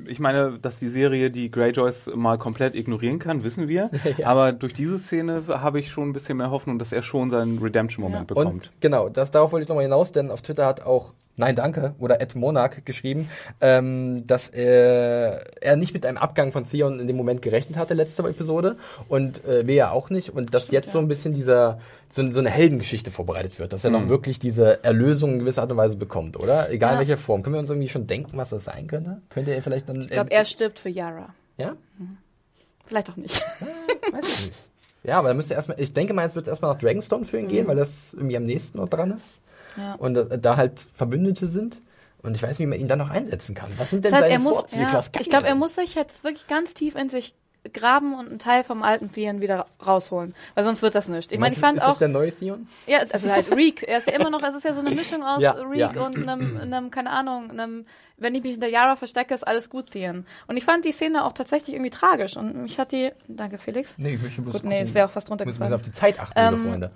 Ich 0.08 0.20
meine, 0.20 0.60
dass 0.62 0.78
die 0.78 0.90
Serie 0.90 1.32
die 1.32 1.50
Greyjoys 1.50 2.12
mal 2.14 2.38
komplett 2.38 2.76
ignorieren 2.76 3.18
kann, 3.18 3.44
wissen 3.44 3.68
wir. 3.68 3.90
Aber 4.24 4.52
durch 4.52 4.74
diese 4.74 5.00
Szene 5.00 5.44
habe 5.48 5.80
ich 5.80 5.90
schon 5.90 6.10
ein 6.10 6.14
bisschen 6.14 6.38
mehr 6.38 6.52
Hoffnung, 6.52 6.78
dass 6.78 6.92
er 6.92 7.02
schon 7.02 7.30
seinen 7.30 7.58
Redemption-Moment 7.58 8.28
bekommt. 8.28 8.48
Und 8.48 8.72
genau, 8.80 9.10
das 9.10 9.32
darauf 9.32 9.52
wollte 9.52 9.64
ich 9.64 9.70
nochmal 9.70 9.86
hinaus, 9.86 10.12
denn 10.12 10.30
auf 10.30 10.42
Twitter 10.42 10.68
hat 10.68 10.86
auch 10.86 11.14
Nein 11.38 11.56
Danke 11.56 11.96
oder 11.98 12.22
Ed 12.22 12.36
Monarch 12.36 12.86
geschrieben, 12.86 13.30
ähm, 13.62 14.28
dass 14.28 14.50
er, 14.50 15.46
er 15.62 15.76
nicht 15.76 15.94
mit 15.94 16.06
einem 16.06 16.18
Abgang 16.18 16.52
von 16.52 16.70
Theon 16.70 17.00
in 17.00 17.08
dem 17.08 17.16
Moment 17.16 17.42
gerechnet 17.42 17.78
hatte, 17.78 17.94
letzte 17.94 18.22
Episode. 18.24 18.78
Und 19.08 19.44
äh, 19.46 19.66
wir 19.66 19.74
ja 19.74 19.92
auch 19.92 20.10
nicht. 20.10 20.30
Und 20.30 20.54
dass 20.54 20.70
jetzt 20.70 20.92
so 20.92 21.00
ein 21.00 21.08
bisschen 21.08 21.34
dieser, 21.34 21.80
so, 22.12 22.30
so 22.32 22.40
eine 22.40 22.50
Heldengeschichte 22.50 23.10
vorbereitet 23.12 23.58
wird, 23.60 23.74
dass 23.74 23.84
er 23.84 23.90
noch 23.92 24.10
wirklich 24.10 24.38
diese 24.40 24.84
Erlösung 24.84 25.34
in 25.34 25.40
gewisser 25.40 25.62
Art 25.62 25.72
und 25.72 25.78
Weise 25.78 25.96
bekommt, 25.98 26.38
oder? 26.38 26.70
Egal 26.70 26.90
in 26.92 26.94
Ja. 26.96 27.00
welcher 27.00 27.18
Form. 27.18 27.42
Können 27.44 27.56
wir 27.56 27.60
uns 27.60 27.70
irgendwie 27.70 27.90
schon 27.90 28.08
denken, 28.08 28.38
was 28.38 28.50
das 28.50 28.66
sein 28.66 28.88
könnte? 28.88 29.22
Könnte 29.30 29.52
er 29.56 29.62
vielleicht 29.62 29.88
dann. 29.90 30.02
Ich 30.02 30.10
glaube, 30.10 30.32
er 30.32 30.46
stirbt 30.46 30.80
für 30.80 30.90
Yara. 30.90 31.34
Ja? 31.58 31.76
Vielleicht 32.86 33.10
auch 33.10 33.16
nicht. 33.16 33.42
Weiß 34.12 34.40
ich 34.40 34.46
nicht. 34.48 34.60
Ja, 35.04 35.18
aber 35.18 35.30
dann 35.30 35.38
müsste 35.38 35.54
erstmal, 35.56 35.80
ich 35.80 35.94
denke 35.94 36.14
mal, 36.14 36.24
jetzt 36.24 36.36
wird 36.36 36.46
es 36.46 36.50
erstmal 36.50 36.74
nach 36.74 36.80
Dragonstone 36.80 37.26
für 37.26 37.40
ihn 37.40 37.48
gehen, 37.48 37.66
weil 37.68 37.76
das 37.76 38.14
irgendwie 38.14 38.38
am 38.38 38.44
nächsten 38.46 38.78
noch 38.78 38.88
dran 38.90 39.12
ist. 39.12 39.42
Ja. 39.78 39.96
Und 39.96 40.16
äh, 40.18 40.38
da 40.38 40.58
halt 40.58 40.86
Verbündete 40.94 41.48
sind. 41.48 41.82
Und 42.22 42.36
ich 42.36 42.44
weiß 42.44 42.50
nicht, 42.60 42.60
wie 42.60 42.66
man 42.70 42.80
ihn 42.80 42.88
dann 42.88 43.00
noch 43.00 43.10
einsetzen 43.10 43.56
kann. 43.56 43.72
Was 43.78 43.90
sind 43.90 44.06
denn 44.06 44.12
Das 44.12 44.22
heißt, 44.22 44.30
seine 44.30 44.34
er 44.36 44.40
muss, 44.40 44.58
Vorzüge? 44.58 44.82
ja, 44.84 45.02
ich 45.20 45.30
glaube, 45.30 45.48
er 45.48 45.56
muss 45.56 45.74
sich 45.74 45.96
jetzt 45.96 46.24
wirklich 46.24 46.46
ganz 46.46 46.76
tief 46.76 46.96
in 46.96 47.10
sich 47.10 47.34
graben 47.74 48.14
und 48.16 48.30
einen 48.30 48.40
Teil 48.40 48.64
vom 48.64 48.82
alten 48.84 49.12
Theon 49.12 49.40
wieder 49.42 49.68
rausholen. 49.86 50.34
Weil 50.56 50.64
sonst 50.64 50.82
wird 50.82 50.96
das 50.96 51.08
nicht. 51.08 51.32
Ich 51.32 51.40
meine, 51.40 51.54
ich 51.54 51.60
fand 51.60 51.78
ist 51.78 51.84
das 51.86 51.96
auch, 51.96 52.00
der 52.00 52.08
neue 52.08 52.32
Theon? 52.32 52.68
ja, 52.88 53.00
also 53.12 53.30
halt 53.30 53.56
Reek, 53.56 53.84
er 53.84 54.00
ist 54.00 54.08
ja 54.08 54.14
immer 54.14 54.30
noch, 54.30 54.42
es 54.44 54.56
ist 54.56 54.64
ja 54.66 54.74
so 54.74 54.80
eine 54.80 54.90
Mischung 54.92 55.24
aus 55.24 55.42
Ja, 55.42 55.52
Reek 55.52 55.96
ja. 55.96 56.06
und 56.06 56.18
einem, 56.28 56.58
einem, 56.58 56.90
keine 56.92 57.12
Ahnung, 57.12 57.52
einem, 57.52 57.86
wenn 58.18 58.34
ich 58.36 58.42
mich 58.44 58.54
hinter 58.54 58.68
Yara 58.68 58.96
verstecke, 58.96 59.34
ist 59.34 59.48
alles 59.48 59.70
gut 59.70 59.92
Theon. 59.92 60.26
Und 60.48 60.58
ich 60.58 60.64
fand 60.66 60.86
die 60.86 60.92
Szene 60.92 61.24
auch 61.24 61.34
tatsächlich 61.34 61.76
irgendwie 61.76 61.92
tragisch 61.92 62.36
und 62.38 62.56
mich 62.64 62.80
hat 62.80 62.92
die, 62.92 63.12
danke 63.28 63.58
Felix. 63.58 63.98
Nee, 63.98 64.16
ich 64.16 64.22
möchte 64.22 64.42
bloß 64.42 64.54
Gut, 64.54 64.64
nee, 64.64 64.80
es 64.82 64.94
wäre 64.94 65.06
auch 65.08 65.12
fast 65.12 65.30
müssen 65.30 65.40
wir 65.40 65.46
runtergefallen. 65.46 65.74
auf 65.74 65.82
die 65.84 65.92
Zeit 65.92 66.20
achten, 66.20 66.34
Ähm, 66.40 66.56
liebe 66.56 66.70
Freunde. 66.70 66.92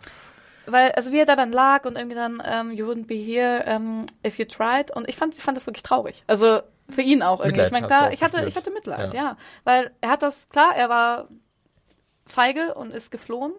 weil, 0.66 0.92
also 0.94 1.12
wie 1.12 1.20
er 1.20 1.26
da 1.26 1.36
dann 1.36 1.52
lag 1.52 1.86
und 1.86 1.96
irgendwie 1.96 2.16
dann, 2.16 2.42
ähm, 2.44 2.72
you 2.72 2.88
wouldn't 2.88 3.06
be 3.08 3.16
here 3.16 3.64
um, 3.76 4.06
if 4.26 4.40
you 4.40 4.46
tried. 4.46 4.90
Und 4.96 5.08
ich 5.08 5.16
fand, 5.16 5.36
ich 5.36 5.44
fand 5.44 5.58
das 5.58 5.68
wirklich 5.68 5.84
traurig. 5.84 6.24
Also 6.28 6.62
für 6.90 7.02
ihn 7.02 7.22
auch 7.22 7.40
irgendwie. 7.40 7.62
Mitleid 7.62 7.68
ich 7.68 7.72
meine, 7.74 7.88
klar, 7.88 8.14
ich 8.14 8.22
hatte, 8.24 8.46
ich 8.46 8.56
hatte 8.56 8.72
Mitleid, 8.72 9.14
Ja. 9.14 9.24
ja. 9.24 9.38
Weil 9.64 9.92
er 10.02 10.10
hat 10.10 10.22
das, 10.22 10.50
klar, 10.50 10.76
er 10.76 10.90
war 10.90 11.28
feige 12.26 12.74
und 12.76 12.92
ist 12.92 13.12
geflohen. 13.12 13.54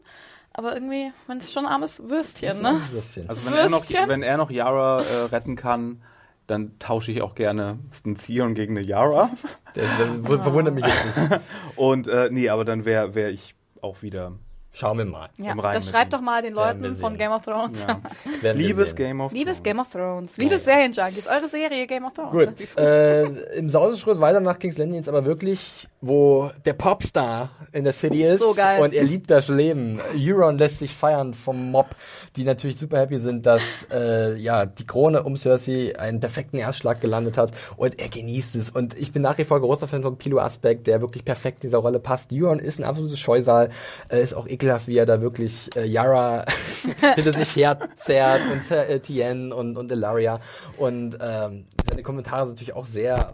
Aber 0.52 0.72
irgendwie, 0.74 1.12
man 1.26 1.38
ist 1.38 1.52
schon 1.52 1.66
ein 1.66 1.72
armes 1.72 2.08
Würstchen, 2.08 2.62
ne? 2.62 2.80
Würstchen. 2.90 3.28
Also 3.28 3.44
wenn 3.44 3.52
er, 3.54 3.68
noch, 3.68 3.80
Würstchen. 3.82 4.08
wenn 4.08 4.22
er 4.22 4.38
noch 4.38 4.50
Yara 4.50 5.02
äh, 5.02 5.24
retten 5.30 5.54
kann, 5.54 6.02
dann 6.46 6.78
tausche 6.78 7.12
ich 7.12 7.20
auch 7.20 7.34
gerne 7.34 7.78
einen 8.04 8.16
Theon 8.16 8.54
gegen 8.54 8.76
eine 8.78 8.86
Yara. 8.86 9.28
der, 9.74 9.84
der, 9.98 10.22
ver- 10.24 10.42
verwundert 10.42 10.74
mich 10.74 10.86
jetzt 10.86 11.16
nicht. 11.30 11.40
Und 11.76 12.08
äh, 12.08 12.28
nee, 12.30 12.48
aber 12.48 12.64
dann 12.64 12.84
wäre 12.86 13.14
wär 13.14 13.28
ich 13.30 13.54
auch 13.82 14.00
wieder. 14.02 14.32
Schauen 14.78 14.98
wir 14.98 15.06
mal. 15.06 15.30
Ja, 15.38 15.54
das 15.54 15.88
schreibt 15.88 16.12
doch 16.12 16.20
mal 16.20 16.42
den 16.42 16.52
Leuten 16.52 16.96
von. 16.96 17.16
Game 17.16 17.32
of 17.32 17.42
Thrones. 17.46 17.86
Ja. 18.42 18.52
Liebes. 18.52 18.94
Game 18.94 19.22
of 19.22 19.32
Liebes 19.32 19.62
Thrones. 19.62 19.62
Game 19.62 19.78
of 19.78 19.88
Thrones. 19.90 20.36
Liebes 20.36 20.64
Serienjunkies. 20.66 21.26
Eure 21.26 21.48
Serie 21.48 21.86
Game 21.86 22.04
of 22.04 22.12
Thrones. 22.12 22.30
Gut, 22.30 22.76
äh, 22.76 23.22
im 23.56 23.70
Sauseschritt 23.70 24.20
weiter 24.20 24.40
nach 24.40 24.58
King's 24.58 24.76
Landing 24.76 24.96
jetzt 24.96 25.08
aber 25.08 25.24
wirklich, 25.24 25.88
wo 26.02 26.50
der 26.66 26.74
Popstar 26.74 27.52
in 27.72 27.84
der 27.84 27.94
City 27.94 28.22
ist 28.22 28.40
So 28.40 28.52
geil. 28.52 28.82
und 28.82 28.92
er 28.92 29.04
liebt 29.04 29.30
das 29.30 29.48
Leben. 29.48 29.98
Euron 30.14 30.58
lässt 30.58 30.80
sich 30.80 30.92
feiern 30.94 31.32
vom 31.32 31.70
Mob, 31.70 31.96
die 32.36 32.44
natürlich 32.44 32.78
super 32.78 32.98
happy 32.98 33.16
sind, 33.16 33.46
dass 33.46 33.86
äh, 33.90 34.36
ja 34.36 34.66
die 34.66 34.86
Krone 34.86 35.22
um 35.22 35.36
Cersei 35.38 35.98
einen 35.98 36.20
perfekten 36.20 36.58
Erstschlag 36.58 37.00
gelandet 37.00 37.38
hat 37.38 37.50
und 37.78 37.98
er 37.98 38.10
genießt 38.10 38.56
es. 38.56 38.68
Und 38.68 38.92
ich 38.98 39.10
bin 39.10 39.22
nach 39.22 39.38
wie 39.38 39.44
vor 39.44 39.58
großer 39.58 39.88
Fan 39.88 40.02
von 40.02 40.18
Pilo 40.18 40.38
Aspect, 40.38 40.86
der 40.86 41.00
wirklich 41.00 41.24
perfekt 41.24 41.64
in 41.64 41.70
dieser 41.70 41.78
Rolle 41.78 41.98
passt. 41.98 42.30
Euron 42.30 42.58
ist 42.58 42.78
ein 42.78 42.84
absolutes 42.84 43.18
Scheusal, 43.18 43.70
äh, 44.10 44.20
ist 44.20 44.34
auch 44.34 44.46
ekelhaft, 44.66 44.88
wie 44.88 44.98
er 44.98 45.06
da 45.06 45.20
wirklich 45.20 45.74
äh, 45.76 45.86
Yara 45.86 46.44
hinter 47.14 47.32
sich 47.32 47.54
herzerrt 47.54 48.42
und 48.52 48.70
äh, 48.70 49.00
Tien 49.00 49.52
und, 49.52 49.76
und 49.76 49.92
Ilaria. 49.92 50.40
Und 50.76 51.16
ähm, 51.20 51.66
seine 51.88 52.02
Kommentare 52.02 52.46
sind 52.46 52.56
natürlich 52.56 52.74
auch 52.74 52.86
sehr. 52.86 53.32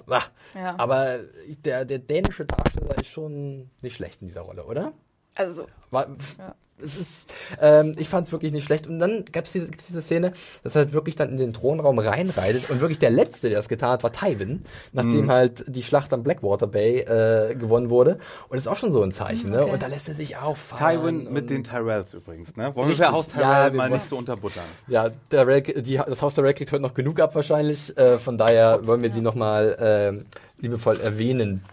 Ja. 0.55 0.74
Aber 0.78 1.18
der, 1.64 1.85
der 1.85 1.99
dänische 1.99 2.45
Darsteller 2.45 2.97
ist 2.99 3.09
schon 3.09 3.70
nicht 3.80 3.97
schlecht 3.97 4.20
in 4.20 4.28
dieser 4.28 4.43
Rolle, 4.43 4.64
oder? 4.64 4.93
Also, 5.35 5.66
War, 5.91 6.09
Ja. 6.39 6.55
Es 6.85 7.01
ist, 7.01 7.33
ähm, 7.61 7.95
ich 7.99 8.09
fand 8.09 8.26
es 8.26 8.33
wirklich 8.33 8.53
nicht 8.53 8.64
schlecht. 8.64 8.87
Und 8.87 8.99
dann 8.99 9.24
gab's 9.33 9.53
diese, 9.53 9.66
gibt's 9.66 9.87
diese 9.87 10.03
Szene, 10.03 10.33
dass 10.62 10.74
er 10.74 10.83
halt 10.85 10.93
wirklich 10.93 11.16
dann 11.16 11.30
in 11.30 11.39
den 11.39 11.53
Thronraum 11.53 11.99
reinreitet 11.99 12.70
und 12.70 12.80
wirklich 12.80 12.99
der 12.99 13.11
Letzte, 13.11 13.49
der 13.49 13.59
das 13.59 13.68
getan 13.68 13.91
hat, 13.91 14.03
war 14.03 14.12
Tywin, 14.12 14.64
nachdem 14.93 15.30
halt 15.30 15.64
die 15.68 15.83
Schlacht 15.83 16.12
am 16.12 16.22
Blackwater 16.22 16.66
Bay 16.66 17.01
äh, 17.01 17.55
gewonnen 17.55 17.91
wurde. 17.91 18.12
Und 18.49 18.53
das 18.57 18.62
ist 18.62 18.66
auch 18.68 18.76
schon 18.76 18.91
so 18.93 19.03
ein 19.03 19.12
Zeichen, 19.12 19.51
ne? 19.51 19.62
okay. 19.62 19.72
Und 19.72 19.83
da 19.83 19.87
lässt 19.87 20.09
er 20.09 20.14
sich 20.14 20.37
auch 20.37 20.57
feiern. 20.57 21.01
Tywin 21.01 21.33
mit 21.33 21.51
den 21.51 21.64
Tyrells 21.64 22.14
übrigens, 22.14 22.57
ne? 22.57 22.74
Wollen 22.74 22.89
Richtig. 22.89 23.07
wir 23.07 23.12
Haus 23.12 23.28
Tyrell 23.28 23.43
Ja, 23.43 23.70
mal 23.70 23.78
wollen- 23.78 23.93
nicht 23.93 24.09
so 24.09 24.16
unterbuttern? 24.16 24.64
Ja, 24.89 25.09
der 25.30 25.47
Rail, 25.47 25.62
die, 25.62 25.97
das 25.97 26.22
Haus 26.22 26.35
der 26.35 26.45
Rail 26.45 26.55
kriegt 26.55 26.72
heute 26.72 26.83
noch 26.83 26.95
genug 26.95 27.20
ab 27.20 27.35
wahrscheinlich. 27.35 27.97
Äh, 27.97 28.18
von 28.18 28.39
daher 28.39 28.87
wollen 28.87 29.03
wir 29.03 29.12
sie 29.12 29.20
nochmal 29.20 29.76
ähm, 29.80 30.26
liebevoll 30.59 31.01
erwähnen. 31.01 31.64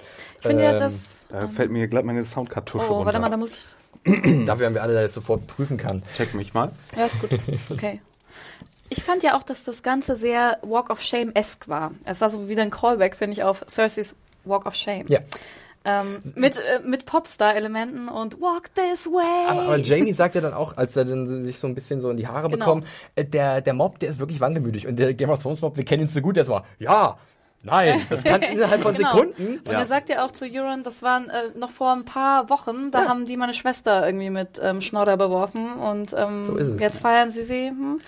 ich 0.41 0.47
finde 0.47 0.63
ja, 0.63 0.73
Ähm, 0.73 0.79
dass. 0.79 1.27
Da 1.29 1.47
fällt 1.47 1.71
mir 1.71 1.87
glatt 1.87 2.05
meine 2.05 2.23
Soundkartusche 2.23 2.85
Oh, 2.85 2.93
runter. 2.95 3.05
warte 3.05 3.19
mal, 3.19 3.29
da 3.29 3.37
muss 3.37 3.53
ich. 3.53 3.59
Dafür 4.45 4.67
haben 4.67 4.73
wir 4.73 4.83
alle, 4.83 4.93
der 4.93 5.03
das 5.03 5.13
sofort 5.13 5.45
prüfen 5.47 5.77
kann. 5.77 6.03
Check 6.17 6.33
mich 6.33 6.53
mal. 6.53 6.71
Ja, 6.97 7.05
ist 7.05 7.19
gut. 7.21 7.31
Ist 7.47 7.71
okay. 7.71 8.01
Ich 8.89 9.03
fand 9.03 9.21
ja 9.21 9.37
auch, 9.37 9.43
dass 9.43 9.63
das 9.65 9.83
Ganze 9.83 10.15
sehr 10.15 10.57
Walk 10.63 10.89
of 10.89 11.01
Shame-esque 11.01 11.67
war. 11.67 11.91
Es 12.05 12.21
war 12.21 12.29
so 12.29 12.49
wieder 12.49 12.63
ein 12.63 12.71
Callback, 12.71 13.15
finde 13.15 13.33
ich, 13.33 13.43
auf 13.43 13.63
Cerseis 13.67 14.15
Walk 14.45 14.65
of 14.65 14.73
Shame. 14.75 15.05
Ja. 15.09 15.19
Ähm, 15.85 16.19
mit 16.35 16.57
äh, 16.57 16.79
mit 16.85 17.05
Popstar-Elementen 17.05 18.09
und 18.09 18.41
Walk 18.41 18.73
this 18.75 19.05
way. 19.07 19.47
Aber, 19.49 19.61
aber 19.61 19.77
Jamie 19.77 20.11
sagt 20.13 20.35
ja 20.35 20.41
dann 20.41 20.53
auch, 20.53 20.75
als 20.75 20.95
er 20.97 21.05
dann 21.05 21.25
sich 21.43 21.57
so 21.59 21.67
ein 21.67 21.75
bisschen 21.75 22.01
so 22.01 22.09
in 22.09 22.17
die 22.17 22.27
Haare 22.27 22.49
Genau. 22.49 22.57
bekommt, 22.65 22.87
äh, 23.15 23.23
der, 23.23 23.61
der 23.61 23.73
Mob, 23.73 23.97
der 23.99 24.09
ist 24.09 24.19
wirklich 24.19 24.41
wankelmütig. 24.41 24.87
Und 24.87 24.97
der 24.99 25.13
Game 25.13 25.29
of 25.29 25.41
Thrones 25.41 25.61
Mob, 25.61 25.77
wir 25.77 25.85
kennen 25.85 26.03
ihn 26.03 26.07
so 26.09 26.19
gut, 26.19 26.35
der 26.35 26.41
ist 26.43 26.49
mal, 26.49 26.63
ja, 26.79 27.17
nein, 27.63 28.01
das 28.09 28.23
kann 28.23 28.41
innerhalb 28.41 28.81
von 28.81 28.95
Genau. 28.95 29.11
Sekunden. 29.11 29.59
Und 29.65 29.71
er 29.73 29.85
sagt 29.85 30.09
ja 30.09 30.25
auch 30.25 30.31
zu 30.31 30.45
Euron, 30.45 30.83
das 30.83 31.01
waren 31.03 31.29
äh, 31.29 31.49
noch 31.57 31.71
vor 31.71 31.91
ein 31.93 32.05
paar 32.05 32.49
Wochen, 32.49 32.91
da 32.91 33.07
haben 33.07 33.25
die 33.25 33.37
meine 33.37 33.53
Schwester 33.53 34.05
irgendwie 34.05 34.29
mit 34.29 34.59
ähm, 34.61 34.81
Schnodder 34.81 35.17
beworfen 35.17 35.73
und 35.73 36.13
ähm, 36.17 36.43
So 36.43 36.57
jetzt 36.57 36.99
feiern 37.01 37.29
sie 37.31 37.43
sie. 37.43 37.69
Hm? 37.69 37.99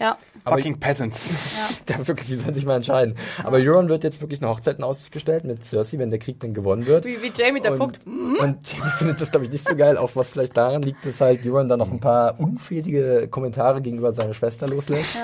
Ja, 0.00 0.18
Aber- 0.44 0.56
Fucking 0.56 0.78
Peasants. 0.80 1.34
Da 1.86 1.98
wirklich, 2.08 2.26
die 2.28 2.36
sollen 2.36 2.54
sich 2.54 2.64
mal 2.64 2.76
entscheiden. 2.76 3.14
Aber 3.42 3.58
Euron 3.58 3.88
wird 3.90 4.04
jetzt 4.04 4.20
wirklich 4.22 4.40
eine 4.42 4.50
Hochzeit 4.50 4.78
in 4.78 4.84
Aussicht 4.84 5.12
gestellt 5.12 5.44
mit 5.44 5.62
Cersei, 5.64 5.98
wenn 5.98 6.10
der 6.10 6.18
Krieg 6.18 6.40
dann 6.40 6.54
gewonnen 6.54 6.86
wird. 6.86 7.04
wie, 7.04 7.20
wie 7.22 7.30
Jamie 7.36 7.60
da 7.60 7.72
und, 7.72 7.78
guckt. 7.78 8.04
hm? 8.04 8.36
und 8.40 8.72
Jamie 8.72 8.90
findet 8.98 9.20
das, 9.20 9.30
glaube 9.30 9.44
ich, 9.46 9.52
nicht 9.52 9.66
so 9.66 9.76
geil, 9.76 9.96
auch 9.98 10.10
was 10.14 10.30
vielleicht 10.30 10.56
daran 10.56 10.82
liegt, 10.82 11.04
dass 11.04 11.20
halt 11.20 11.44
Euron 11.46 11.68
dann 11.68 11.78
noch 11.78 11.90
ein 11.90 12.00
paar 12.00 12.40
unfähige 12.40 13.28
Kommentare 13.28 13.82
gegenüber 13.82 14.12
seiner 14.12 14.32
Schwester 14.34 14.66
loslässt. 14.66 15.18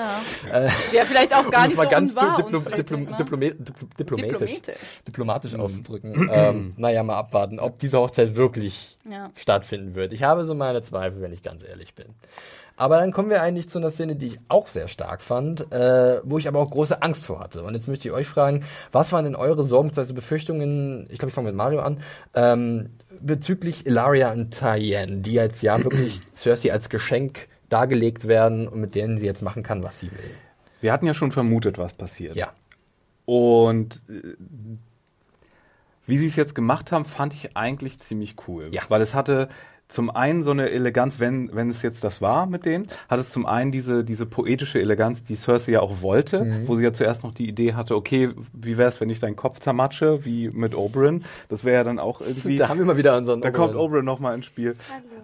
Ja. 0.47 0.65
Äh, 0.65 0.69
ja, 0.93 1.03
vielleicht 1.05 1.33
auch 1.35 1.49
gar 1.49 1.61
um 1.61 1.67
es 1.67 1.67
nicht 1.69 1.77
mal 1.77 1.83
so 1.85 1.89
ganz 1.91 2.11
unwahr 2.13 2.35
diplo 2.37 2.57
unflätig, 2.59 2.85
diplo 2.85 2.97
ne? 2.97 3.15
diploma 3.17 3.45
diplo 3.49 3.87
diplomatisch, 3.97 4.51
Diplomatisch. 4.51 4.75
diplomatisch 5.07 5.55
auszudrücken. 5.55 6.29
ähm, 6.31 6.73
naja, 6.77 7.01
mal 7.03 7.17
abwarten, 7.17 7.59
ob 7.59 7.79
diese 7.79 7.97
Hochzeit 7.99 8.35
wirklich 8.35 8.97
Ja. 9.09 9.31
stattfinden 9.35 9.95
wird. 9.95 10.13
Ich 10.13 10.23
habe 10.23 10.45
so 10.45 10.53
meine 10.53 10.81
Zweifel, 10.83 11.21
wenn 11.21 11.33
ich 11.33 11.41
ganz 11.43 11.63
ehrlich 11.63 11.95
bin. 11.95 12.05
Aber 12.81 12.97
dann 12.97 13.11
kommen 13.11 13.29
wir 13.29 13.43
eigentlich 13.43 13.69
zu 13.69 13.77
einer 13.77 13.91
Szene, 13.91 14.15
die 14.15 14.25
ich 14.25 14.39
auch 14.47 14.67
sehr 14.67 14.87
stark 14.87 15.21
fand, 15.21 15.71
äh, 15.71 16.19
wo 16.23 16.39
ich 16.39 16.47
aber 16.47 16.57
auch 16.57 16.71
große 16.71 17.03
Angst 17.03 17.27
vor 17.27 17.39
hatte. 17.39 17.61
Und 17.61 17.75
jetzt 17.75 17.87
möchte 17.87 18.07
ich 18.07 18.11
euch 18.11 18.27
fragen, 18.27 18.63
was 18.91 19.11
waren 19.11 19.23
denn 19.23 19.35
eure 19.35 19.63
Sorgen 19.63 19.89
bzw. 19.89 20.13
Befürchtungen, 20.13 21.05
ich 21.11 21.19
glaube, 21.19 21.27
ich 21.27 21.35
fange 21.35 21.49
mit 21.49 21.55
Mario 21.55 21.81
an, 21.81 22.01
ähm, 22.33 22.89
bezüglich 23.19 23.85
Ilaria 23.85 24.31
und 24.31 24.49
Tyen, 24.49 25.21
die 25.21 25.33
jetzt 25.33 25.61
ja 25.61 25.77
wirklich 25.83 26.21
Cersei 26.33 26.73
als 26.73 26.89
Geschenk 26.89 27.49
dargelegt 27.69 28.27
werden 28.27 28.67
und 28.67 28.81
mit 28.81 28.95
denen 28.95 29.19
sie 29.19 29.27
jetzt 29.27 29.43
machen 29.43 29.61
kann, 29.61 29.83
was 29.83 29.99
sie 29.99 30.11
will. 30.11 30.31
Wir 30.79 30.91
hatten 30.91 31.05
ja 31.05 31.13
schon 31.13 31.31
vermutet, 31.31 31.77
was 31.77 31.93
passiert. 31.93 32.35
Ja. 32.35 32.51
Und 33.25 34.01
äh, 34.09 34.33
wie 36.07 36.17
sie 36.17 36.25
es 36.25 36.35
jetzt 36.35 36.55
gemacht 36.55 36.91
haben, 36.91 37.05
fand 37.05 37.35
ich 37.35 37.55
eigentlich 37.55 37.99
ziemlich 37.99 38.37
cool. 38.47 38.69
Ja. 38.71 38.81
Weil 38.89 39.01
es 39.01 39.13
hatte 39.13 39.49
zum 39.91 40.09
einen 40.09 40.41
so 40.41 40.51
eine 40.51 40.69
Eleganz, 40.71 41.19
wenn, 41.19 41.53
wenn 41.53 41.69
es 41.69 41.81
jetzt 41.83 42.03
das 42.03 42.21
war 42.21 42.45
mit 42.47 42.65
denen, 42.65 42.87
hat 43.09 43.19
es 43.19 43.29
zum 43.29 43.45
einen 43.45 43.71
diese, 43.71 44.03
diese 44.03 44.25
poetische 44.25 44.79
Eleganz, 44.81 45.23
die 45.23 45.35
Cersei 45.35 45.73
ja 45.73 45.81
auch 45.81 46.01
wollte, 46.01 46.43
Mhm. 46.43 46.67
wo 46.67 46.75
sie 46.77 46.83
ja 46.83 46.93
zuerst 46.93 47.23
noch 47.23 47.33
die 47.33 47.47
Idee 47.47 47.73
hatte, 47.73 47.95
okay, 47.95 48.29
wie 48.53 48.77
wäre 48.77 48.89
es, 48.89 48.99
wenn 49.01 49.09
ich 49.09 49.19
deinen 49.19 49.35
Kopf 49.35 49.59
zermatsche, 49.59 50.25
wie 50.25 50.49
mit 50.49 50.73
Oberyn? 50.75 51.23
Das 51.49 51.63
wäre 51.65 51.75
ja 51.75 51.83
dann 51.83 51.99
auch 51.99 52.21
irgendwie... 52.25 52.55
Da 52.57 52.69
haben 52.69 52.79
wir 52.79 52.85
mal 52.85 52.97
wieder 52.97 53.15
unseren 53.17 53.41
Da 53.41 53.51
kommt 53.51 53.71
Oberyn. 53.75 53.81
Oberyn 53.85 54.05
nochmal 54.05 54.33
ins 54.35 54.45
Spiel. 54.45 54.75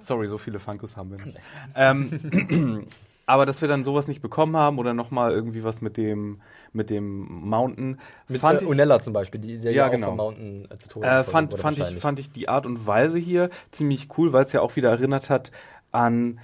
Sorry, 0.01 0.28
so 0.28 0.38
viele 0.38 0.59
Funkos 0.59 0.97
haben 0.97 1.11
wir 1.11 1.26
nicht. 1.26 1.39
ähm, 1.76 2.88
Aber 3.28 3.46
dass 3.46 3.62
wir 3.62 3.68
dann 3.68 3.84
sowas 3.84 4.08
nicht 4.08 4.22
bekommen 4.22 4.56
haben 4.56 4.80
oder 4.80 4.94
nochmal 4.94 5.34
irgendwie 5.34 5.64
was 5.64 5.82
mit 5.82 5.98
dem, 5.98 6.42
mit 6.72 6.90
dem 6.90 7.28
Mountain, 7.28 8.00
Mit 8.30 8.40
fand 8.40 8.62
äh, 8.62 8.64
ich, 8.64 8.70
Unella 8.70 9.02
zum 9.02 9.12
Beispiel, 9.12 9.42
die, 9.42 9.60
die 9.60 9.68
Ja, 9.68 9.90
genau. 9.90 10.08
vom 10.08 10.18
Mountain 10.18 10.68
äh, 10.72 10.78
zu 10.78 10.88
Tode 10.88 11.08
äh, 11.08 11.24
fand, 11.26 11.52
wurde 11.52 11.62
fand, 11.62 11.78
ich, 11.78 11.98
fand 11.98 12.20
ich 12.20 12.32
die 12.32 12.48
Art 12.48 12.66
und 12.66 12.88
Weise 12.88 13.20
hier 13.20 13.50
ziemlich 13.72 14.08
cool, 14.18 14.32
weil 14.32 14.46
es 14.46 14.54
ja 14.54 14.62
auch 14.62 14.78
wieder 14.78 14.90
erinnert 14.90 15.30
hat 15.30 15.52
an 15.92 16.40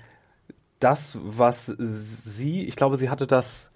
das, 0.79 1.17
was 1.23 1.67
sie, 1.67 2.65
ich 2.67 2.75
glaube, 2.75 2.97
sie 2.97 3.09
hatte 3.09 3.27
das, 3.27 3.71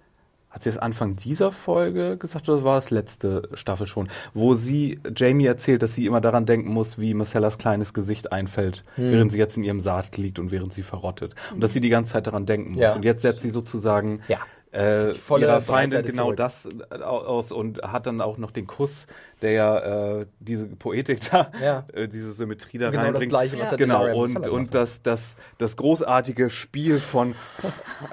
hat 0.50 0.62
sie 0.62 0.70
es 0.70 0.78
Anfang 0.78 1.14
dieser 1.16 1.52
Folge 1.52 2.16
gesagt 2.16 2.48
oder 2.48 2.64
war 2.64 2.80
das 2.80 2.90
letzte 2.90 3.48
Staffel 3.54 3.86
schon, 3.86 4.08
wo 4.32 4.54
sie 4.54 4.98
Jamie 5.14 5.44
erzählt, 5.46 5.82
dass 5.82 5.94
sie 5.94 6.06
immer 6.06 6.20
daran 6.20 6.46
denken 6.46 6.72
muss, 6.72 6.98
wie 6.98 7.12
Marcellas 7.14 7.58
kleines 7.58 7.92
Gesicht 7.92 8.32
einfällt, 8.32 8.82
Hm. 8.94 9.10
während 9.12 9.32
sie 9.32 9.38
jetzt 9.38 9.56
in 9.58 9.64
ihrem 9.64 9.80
Sarg 9.80 10.16
liegt 10.16 10.38
und 10.38 10.50
während 10.50 10.72
sie 10.72 10.82
verrottet. 10.82 11.34
Und 11.52 11.60
dass 11.60 11.72
sie 11.74 11.80
die 11.80 11.90
ganze 11.90 12.14
Zeit 12.14 12.26
daran 12.26 12.46
denken 12.46 12.72
muss. 12.72 12.80
Ja. 12.82 12.94
Und 12.94 13.04
jetzt 13.04 13.22
setzt 13.22 13.42
sie 13.42 13.50
sozusagen 13.50 14.20
Ja. 14.28 14.38
Äh, 14.70 15.14
Volle 15.14 15.46
ihrer 15.46 15.60
Feindin 15.62 16.02
genau 16.04 16.24
zurück. 16.24 16.36
das 16.36 16.68
äh, 16.90 16.94
aus 17.02 17.52
und 17.52 17.80
hat 17.82 18.06
dann 18.06 18.20
auch 18.20 18.36
noch 18.36 18.50
den 18.50 18.66
Kuss, 18.66 19.06
der 19.40 19.52
ja 19.52 20.18
äh, 20.20 20.26
diese 20.40 20.66
Poetik 20.66 21.20
da, 21.30 21.50
Ja. 21.62 21.86
äh, 21.94 22.06
diese 22.08 22.34
Symmetrie 22.34 22.76
da 22.78 22.90
Genau 22.90 23.00
das 23.02 23.06
reinbringt. 23.12 23.30
Gleiche, 23.30 23.58
was 23.58 23.70
Ja. 23.70 23.76
Genau, 23.78 24.04
mit 24.06 24.14
und, 24.36 24.48
und 24.48 24.74
das, 24.74 25.00
das, 25.02 25.36
das 25.56 25.76
großartige 25.76 26.50
Spiel 26.50 27.00
von 27.00 27.34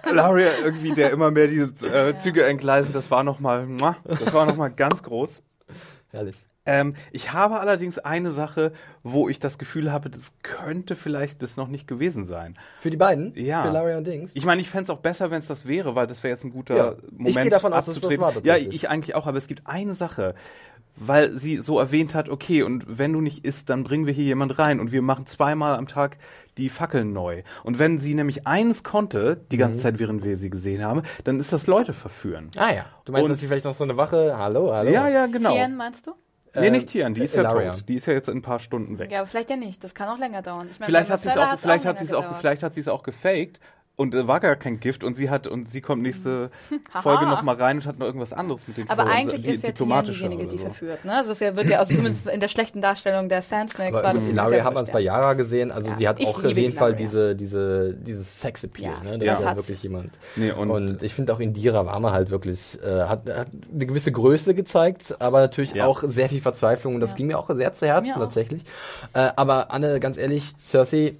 Laria 0.09 0.49
irgendwie, 0.63 0.93
der 0.93 1.11
immer 1.11 1.29
mehr 1.31 1.47
diese 1.47 1.73
äh, 1.93 2.17
Züge 2.17 2.45
entgleisen, 2.45 2.93
das 2.93 3.11
war 3.11 3.23
nochmal, 3.23 3.67
das 4.05 4.33
war 4.33 4.45
nochmal 4.45 4.71
ganz 4.71 5.03
groß. 5.03 5.41
Herrlich. 6.11 6.37
Ähm, 6.67 6.95
ich 7.11 7.31
habe 7.31 7.59
allerdings 7.59 7.99
eine 7.99 8.31
Sache, 8.33 8.73
wo 9.03 9.29
ich 9.29 9.39
das 9.39 9.57
Gefühl 9.59 9.91
habe, 9.91 10.09
das 10.09 10.21
könnte 10.41 10.95
vielleicht 10.95 11.43
das 11.43 11.57
noch 11.57 11.67
nicht 11.67 11.87
gewesen 11.87 12.25
sein. 12.25 12.55
Für 12.79 12.89
die 12.89 12.97
beiden? 12.97 13.33
Ja. 13.35 13.61
Für 13.63 13.69
Larry 13.69 13.95
und 13.95 14.05
Dings? 14.07 14.31
Ich 14.33 14.45
meine, 14.45 14.61
ich 14.61 14.69
fände 14.69 14.85
es 14.85 14.89
auch 14.89 14.99
besser, 14.99 15.29
wenn 15.29 15.39
es 15.39 15.47
das 15.47 15.67
wäre, 15.67 15.95
weil 15.95 16.07
das 16.07 16.23
wäre 16.23 16.33
jetzt 16.33 16.43
ein 16.43 16.51
guter 16.51 16.75
Ja. 16.75 16.91
Ich 16.93 17.11
Moment. 17.11 17.35
gehe 17.41 17.49
davon 17.51 17.71
aus, 17.73 17.85
dass 17.85 17.95
es 17.97 18.01
das 18.01 18.17
war 18.17 18.33
Ja, 18.43 18.57
ich 18.57 18.89
eigentlich 18.89 19.13
auch, 19.15 19.27
aber 19.27 19.37
es 19.37 19.45
gibt 19.47 19.67
eine 19.67 19.93
Sache, 19.93 20.33
weil 20.97 21.37
sie 21.37 21.57
so 21.57 21.77
erwähnt 21.77 22.15
hat, 22.15 22.29
okay, 22.29 22.63
und 22.63 22.85
wenn 22.87 23.11
du 23.13 23.19
nicht 23.21 23.45
isst, 23.45 23.69
dann 23.69 23.83
bringen 23.83 24.05
wir 24.07 24.13
hier 24.13 24.23
jemand 24.23 24.57
rein 24.57 24.79
und 24.79 24.91
wir 24.93 25.01
machen 25.01 25.27
zweimal 25.27 25.75
am 25.77 25.87
Tag 25.87 26.17
die 26.57 26.69
Fackeln 26.69 27.11
neu. 27.11 27.43
Und 27.63 27.79
wenn 27.79 27.97
sie 27.97 28.13
nämlich 28.15 28.47
eines 28.47 28.83
konnte, 28.83 29.41
die 29.51 29.57
Mhm. 29.57 29.59
ganze 29.59 29.79
Zeit, 29.79 29.99
während 29.99 30.23
wir 30.23 30.37
sie 30.37 30.49
gesehen 30.49 30.83
haben, 30.83 31.03
dann 31.25 31.39
ist 31.39 31.51
das 31.51 31.67
Leute 31.67 31.93
verführen. 31.93 32.49
Ah 32.55 32.71
ja. 32.73 32.85
Du 33.03 33.11
meinst, 33.11 33.25
Und- 33.25 33.31
dass 33.33 33.39
sie 33.41 33.47
vielleicht 33.47 33.65
noch 33.65 33.75
so 33.75 33.83
eine 33.83 33.97
Wache, 33.97 34.35
hallo, 34.37 34.73
hallo? 34.73 34.89
Ja, 34.89 35.09
ja, 35.09 35.25
genau. 35.27 35.51
Tieren, 35.53 35.75
meinst 35.75 36.07
du? 36.07 36.13
Nee, 36.55 36.67
Ähm, 36.67 36.73
nicht 36.73 36.87
Tieren, 36.89 37.13
die 37.13 37.23
ist 37.23 37.35
ja 37.35 37.41
Ilaria. 37.41 37.73
tot. 37.73 37.89
Die 37.89 37.95
ist 37.95 38.05
ja 38.07 38.13
jetzt 38.13 38.29
in 38.29 38.37
ein 38.37 38.41
paar 38.41 38.59
Stunden 38.59 38.99
weg. 38.99 39.11
Ja, 39.11 39.19
aber 39.19 39.27
vielleicht 39.27 39.49
ja 39.49 39.55
nicht. 39.57 39.83
Das 39.83 39.93
kann 39.93 40.09
auch 40.09 40.17
länger 40.17 40.41
dauern. 40.41 40.67
Ich 40.71 40.79
meine, 40.79 40.87
Vielleicht 40.87 41.09
hat 41.11 41.19
sie 41.21 41.29
es 41.29 41.35
Marcella 41.35 41.53
auch, 41.55 41.59
vielleicht 41.59 41.85
hat 41.85 41.95
länger 41.95 42.07
sie 42.07 42.13
es 42.13 42.13
auch, 42.13 42.35
vielleicht 42.37 42.63
hat 42.63 42.73
sie 42.73 42.81
es 42.81 42.87
auch 42.87 43.03
gefaked 43.03 43.59
und 43.97 44.13
äh, 44.13 44.27
war 44.27 44.39
gar 44.39 44.55
kein 44.55 44.79
Gift 44.79 45.03
und 45.03 45.15
sie 45.15 45.29
hat 45.29 45.47
und 45.47 45.69
sie 45.71 45.81
kommt 45.81 46.01
nächste 46.01 46.49
Folge 47.01 47.25
noch 47.25 47.41
mal 47.43 47.55
rein 47.55 47.77
und 47.77 47.85
hat 47.85 47.97
noch 47.99 48.05
irgendwas 48.05 48.33
anderes 48.33 48.67
mit 48.67 48.77
den 48.77 48.89
Aber 48.89 49.03
vor, 49.03 49.11
eigentlich 49.11 49.43
die- 49.43 49.51
ist 49.51 49.63
ja 49.63 49.69
diplomatischer 49.69 50.27
diejenige, 50.27 50.47
die 50.49 50.57
so. 50.57 50.65
verführt. 50.65 51.05
Ne? 51.05 51.13
Also 51.13 51.31
es 51.31 51.39
ja- 51.39 51.55
wird 51.55 51.67
ja, 51.69 51.79
also 51.79 51.93
zumindest 51.95 52.27
in 52.27 52.39
der 52.39 52.49
schlechten 52.49 52.81
Darstellung 52.81 53.29
der 53.29 53.41
Sand 53.41 53.71
Snakes 53.71 53.97
Aber 53.99 54.07
war 54.07 54.13
das 54.13 54.27
Ilaria 54.27 54.63
haben 54.63 54.75
wir 54.75 54.81
es 54.81 54.89
bei 54.91 54.99
Yara 54.99 55.33
gesehen, 55.33 55.71
also 55.71 55.89
Ja, 55.89 55.95
sie 55.95 56.07
hat 56.07 56.19
ich 56.19 56.27
auch 56.27 56.37
auf 56.43 56.57
jeden 56.57 56.73
Fall 56.73 56.89
Ilaria. 56.91 57.05
diese, 57.05 57.35
diese, 57.35 57.93
dieses 57.93 58.41
Sexappeal, 58.41 58.93
Ja, 59.03 59.11
ne? 59.11 59.19
Das 59.19 59.27
das 59.27 59.37
ist 59.39 59.43
ja 59.45 59.55
wirklich 59.57 59.83
jemand. 59.83 60.11
Nee, 60.35 60.51
und- 60.51 60.69
und, 60.71 61.01
ich 61.03 61.13
finde 61.13 61.33
auch 61.33 61.39
Indira 61.39 61.85
Warmer 61.85 62.11
halt 62.11 62.29
wirklich, 62.29 62.77
äh, 62.83 63.03
hat, 63.05 63.29
hat 63.29 63.47
eine 63.73 63.85
gewisse 63.85 64.11
Größe 64.11 64.53
gezeigt, 64.55 65.15
aber 65.19 65.39
natürlich 65.39 65.73
Ja. 65.73 65.85
auch 65.85 66.03
sehr 66.05 66.29
viel 66.29 66.41
Verzweiflung 66.41 66.95
und 66.95 67.01
das 67.01 67.11
Ja. 67.11 67.15
ging 67.17 67.27
mir 67.27 67.37
auch 67.39 67.49
sehr 67.49 67.71
zu 67.73 67.85
Herzen 67.87 68.13
tatsächlich. 68.17 68.63
Äh, 69.13 69.29
aber 69.35 69.71
Anne, 69.71 69.99
ganz 69.99 70.17
ehrlich, 70.17 70.53
Cersei, 70.59 71.15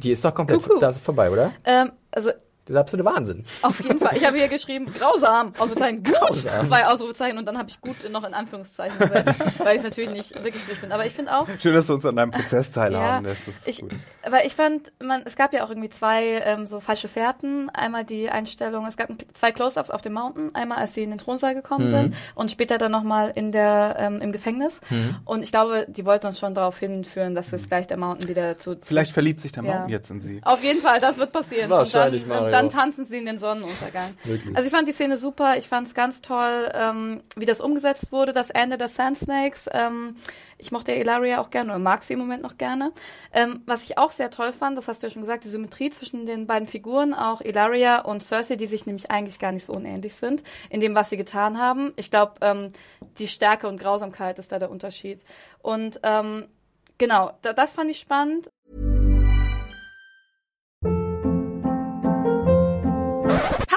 die 0.00 0.12
ist 0.12 0.24
doch 0.24 0.34
komplett, 0.34 0.62
Kuckuck. 0.62 0.80
das 0.80 0.96
ist 0.96 1.04
vorbei, 1.04 1.30
oder? 1.30 1.52
Ähm, 1.64 1.92
also 2.10 2.30
Das 2.70 2.76
ist 2.76 2.80
absolute 2.94 3.04
Wahnsinn. 3.16 3.44
auf 3.62 3.82
jeden 3.82 3.98
Fall. 3.98 4.16
Ich 4.16 4.24
habe 4.24 4.36
hier 4.38 4.46
geschrieben, 4.48 4.86
grausam, 4.96 5.52
Ausrufezeichen, 5.58 6.04
gut, 6.04 6.14
Grausam. 6.14 6.66
zwei 6.66 6.86
Ausrufezeichen 6.86 7.36
und 7.38 7.46
dann 7.46 7.58
habe 7.58 7.68
ich 7.68 7.80
gut 7.80 7.96
noch 8.12 8.22
in 8.24 8.32
Anführungszeichen 8.32 8.96
gesetzt, 8.98 9.34
weil 9.58 9.72
ich 9.76 9.78
es 9.78 9.82
natürlich 9.82 10.10
nicht 10.10 10.34
wirklich 10.44 10.66
gut 10.68 10.76
finde. 10.76 10.94
Aber 10.94 11.04
ich 11.04 11.12
finde 11.12 11.36
auch, 11.36 11.48
Schön, 11.60 11.74
dass 11.74 11.88
du 11.88 11.94
uns 11.94 12.06
an 12.06 12.14
deinem 12.16 12.30
Prozess 12.30 12.70
teilhaben 12.70 13.24
Ja, 13.24 13.30
lässt. 13.30 13.48
Das 13.48 13.56
ist 13.56 13.68
ich, 13.68 13.80
gut. 13.80 13.90
weil 14.28 14.46
ich 14.46 14.54
fand, 14.54 14.92
man, 15.02 15.22
es 15.24 15.34
gab 15.34 15.52
ja 15.52 15.64
auch 15.64 15.70
irgendwie 15.70 15.88
zwei 15.88 16.40
ähm, 16.44 16.64
so 16.66 16.78
falsche 16.80 17.08
Fährten. 17.08 17.70
Einmal 17.70 18.04
die 18.04 18.30
Einstellung, 18.30 18.86
es 18.86 18.96
gab 18.96 19.10
ein- 19.10 19.18
zwei 19.32 19.50
Close-ups 19.50 19.90
auf 19.90 20.02
dem 20.02 20.12
Mountain, 20.12 20.54
einmal 20.54 20.78
als 20.78 20.94
sie 20.94 21.02
in 21.02 21.10
den 21.10 21.18
Thronsaal 21.18 21.54
gekommen 21.54 21.86
Mhm. 21.86 21.90
sind 21.90 22.14
und 22.36 22.50
später 22.52 22.78
dann 22.78 22.92
nochmal 22.92 23.32
in 23.34 23.50
der 23.50 23.96
ähm, 23.98 24.20
im 24.20 24.30
Gefängnis. 24.32 24.80
Und 25.24 25.42
ich 25.42 25.50
glaube, 25.50 25.86
die 25.88 26.04
wollten 26.04 26.28
uns 26.28 26.38
schon 26.38 26.54
darauf 26.54 26.78
hinführen, 26.78 27.34
dass 27.34 27.52
es 27.52 27.68
gleich 27.68 27.88
der 27.88 27.96
Mountain 27.96 28.28
wieder 28.28 28.58
zu, 28.58 28.74
zu 28.76 28.86
Vielleicht 28.86 29.12
verliebt 29.12 29.40
sich 29.40 29.50
der 29.52 29.64
Ja. 29.64 29.70
Mountain 29.72 29.90
jetzt 29.90 30.10
in 30.10 30.20
sie. 30.20 30.40
auf 30.44 30.62
jeden 30.62 30.80
Fall, 30.80 31.00
das 31.00 31.18
wird 31.18 31.32
passieren. 31.32 31.68
Wahrscheinlich, 31.70 32.22
und 32.22 32.30
dann, 32.30 32.42
Mario. 32.42 32.59
Dann 32.60 32.68
tanzen 32.70 33.04
sie 33.04 33.18
in 33.18 33.26
den 33.26 33.38
Sonnenuntergang. 33.38 34.14
Wirklich. 34.24 34.56
Also 34.56 34.66
ich 34.66 34.74
fand 34.74 34.88
die 34.88 34.92
Szene 34.92 35.16
super. 35.16 35.56
Ich 35.56 35.68
fand 35.68 35.86
es 35.86 35.94
ganz 35.94 36.22
toll, 36.22 36.70
ähm, 36.74 37.22
wie 37.36 37.46
das 37.46 37.60
umgesetzt 37.60 38.12
wurde, 38.12 38.32
das 38.32 38.50
Ende 38.50 38.78
der 38.78 38.88
Sand 38.88 39.18
Snakes. 39.18 39.68
Ähm, 39.72 40.16
ich 40.60 40.72
mochte 40.72 40.92
Ilaria 40.92 41.40
auch 41.40 41.50
gerne 41.50 41.70
oder 41.70 41.78
mag 41.78 42.02
sie 42.02 42.12
im 42.12 42.18
Moment 42.18 42.42
noch 42.42 42.58
gerne. 42.58 42.92
Ähm, 43.32 43.62
was 43.66 43.84
ich 43.84 43.98
auch 43.98 44.10
sehr 44.10 44.30
toll 44.30 44.52
fand, 44.52 44.76
das 44.76 44.88
hast 44.88 45.02
du 45.02 45.06
ja 45.06 45.12
schon 45.12 45.22
gesagt, 45.22 45.44
die 45.44 45.48
Symmetrie 45.48 45.90
zwischen 45.90 46.26
den 46.26 46.46
beiden 46.46 46.68
Figuren, 46.68 47.14
auch 47.14 47.40
Ilaria 47.40 48.00
und 48.00 48.22
Cersei, 48.22 48.56
die 48.56 48.66
sich 48.66 48.86
nämlich 48.86 49.10
eigentlich 49.10 49.38
gar 49.38 49.52
nicht 49.52 49.64
so 49.64 49.72
unähnlich 49.72 50.14
sind, 50.14 50.42
in 50.68 50.80
dem, 50.80 50.94
was 50.94 51.10
sie 51.10 51.16
getan 51.16 51.58
haben. 51.58 51.92
Ich 51.96 52.10
glaube, 52.10 52.34
ähm, 52.42 52.72
die 53.18 53.28
Stärke 53.28 53.68
und 53.68 53.80
Grausamkeit 53.80 54.38
ist 54.38 54.52
da 54.52 54.58
der 54.58 54.70
Unterschied. 54.70 55.24
Und 55.62 56.00
ähm, 56.02 56.48
genau, 56.98 57.32
da, 57.42 57.52
das 57.52 57.74
fand 57.74 57.90
ich 57.90 57.98
spannend. 57.98 58.50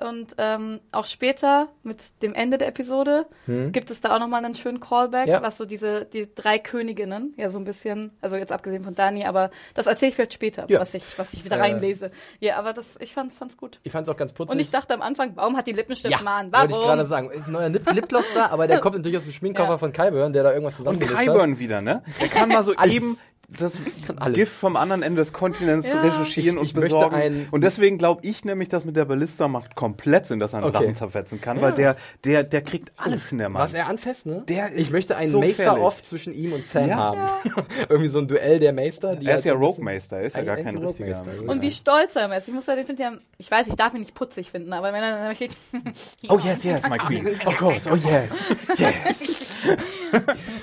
Und 0.00 0.34
ähm, 0.38 0.80
auch 0.92 1.06
später 1.06 1.68
mit 1.82 2.22
dem 2.22 2.34
Ende 2.34 2.58
der 2.58 2.68
Episode 2.68 3.26
gibt 3.46 3.90
es 3.90 4.00
da 4.00 4.14
auch 4.14 4.20
nochmal 4.20 4.44
einen 4.44 4.54
schönen 4.54 4.80
Callback, 4.80 5.26
Ja. 5.28 5.42
was 5.42 5.58
so 5.58 5.64
diese 5.64 6.04
die 6.04 6.28
drei 6.34 6.58
Königinnen, 6.58 7.34
ja 7.36 7.50
so 7.50 7.58
ein 7.58 7.64
bisschen, 7.64 8.12
also 8.20 8.36
jetzt 8.36 8.52
abgesehen 8.52 8.84
von 8.84 8.94
Dani, 8.94 9.24
aber 9.24 9.50
das 9.74 9.86
erzähle 9.86 10.10
ich 10.10 10.14
vielleicht 10.16 10.34
später, 10.34 10.66
Ja. 10.68 10.80
was 10.80 10.94
ich 10.94 11.04
was 11.18 11.32
ich 11.32 11.44
wieder 11.44 11.56
Äh. 11.56 11.60
reinlese. 11.62 12.10
Ja, 12.40 12.56
aber 12.58 12.72
das 12.72 12.96
ich 13.00 13.12
fand's 13.14 13.36
fand's 13.38 13.56
gut. 13.56 13.80
Ich 13.82 13.92
fand 13.92 14.06
es 14.06 14.12
auch 14.12 14.16
ganz 14.16 14.32
putzig. 14.32 14.52
Und 14.54 14.60
ich 14.60 14.70
dachte 14.70 14.94
am 14.94 15.02
Anfang, 15.02 15.32
warum 15.34 15.56
hat 15.56 15.66
die 15.66 15.72
Lippenstift 15.72 16.12
ja, 16.16 16.22
Mann? 16.22 16.52
wollte 16.52 16.70
Warum? 16.70 16.82
ich 16.82 16.86
gerade 16.88 17.06
sagen. 17.06 17.30
Ist 17.30 17.46
ein 17.46 17.52
neuer 17.52 17.68
Lip 17.68 17.90
Lipgloss 17.92 18.26
da, 18.34 18.46
aber 18.46 18.66
der 18.66 18.78
kommt 18.80 18.96
natürlich 18.96 19.18
aus 19.18 19.24
dem 19.24 19.32
Schminkkoffer 19.32 19.70
Ja. 19.72 19.78
von 19.78 19.92
Kyburn, 19.92 20.32
der 20.32 20.42
da 20.44 20.50
irgendwas 20.52 20.74
Und 20.74 20.78
zusammengelegt 20.84 21.18
hat. 21.18 21.26
Kyburn 21.26 21.58
wieder, 21.58 21.80
ne? 21.80 22.02
Er 22.20 22.28
kann 22.28 22.48
mal 22.50 22.62
so 22.62 22.74
Alles. 22.76 22.94
eben 22.94 23.18
das. 23.48 23.78
Gift 24.34 24.52
vom 24.52 24.76
anderen 24.76 25.02
Ende 25.02 25.22
des 25.22 25.32
Kontinents 25.32 25.86
Ja. 25.88 26.00
recherchieren 26.00 26.56
Ich- 26.56 26.60
und 26.60 26.66
ich 26.66 26.74
besorgen. 26.74 27.14
ein- 27.16 27.48
und 27.50 27.62
deswegen 27.64 27.96
glaube 27.98 28.20
ich 28.24 28.44
nämlich, 28.44 28.68
dass 28.68 28.84
mit 28.84 28.96
der 28.96 29.04
Ballista 29.06 29.48
macht 29.48 29.74
komplett 29.74 30.26
Sinn, 30.26 30.38
dass 30.38 30.52
er 30.52 30.58
einen 30.58 30.66
Okay. 30.68 30.78
Drachen 30.78 30.94
zerfetzen 30.94 31.40
kann, 31.40 31.60
weil 31.62 31.72
der, 31.72 31.96
der, 32.24 32.44
der 32.44 32.62
kriegt 32.62 32.92
alles 32.96 33.32
in 33.32 33.38
der 33.38 33.48
Mann. 33.48 33.62
Was 33.62 33.72
er 33.74 33.86
anfasst, 33.88 34.26
ne? 34.26 34.42
Der 34.48 34.70
ist 34.72 34.78
ich 34.78 34.90
möchte 34.90 35.16
einen 35.16 35.30
so 35.32 35.40
Meister 35.40 35.64
gefährlich. 35.64 35.82
off 35.84 36.02
zwischen 36.02 36.34
ihm 36.34 36.52
und 36.52 36.66
Sam 36.66 36.88
Ja. 36.88 36.96
haben. 36.96 37.30
Irgendwie 37.88 38.08
so 38.10 38.18
ein 38.18 38.28
Duell 38.28 38.58
der 38.58 38.72
Meister. 38.72 39.16
Die 39.16 39.24
er 39.26 39.32
halt 39.34 39.38
ist 39.40 39.44
ja 39.46 39.52
so 39.52 39.56
ein 39.56 39.60
bisschen- 39.60 39.66
Rogue 39.66 39.84
Meister, 39.84 40.16
er 40.18 40.22
ist 40.24 40.36
ja 40.36 40.42
gar 40.42 40.56
kein 40.56 40.76
richtiger. 40.76 41.08
Meister, 41.08 41.32
ja. 41.34 41.50
und 41.50 41.62
wie 41.62 41.70
stolz 41.70 42.16
er 42.16 42.36
ist. 42.36 42.48
Ich 42.48 42.54
muss 42.54 42.66
sagen, 42.66 42.80
ich 42.80 42.86
finde 42.86 43.02
ja, 43.02 43.12
ich 43.38 43.50
weiß, 43.50 43.68
ich 43.68 43.76
darf 43.76 43.94
ihn 43.94 44.00
nicht 44.00 44.14
putzig 44.14 44.50
finden, 44.50 44.72
aber 44.72 44.92
wenn 44.92 45.02
er 45.02 45.18
dann 45.18 45.34
steht, 45.34 45.52
Oh 46.28 46.38
yes, 46.38 46.64
yes, 46.64 46.82
my 46.88 46.98
queen. 46.98 47.26
Of 47.46 47.56
course, 47.56 47.88
oh 47.90 47.94
yes, 47.96 48.78
yes. 48.78 49.44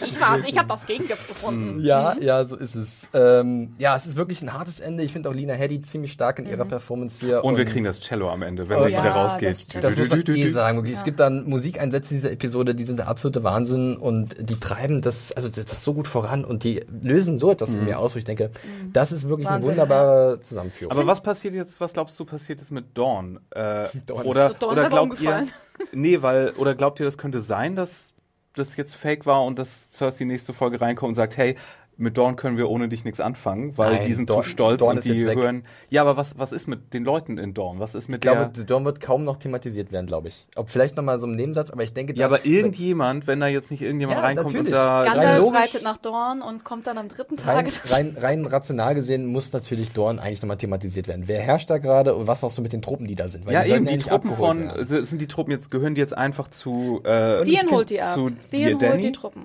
ich 0.06 0.20
war's, 0.22 0.42
ich 0.48 0.58
habe 0.58 0.68
das 0.68 0.86
Gegengift 0.86 1.28
gefunden. 1.28 1.80
Ja, 1.82 2.16
ja, 2.20 2.46
so 2.46 2.56
ist 2.56 2.75
es. 2.76 3.08
Ähm, 3.14 3.74
ja, 3.78 3.96
es 3.96 4.06
ist 4.06 4.16
wirklich 4.18 4.42
ein 4.42 4.54
hartes 4.54 4.80
Ende. 4.80 5.04
Ich 5.04 5.12
finde 5.12 5.30
auch 5.30 5.34
Lina 5.34 5.54
Headey 5.54 5.82
ziemlich 5.82 6.12
stark 6.12 6.40
in 6.40 6.46
ihrer 6.46 6.66
Performance 6.66 7.26
hier. 7.26 7.44
Und 7.44 7.58
wir 7.58 7.66
kriegen 7.66 7.86
das 7.86 8.00
Cello 8.00 8.30
am 8.30 8.42
Ende, 8.42 8.70
wenn 8.70 8.78
Oh 8.78 8.84
sie 8.86 8.92
ja, 8.92 9.00
wieder 9.04 9.14
das 9.14 9.34
rausgeht. 9.34 9.58
stimmt. 9.60 9.84
Das 9.84 9.98
muss 9.98 10.10
man 10.10 10.36
eh 10.36 10.50
sagen. 10.52 10.78
Wirklich. 10.78 10.96
Es 10.96 11.04
gibt 11.04 11.20
dann 11.20 11.46
Musikeinsätze 11.50 12.14
in 12.14 12.18
dieser 12.20 12.32
Episode, 12.32 12.76
die 12.76 12.84
sind 12.84 13.00
der 13.00 13.08
absolute 13.08 13.44
Wahnsinn 13.44 13.98
und 13.98 14.36
die 14.50 14.60
treiben 14.60 15.02
das, 15.02 15.32
also 15.32 15.50
das, 15.50 15.66
das 15.66 15.84
so 15.84 15.94
gut 15.94 16.08
voran 16.08 16.46
und 16.46 16.64
die 16.64 16.84
lösen 17.02 17.38
so 17.38 17.52
etwas 17.52 17.74
in 17.74 17.86
mir 17.86 18.00
aus, 18.00 18.14
wo 18.16 18.18
ich 18.20 18.26
denke, 18.26 18.52
das 18.94 19.12
ist 19.12 19.28
wirklich 19.28 19.48
Wahnsinn, 19.48 19.72
eine 19.72 19.82
wunderbare 19.82 20.42
Zusammenführung. 20.42 20.92
Aber 20.92 21.08
was 21.08 21.22
passiert 21.22 21.54
jetzt, 21.54 21.80
was 21.82 21.94
glaubst 21.94 22.20
du 22.20 22.26
passiert 22.26 22.60
jetzt 22.60 22.72
mit 22.72 22.98
Dawn? 22.98 23.40
Äh, 23.52 23.86
Dawn 24.06 24.26
oder 24.26 24.52
ist- 24.52 24.62
Dawn 24.62 24.72
oder 24.72 24.90
glaubt 24.90 25.20
ihr, 25.22 25.30
umgefallen. 25.30 25.52
nee, 25.94 26.22
weil, 26.22 26.52
oder 26.52 26.76
glaubt 26.76 27.00
ihr, 27.00 27.06
das 27.06 27.18
könnte 27.18 27.42
sein, 27.42 27.76
dass 27.76 28.14
das 28.56 28.78
jetzt 28.78 28.96
fake 28.96 29.26
war 29.26 29.44
und 29.44 29.60
dass 29.60 29.90
Cersei 29.92 30.24
nächste 30.24 30.54
Folge 30.54 30.80
reinkommt 30.80 31.10
und 31.10 31.16
sagt, 31.16 31.36
hey, 31.36 31.58
mit 31.98 32.18
Dawn 32.18 32.36
können 32.36 32.58
wir 32.58 32.70
ohne 32.70 32.90
dich 32.90 33.06
nichts 33.06 33.20
anfangen, 33.22 33.78
weil 33.78 33.94
Nein, 33.96 34.06
die 34.08 34.14
sind 34.14 34.30
Dawn- 34.30 34.44
zu 34.44 34.50
stolz 34.50 34.80
Dawn 34.80 34.92
und 34.92 34.98
ist 34.98 35.06
die 35.08 35.14
jetzt 35.14 35.26
weg. 35.26 35.38
hören. 35.38 35.64
Ja, 35.90 36.02
aber 36.02 36.18
was, 36.18 36.38
was 36.38 36.52
ist 36.52 36.68
mit 36.68 36.94
den 36.94 37.04
Leuten 37.06 37.38
in 37.38 37.54
Dawn? 37.54 37.80
Was 37.80 37.96
ist 37.96 38.10
mit 38.10 38.18
Ich 38.18 38.22
glaube, 38.22 38.52
der. 38.56 38.64
Dawn 38.66 38.84
wird 38.86 39.00
kaum 39.00 39.24
noch 39.24 39.38
thematisiert 39.38 39.92
werden, 39.92 40.06
glaube 40.06 40.28
ich. 40.28 40.46
Ob 40.56 40.70
vielleicht 40.70 40.96
nochmal 40.98 41.20
so 41.20 41.28
im 41.28 41.36
Nebensatz, 41.36 41.70
aber 41.72 41.84
ich 41.84 41.94
denke... 41.94 42.14
Ja, 42.14 42.26
aber 42.26 42.46
irgendjemand, 42.46 43.28
wenn 43.28 43.40
da 43.40 43.48
jetzt 43.48 43.72
nicht 43.72 43.82
irgendjemand 43.82 44.18
Ja, 44.20 44.24
reinkommt 44.26 44.48
natürlich. 44.48 44.68
und 44.68 44.74
da. 44.74 45.02
Rein 45.02 45.14
Gandalf 45.14 45.54
reitet 45.54 45.84
nach 45.84 45.98
Dorn 45.98 46.42
und 46.42 46.64
kommt 46.64 46.88
dann 46.88 46.98
am 46.98 47.08
dritten 47.08 47.40
Rein, 47.40 47.66
Tag. 47.66 47.74
rein, 47.92 48.16
rein 48.20 48.46
rational 48.46 48.96
gesehen 48.96 49.26
muss 49.26 49.54
natürlich 49.54 49.92
Dorn 49.92 50.20
eigentlich 50.20 50.42
nochmal 50.42 50.58
thematisiert 50.58 51.08
werden. 51.08 51.24
Wer 51.28 51.42
herrscht 51.42 51.70
da 51.70 51.78
gerade 51.78 52.14
und 52.16 52.28
was 52.28 52.44
auch 52.44 52.52
so 52.52 52.62
mit 52.62 52.74
den 52.74 52.82
Truppen, 52.82 53.08
die 53.08 53.16
da 53.16 53.28
sind? 53.30 53.46
Weil 53.46 53.54
Ja, 53.54 53.64
die 53.64 53.72
eben, 53.72 53.86
die 53.86 53.96
nicht 53.98 54.10
Truppen 54.10 54.34
von, 54.34 54.64
werden. 54.64 54.88
sind 54.88 55.06
sind 55.06 55.22
die 55.22 55.28
Truppen 55.28 55.52
jetzt, 55.52 55.72
gehören 55.72 55.96
die 55.96 56.02
jetzt 56.02 56.18
einfach 56.18 56.50
zu, 56.50 57.02
äh, 57.04 57.44
Theon 57.44 57.72
holt 57.72 57.90
die 57.90 58.02
ab. 58.02 58.14
zu 58.16 58.30
Theon 58.52 58.74
holt 58.74 58.82
Danny? 58.82 59.02
die 59.02 59.12
Truppen. 59.12 59.44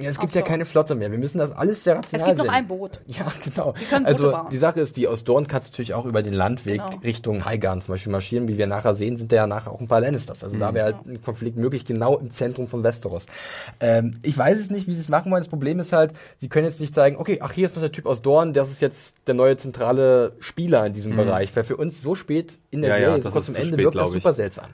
Ja, 0.00 0.10
es 0.10 0.16
gibt 0.18 0.30
aus 0.30 0.34
ja 0.34 0.42
keine 0.42 0.64
Flotte 0.64 0.94
mehr. 0.94 1.10
Wir 1.10 1.18
müssen 1.18 1.38
das 1.38 1.50
alles 1.52 1.82
sehr 1.84 1.96
rational 1.96 2.20
Es 2.22 2.26
gibt 2.26 2.38
noch 2.38 2.44
sehen. 2.44 2.54
ein 2.54 2.68
Boot. 2.68 3.00
Ja, 3.06 3.26
genau. 3.44 3.74
also 4.04 4.30
bauen. 4.30 4.46
die 4.52 4.56
Sache 4.58 4.80
ist, 4.80 4.96
die 4.96 5.08
aus 5.08 5.24
Dorn 5.24 5.48
kannst 5.48 5.68
du 5.68 5.72
natürlich 5.72 5.94
auch 5.94 6.04
über 6.06 6.22
den 6.22 6.32
Landweg 6.34 6.80
Genau. 6.82 7.00
Richtung 7.04 7.44
Highgarden 7.44 7.82
zum 7.82 7.94
Beispiel 7.94 8.12
marschieren. 8.12 8.46
Wie 8.48 8.58
wir 8.58 8.66
nachher 8.66 8.94
sehen, 8.94 9.16
sind 9.16 9.32
da 9.32 9.36
ja 9.36 9.46
nachher 9.46 9.72
auch 9.72 9.80
ein 9.80 9.88
paar 9.88 10.00
Lannisters. 10.00 10.44
Also 10.44 10.56
Mhm. 10.56 10.60
da 10.60 10.74
wäre 10.74 10.84
halt 10.84 10.96
ein 11.06 11.20
Konflikt 11.22 11.56
möglich, 11.56 11.84
genau 11.84 12.16
im 12.16 12.30
Zentrum 12.30 12.68
von 12.68 12.82
Westeros. 12.84 13.26
Ähm, 13.80 14.14
ich 14.22 14.38
weiß 14.38 14.58
es 14.60 14.70
nicht, 14.70 14.86
wie 14.86 14.94
sie 14.94 15.00
es 15.00 15.08
machen 15.08 15.32
wollen. 15.32 15.40
Das 15.40 15.48
Problem 15.48 15.80
ist 15.80 15.92
halt, 15.92 16.12
sie 16.38 16.48
können 16.48 16.66
jetzt 16.66 16.80
nicht 16.80 16.94
sagen, 16.94 17.16
okay, 17.16 17.38
ach, 17.42 17.52
hier 17.52 17.66
ist 17.66 17.74
noch 17.74 17.82
der 17.82 17.92
Typ 17.92 18.06
aus 18.06 18.22
Dorn, 18.22 18.52
das 18.52 18.70
ist 18.70 18.80
jetzt 18.80 19.14
der 19.26 19.34
neue 19.34 19.56
zentrale 19.56 20.32
Spieler 20.38 20.86
in 20.86 20.92
diesem 20.92 21.16
Bereich. 21.16 21.54
Weil 21.56 21.64
für 21.64 21.76
uns 21.76 22.00
so 22.02 22.14
spät 22.14 22.58
in 22.70 22.82
der 22.82 22.90
Mhm. 22.90 22.94
Ja, 22.94 23.00
ja, 23.00 23.06
Serie, 23.08 23.22
so 23.22 23.28
das 23.28 23.32
kurz 23.32 23.46
zum 23.46 23.54
zu 23.54 23.60
Ende, 23.60 23.72
spät, 23.74 23.84
wirkt 23.84 23.96
das 23.96 24.10
super 24.10 24.32
seltsam. 24.32 24.66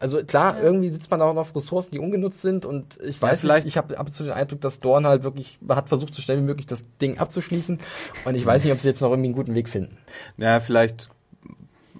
Also 0.00 0.24
klar, 0.24 0.60
irgendwie 0.62 0.88
sitzt 0.88 1.10
man 1.10 1.20
auch 1.22 1.32
noch 1.34 1.42
auf 1.42 1.54
Ressourcen, 1.54 1.90
die 1.92 1.98
ungenutzt 1.98 2.40
sind 2.40 2.64
und 2.66 2.98
ich 3.04 3.20
weiß 3.20 3.40
vielleicht- 3.40 3.66
nicht, 3.66 3.74
ich 3.74 3.76
habe 3.78 3.96
ab 3.98 4.06
und 4.06 4.12
zu 4.12 4.24
den 4.24 4.32
Eindruck, 4.32 4.60
dass 4.62 4.80
Dorn 4.80 5.06
halt 5.06 5.22
wirklich 5.22 5.58
hat 5.68 5.88
versucht, 5.88 6.14
so 6.14 6.22
schnell 6.22 6.38
wie 6.38 6.42
möglich 6.42 6.66
das 6.66 6.84
Ding 7.02 7.18
abzuschließen 7.18 7.78
und 8.24 8.34
ich 8.34 8.44
weiß 8.46 8.64
nicht, 8.64 8.72
ob 8.72 8.80
sie 8.80 8.88
jetzt 8.88 9.02
noch 9.02 9.10
irgendwie 9.10 9.28
einen 9.28 9.36
guten 9.36 9.54
Weg 9.54 9.68
finden. 9.68 9.98
Ja, 10.38 10.58
vielleicht 10.58 11.10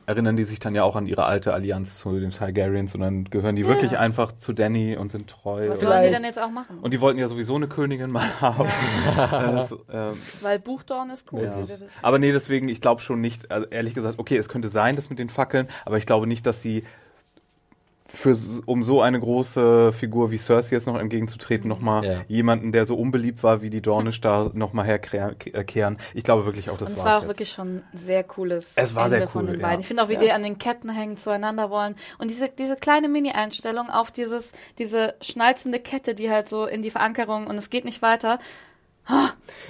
erinnern 0.06 0.36
die 0.36 0.42
sich 0.44 0.58
dann 0.58 0.74
ja 0.74 0.82
auch 0.82 0.96
an 0.96 1.06
ihre 1.06 1.24
alte 1.24 1.52
Allianz 1.52 1.98
zu 1.98 2.18
den 2.18 2.30
Targaryens 2.32 2.94
und 2.96 3.00
dann 3.02 3.24
gehören 3.24 3.54
die 3.54 3.64
wirklich 3.66 3.96
einfach 3.96 4.32
zu 4.38 4.52
Danny 4.52 4.96
und 4.96 5.12
sind 5.12 5.28
treu. 5.28 5.68
Was 5.68 5.76
Und, 5.76 5.88
sollen 5.88 6.02
die 6.04 6.10
denn 6.10 6.24
jetzt 6.24 6.38
auch 6.38 6.50
machen? 6.50 6.78
und 6.80 6.92
die 6.92 7.00
wollten 7.00 7.20
ja 7.20 7.28
sowieso 7.28 7.54
eine 7.54 7.68
Königin 7.68 8.10
mal 8.10 8.26
haben. 8.40 8.66
Das, 9.16 9.72
ähm, 9.92 10.14
Weil 10.40 10.58
Buchdorn 10.58 11.10
ist 11.10 11.32
cool, 11.32 11.42
ja. 11.44 11.52
wie 11.62 11.68
wir 11.68 11.80
wissen. 11.80 12.00
Aber 12.02 12.18
nee, 12.18 12.32
deswegen, 12.32 12.68
ich 12.68 12.80
glaube 12.80 13.02
schon 13.02 13.20
nicht, 13.20 13.52
also 13.52 13.66
ehrlich 13.68 13.94
gesagt, 13.94 14.18
okay, 14.18 14.36
es 14.36 14.48
könnte 14.48 14.68
sein, 14.68 14.96
das 14.96 15.10
mit 15.10 15.18
den 15.20 15.28
Fackeln, 15.28 15.68
aber 15.84 15.98
ich 15.98 16.06
glaube 16.06 16.26
nicht, 16.26 16.44
dass 16.46 16.60
sie 16.60 16.82
für, 18.12 18.36
um 18.66 18.82
so 18.82 19.00
eine 19.00 19.18
große 19.20 19.92
Figur 19.92 20.30
wie 20.30 20.38
Cersei 20.38 20.76
jetzt 20.76 20.86
noch 20.86 20.98
entgegenzutreten, 20.98 21.68
nochmal 21.68 22.04
Ja. 22.04 22.20
jemanden, 22.28 22.72
der 22.72 22.86
so 22.86 22.96
unbeliebt 22.96 23.42
war 23.42 23.62
wie 23.62 23.70
die 23.70 23.80
Dornish 23.80 24.20
da 24.20 24.50
nochmal 24.52 24.86
herkehren. 24.86 25.98
Ich 26.14 26.24
glaube 26.24 26.44
wirklich 26.46 26.70
auch, 26.70 26.76
das 26.78 26.90
Und 26.90 26.98
es 26.98 27.04
war 27.04 27.16
auch 27.16 27.20
jetzt. 27.22 27.28
wirklich 27.28 27.52
schon 27.52 27.76
ein 27.76 27.82
sehr 27.92 28.24
cooles 28.24 28.72
Es 28.76 28.94
war 28.94 29.04
Ende 29.06 29.18
sehr 29.18 29.28
von 29.28 29.42
cool, 29.42 29.52
den 29.52 29.60
ja. 29.60 29.66
beiden. 29.66 29.80
Ich 29.80 29.86
finde 29.86 30.02
auch, 30.02 30.08
wie 30.08 30.16
die 30.16 30.32
an 30.32 30.42
den 30.42 30.58
Ketten 30.58 30.90
hängen, 30.90 31.16
zueinander 31.16 31.70
wollen. 31.70 31.94
Und 32.18 32.30
diese, 32.30 32.48
diese 32.48 32.76
kleine 32.76 33.08
Mini-Einstellung 33.08 33.90
auf 33.90 34.10
dieses, 34.10 34.52
diese 34.78 35.14
schnalzende 35.20 35.78
Kette, 35.80 36.14
die 36.14 36.30
halt 36.30 36.48
so 36.48 36.66
in 36.66 36.82
die 36.82 36.90
Verankerung 36.90 37.46
und 37.46 37.56
es 37.58 37.70
geht 37.70 37.84
nicht 37.84 38.02
weiter. 38.02 38.38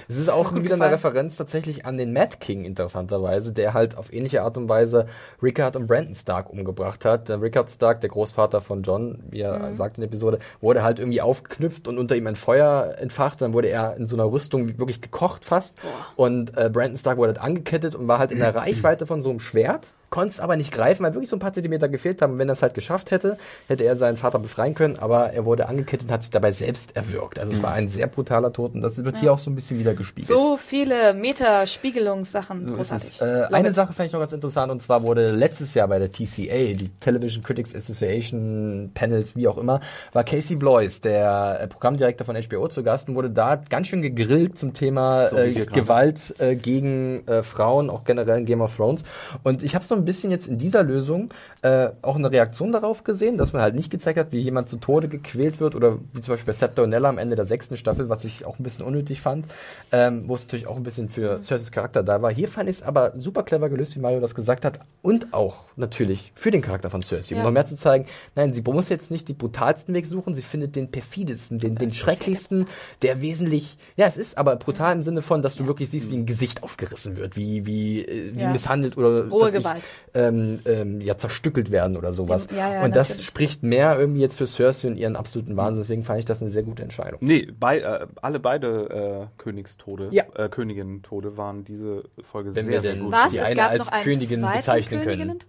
Es 0.07 0.17
ist 0.17 0.29
auch 0.29 0.51
wieder 0.51 0.57
eine 0.57 0.67
gefallen. 0.69 0.93
Referenz 0.93 1.37
tatsächlich 1.37 1.85
an 1.85 1.97
den 1.97 2.11
Mad 2.11 2.37
King, 2.39 2.65
interessanterweise, 2.65 3.53
der 3.53 3.73
halt 3.73 3.97
auf 3.97 4.11
ähnliche 4.11 4.41
Art 4.41 4.57
und 4.57 4.67
Weise 4.67 5.05
Rickard 5.41 5.75
und 5.75 5.87
Brandon 5.87 6.13
Stark 6.15 6.49
umgebracht 6.49 7.05
hat. 7.05 7.29
Der 7.29 7.41
Rickard 7.41 7.69
Stark, 7.69 8.01
der 8.01 8.09
Großvater 8.09 8.61
von 8.61 8.83
John, 8.83 9.23
wie 9.29 9.41
er 9.41 9.75
sagt 9.75 9.97
in 9.97 10.01
der 10.01 10.07
Episode, 10.09 10.39
wurde 10.59 10.83
halt 10.83 10.99
irgendwie 10.99 11.21
aufgeknüpft 11.21 11.87
und 11.87 11.97
unter 11.97 12.15
ihm 12.15 12.27
ein 12.27 12.35
Feuer 12.35 12.95
entfacht. 12.99 13.41
Dann 13.41 13.53
wurde 13.53 13.69
er 13.69 13.95
in 13.95 14.07
so 14.07 14.15
einer 14.15 14.29
Rüstung 14.31 14.77
wirklich 14.79 15.01
gekocht 15.01 15.45
fast. 15.45 15.79
Und 16.15 16.57
äh, 16.57 16.69
Brandon 16.69 16.97
Stark 16.97 17.17
wurde 17.17 17.29
halt 17.29 17.41
angekettet 17.41 17.95
und 17.95 18.07
war 18.07 18.19
halt 18.19 18.31
in 18.31 18.39
der 18.39 18.55
Reichweite 18.55 19.05
von 19.05 19.21
so 19.21 19.29
einem 19.29 19.39
Schwert. 19.39 19.93
Konnte 20.11 20.33
es 20.33 20.39
aber 20.41 20.57
nicht 20.57 20.73
greifen, 20.73 21.03
weil 21.03 21.13
wirklich 21.13 21.29
so 21.29 21.37
ein 21.37 21.39
paar 21.39 21.53
Zentimeter 21.53 21.87
gefehlt 21.87 22.21
haben. 22.21 22.37
Wenn 22.37 22.49
er 22.49 22.53
es 22.53 22.61
halt 22.61 22.73
geschafft 22.73 23.11
hätte, 23.11 23.37
hätte 23.69 23.85
er 23.85 23.95
seinen 23.95 24.17
Vater 24.17 24.39
befreien 24.39 24.75
können, 24.75 24.99
aber 24.99 25.31
er 25.31 25.45
wurde 25.45 25.69
angekettet 25.69 26.09
und 26.09 26.13
hat 26.13 26.23
sich 26.23 26.31
dabei 26.31 26.51
selbst 26.51 26.97
erwürgt. 26.97 27.39
Also 27.39 27.53
es 27.53 27.63
war 27.63 27.71
ein 27.71 27.87
sehr 27.87 28.07
brutaler 28.07 28.51
Tod 28.51 28.73
und 28.73 28.81
das 28.81 29.01
wird 29.01 29.17
hier 29.19 29.31
auch 29.31 29.37
so 29.37 29.49
ein 29.49 29.55
bisschen 29.55 29.79
wieder 29.79 29.93
gespiegelt. 29.93 30.27
So 30.27 30.57
viele 30.57 31.13
Meta-Spiegelungssachen. 31.13 32.67
So 32.67 32.73
Großartig. 32.73 33.11
es. 33.13 33.21
Äh, 33.21 33.45
eine 33.53 33.69
it. 33.69 33.75
Sache 33.75 33.93
fand 33.93 34.07
ich 34.07 34.11
noch 34.11 34.19
ganz 34.19 34.33
interessant 34.33 34.69
und 34.69 34.83
zwar 34.83 35.03
wurde 35.03 35.31
letztes 35.31 35.73
Jahr 35.75 35.87
bei 35.87 35.97
der 35.97 36.11
TCA, 36.11 36.73
die 36.73 36.89
Television 36.99 37.41
Critics 37.41 37.73
Association, 37.73 38.91
Panels, 38.93 39.37
wie 39.37 39.47
auch 39.47 39.57
immer, 39.57 39.79
war 40.11 40.25
Casey 40.25 40.57
Bloys, 40.57 40.99
der 40.99 41.61
äh, 41.61 41.67
Programmdirektor 41.67 42.25
von 42.25 42.35
HBO 42.35 42.67
zu 42.67 42.83
Gast 42.83 43.07
und 43.07 43.15
wurde 43.15 43.29
da 43.29 43.55
ganz 43.55 43.87
schön 43.87 44.01
gegrillt 44.01 44.57
zum 44.57 44.73
Thema 44.73 45.29
So 45.29 45.37
äh. 45.37 45.51
Gewalt 45.51 46.35
äh, 46.39 46.57
gegen 46.57 47.25
äh, 47.27 47.43
Frauen, 47.43 47.89
auch 47.89 48.03
generell 48.03 48.39
in 48.39 48.45
Game 48.45 48.59
of 48.59 48.75
Thrones. 48.75 49.05
Und 49.43 49.63
ich 49.63 49.73
habe 49.73 49.85
so 49.85 49.95
ein 49.95 50.00
bisschen 50.05 50.31
jetzt 50.31 50.47
in 50.47 50.57
dieser 50.57 50.83
Lösung 50.83 51.33
äh, 51.63 51.89
auch 52.01 52.15
eine 52.15 52.31
Reaktion 52.31 52.71
darauf 52.71 53.03
gesehen, 53.03 53.37
dass 53.37 53.53
man 53.53 53.61
halt 53.61 53.75
nicht 53.75 53.91
gezeigt 53.91 54.17
hat, 54.17 54.31
wie 54.31 54.39
jemand 54.39 54.67
zu 54.67 54.77
Tode 54.77 55.07
gequält 55.07 55.59
wird 55.59 55.75
oder 55.75 55.99
wie 56.13 56.21
zum 56.21 56.33
Beispiel 56.33 56.53
bei 56.75 56.81
Onella 56.81 57.07
am 57.09 57.19
Ende 57.19 57.35
der 57.35 57.45
sechsten 57.45 57.77
Staffel, 57.77 58.09
was 58.09 58.23
ich 58.23 58.45
auch 58.45 58.57
ein 58.57 58.63
bisschen 58.63 58.83
unnötig 58.85 59.21
fand, 59.21 59.45
ähm, 59.91 60.23
wo 60.27 60.33
es 60.35 60.41
natürlich 60.43 60.65
auch 60.65 60.75
ein 60.75 60.83
bisschen 60.83 61.09
für 61.09 61.39
Cerseis 61.43 61.71
Charakter 61.71 62.01
da 62.01 62.21
war. 62.21 62.31
Hier 62.31 62.47
fand 62.47 62.67
ich 62.67 62.77
es 62.77 62.83
aber 62.83 63.13
super 63.15 63.43
clever 63.43 63.69
gelöst, 63.69 63.95
wie 63.95 63.99
Mario 63.99 64.19
das 64.19 64.33
gesagt 64.33 64.65
hat 64.65 64.79
und 65.03 65.33
auch 65.33 65.65
natürlich 65.75 66.31
für 66.35 66.49
den 66.49 66.61
Charakter 66.63 66.89
von 66.89 67.01
Cersei, 67.03 67.35
um 67.35 67.39
Ja. 67.39 67.43
noch 67.45 67.51
mehr 67.51 67.65
zu 67.65 67.75
zeigen, 67.75 68.05
nein, 68.35 68.53
sie 68.55 68.61
muss 68.63 68.89
jetzt 68.89 69.11
nicht 69.11 69.27
die 69.27 69.33
brutalsten 69.33 69.93
Weg 69.93 70.07
suchen, 70.07 70.33
sie 70.33 70.41
findet 70.41 70.75
den 70.75 70.89
perfidesten, 70.89 71.59
den, 71.59 71.75
den 71.75 71.93
schrecklichsten, 71.93 72.65
der 73.03 73.21
wesentlich, 73.21 73.77
ja, 73.97 74.07
es 74.07 74.17
ist 74.17 74.37
aber 74.37 74.55
brutal 74.55 74.95
im 74.95 75.03
Sinne 75.03 75.21
von, 75.21 75.41
dass 75.43 75.55
du 75.55 75.67
wirklich 75.67 75.89
siehst, 75.91 76.09
wie 76.09 76.15
ein 76.17 76.25
Gesicht 76.25 76.63
aufgerissen 76.63 77.17
wird, 77.17 77.37
wie, 77.37 77.65
wie 77.67 78.03
äh, 78.03 78.31
sie 78.35 78.43
Ja. 78.45 78.49
misshandelt 78.51 78.97
oder 78.97 79.29
weiß 79.31 79.53
Gewalt. 79.53 79.83
Ich, 79.83 80.19
ähm, 80.19 80.59
ähm, 80.65 81.01
ja, 81.01 81.17
zerstückelt 81.51 81.71
werden 81.71 81.97
oder 81.97 82.13
sowas. 82.13 82.47
Ja, 82.55 82.73
ja, 82.73 82.83
und 82.83 82.95
das 82.95 83.09
natürlich. 83.09 83.27
spricht 83.27 83.63
mehr 83.63 83.97
irgendwie 83.99 84.21
jetzt 84.21 84.37
für 84.37 84.47
Cersei 84.47 84.87
und 84.87 84.97
ihren 84.97 85.15
absoluten 85.15 85.55
Wahnsinn, 85.57 85.81
deswegen 85.83 86.03
fand 86.03 86.19
ich 86.19 86.25
das 86.25 86.41
eine 86.41 86.49
sehr 86.49 86.63
gute 86.63 86.83
Entscheidung. 86.83 87.19
Nee, 87.21 87.47
bei, 87.59 87.79
äh, 87.79 88.07
alle 88.21 88.39
beide 88.39 89.27
äh, 89.39 89.41
Königstode, 89.41 90.09
Ja. 90.11 90.23
äh, 90.35 90.49
Königinnen-Tode 90.49 91.37
waren 91.37 91.63
diese 91.63 92.03
Folge 92.23 92.55
Wenn 92.55 92.65
sehr, 92.65 92.73
wir 92.75 92.81
sehr 92.81 92.95
gut. 92.95 93.11
Was? 93.11 93.29
die 93.31 93.37
es 93.37 93.43
eine 93.45 93.55
gab 93.55 93.71
als 93.71 93.91
Königin 94.03 94.41
bezeichnen 94.41 95.01
können. 95.01 95.39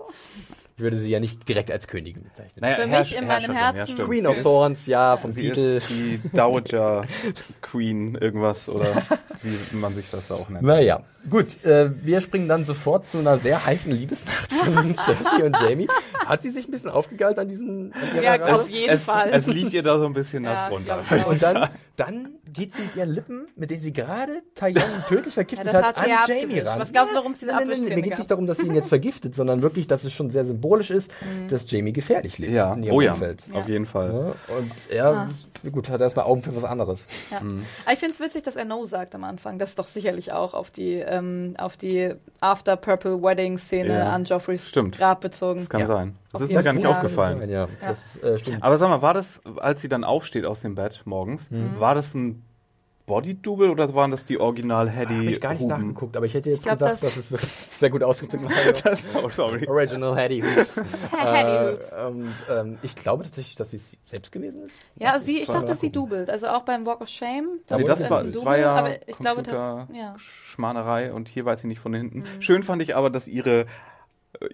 Ich 0.74 0.82
würde 0.82 0.96
sie 0.96 1.10
ja 1.10 1.20
nicht 1.20 1.46
direkt 1.48 1.70
als 1.70 1.86
Königin 1.86 2.24
bezeichnen. 2.24 2.60
Naja, 2.62 2.76
Für 2.76 2.86
mich 2.86 3.16
in 3.16 3.26
meinem 3.26 3.52
Herzen- 3.52 3.92
stimmt. 3.92 4.08
Queen 4.08 4.22
Sie 4.22 4.28
of 4.28 4.42
Thorns, 4.42 4.86
ja, 4.86 5.16
vom 5.16 5.30
Sie 5.30 5.42
Titel. 5.42 5.60
ist 5.76 5.90
die 5.90 6.20
Dowager 6.34 7.02
Queen 7.60 8.14
irgendwas 8.16 8.68
oder 8.68 8.86
wie 9.42 9.76
man 9.76 9.94
sich 9.94 10.10
das 10.10 10.32
auch 10.32 10.48
nennt. 10.48 10.62
Naja, 10.64 11.02
gut. 11.30 11.64
Äh, 11.64 11.90
wir 12.04 12.20
springen 12.20 12.48
dann 12.48 12.64
sofort 12.64 13.06
zu 13.06 13.18
einer 13.18 13.38
sehr 13.38 13.64
heißen 13.64 13.92
Liebesnacht 13.92 14.52
von 14.52 14.94
Cersei 14.94 15.44
und 15.44 15.56
Jamie. 15.60 15.88
Hat 16.26 16.42
sie 16.42 16.50
sich 16.50 16.66
ein 16.68 16.70
bisschen 16.70 16.90
aufgegeilt 16.90 17.38
an 17.38 17.50
ihrer 17.50 18.22
Ja, 18.22 18.34
Reise? 18.36 18.54
auf 18.62 18.68
jeden 18.68 18.90
es, 18.94 19.04
Fall. 19.04 19.30
es 19.32 19.46
lief 19.46 19.72
ihr 19.72 19.82
da 19.82 19.98
so 19.98 20.06
ein 20.06 20.12
bisschen 20.12 20.44
Ja, 20.44 20.54
nass 20.54 20.70
runter. 20.70 21.00
ich 21.10 21.22
auch. 21.24 21.26
Und 21.30 21.42
dann, 21.42 21.68
dann 21.96 22.28
geht 22.52 22.74
sie 22.74 22.82
mit 22.82 22.96
ihren 22.96 23.10
Lippen, 23.10 23.46
mit 23.56 23.70
denen 23.70 23.82
sie 23.82 23.92
gerade 23.92 24.42
Tyrion 24.54 24.82
tödlich 25.08 25.34
vergiftet 25.34 25.66
Ja, 25.66 25.72
das 25.72 25.82
hat, 25.82 25.96
hat 25.96 26.04
sie 26.04 26.10
ja 26.10 26.16
an 26.20 26.28
Jamie 26.28 26.58
ran. 26.60 26.80
Was 26.80 26.92
glaubst 26.92 27.12
du, 27.12 27.16
warum 27.16 27.32
es 27.32 27.38
diese 27.38 27.52
Nein, 27.52 27.68
nein, 27.68 27.78
nein, 27.86 27.94
Mir 27.96 28.02
geht 28.02 28.12
es 28.14 28.18
nicht 28.18 28.30
darum, 28.30 28.46
dass 28.46 28.58
sie 28.58 28.66
ihn 28.66 28.74
jetzt 28.74 28.88
vergiftet, 28.88 29.34
sondern 29.34 29.62
wirklich, 29.62 29.86
dass 29.86 30.04
es 30.04 30.12
schon 30.12 30.30
sehr 30.30 30.44
symbolisch 30.44 30.90
ist, 30.90 31.10
dass 31.48 31.70
Jamie 31.70 31.92
gefährlich 31.92 32.38
lebt 32.38 32.52
Ja, 32.52 32.72
in 32.74 32.82
ihrem 32.84 32.94
oh 32.96 33.00
ja, 33.00 33.12
Umfeld. 33.12 33.42
auf 33.52 33.68
jeden 33.68 33.86
Fall. 33.86 34.34
Ja, 34.48 34.56
und 34.56 34.72
er, 34.90 35.28
gut, 35.70 35.88
hat 35.88 36.00
erstmal 36.00 36.24
Augen 36.26 36.42
für 36.42 36.54
was 36.54 36.64
anderes. 36.64 37.06
Ja. 37.30 37.38
Aber 37.38 37.92
ich 37.92 37.98
finde 37.98 38.14
es 38.14 38.20
witzig, 38.20 38.42
dass 38.42 38.56
er 38.56 38.64
No 38.64 38.84
sagt 38.84 39.14
am 39.14 39.24
Anfang. 39.24 39.58
Das 39.58 39.70
ist 39.70 39.78
doch 39.78 39.86
sicherlich 39.86 40.32
auch 40.32 40.54
auf 40.54 40.70
die, 40.70 40.96
ähm, 41.12 41.54
auf 41.58 41.76
die 41.76 42.14
After 42.40 42.76
Purple 42.76 43.22
Wedding 43.22 43.58
Szene 43.58 44.00
Ja. 44.00 44.12
an 44.12 44.24
Joffreys 44.24 44.68
Stimmt. 44.68 44.96
Grab 44.98 45.20
bezogen. 45.20 45.60
Das 45.60 45.68
kann 45.70 45.80
Ja. 45.80 45.86
sein. 45.86 46.16
Das 46.32 46.40
Auf 46.42 46.48
ist 46.48 46.56
mir 46.56 46.62
gar 46.62 46.72
nicht 46.72 46.82
Fall. 46.84 46.92
aufgefallen. 46.94 47.48
Ja, 47.50 47.68
das 47.80 48.16
äh, 48.22 48.38
stimmt. 48.38 48.62
Aber 48.62 48.76
sag 48.78 48.88
mal, 48.88 49.02
war 49.02 49.14
das, 49.14 49.40
als 49.56 49.82
sie 49.82 49.88
dann 49.88 50.04
aufsteht 50.04 50.44
aus 50.46 50.60
dem 50.62 50.74
Bett 50.74 51.02
morgens, 51.04 51.50
Mhm. 51.50 51.78
war 51.78 51.94
das 51.94 52.14
ein 52.14 52.44
Body-Double 53.06 53.68
oder 53.70 53.92
waren 53.94 54.10
das 54.10 54.24
die 54.24 54.38
original 54.38 54.88
Habe 54.94 55.10
Heady 55.10 55.30
ich 55.30 55.40
gar 55.40 55.52
nicht 55.52 55.62
Huben? 55.62 55.70
nachgeguckt, 55.70 56.16
aber 56.16 56.26
ich 56.26 56.34
hätte 56.34 56.50
jetzt 56.50 56.62
glaub, 56.62 56.78
gedacht, 56.78 56.92
das- 56.94 57.00
dass 57.00 57.16
es 57.16 57.30
wirklich 57.32 57.50
sehr 57.70 57.90
gut 57.90 58.02
ausgedrückt 58.02 58.44
war. 58.44 58.72
Das, 58.84 59.04
oh, 59.22 59.28
sorry. 59.28 59.66
Original 59.68 60.14
Hattie 60.16 60.42
Hoops. 60.42 60.76
Äh, 61.24 61.70
Hoops. 61.72 61.92
Und 61.98 62.32
ähm, 62.50 62.78
ich 62.82 62.94
glaube 62.94 63.24
tatsächlich, 63.24 63.54
dass 63.56 63.70
sie 63.72 63.76
es 63.78 63.96
selbst 64.04 64.30
gewesen 64.32 64.58
ist. 64.66 64.76
Ja, 64.96 65.18
sie, 65.18 65.38
ich 65.40 65.46
dachte, 65.48 65.66
sie 65.74 65.86
nachgucken. 65.88 65.92
dubelt. 65.92 66.30
Also 66.30 66.46
auch 66.48 66.62
beim 66.62 66.86
Walk 66.86 67.00
of 67.00 67.08
Shame. 67.08 67.60
Nee, 67.70 67.76
Nee, 67.78 67.84
das 67.84 68.08
war, 68.08 68.20
ein 68.20 68.32
Double, 68.32 68.46
war 68.46 68.58
ja 68.58 68.72
aber 68.74 69.08
ich 69.08 69.18
glaube, 69.18 69.42
Computer 69.42 69.88
ja. 69.92 70.14
Schmanerei 70.18 71.12
und 71.12 71.28
hier 71.28 71.44
weiß 71.44 71.62
sie 71.62 71.66
nicht 71.68 71.80
von 71.80 71.94
hinten. 71.94 72.20
Mhm. 72.20 72.42
Schön 72.42 72.62
fand 72.62 72.82
ich 72.82 72.94
aber, 72.96 73.10
dass 73.10 73.26
ihre 73.28 73.66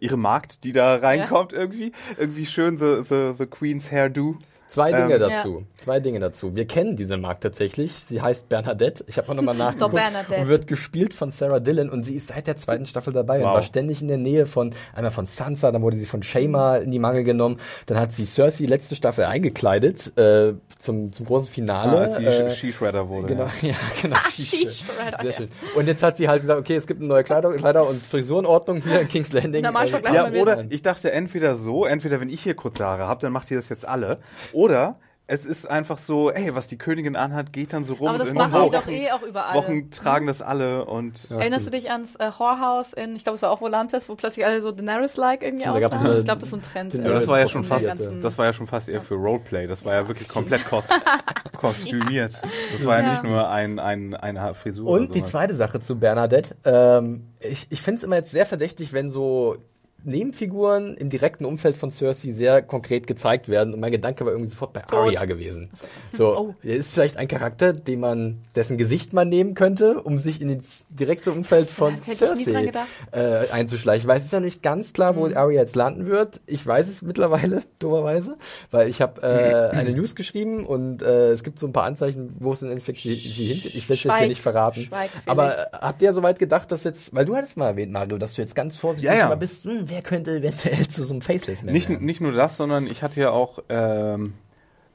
ihre 0.01 0.17
Magd, 0.17 0.65
die 0.65 0.73
da 0.73 0.97
reinkommt 0.97 1.53
irgendwie, 1.53 1.93
irgendwie 2.19 2.47
schön 2.47 2.79
the, 2.79 3.03
the, 3.09 3.35
the 3.39 3.47
Queen's 3.47 3.93
Hairdo 3.93 4.35
Zwei 4.69 4.93
Dinge 4.93 5.15
Ähm, 5.15 5.21
dazu. 5.21 5.65
Zwei 5.75 6.01
Dinge 6.01 6.21
dazu. 6.21 6.55
Wir 6.55 6.67
kennen 6.67 6.95
diese 6.97 7.17
Mark 7.17 7.41
tatsächlich. 7.41 7.93
Sie 8.05 8.21
heißt 8.21 8.49
Bernadette. 8.49 9.05
Ich 9.09 9.17
habe 9.19 9.29
auch 9.31 9.35
nochmal 9.35 9.55
nachgeguckt. 9.57 9.95
Bernadette. 9.95 10.43
Und 10.43 10.49
wird 10.49 10.67
gespielt 10.67 11.15
von 11.15 11.31
Sarah 11.31 11.59
Dillon 11.61 11.89
und 11.91 12.05
sie 12.05 12.15
ist 12.15 12.29
seit 12.29 12.47
der 12.47 12.57
zweiten 12.57 12.87
Staffel 12.87 13.13
dabei 13.13 13.39
und 13.39 13.45
Wow. 13.45 13.55
war 13.55 13.63
ständig 13.63 14.03
in 14.03 14.09
der 14.09 14.19
Nähe 14.19 14.47
von, 14.47 14.75
einmal 14.95 15.11
von 15.11 15.27
Sansa, 15.27 15.73
dann 15.73 15.83
wurde 15.83 15.97
sie 15.97 16.05
von 16.07 16.23
Shayma 16.23 16.77
in 16.77 16.91
die 16.91 16.99
Mangel 16.99 17.25
genommen. 17.25 17.59
Dann 17.87 17.99
hat 17.99 18.13
sie 18.13 18.25
Cersei 18.25 18.67
letzte 18.67 18.95
Staffel 18.95 19.25
eingekleidet, 19.25 20.13
äh, 20.19 20.55
zum, 20.79 21.13
zum 21.13 21.27
großen 21.27 21.49
Ah, 21.49 21.53
Finale. 21.53 21.99
als 21.99 22.17
sie 22.17 22.25
äh, 22.27 22.51
She-Shredder 22.51 23.09
wurde. 23.09 23.29
Genau, 23.29 23.45
Ja. 23.63 23.69
ja, 23.71 23.75
genau. 24.03 24.17
She-Shredder, 24.35 25.19
Sehr 25.23 25.31
ja. 25.31 25.33
schön. 25.33 25.49
Und 25.77 25.87
jetzt 25.87 26.03
hat 26.03 26.17
sie 26.17 26.29
halt 26.29 26.43
gesagt, 26.43 26.61
okay, 26.61 26.77
es 26.77 26.87
gibt 26.87 27.01
eine 27.01 27.09
neue 27.09 27.25
Kleider, 27.25 27.53
Kleider 27.55 27.87
und 27.89 28.03
Frisurenordnung 28.03 28.83
hier 28.83 29.01
in 29.01 29.09
King's 29.09 29.33
Landing. 29.33 29.63
Doch 29.65 29.73
gleich 29.73 29.93
Ja, 30.15 30.29
oder 30.31 30.65
ich 30.69 30.83
dachte 30.83 31.11
entweder 31.13 31.57
so, 31.57 31.85
entweder 31.87 32.21
wenn 32.21 32.29
ich 32.29 32.43
hier 32.43 32.55
kurze 32.55 32.85
Haare 32.85 33.09
habe, 33.09 33.21
dann 33.23 33.33
macht 33.33 33.51
ihr 33.51 33.57
das 33.57 33.69
jetzt 33.69 33.87
alle. 33.89 34.19
Oder 34.59 34.97
es 35.31 35.45
ist 35.45 35.69
einfach 35.69 35.99
so, 35.99 36.31
ey, 36.31 36.55
was 36.55 36.69
die 36.69 36.79
Königin 36.79 37.15
anhat, 37.15 37.53
geht 37.53 37.75
dann 37.75 37.85
so 37.85 37.93
rum. 37.95 38.09
Aber 38.09 38.17
das 38.19 38.33
machen 38.33 38.65
die 38.65 38.71
doch 38.71 38.89
eh 38.89 39.11
auch 39.13 39.21
überall. 39.23 39.55
Wochen 39.55 39.91
tragen 39.91 40.27
das 40.27 40.41
alle 40.41 40.87
und 40.87 41.31
Erinnerst 41.31 41.67
du 41.67 41.71
dich 41.71 41.91
ans 41.91 42.17
äh, 42.17 42.31
Whorehouse 42.39 42.95
in, 42.95 43.15
ich 43.15 43.25
glaube, 43.25 43.37
es 43.37 43.43
war 43.43 43.51
auch 43.51 43.61
Volantes, 43.61 44.09
wo 44.09 44.15
plötzlich 44.15 44.47
alle 44.47 44.63
so 44.63 44.73
Daenerys-like 44.73 45.43
irgendwie 45.43 45.69
Stimmt, 45.69 45.85
aussahen? 45.85 46.19
ich 46.19 46.25
glaube, 46.25 46.41
das 46.41 46.45
ist 46.45 46.51
so 46.51 46.57
ein 46.57 46.63
Trend. 46.63 46.95
äh, 46.95 47.03
ja, 47.03 47.13
das 47.13 47.29
war 47.29 47.39
ja 47.39 47.47
schon 47.49 47.63
fast, 47.65 47.87
das 48.23 48.39
war 48.39 48.47
ja 48.47 48.53
schon 48.55 48.67
fast 48.67 48.89
eher 48.89 49.03
für 49.03 49.17
Roleplay. 49.17 49.67
Das 49.67 49.85
war 49.85 49.93
ja 49.95 50.09
wirklich 50.09 50.29
komplett 50.29 50.65
kost 50.65 50.91
kostümiert. 51.59 52.41
Das 52.73 52.87
war 52.87 52.99
ja, 52.99 53.05
Ja. 53.05 53.11
nicht 53.11 53.25
nur 53.25 53.51
ein, 53.51 53.79
ein, 53.79 54.15
eine 54.15 54.55
Frisur. 54.55 54.89
oder 54.89 55.03
Und 55.03 55.15
die 55.15 55.23
zweite 55.23 55.55
Sache 55.55 55.79
zu 55.81 55.99
Bernadette. 55.99 56.57
Ähm, 56.65 57.29
ich 57.41 57.67
ich 57.69 57.83
finde 57.83 57.99
es 57.99 58.03
immer 58.03 58.17
jetzt 58.17 58.31
sehr 58.31 58.47
verdächtig, 58.47 58.95
wenn 58.95 59.11
so 59.11 59.59
Nebenfiguren 60.05 60.97
im 60.97 61.11
direkten 61.11 61.45
Umfeld 61.45 61.77
von 61.77 61.91
Cersei 61.91 62.33
sehr 62.33 62.63
konkret 62.63 63.07
gezeigt 63.07 63.49
werden. 63.49 63.75
Und 63.75 63.81
mein 63.81 63.93
Gedanke 63.93 64.25
war 64.25 64.33
irgendwie 64.33 64.51
sofort 64.51 64.73
bei 64.73 64.87
Arya 64.89 65.25
gewesen. 65.25 65.71
So, 66.13 66.29
Oh. 66.39 66.55
er 66.63 66.77
ist 66.77 66.93
vielleicht 66.93 67.17
ein 67.17 67.27
Charakter, 67.29 67.73
den 67.73 68.01
man, 68.01 68.45
dessen 68.55 68.79
Gesicht 68.79 69.13
man 69.13 69.29
nehmen 69.29 69.55
könnte, 69.55 70.01
um 70.03 70.19
sich 70.19 70.41
in 70.41 70.49
ins 70.49 70.85
direkte 70.89 71.33
Umfeld 71.33 71.63
Das 71.63 71.73
von 71.73 71.97
Cersei 72.03 72.73
äh, 73.13 73.49
einzuschleichen. 73.51 74.05
Ich 74.05 74.09
weiß 74.09 74.19
es 74.21 74.27
ist 74.27 74.33
ja 74.33 74.41
nicht 74.41 74.63
ganz 74.63 74.93
klar, 74.93 75.17
wo 75.17 75.27
Arya 75.27 75.61
jetzt 75.61 75.77
landen 75.77 76.07
wird. 76.07 76.41
Ich 76.47 76.65
weiß 76.67 76.89
es 76.89 77.03
mittlerweile, 77.03 77.63
dummerweise, 77.79 78.37
weil 78.71 78.89
ich 78.89 79.01
habe 79.01 79.23
äh, 79.23 79.71
eine 79.77 79.91
News 79.93 80.15
geschrieben 80.15 80.65
und 80.67 81.03
äh, 81.03 81.31
es 81.31 81.43
gibt 81.43 81.59
so 81.59 81.67
ein 81.67 81.73
paar 81.73 81.85
Anzeichen, 81.85 82.35
wo 82.39 82.53
es 82.53 82.63
im 82.63 82.71
Endeffekt 82.71 82.99
sie, 82.99 83.15
sie 83.15 83.45
hingeht. 83.47 83.75
Ich 83.75 83.89
will 83.89 83.95
es 83.97 84.05
jetzt 84.05 84.17
hier 84.19 84.29
nicht 84.29 84.43
verraten. 84.43 84.85
Schweig, 84.85 85.11
Aber 85.27 85.57
äh, 85.57 85.63
habt 85.73 86.03
ihr 86.03 86.13
soweit 86.15 86.39
gedacht, 86.39 86.71
dass 86.73 86.85
jetzt, 86.85 87.15
weil 87.15 87.25
du 87.25 87.35
hattest 87.37 87.57
mal 87.57 87.69
erwähnt, 87.69 87.93
Mario, 87.93 88.19
dass 88.19 88.35
du 88.35 88.43
jetzt 88.43 88.55
ganz 88.55 88.77
vorsichtig 88.77 89.09
Ja, 89.11 89.15
ja. 89.17 89.27
immer 89.27 89.37
bist, 89.37 89.65
hm, 89.65 89.85
wer 89.87 89.98
könnte 90.03 90.37
eventuell 90.37 90.87
zu 90.89 91.05
so 91.05 91.15
einem 91.15 91.23
Faceless 91.23 91.63
Man 91.63 91.73
Nicht, 91.73 91.89
werden? 91.89 92.05
nicht 92.07 92.21
nur 92.21 92.33
das, 92.33 92.57
sondern 92.57 92.87
ich 92.87 93.03
hatte 93.03 93.21
ja 93.21 93.31
auch 93.31 93.61
ähm, 93.69 94.35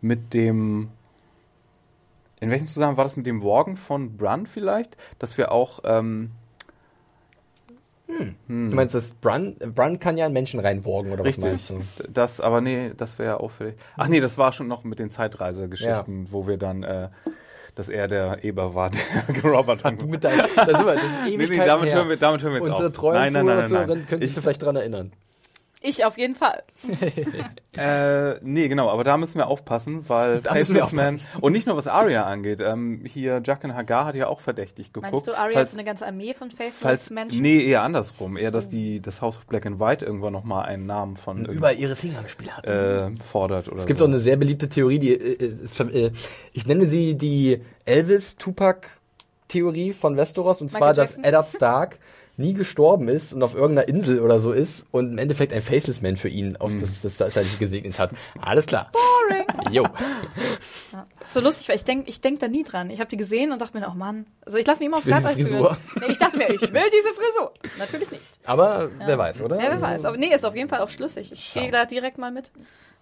mit 0.02 0.34
dem. 0.34 0.90
In 2.40 2.50
welchem 2.50 2.68
Zusammenhang 2.68 2.98
war 2.98 3.06
das 3.06 3.16
mit 3.16 3.26
dem 3.26 3.42
Worgen 3.42 3.78
von 3.78 4.18
Brun 4.18 4.48
vielleicht? 4.48 4.98
Dass 5.20 5.38
wir 5.38 5.52
auch. 5.52 5.80
Ähm, 5.84 6.32
Du 8.48 8.54
meinst, 8.54 8.94
dass 8.94 9.12
Brun, 9.12 9.56
Brun 9.74 10.00
kann 10.00 10.18
ja 10.18 10.26
einen 10.26 10.34
Menschen 10.34 10.60
reinworgen, 10.60 11.12
oder 11.12 11.22
was 11.22 11.28
richtig. 11.38 11.46
meinst 11.46 11.70
du? 11.70 11.82
Das, 12.12 12.42
aber 12.42 12.62
nee, 12.62 12.92
das 12.96 13.18
wäre 13.18 13.30
ja 13.30 13.38
auffällig. 13.38 13.76
Ach 13.98 14.08
nee, 14.08 14.20
das 14.20 14.38
war 14.38 14.52
schon 14.52 14.68
noch 14.68 14.84
mit 14.84 15.00
den 15.00 15.10
Zeitreisegeschichten, 15.10 16.28
wo 16.32 16.46
wir 16.46 16.58
dann. 16.58 16.84
Äh, 16.84 17.10
dass 17.76 17.90
er 17.90 18.08
der 18.08 18.44
Eber 18.44 18.76
war, 18.76 18.90
der 18.92 19.34
gerobert 19.42 19.84
hat. 19.84 20.02
Du 20.02 20.08
mit 20.08 20.24
deinem, 20.24 20.46
da 20.56 20.66
sind 20.66 20.86
wir, 20.86 20.96
das 20.96 21.04
ist 21.04 21.38
Nee, 21.38 21.38
nee, 21.38 21.66
damit 21.66 21.94
hören 21.94 22.10
wir, 22.10 22.18
damit 22.18 22.44
hören 22.44 22.54
wir 22.54 22.60
jetzt 22.60 22.70
Unsere 22.70 22.88
auf. 22.90 22.94
treuen 22.96 23.34
nein, 23.34 23.46
nein, 23.46 23.70
nein, 23.70 24.08
können 24.08 24.22
sich 24.22 24.36
Ich, 24.36 24.40
vielleicht 24.42 24.62
daran 24.62 24.76
erinnern. 24.76 25.12
Ich 25.86 26.06
auf 26.06 26.18
jeden 26.18 26.36
Fall. 26.36 26.64
Äh, 27.76 28.36
nee, 28.44 28.68
genau, 28.68 28.88
aber 28.92 29.04
da 29.04 29.18
müssen 29.18 29.40
wir 29.40 29.48
aufpassen, 29.48 30.08
weil 30.08 30.42
Da 30.42 30.54
Faceless 30.54 30.92
Man 30.92 31.20
und 31.42 31.54
nicht 31.54 31.66
nur 31.66 31.76
was 31.76 31.88
Arya 31.88 32.22
angeht, 32.24 32.60
ähm, 32.62 33.02
hier 33.04 33.42
Jaqen 33.44 33.74
Hagar 33.74 34.06
hat 34.06 34.14
ja 34.14 34.28
auch 34.28 34.42
verdächtig 34.42 34.94
geguckt. 34.94 35.12
Meinst 35.12 35.28
du, 35.28 35.36
Arya 35.36 35.54
falls, 35.54 35.70
ist 35.70 35.76
eine 35.76 35.84
ganze 35.84 36.06
Armee 36.06 36.36
von 36.36 36.52
falls, 36.52 36.72
Faithless-Menschen? 36.76 37.42
Nee, 37.42 37.66
eher 37.66 37.82
andersrum. 37.82 38.38
Eher, 38.38 38.52
dass 38.52 38.70
die, 38.70 39.02
das 39.02 39.24
House 39.24 39.38
of 39.38 39.48
Black 39.48 39.66
and 39.66 39.80
White 39.80 40.06
irgendwann 40.06 40.34
nochmal 40.34 40.66
einen 40.66 40.86
Namen 40.86 41.18
von 41.18 41.46
Über 41.46 41.74
ihre 41.74 41.96
Finger 41.96 42.20
im 42.20 42.28
Spiel 42.28 42.52
hat. 42.52 42.68
äh, 42.68 43.10
fordert 43.26 43.70
oder 43.70 43.78
Es 43.80 43.88
gibt 43.88 43.98
so. 43.98 44.06
auch 44.06 44.10
eine 44.10 44.20
sehr 44.20 44.38
beliebte 44.38 44.70
Theorie, 44.70 45.00
die 45.00 45.14
äh, 45.14 45.44
ist, 45.44 45.80
äh, 45.80 46.12
ich 46.52 46.68
nenne 46.68 46.86
sie 46.86 47.16
die 47.16 47.60
Elvis-Tupac-Theorie 47.86 49.94
von 49.94 50.16
Westeros, 50.16 50.62
und 50.62 50.68
Michael 50.72 50.80
zwar, 50.80 50.94
dass 50.94 51.10
Jackson? 51.16 51.24
Eddard 51.24 51.50
Stark 51.50 51.98
nie 52.36 52.54
gestorben 52.54 53.08
ist 53.08 53.34
und 53.34 53.44
auf 53.44 53.54
irgendeiner 53.54 53.88
Insel 53.88 54.20
oder 54.20 54.40
so 54.40 54.52
ist 54.52 54.88
und 54.92 55.12
im 55.12 55.18
Endeffekt 55.18 55.54
ein 55.54 55.62
Faceless 55.62 56.02
Man 56.02 56.18
für 56.18 56.30
ihn 56.30 56.58
auf 56.58 56.76
das, 56.76 57.02
das 57.02 57.18
Zeitalter 57.18 57.48
gesegnet 57.60 58.00
hat. 58.00 58.12
Alles 58.42 58.66
klar. 58.66 58.92
Boring. 58.92 59.46
Jo. 59.72 59.88
Ist 61.22 61.34
so 61.34 61.42
lustig, 61.42 61.70
weil 61.70 61.76
ich 61.76 61.84
denke 61.84 62.10
ich 62.10 62.22
denk 62.22 62.40
da 62.40 62.48
nie 62.48 62.64
dran. 62.64 62.90
Ich 62.90 63.00
habe 63.00 63.10
die 63.10 63.18
gesehen 63.18 63.52
und 63.52 63.62
dachte 63.62 63.78
mir, 63.78 63.88
oh 63.88 63.96
Mann. 63.96 64.26
Also 64.46 64.58
ich 64.58 64.66
lasse 64.66 64.80
mich 64.80 64.88
immer 64.88 64.98
auf 64.98 65.04
Glatteis 65.04 65.36
führen. 65.36 65.48
Frisur. 65.48 65.78
Nee, 66.00 66.12
ich 66.12 66.18
dachte 66.18 66.38
mir, 66.38 66.50
ich 66.50 66.62
will 66.62 66.90
diese 66.92 67.14
Frisur. 67.14 67.54
Natürlich 67.78 68.12
nicht. 68.12 68.24
Aber 68.46 68.90
wer 69.06 69.18
weiß, 69.18 69.42
oder? 69.42 69.58
Ja, 69.58 69.72
wer 69.72 69.82
weiß. 69.82 70.06
Aber 70.06 70.18
nee, 70.18 70.34
ist 70.34 70.46
auf 70.46 70.56
jeden 70.56 70.70
Fall 70.70 70.80
auch 70.80 70.90
schlüssig. 70.90 71.32
Ich 71.32 71.54
gehe 71.54 71.72
da 71.72 71.86
direkt 71.86 72.18
mal 72.18 72.32
mit. 72.32 72.52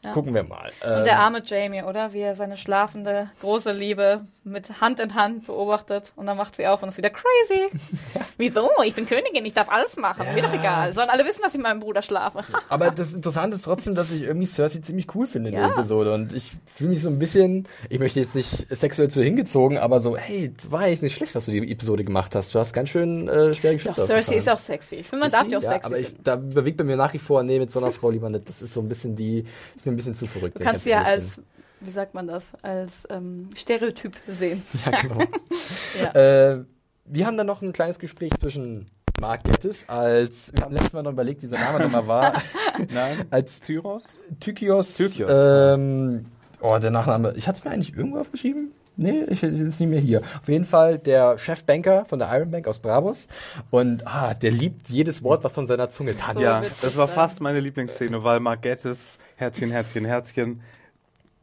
Ja. 0.04 0.14
Gucken 0.14 0.34
wir 0.34 0.44
mal. 0.44 0.72
Und 0.84 0.98
Ähm, 0.98 1.04
der 1.04 1.20
arme 1.20 1.44
Jamie, 1.46 1.84
oder? 1.84 2.12
Wie 2.14 2.22
er 2.22 2.34
seine 2.36 2.58
schlafende, 2.58 3.30
große 3.42 3.72
Liebe 3.72 4.22
mit 4.44 4.82
Hand 4.82 5.00
in 5.00 5.14
Hand 5.14 5.46
beobachtet. 5.46 6.12
Und 6.16 6.26
dann 6.26 6.38
macht 6.38 6.56
sie 6.56 6.66
auf 6.66 6.82
und 6.82 6.90
ist 6.90 6.98
wieder 6.98 7.12
crazy. 7.12 7.70
Wieso? 8.38 8.68
Ich 8.84 8.96
bin 8.96 9.06
Königin, 9.06 9.46
ich 9.46 9.54
darf 9.54 9.70
alles 9.70 9.98
machen. 9.98 10.26
Mir 10.34 10.42
doch 10.42 10.54
egal. 10.54 10.92
Sollen 10.94 11.10
alle 11.10 11.24
wissen, 11.26 11.42
dass 11.44 11.52
ich 11.54 11.58
mit 11.60 11.68
meinem 11.68 11.80
Bruder 11.82 12.02
schlafe. 12.02 12.40
Aber 12.70 12.90
das 12.90 13.14
Interessante 13.14 13.56
ist 13.58 13.62
trotzdem, 13.64 13.94
dass 13.94 14.12
ich 14.12 14.24
irgendwie 14.24 14.48
Cersei 14.48 14.80
ziemlich 14.80 15.14
cool 15.14 15.28
finde 15.28 15.50
in 15.52 15.56
Ja. 15.56 15.68
der 15.68 15.78
Episode. 15.78 16.14
Und 16.14 16.34
ich 16.34 16.52
fühle 16.66 16.90
mich 16.92 17.02
so 17.04 17.10
ein 17.10 17.20
bisschen, 17.20 17.68
ich 17.90 18.00
möchte 18.00 18.20
jetzt 18.20 18.34
nicht 18.34 18.66
sexuell 18.76 19.12
zu 19.12 19.22
hingezogen, 19.22 19.78
aber 19.78 20.00
so, 20.00 20.18
hey, 20.18 20.52
war 20.70 20.80
eigentlich 20.82 21.04
nicht 21.04 21.16
schlecht, 21.16 21.36
was 21.36 21.46
du 21.46 21.52
die 21.52 21.72
Episode 21.72 22.04
gemacht 22.04 22.34
hast. 22.34 22.56
Du 22.56 22.60
hast 22.60 22.74
ganz 22.74 22.90
schön 22.90 23.28
äh, 23.28 23.54
schwere 23.54 23.76
Doch, 23.76 23.84
Geschütze 23.84 24.08
Cersei 24.08 24.36
ist 24.38 24.50
auch 24.50 24.58
sexy. 24.58 24.96
Ich 24.96 25.08
finde, 25.08 25.26
man 25.26 25.32
darf 25.32 25.48
die 25.48 25.56
auch 25.58 25.62
ja, 25.62 25.70
sexy 25.74 25.86
aber 25.86 26.00
ich, 26.00 26.16
da 26.24 26.38
bewegt 26.38 26.78
bei 26.78 26.84
mir 26.84 26.98
nach 26.98 27.14
wie 27.14 27.20
vor, 27.20 27.44
nee, 27.44 27.60
mit 27.60 27.70
so 27.70 27.80
einer 27.80 27.92
Frau 27.92 28.10
lieber 28.10 28.30
nicht. 28.32 28.50
Das 28.50 28.64
ist 28.64 28.74
so 28.74 28.80
ein 28.82 28.90
bisschen 28.90 29.16
die, 29.16 29.46
ist 29.76 29.86
mir 29.92 29.96
ein 29.96 29.98
bisschen 29.98 30.16
zu 30.16 30.26
verrückt. 30.26 30.60
Du 30.60 30.64
kannst 30.64 30.86
ja 30.86 31.04
als, 31.04 31.42
wie 31.80 31.92
sagt 31.92 32.14
man 32.14 32.28
das, 32.28 32.54
als 32.64 33.08
ähm, 33.10 33.50
Stereotyp 33.56 34.16
sehen. 34.28 34.64
bin. 34.72 34.82
Ja, 34.92 35.02
genau. 35.02 35.18
Ja. 36.16 36.52
äh, 36.54 36.64
wir 37.06 37.26
haben 37.26 37.38
dann 37.38 37.48
noch 37.48 37.62
ein 37.62 37.74
kleines 37.74 38.00
Gespräch 38.00 38.32
zwischen 38.40 38.90
Mark 39.20 39.44
Gettis 39.44 39.84
als, 39.88 40.52
wir 40.54 40.64
haben 40.64 40.74
letztes 40.74 40.94
Mal 40.94 41.04
noch 41.04 41.12
überlegt, 41.12 41.44
wie 41.44 41.48
sein 41.48 41.60
Name 41.62 41.80
nochmal 41.84 42.08
war, 42.08 42.42
Nein, 42.94 43.26
als 43.30 43.60
Tyros? 43.60 44.04
Tykios. 44.40 44.96
Tykios. 44.96 45.30
Ähm, 45.32 46.26
oh, 46.62 46.78
der 46.78 46.92
Nachname. 46.92 47.34
Ich 47.36 47.48
hatte 47.48 47.60
es 47.60 47.66
mir 47.66 47.72
eigentlich 47.72 47.96
irgendwo 47.96 48.20
aufgeschrieben. 48.20 48.72
Nee, 48.98 49.24
ich 49.30 49.42
ist 49.42 49.80
nicht 49.80 49.90
mehr 49.90 50.00
hier. 50.00 50.22
Auf 50.42 50.48
jeden 50.48 50.66
Fall 50.66 51.00
der 51.00 51.38
Chefbanker 51.38 52.06
von 52.06 52.20
der 52.20 52.30
Iron 52.36 52.52
Bank 52.52 52.68
aus 52.68 52.80
Bravos. 52.80 53.28
Und 53.70 54.06
ah, 54.06 54.34
der 54.34 54.52
liebt 54.52 54.90
jedes 54.90 55.24
Wort, 55.24 55.44
was 55.44 55.54
von 55.54 55.66
seiner 55.66 55.90
Zunge 55.90 56.16
tanzt. 56.16 56.36
So 56.36 56.42
Ja, 56.44 56.62
das 56.82 56.98
war 56.98 57.08
fast 57.08 57.42
meine 57.42 57.60
Lieblingsszene, 57.60 58.24
weil 58.24 58.40
Margettes, 58.40 59.18
Herzchen, 59.38 59.72
Herzchen, 59.72 60.06
Herzchen, 60.06 60.62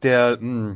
der, 0.03 0.37
mh, 0.39 0.75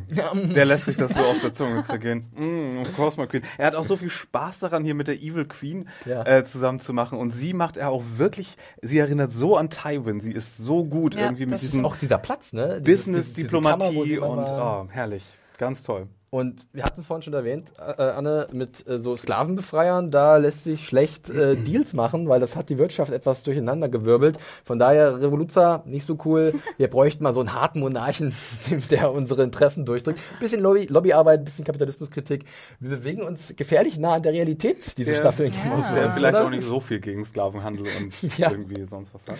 der 0.53 0.65
lässt 0.65 0.85
sich 0.85 0.97
das 0.97 1.13
so 1.13 1.21
auf 1.21 1.39
der 1.41 1.53
Zunge 1.53 1.83
zergehen. 1.83 2.25
Mm, 2.35 2.79
of 2.81 2.93
course, 2.93 3.17
my 3.17 3.25
Queen. 3.27 3.43
Er 3.57 3.67
hat 3.67 3.75
auch 3.75 3.85
so 3.85 3.95
viel 3.95 4.09
Spaß 4.09 4.59
daran, 4.59 4.83
hier 4.83 4.95
mit 4.95 5.07
der 5.07 5.15
Evil 5.21 5.45
Queen 5.45 5.87
Ja. 6.05 6.25
äh, 6.25 6.43
zusammen 6.43 6.81
zu 6.81 6.91
machen. 6.91 7.17
Und 7.17 7.31
sie 7.31 7.53
macht 7.53 7.77
er 7.77 7.89
auch 7.89 8.03
wirklich, 8.17 8.57
sie 8.81 8.97
erinnert 8.97 9.31
so 9.31 9.55
an 9.55 9.69
Tywin. 9.69 10.19
Sie 10.19 10.33
ist 10.33 10.57
so 10.57 10.83
gut 10.83 11.15
Ja, 11.15 11.21
irgendwie 11.21 11.45
mit 11.45 11.61
diesem 11.61 11.85
Auch 11.85 11.95
dieser 11.95 12.17
Platz, 12.17 12.51
ne? 12.51 12.81
Business-Diplomatie 12.83 14.17
und 14.19 14.39
oh, 14.39 14.87
herrlich. 14.89 15.23
Ganz 15.57 15.83
toll. 15.83 16.07
Und 16.33 16.65
wir 16.73 16.81
hatten 16.83 16.99
es 16.99 17.05
vorhin 17.05 17.21
schon 17.21 17.35
erwähnt, 17.35 17.71
äh, 17.77 18.01
Anne, 18.01 18.47
mit 18.55 18.87
äh, 18.87 18.97
so 18.99 19.15
Sklavenbefreiern, 19.15 20.09
da 20.09 20.37
lässt 20.37 20.63
sich 20.63 20.83
schlecht 20.83 21.29
äh, 21.29 21.55
Deals 21.63 21.93
machen, 21.93 22.27
weil 22.27 22.39
das 22.39 22.55
hat 22.55 22.69
die 22.69 22.79
Wirtschaft 22.79 23.11
etwas 23.13 23.43
durcheinander 23.43 23.87
gewirbelt. 23.87 24.39
Von 24.65 24.79
daher, 24.79 25.21
Revoluzer, 25.21 25.83
nicht 25.85 26.07
so 26.07 26.17
cool. 26.25 26.55
Wir 26.77 26.87
bräuchten 26.89 27.21
mal 27.23 27.33
so 27.35 27.41
einen 27.41 27.53
harten 27.53 27.81
Monarchen, 27.81 28.33
der 28.89 29.11
unsere 29.11 29.43
Interessen 29.43 29.85
durchdrückt. 29.85 30.19
Bisschen 30.39 30.59
Lobby, 30.59 30.87
Lobbyarbeit, 30.89 31.45
bisschen 31.45 31.65
Kapitalismuskritik. 31.65 32.45
Wir 32.79 32.89
bewegen 32.89 33.21
uns 33.21 33.53
gefährlich 33.55 33.99
nah 33.99 34.13
an 34.15 34.23
der 34.23 34.33
Realität, 34.33 34.97
diese 34.97 35.11
Der- 35.11 35.19
Staffel 35.19 35.45
in 35.45 35.53
Ja. 35.53 35.75
Of 35.77 35.87
Der 35.87 35.95
Thrones, 36.01 36.15
vielleicht 36.15 36.35
oder? 36.35 36.45
auch 36.45 36.49
nicht 36.49 36.63
so 36.63 36.79
viel 36.79 36.99
gegen 36.99 37.23
Sklavenhandel 37.25 37.85
und 38.01 38.37
Ja. 38.39 38.49
irgendwie 38.49 38.83
sonst 38.87 39.13
was 39.13 39.21
hat. 39.27 39.37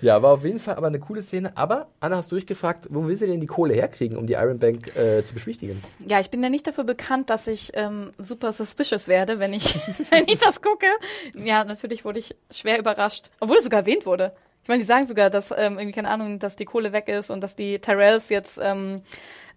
Ja, 0.00 0.20
war 0.20 0.32
auf 0.32 0.44
jeden 0.44 0.58
Fall 0.58 0.74
aber 0.74 0.88
eine 0.88 0.98
coole 0.98 1.22
Szene. 1.22 1.56
Aber, 1.56 1.86
Anna, 2.00 2.16
hast 2.16 2.32
du 2.32 2.34
dich 2.34 2.48
gefragt, 2.48 2.88
wo 2.90 3.06
will 3.06 3.16
sie 3.16 3.28
denn 3.28 3.40
die 3.40 3.46
Kohle 3.46 3.74
herkriegen, 3.74 4.18
um 4.18 4.26
die 4.26 4.32
Iron 4.32 4.58
Bank 4.58 4.96
äh, 4.96 5.22
zu 5.24 5.34
beschwichtigen? 5.34 5.80
Ja, 6.04 6.18
ich 6.18 6.31
bin 6.32 6.42
ja 6.42 6.48
nicht 6.48 6.66
dafür 6.66 6.82
bekannt, 6.82 7.30
dass 7.30 7.46
ich 7.46 7.70
ähm, 7.74 8.12
super 8.18 8.50
suspicious 8.50 9.06
werde, 9.06 9.38
wenn 9.38 9.52
ich, 9.52 9.74
wenn 10.10 10.26
ich 10.26 10.38
das 10.38 10.60
gucke. 10.60 10.86
Ja, 11.34 11.62
natürlich 11.62 12.04
wurde 12.04 12.18
ich 12.18 12.34
schwer 12.50 12.78
überrascht. 12.80 13.30
Obwohl 13.38 13.58
es 13.58 13.64
sogar 13.64 13.80
erwähnt 13.80 14.06
wurde. 14.06 14.34
Ich 14.62 14.68
meine, 14.68 14.80
die 14.80 14.86
sagen 14.86 15.06
sogar, 15.06 15.28
dass 15.28 15.50
ähm, 15.50 15.78
irgendwie, 15.78 15.92
keine 15.92 16.08
Ahnung, 16.08 16.38
dass 16.38 16.56
die 16.56 16.64
Kohle 16.64 16.92
weg 16.92 17.08
ist 17.08 17.30
und 17.30 17.42
dass 17.42 17.54
die 17.54 17.80
Tyrells 17.80 18.28
jetzt 18.30 18.58
ähm, 18.62 19.02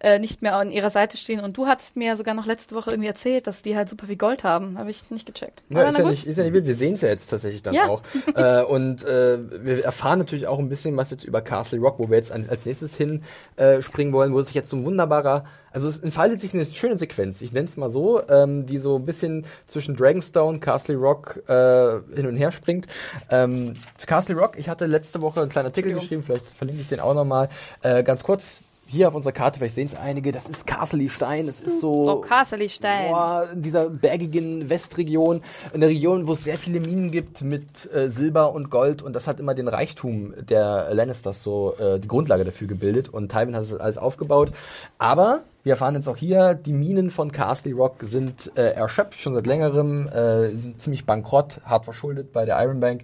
äh, 0.00 0.18
nicht 0.18 0.42
mehr 0.42 0.56
an 0.56 0.70
ihrer 0.70 0.90
Seite 0.90 1.16
stehen. 1.16 1.40
Und 1.40 1.56
du 1.56 1.66
hattest 1.66 1.96
mir 1.96 2.16
sogar 2.16 2.34
noch 2.34 2.46
letzte 2.46 2.74
Woche 2.74 2.90
irgendwie 2.90 3.08
erzählt, 3.08 3.46
dass 3.46 3.62
die 3.62 3.76
halt 3.76 3.88
super 3.88 4.06
viel 4.06 4.16
Gold 4.16 4.44
haben. 4.44 4.78
Habe 4.78 4.90
ich 4.90 5.10
nicht 5.10 5.26
gecheckt. 5.26 5.62
Ja, 5.68 5.82
ist, 5.82 5.96
ja 5.96 6.02
gut. 6.02 6.10
nicht, 6.12 6.26
ist 6.26 6.36
ja 6.36 6.44
nicht 6.44 6.52
wild. 6.52 6.66
Wir 6.66 6.76
sehen 6.76 6.94
es 6.94 7.00
ja 7.00 7.08
jetzt 7.08 7.28
tatsächlich 7.28 7.62
dann 7.62 7.74
Ja. 7.74 7.88
auch. 7.88 8.02
äh, 8.34 8.62
und 8.62 9.04
äh, 9.04 9.38
wir 9.64 9.84
erfahren 9.84 10.18
natürlich 10.18 10.46
auch 10.46 10.58
ein 10.58 10.68
bisschen 10.68 10.96
was 10.96 11.10
jetzt 11.10 11.24
über 11.24 11.40
Castle 11.40 11.78
Rock, 11.78 11.98
wo 11.98 12.08
wir 12.10 12.16
jetzt 12.16 12.32
an, 12.32 12.46
als 12.48 12.66
nächstes 12.66 12.94
hin 12.96 13.22
äh, 13.56 13.82
springen 13.82 14.12
wollen, 14.12 14.32
wo 14.32 14.40
sich 14.40 14.54
jetzt 14.54 14.70
so 14.70 14.76
ein 14.76 14.84
wunderbarer, 14.84 15.44
also 15.70 15.88
es 15.88 15.98
entfaltet 15.98 16.40
sich 16.40 16.54
eine 16.54 16.64
schöne 16.64 16.96
Sequenz, 16.96 17.42
ich 17.42 17.52
nenne 17.52 17.68
es 17.68 17.76
mal 17.76 17.90
so, 17.90 18.26
ähm, 18.28 18.64
die 18.64 18.78
so 18.78 18.96
ein 18.96 19.04
bisschen 19.04 19.44
zwischen 19.66 19.94
Dragonstone, 19.94 20.58
Castle 20.58 20.96
Rock 20.96 21.42
äh, 21.48 22.00
hin 22.14 22.26
und 22.26 22.36
her 22.36 22.50
springt. 22.50 22.86
Ähm, 23.30 23.74
zu 23.98 24.06
Castle 24.06 24.36
Rock, 24.36 24.58
ich 24.58 24.68
hatte 24.70 24.86
letzte 24.86 25.20
Woche 25.20 25.40
einen 25.42 25.50
kleinen 25.50 25.66
Artikel 25.66 25.92
geschrieben, 25.92 26.22
vielleicht 26.22 26.48
verlinke 26.48 26.80
ich 26.80 26.88
den 26.88 27.00
auch 27.00 27.14
nochmal. 27.14 27.50
Äh, 27.82 28.02
ganz 28.04 28.22
kurz, 28.22 28.62
hier 28.88 29.08
auf 29.08 29.14
unserer 29.14 29.32
Karte, 29.32 29.58
vielleicht 29.58 29.74
sehen 29.74 29.86
es 29.86 29.94
einige, 29.94 30.32
das 30.32 30.48
ist 30.48 30.66
Castle 30.66 31.08
Stein, 31.08 31.46
das 31.46 31.60
ist 31.60 31.80
so... 31.80 32.10
Oh, 32.10 32.20
Castle-Stein. 32.20 33.10
Boah, 33.10 33.48
in 33.52 33.62
dieser 33.62 33.88
bergigen 33.90 34.68
Westregion, 34.68 35.42
in 35.72 35.80
der 35.80 35.90
Region, 35.90 36.26
wo 36.26 36.32
es 36.32 36.44
sehr 36.44 36.58
viele 36.58 36.80
Minen 36.80 37.10
gibt 37.10 37.42
mit 37.42 37.92
äh, 37.92 38.08
Silber 38.08 38.52
und 38.52 38.70
Gold 38.70 39.02
und 39.02 39.14
das 39.14 39.26
hat 39.26 39.40
immer 39.40 39.54
den 39.54 39.68
Reichtum 39.68 40.34
der 40.48 40.88
Lannisters 40.92 41.42
so 41.42 41.74
äh, 41.78 41.98
die 41.98 42.08
Grundlage 42.08 42.44
dafür 42.44 42.66
gebildet 42.66 43.08
und 43.08 43.30
Tywin 43.30 43.54
hat 43.54 43.62
das 43.62 43.74
alles 43.74 43.98
aufgebaut. 43.98 44.52
Aber 44.98 45.42
wir 45.66 45.72
erfahren 45.72 45.96
jetzt 45.96 46.08
auch 46.08 46.16
hier, 46.16 46.54
die 46.54 46.72
Minen 46.72 47.10
von 47.10 47.32
Castle 47.32 47.74
Rock 47.74 47.96
sind 48.02 48.52
äh, 48.54 48.74
erschöpft, 48.74 49.20
schon 49.20 49.34
seit 49.34 49.46
längerem, 49.46 50.06
äh, 50.06 50.46
sind 50.46 50.80
ziemlich 50.80 51.04
bankrott, 51.06 51.60
hart 51.64 51.84
verschuldet 51.84 52.32
bei 52.32 52.44
der 52.44 52.62
Iron 52.62 52.78
Bank. 52.78 53.02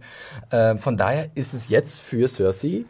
Äh, 0.50 0.76
von 0.76 0.96
daher 0.96 1.28
ist 1.34 1.54
es 1.54 1.68
jetzt 1.68 1.98
für 1.98 2.28
Cersei 2.28 2.84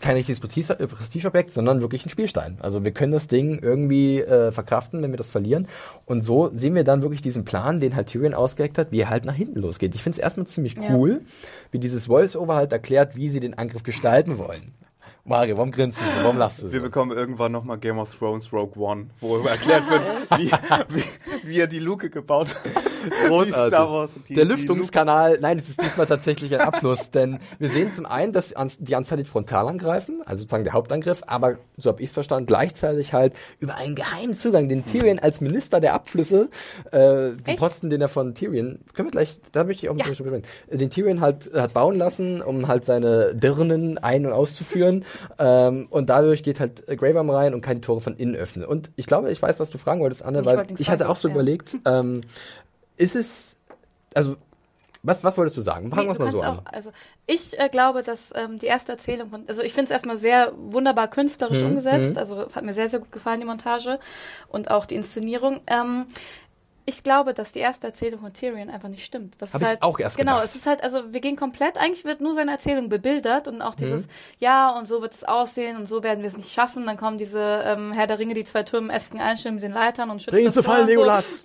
kein 0.00 0.16
richtiges 0.16 0.40
Prestige- 0.40 0.74
Prestigeobjekt, 0.86 1.52
sondern 1.52 1.80
wirklich 1.80 2.06
ein 2.06 2.10
Spielstein. 2.10 2.58
Also 2.60 2.84
wir 2.84 2.92
können 2.92 3.12
das 3.12 3.26
Ding 3.28 3.58
irgendwie 3.60 4.20
äh, 4.20 4.52
verkraften, 4.52 5.02
wenn 5.02 5.10
wir 5.10 5.16
das 5.16 5.30
verlieren. 5.30 5.66
Und 6.04 6.20
so 6.20 6.50
sehen 6.54 6.74
wir 6.74 6.84
dann 6.84 7.02
wirklich 7.02 7.22
diesen 7.22 7.44
Plan, 7.44 7.80
den 7.80 7.96
halt 7.96 8.08
Tyrion 8.08 8.34
ausgeheckt 8.34 8.78
hat, 8.78 8.92
wie 8.92 9.00
er 9.00 9.10
halt 9.10 9.24
nach 9.24 9.34
hinten 9.34 9.60
losgeht. 9.60 9.94
Ich 9.94 10.02
finde 10.02 10.16
es 10.16 10.22
erstmal 10.22 10.46
ziemlich 10.46 10.74
Ja. 10.74 10.94
cool, 10.94 11.22
wie 11.70 11.78
dieses 11.78 12.06
Voice-Over 12.06 12.54
halt 12.54 12.72
erklärt, 12.72 13.16
wie 13.16 13.28
sie 13.30 13.40
den 13.40 13.54
Angriff 13.54 13.82
gestalten 13.82 14.38
wollen. 14.38 14.62
Mario, 15.28 15.56
warum 15.56 15.72
grinst 15.72 16.00
du 16.00 16.04
so? 16.04 16.10
Warum 16.22 16.38
lachst 16.38 16.62
du 16.62 16.68
so? 16.68 16.72
Wir 16.72 16.80
bekommen 16.80 17.10
irgendwann 17.10 17.50
nochmal 17.50 17.78
Game 17.78 17.98
of 17.98 18.14
Thrones 18.14 18.52
Rogue 18.52 18.80
One, 18.80 19.08
wo 19.20 19.38
erklärt 19.46 19.82
wird, 19.90 20.02
wie, 20.38 20.50
wie, 20.94 21.02
wie 21.42 21.58
er 21.58 21.66
die 21.66 21.80
Luke 21.80 22.10
gebaut 22.10 22.54
hat. 22.54 22.86
Star 23.48 23.90
Wars, 23.90 24.10
die, 24.28 24.34
der 24.34 24.44
Lüftungskanal, 24.44 25.38
nein, 25.40 25.58
es 25.58 25.68
ist 25.68 25.80
diesmal 25.80 26.06
tatsächlich 26.06 26.54
ein 26.54 26.60
Abfluss, 26.60 27.10
denn 27.12 27.38
wir 27.58 27.70
sehen 27.70 27.92
zum 27.92 28.06
einen, 28.06 28.32
dass 28.32 28.54
die 28.78 28.94
Unsullied 28.94 29.28
frontal 29.28 29.68
angreifen, 29.68 30.22
also 30.24 30.40
sozusagen 30.40 30.64
der 30.64 30.72
Hauptangriff, 30.72 31.22
aber 31.26 31.56
so 31.76 31.90
habe 31.90 32.02
ich 32.02 32.08
es 32.08 32.14
verstanden, 32.14 32.46
gleichzeitig 32.46 33.12
halt 33.12 33.34
über 33.60 33.76
einen 33.76 33.94
geheimen 33.94 34.36
Zugang, 34.36 34.68
den 34.68 34.84
Tyrion 34.86 35.18
als 35.18 35.40
Minister 35.40 35.80
der 35.80 35.94
Abflüsse, 35.94 36.48
äh, 36.90 36.98
den 36.98 37.42
Echt? 37.46 37.58
Posten, 37.58 37.90
den 37.90 38.00
er 38.00 38.08
von 38.08 38.34
Tyrion, 38.34 38.80
können 38.94 39.08
wir 39.08 39.12
gleich, 39.12 39.40
da 39.52 39.64
möchte 39.64 39.86
ich 39.86 39.90
auch 39.90 39.98
sprechen, 39.98 40.42
äh, 40.68 40.76
den 40.76 40.90
Tyrion 40.90 41.20
halt 41.20 41.52
äh, 41.52 41.60
hat 41.60 41.74
bauen 41.74 41.96
lassen, 41.96 42.42
um 42.42 42.68
halt 42.68 42.84
seine 42.84 43.34
Dirnen 43.34 43.98
ein- 43.98 44.26
und 44.26 44.32
auszuführen, 44.32 45.04
ähm, 45.38 45.86
und 45.90 46.10
dadurch 46.10 46.42
geht 46.42 46.60
halt 46.60 46.86
Worm 46.88 47.30
rein 47.30 47.54
und 47.54 47.60
kann 47.60 47.76
die 47.76 47.80
Tore 47.80 48.00
von 48.00 48.16
innen 48.16 48.34
öffnen. 48.36 48.64
Und 48.66 48.90
ich 48.96 49.06
glaube, 49.06 49.30
ich 49.30 49.40
weiß, 49.40 49.58
was 49.60 49.70
du 49.70 49.78
fragen 49.78 50.00
wolltest, 50.00 50.22
Anne, 50.24 50.40
Ich 50.40 50.46
weil 50.46 50.66
ich 50.78 50.90
hatte 50.90 51.08
auch 51.08 51.16
so 51.16 51.28
ja. 51.28 51.34
überlegt, 51.34 51.76
ähm, 51.86 52.20
ist 52.96 53.16
es, 53.16 53.56
also, 54.14 54.36
was, 55.02 55.22
was 55.22 55.36
wolltest 55.38 55.56
du 55.56 55.60
sagen? 55.60 55.90
Fangen 55.90 56.08
wir 56.08 56.12
Nee, 56.12 56.12
du 56.14 56.18
mal 56.18 56.28
so 56.28 56.40
kannst 56.40 56.44
an. 56.44 56.58
auch, 56.58 56.66
also 56.72 56.90
ich 57.26 57.58
äh, 57.58 57.68
glaube, 57.68 58.02
dass 58.02 58.32
ähm, 58.34 58.58
die 58.58 58.66
erste 58.66 58.92
Erzählung 58.92 59.30
von, 59.30 59.44
also 59.46 59.62
ich 59.62 59.72
finde 59.72 59.86
es 59.86 59.90
erstmal 59.92 60.16
sehr 60.16 60.52
wunderbar 60.56 61.08
künstlerisch 61.08 61.62
Mhm, 61.62 61.66
umgesetzt, 61.68 62.12
mhm. 62.12 62.18
also 62.18 62.52
hat 62.52 62.64
mir 62.64 62.72
sehr, 62.72 62.88
sehr 62.88 63.00
gut 63.00 63.12
gefallen, 63.12 63.40
die 63.40 63.46
Montage 63.46 64.00
und 64.48 64.70
auch 64.70 64.86
die 64.86 64.96
Inszenierung. 64.96 65.60
Ähm, 65.68 66.06
ich 66.88 67.02
glaube, 67.02 67.34
dass 67.34 67.52
die 67.52 67.58
erste 67.58 67.88
Erzählung 67.88 68.20
von 68.20 68.32
Tyrion 68.32 68.70
einfach 68.70 68.88
nicht 68.88 69.04
stimmt. 69.04 69.34
Das 69.38 69.52
Hab 69.52 69.60
ist 69.60 69.66
halt, 69.66 69.82
auch 69.82 69.98
erst 69.98 70.16
Genau, 70.16 70.34
gedacht. 70.36 70.48
es 70.48 70.54
ist 70.56 70.66
halt, 70.66 70.82
also 70.84 71.12
wir 71.12 71.20
gehen 71.20 71.34
komplett, 71.36 71.76
eigentlich 71.76 72.04
wird 72.04 72.20
nur 72.20 72.34
seine 72.36 72.52
Erzählung 72.52 72.88
bebildert 72.88 73.48
und 73.48 73.60
auch 73.60 73.72
Mhm. 73.72 73.78
dieses, 73.78 74.08
ja, 74.38 74.70
und 74.70 74.86
so 74.86 75.02
wird 75.02 75.12
es 75.12 75.24
aussehen 75.24 75.76
und 75.76 75.86
so 75.86 76.02
werden 76.04 76.22
wir 76.22 76.28
es 76.28 76.36
nicht 76.36 76.52
schaffen. 76.52 76.86
Dann 76.86 76.96
kommen 76.96 77.18
diese 77.18 77.40
ähm, 77.66 77.92
Herr 77.92 78.06
der 78.06 78.18
Ringe, 78.20 78.34
die 78.34 78.44
zwei 78.44 78.62
Türmen-esken 78.62 79.20
Einstellungen 79.20 79.56
mit 79.56 79.64
den 79.64 79.72
Leitern 79.72 80.10
und 80.10 80.22
schützen 80.22 80.36
Bring 80.36 80.46
ihn 80.46 80.52
zu 80.52 80.62
Tor 80.62 80.74
Fall, 80.74 80.82
und 80.82 80.86
so. 80.88 80.92
Legolas! 80.94 81.42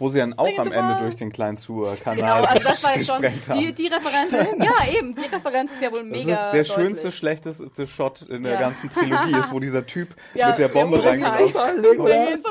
Wo 0.00 0.08
sie 0.08 0.18
dann 0.18 0.32
auch 0.36 0.44
Bring 0.46 0.58
am 0.58 0.72
Ende 0.72 0.96
durch 1.02 1.14
den 1.14 1.30
kleinen 1.30 1.56
Genau, 1.56 1.82
Suhr-Kanal 1.82 2.44
also 2.46 2.62
das 2.64 2.82
war 2.82 2.96
jetzt 2.96 3.06
schon, 3.12 3.22
die, 3.58 3.72
die 3.72 3.86
Referenz 3.86 4.32
ist, 4.32 4.56
ja 4.58 4.98
eben, 4.98 5.14
die 5.14 5.26
Referenz 5.26 5.70
ist 5.72 5.82
ja 5.82 5.92
wohl 5.92 6.00
ist 6.00 6.06
mega 6.10 6.34
der 6.50 6.62
deutlich. 6.64 6.72
schönste, 6.72 7.12
schlechteste 7.12 7.86
Shot 7.86 8.22
in 8.22 8.42
der 8.42 8.54
Ja. 8.54 8.58
ganzen 8.60 8.90
Trilogie 8.90 9.38
ist, 9.38 9.52
wo 9.52 9.60
dieser 9.60 9.86
Typ 9.86 10.08
Ja, 10.34 10.48
mit 10.48 10.58
der 10.58 10.68
Bombe 10.68 11.04
reingelaufen 11.04 11.50
Fall, 11.50 11.78
Legolas. 11.78 12.44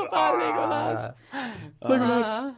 Ah. 1.80 2.52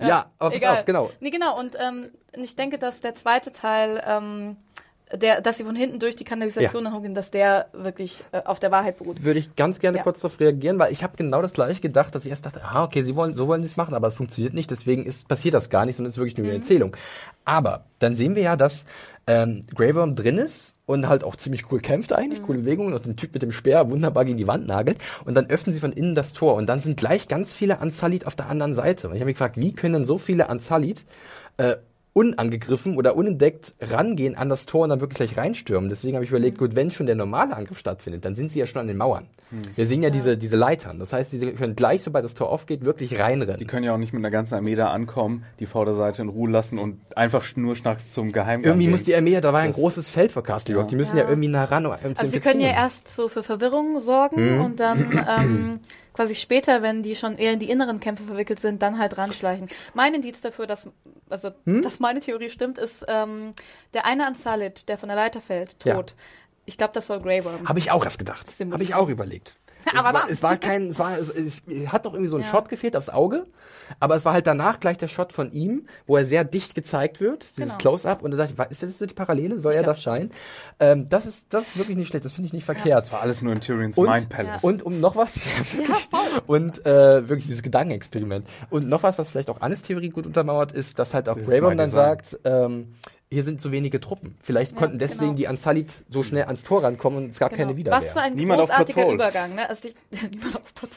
Ja, 0.00 0.30
aber 0.38 0.50
pass 0.50 0.56
Egal. 0.56 0.76
auf, 0.78 0.84
genau. 0.84 1.10
Nee, 1.20 1.30
genau. 1.30 1.58
Und 1.58 1.76
ähm, 1.78 2.10
ich 2.32 2.56
denke, 2.56 2.78
dass 2.78 3.00
der 3.00 3.14
zweite 3.14 3.52
Teil, 3.52 4.02
ähm, 4.06 4.56
der, 5.16 5.40
dass 5.40 5.56
sie 5.58 5.64
von 5.64 5.74
hinten 5.76 5.98
durch 5.98 6.16
die 6.16 6.24
Kanalisation 6.24 6.84
nach 6.84 6.92
oben 6.92 7.02
gehen, 7.04 7.14
dass 7.14 7.30
der 7.30 7.66
wirklich 7.72 8.22
äh, 8.32 8.42
auf 8.44 8.58
der 8.58 8.70
Wahrheit 8.70 8.98
beruht. 8.98 9.22
Würde 9.24 9.38
ich 9.38 9.56
ganz 9.56 9.78
gerne 9.78 9.98
Ja. 9.98 10.02
kurz 10.04 10.20
darauf 10.20 10.38
reagieren, 10.40 10.78
weil 10.78 10.92
ich 10.92 11.02
habe 11.02 11.16
genau 11.16 11.40
das 11.42 11.52
gleiche 11.52 11.80
gedacht, 11.80 12.14
dass 12.14 12.24
ich 12.24 12.30
erst 12.30 12.44
dachte, 12.46 12.62
ah, 12.64 12.84
okay, 12.84 13.02
sie 13.02 13.16
wollen, 13.16 13.34
so 13.34 13.48
wollen 13.48 13.62
sie 13.62 13.68
es 13.68 13.76
machen, 13.76 13.94
aber 13.94 14.06
es 14.08 14.16
funktioniert 14.16 14.54
nicht, 14.54 14.70
deswegen 14.70 15.06
ist, 15.06 15.26
passiert 15.28 15.54
das 15.54 15.70
gar 15.70 15.86
nicht, 15.86 15.96
sondern 15.96 16.08
es 16.10 16.14
ist 16.14 16.18
wirklich 16.18 16.36
nur 16.36 16.46
eine 16.46 16.56
Mhm. 16.56 16.62
Erzählung. 16.62 16.96
Aber 17.44 17.84
dann 17.98 18.14
sehen 18.14 18.34
wir 18.34 18.42
ja, 18.42 18.56
dass 18.56 18.84
ähm, 19.26 19.60
Grey 19.74 19.94
Worm 19.94 20.14
drin 20.14 20.38
ist 20.38 20.74
und 20.86 21.06
halt 21.08 21.22
auch 21.24 21.36
ziemlich 21.36 21.70
cool 21.70 21.80
kämpft 21.80 22.10
Mhm. 22.10 22.16
eigentlich, 22.16 22.42
coole 22.42 22.58
Bewegungen 22.60 22.94
und 22.94 23.04
den 23.04 23.16
Typ 23.16 23.34
mit 23.34 23.42
dem 23.42 23.52
Speer 23.52 23.90
wunderbar 23.90 24.24
gegen 24.24 24.38
die 24.38 24.46
Wand 24.46 24.66
nagelt 24.66 24.98
und 25.24 25.34
dann 25.34 25.46
öffnen 25.50 25.74
sie 25.74 25.80
von 25.80 25.92
innen 25.92 26.14
das 26.14 26.32
Tor 26.32 26.54
und 26.54 26.66
dann 26.66 26.80
sind 26.80 26.96
gleich 26.98 27.28
ganz 27.28 27.52
viele 27.54 27.76
Unsullied 27.78 28.26
auf 28.26 28.34
der 28.36 28.48
anderen 28.48 28.74
Seite. 28.74 29.08
Und 29.08 29.14
ich 29.14 29.20
habe 29.20 29.26
mich 29.26 29.34
gefragt, 29.36 29.56
wie 29.58 29.72
können 29.74 29.92
denn 29.94 30.04
so 30.06 30.16
viele 30.18 30.48
Unsullied 30.48 31.04
äh, 31.58 31.76
unangegriffen 32.12 32.96
oder 32.96 33.16
unentdeckt 33.16 33.74
rangehen 33.80 34.36
an 34.36 34.48
das 34.48 34.66
Tor 34.66 34.82
und 34.84 34.90
dann 34.90 35.00
wirklich 35.00 35.16
gleich 35.18 35.36
reinstürmen. 35.36 35.88
Deswegen 35.88 36.16
habe 36.16 36.24
ich 36.24 36.30
überlegt, 36.30 36.58
gut, 36.58 36.74
wenn 36.74 36.90
schon 36.90 37.06
der 37.06 37.14
normale 37.14 37.54
Angriff 37.54 37.78
stattfindet, 37.78 38.24
dann 38.24 38.34
sind 38.34 38.50
sie 38.50 38.58
ja 38.58 38.66
schon 38.66 38.80
an 38.80 38.88
den 38.88 38.96
Mauern. 38.96 39.26
Wir 39.76 39.86
sehen 39.86 40.02
ja, 40.02 40.10
Diese, 40.10 40.36
diese 40.36 40.56
Leitern. 40.56 40.98
Das 40.98 41.12
heißt, 41.12 41.30
sie 41.30 41.52
können 41.52 41.74
gleich, 41.74 42.02
sobald 42.02 42.24
das 42.24 42.34
Tor 42.34 42.50
aufgeht, 42.50 42.84
wirklich 42.84 43.18
reinrennen. 43.18 43.58
Die 43.58 43.64
können 43.66 43.84
ja 43.84 43.94
auch 43.94 43.98
nicht 43.98 44.12
mit 44.12 44.20
einer 44.20 44.30
ganzen 44.30 44.54
Armee 44.56 44.74
da 44.74 44.90
ankommen, 44.90 45.44
die 45.60 45.66
Vorderseite 45.66 46.20
in 46.22 46.28
Ruhe 46.28 46.50
lassen 46.50 46.78
und 46.78 47.00
einfach 47.16 47.42
schnurstracks 47.44 48.12
zum 48.12 48.32
Geheimgang 48.32 48.64
irgendwie 48.72 48.86
gehen. 48.86 48.90
muss 48.90 49.04
die 49.04 49.14
Armee, 49.14 49.40
da 49.40 49.52
war 49.52 49.60
ein 49.60 49.68
Das- 49.68 49.76
großes 49.76 50.10
Feld 50.10 50.32
vor 50.32 50.42
Castle 50.42 50.76
Rock. 50.76 50.88
Die 50.88 50.96
müssen 50.96 51.16
ja, 51.16 51.22
Ja. 51.22 51.28
irgendwie 51.30 51.48
nah 51.48 51.64
ran. 51.64 51.86
Um 51.86 51.92
Also 51.92 52.26
sie 52.26 52.40
können 52.40 52.60
ja 52.60 52.68
erst 52.70 53.08
so 53.08 53.28
für 53.28 53.42
Verwirrung 53.42 54.00
sorgen 54.00 54.56
Mhm. 54.56 54.64
und 54.64 54.80
dann 54.80 55.24
ähm, 55.40 55.80
quasi 56.18 56.34
später, 56.34 56.82
wenn 56.82 57.04
die 57.04 57.14
schon 57.14 57.38
eher 57.38 57.52
in 57.52 57.60
die 57.60 57.70
inneren 57.70 58.00
Kämpfe 58.00 58.24
verwickelt 58.24 58.58
sind, 58.58 58.82
dann 58.82 58.98
halt 58.98 59.16
ranschleichen. 59.18 59.68
Mein 59.94 60.14
Indiz 60.14 60.40
dafür, 60.40 60.66
dass, 60.66 60.88
also, 61.30 61.50
Hm? 61.64 61.82
dass 61.82 62.00
meine 62.00 62.18
Theorie 62.18 62.50
stimmt, 62.50 62.76
ist 62.76 63.04
ähm, 63.06 63.54
der 63.94 64.04
eine 64.04 64.26
Unsullied, 64.26 64.88
der 64.88 64.98
von 64.98 65.08
der 65.08 65.14
Leiter 65.14 65.40
fällt, 65.40 65.76
Ja. 65.84 65.94
tot. 65.94 66.16
Ich 66.66 66.76
glaube, 66.76 66.92
das 66.92 67.06
soll 67.06 67.20
Grey 67.20 67.44
Worm. 67.44 67.68
Habe 67.68 67.78
ich 67.78 67.92
auch 67.92 68.02
erst 68.04 68.18
gedacht. 68.18 68.52
Habe 68.72 68.82
ich 68.82 68.96
auch 68.96 69.08
überlegt. 69.08 69.56
Es 69.86 69.94
Aber 70.00 70.12
war, 70.18 70.24
was? 70.24 70.30
es 70.30 70.42
war 70.42 70.56
kein, 70.56 70.88
es 70.88 70.98
war, 70.98 71.16
es, 71.18 71.30
es 71.34 71.62
hat 71.92 72.04
doch 72.06 72.12
irgendwie 72.12 72.30
so 72.30 72.36
ein 72.36 72.42
Ja. 72.42 72.48
Shot 72.50 72.68
gefehlt 72.68 72.96
aufs 72.96 73.08
Auge, 73.08 73.46
aber 74.00 74.16
es 74.16 74.24
war 74.24 74.32
halt 74.34 74.46
danach 74.46 74.80
gleich 74.80 74.98
der 74.98 75.08
Shot 75.08 75.32
von 75.32 75.50
ihm, 75.52 75.86
wo 76.06 76.16
er 76.16 76.26
sehr 76.26 76.44
dicht 76.44 76.74
gezeigt 76.74 77.20
wird, 77.20 77.44
dieses 77.56 77.78
Genau. 77.78 77.78
Close-up, 77.78 78.22
und 78.22 78.32
da 78.32 78.36
dachte 78.36 78.54
ich, 78.56 78.70
ist 78.70 78.82
das 78.82 78.98
so 78.98 79.06
die 79.06 79.14
Parallele? 79.14 79.60
Soll 79.60 79.72
Ich 79.72 79.78
er 79.78 79.84
das 79.84 80.02
sein? 80.02 80.30
Ähm, 80.80 81.08
das 81.08 81.26
ist, 81.26 81.46
das 81.54 81.62
ist 81.68 81.78
wirklich 81.78 81.96
nicht 81.96 82.08
schlecht, 82.08 82.24
das 82.24 82.32
finde 82.32 82.46
ich 82.48 82.52
nicht 82.52 82.64
verkehrt. 82.64 83.10
War 83.12 83.22
alles 83.22 83.40
nur 83.40 83.52
in 83.52 83.60
Tyrions 83.60 83.96
Und- 83.96 84.08
Mind 84.10 84.28
Palace. 84.28 84.62
Und 84.64 84.82
um 84.82 85.00
noch 85.00 85.16
was, 85.16 85.36
ja, 85.44 85.50
wirklich, 85.78 86.08
und 86.46 86.84
äh, 86.86 87.28
wirklich 87.28 87.46
dieses 87.46 87.62
Gedankenexperiment. 87.62 88.46
Und 88.70 88.88
noch 88.88 89.02
was, 89.02 89.18
was 89.18 89.30
vielleicht 89.30 89.48
auch 89.50 89.60
Annes 89.60 89.82
Theorie 89.82 90.10
gut 90.10 90.26
untermauert, 90.26 90.72
ist, 90.72 90.98
dass 90.98 91.14
halt 91.14 91.28
auch 91.28 91.34
Das 91.34 91.42
ist 91.44 91.48
Grey 91.48 91.60
Worm 91.62 91.70
mein 91.70 91.78
dann 91.78 91.90
sagt, 91.90 92.38
ähm, 92.44 92.94
hier 93.30 93.44
sind 93.44 93.60
zu 93.60 93.72
wenige 93.72 94.00
Truppen. 94.00 94.36
Vielleicht 94.42 94.72
Ja, 94.72 94.78
konnten 94.78 94.98
deswegen 94.98 95.36
genau. 95.36 95.36
die 95.36 95.46
Unsullied 95.46 95.90
so 96.08 96.22
schnell 96.22 96.44
ans 96.44 96.62
Tor 96.62 96.82
rankommen 96.82 97.24
und 97.24 97.30
es 97.30 97.38
gab 97.38 97.54
keine 97.54 97.76
Wiederwehr. 97.76 98.00
Was 98.00 98.12
für 98.12 98.20
ein 98.20 98.34
Niemand 98.34 98.60
großartiger. 98.60 99.10
Übergang, 99.12 99.54
ne? 99.54 99.68
Also 99.68 99.88
ich, 99.88 99.94
niemand 100.30 100.56
auf 100.56 100.74
Patrol. 100.74 100.90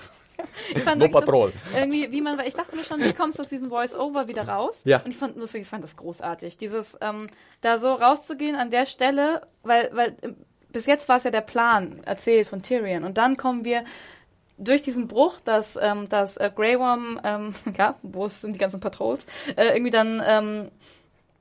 Ich 0.73 0.81
fand 0.81 1.01
No 1.01 1.09
Patrol. 1.09 1.53
Irgendwie, 1.75 2.11
wie 2.11 2.21
man, 2.21 2.37
weil 2.37 2.47
ich 2.47 2.55
dachte 2.55 2.75
mir 2.75 2.83
schon, 2.83 2.99
wie 3.03 3.13
kommst 3.13 3.37
du 3.37 3.43
aus 3.43 3.49
diesem 3.49 3.69
Voice-Over 3.69 4.27
wieder 4.27 4.47
raus? 4.47 4.81
Ja. 4.85 5.01
Und 5.01 5.11
ich 5.11 5.17
fand, 5.17 5.35
deswegen, 5.37 5.63
ich 5.63 5.69
fand 5.69 5.83
das 5.83 5.97
großartig. 5.97 6.57
Dieses, 6.57 6.97
ähm, 7.01 7.27
da 7.61 7.77
so 7.77 7.93
rauszugehen 7.93 8.55
an 8.55 8.71
der 8.71 8.85
Stelle, 8.85 9.41
weil, 9.63 9.89
weil 9.93 10.15
ähm, 10.21 10.35
bis 10.71 10.85
jetzt 10.85 11.09
war 11.09 11.17
es 11.17 11.25
ja 11.25 11.31
der 11.31 11.41
Plan 11.41 12.01
erzählt 12.05 12.47
von 12.47 12.63
Tyrion. 12.63 13.03
Und 13.03 13.17
dann 13.17 13.37
kommen 13.37 13.65
wir 13.65 13.83
durch 14.57 14.81
diesen 14.81 15.07
Bruch, 15.07 15.39
dass, 15.41 15.77
ähm, 15.81 16.07
dass 16.07 16.37
äh, 16.37 16.51
Grey 16.53 16.79
Worm, 16.79 17.19
ähm, 17.23 17.53
ja, 17.77 17.95
wo 18.01 18.27
sind 18.27 18.53
die 18.53 18.59
ganzen 18.59 18.79
Patrols, 18.79 19.25
äh, 19.55 19.73
irgendwie 19.73 19.91
dann, 19.91 20.21
ähm, 20.25 20.71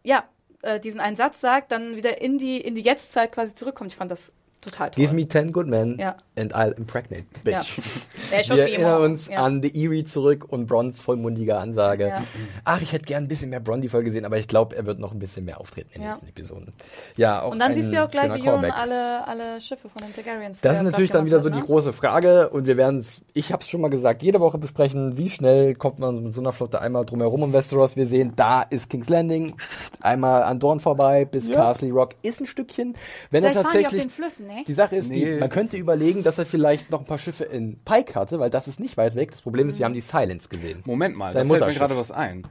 ja, 0.03 0.25
äh, 0.63 0.81
diesen 0.81 1.01
einen 1.01 1.17
Satz 1.17 1.41
sagt, 1.41 1.73
dann 1.73 1.97
wieder 1.97 2.21
in 2.21 2.39
die, 2.39 2.61
in 2.61 2.75
die 2.75 2.83
Jetztzeit 2.83 3.33
quasi 3.33 3.55
zurückkommt. 3.55 3.93
Ich 3.93 3.97
fand 3.97 4.11
das 4.11 4.33
total 4.61 4.91
toll. 4.91 5.03
Give 5.05 5.15
me 5.15 5.27
10 5.27 5.53
good 5.53 5.67
men 5.67 5.97
Ja. 5.99 6.17
and 6.39 6.55
I'll 6.55 6.73
impregnate 6.77 7.25
the 7.45 7.51
Ja. 7.51 7.59
bitch. 7.61 7.67
Should 8.47 8.57
Wir 8.57 8.63
erinnern 8.69 9.03
uns 9.03 9.29
Ja. 9.29 9.43
an 9.45 9.63
The 9.63 9.69
Eerie 9.77 10.05
zurück 10.05 10.47
und 10.49 10.67
Brons 10.67 11.01
vollmundige 11.03 11.57
Ansage. 11.59 12.09
Ja. 12.09 12.23
Ach, 12.65 12.81
ich 12.81 12.93
hätte 12.93 13.05
gern 13.05 13.25
ein 13.25 13.29
bisschen 13.29 13.51
mehr 13.51 13.61
Bron 13.61 13.81
die 13.81 13.89
Folge 13.89 14.07
gesehen, 14.07 14.25
aber 14.25 14.39
ich 14.39 14.49
glaube, 14.49 14.77
er 14.77 14.87
wird 14.87 14.99
noch 14.99 15.13
ein 15.13 15.19
bisschen 15.19 15.45
mehr 15.45 15.61
auftreten 15.61 15.89
in 15.93 16.01
den 16.01 16.03
Ja. 16.03 16.09
nächsten 16.11 16.29
Episoden. 16.29 16.73
Ja, 17.17 17.43
auch 17.43 17.53
Und 17.53 17.59
dann 17.59 17.75
siehst 17.75 17.91
du 17.91 17.97
ja 17.97 18.07
auch 18.07 18.11
gleich, 18.11 18.33
wie 18.35 18.45
Jon 18.47 18.65
alle, 18.65 19.27
alle 19.27 19.61
Schiffe 19.61 19.89
von 19.89 20.03
den 20.07 20.15
Targaryens 20.15 20.61
Das 20.61 20.75
ist 20.75 20.81
wieder 20.81 20.91
natürlich 20.91 21.11
dann 21.11 21.25
wieder 21.27 21.39
gemacht 21.39 21.45
so 21.45 21.51
hat, 21.51 21.57
die 21.57 21.61
ne? 21.61 21.67
große 21.67 21.93
Frage 21.93 22.51
und 22.51 22.67
wir 22.67 22.77
werden 22.77 22.99
es, 22.99 23.21
ich 23.35 23.53
habe 23.53 23.63
es 23.63 23.69
schon 23.69 23.81
mal 23.81 23.89
gesagt, 23.91 24.23
jede 24.23 24.41
Woche 24.41 24.59
besprechen, 24.59 25.17
wie 25.19 25.29
schnell 25.31 25.75
kommt 25.75 25.99
man 25.99 26.23
mit 26.25 26.35
so 26.35 26.41
einer 26.41 26.53
Flotte 26.53 26.81
einmal 26.81 27.05
drumherum 27.05 27.43
um 27.43 27.53
Westeros. 27.53 27.97
Wir 27.97 28.07
sehen, 28.07 28.33
da 28.37 28.63
ist 28.63 28.91
King's 28.91 29.09
Landing, 29.09 29.55
einmal 30.01 30.43
an 30.43 30.59
Dorn 30.59 30.81
vorbei 30.81 31.25
bis 31.25 31.51
Castle 31.51 31.91
Rock 31.93 32.15
ist 32.23 32.41
ein 32.41 32.47
Stückchen. 32.47 32.95
Wenn 33.31 33.45
er 33.45 33.51
Vielleicht 33.53 33.67
fahren 33.67 33.73
die 33.73 33.79
auf 33.79 33.83
tatsächlich 33.85 34.03
den 34.03 34.11
Flüssen, 34.11 34.50
ne? 34.51 34.65
die 34.67 34.73
Sache 34.73 34.97
ist, 34.97 35.11
die, 35.13 35.25
Nee. 35.25 35.39
man 35.39 35.49
könnte 35.49 35.77
überlegen, 35.77 36.23
dass 36.23 36.39
er 36.39 36.47
vielleicht 36.47 36.91
noch 36.91 37.01
ein 37.01 37.07
paar 37.07 37.19
Schiffe 37.19 37.45
in 37.45 37.79
Pike 37.85 38.15
hatte, 38.15 38.39
weil 38.41 38.51
das 38.51 38.69
ist 38.69 38.81
nicht 38.81 38.97
weit 38.97 39.15
weg. 39.15 39.31
Das 39.31 39.43
Problem 39.43 39.69
ist, 39.69 39.79
wir 39.79 39.87
haben 39.87 39.95
die 39.95 40.01
Silence 40.01 40.49
gesehen. 40.49 40.83
Moment 40.85 41.17
mal, 41.17 41.33
Dein 41.33 41.49
da 41.49 41.55
fällt 41.57 41.69
mir 41.73 41.79
gerade 41.79 41.97
was 41.97 42.11
ein. 42.11 42.47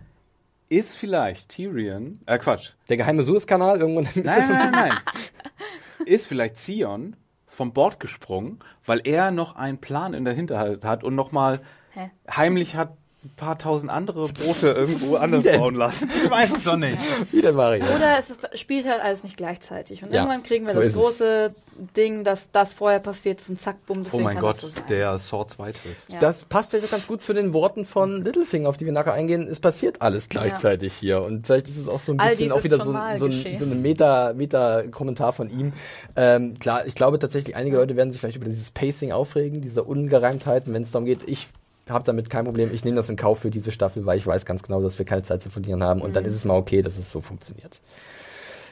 Ist 0.70 0.96
vielleicht 0.96 1.50
Tyrion, 1.50 2.20
äh 2.28 2.38
Quatsch, 2.38 2.72
Der 2.90 2.98
geheime 2.98 3.24
Suezkanal 3.24 3.80
irgendwann. 3.80 4.08
nein, 4.16 4.24
nein, 4.26 4.50
nein, 4.50 4.72
nein. 4.72 4.94
ist 6.06 6.28
vielleicht 6.28 6.64
Theon 6.64 7.16
vom 7.48 7.74
Bord 7.74 8.00
gesprungen, 8.00 8.60
weil 8.86 9.02
er 9.04 9.32
noch 9.32 9.56
einen 9.56 9.80
Plan 9.80 10.14
in 10.14 10.26
der 10.26 10.34
Hinterhalt 10.36 10.86
hat 10.86 11.04
und 11.04 11.16
nochmal 11.16 11.60
heimlich 12.34 12.76
hat 12.76 12.96
ein 13.22 13.32
paar 13.36 13.58
tausend 13.58 13.92
andere 13.92 14.28
Boote 14.30 14.70
irgendwo 14.72 15.18
anders 15.18 15.44
bauen 15.44 15.76
lassen. 15.76 16.10
Ich 16.24 16.30
weiß 16.32 16.56
es 16.56 16.64
doch 16.64 16.78
nicht. 16.78 16.98
Wie 17.32 17.42
denn, 17.42 17.54
Mario? 17.56 17.84
Oder 17.94 18.18
es 18.18 18.30
ist, 18.30 18.58
spielt 18.58 18.88
halt 18.88 19.02
alles 19.02 19.26
nicht 19.26 19.36
gleichzeitig. 19.36 20.04
Und 20.04 20.14
Ja, 20.14 20.22
irgendwann 20.22 20.42
kriegen 20.44 20.66
wir 20.66 20.72
so 20.72 20.80
das 20.80 20.88
ist 20.90 20.96
es. 20.96 21.00
große 21.02 21.54
Ding, 21.98 22.24
dass 22.24 22.52
das 22.52 22.74
vorher 22.74 23.00
passiert 23.00 23.42
ist 23.42 23.50
und 23.50 23.60
zack, 23.60 23.86
bumm, 23.86 24.00
Oh 24.00 24.04
deswegen 24.06 24.24
mein 24.24 24.36
kann 24.36 24.42
Gott, 24.44 24.56
das 24.56 24.62
so 24.62 24.70
sein. 24.70 24.84
der 24.88 25.20
Sword 25.20 25.52
2 25.52 25.72
Twist. 25.74 26.12
Ja. 26.14 26.20
Das 26.20 26.46
passt 26.46 26.72
vielleicht 26.72 26.88
auch 26.88 26.92
ganz 26.92 27.08
gut 27.08 27.22
zu 27.22 27.34
den 27.34 27.52
Worten 27.54 27.84
von 27.84 28.24
Littlefinger, 28.24 28.70
auf 28.70 28.78
die 28.78 28.86
wir 28.86 28.94
nachher 28.94 29.14
eingehen. 29.14 29.48
Es 29.50 29.60
passiert 29.60 30.02
alles 30.02 30.30
gleichzeitig 30.30 30.94
hier. 30.94 31.22
Und 31.22 31.46
vielleicht 31.46 31.68
ist 31.68 31.78
es 31.78 31.90
auch 31.90 32.00
so 32.00 32.14
ein 32.14 32.18
bisschen 32.18 32.54
auch 32.54 32.64
wieder 32.64 32.78
so, 32.78 32.94
so 33.18 33.26
ein, 33.26 33.58
so 33.58 33.66
ein 33.66 33.82
Meta- 33.82 34.32
Meta-Kommentar 34.34 35.34
von 35.34 35.50
ihm. 35.50 35.74
Ähm, 36.16 36.58
klar, 36.58 36.86
ich 36.86 36.96
glaube 36.96 37.20
tatsächlich, 37.20 37.56
einige 37.58 37.76
Leute 37.76 37.96
werden 37.98 38.12
sich 38.12 38.22
vielleicht 38.22 38.38
über 38.38 38.46
dieses 38.48 38.72
Pacing 38.72 39.12
aufregen, 39.12 39.60
diese 39.62 39.84
Ungereimtheiten, 39.84 40.74
wenn 40.74 40.84
es 40.84 40.92
darum 40.92 41.06
geht. 41.06 41.20
Ich 41.28 41.50
habe 41.90 42.04
damit 42.06 42.30
kein 42.30 42.46
Problem. 42.46 42.70
Ich 42.74 42.84
nehme 42.84 42.96
das 42.98 43.10
in 43.10 43.16
Kauf 43.16 43.40
für 43.40 43.50
diese 43.50 43.72
Staffel, 43.72 44.06
weil 44.06 44.18
ich 44.18 44.26
weiß 44.28 44.46
ganz 44.46 44.64
genau, 44.64 44.82
dass 44.82 44.98
wir 45.00 45.06
keine 45.06 45.24
Zeit 45.24 45.42
zu 45.42 45.50
verlieren 45.50 45.84
haben. 45.84 46.02
Und 46.02 46.16
dann 46.16 46.24
Mhm. 46.24 46.30
ist 46.30 46.36
es 46.36 46.46
mal 46.46 46.58
okay, 46.58 46.82
dass 46.82 46.98
es 46.98 47.10
so 47.12 47.22
funktioniert. 47.22 47.80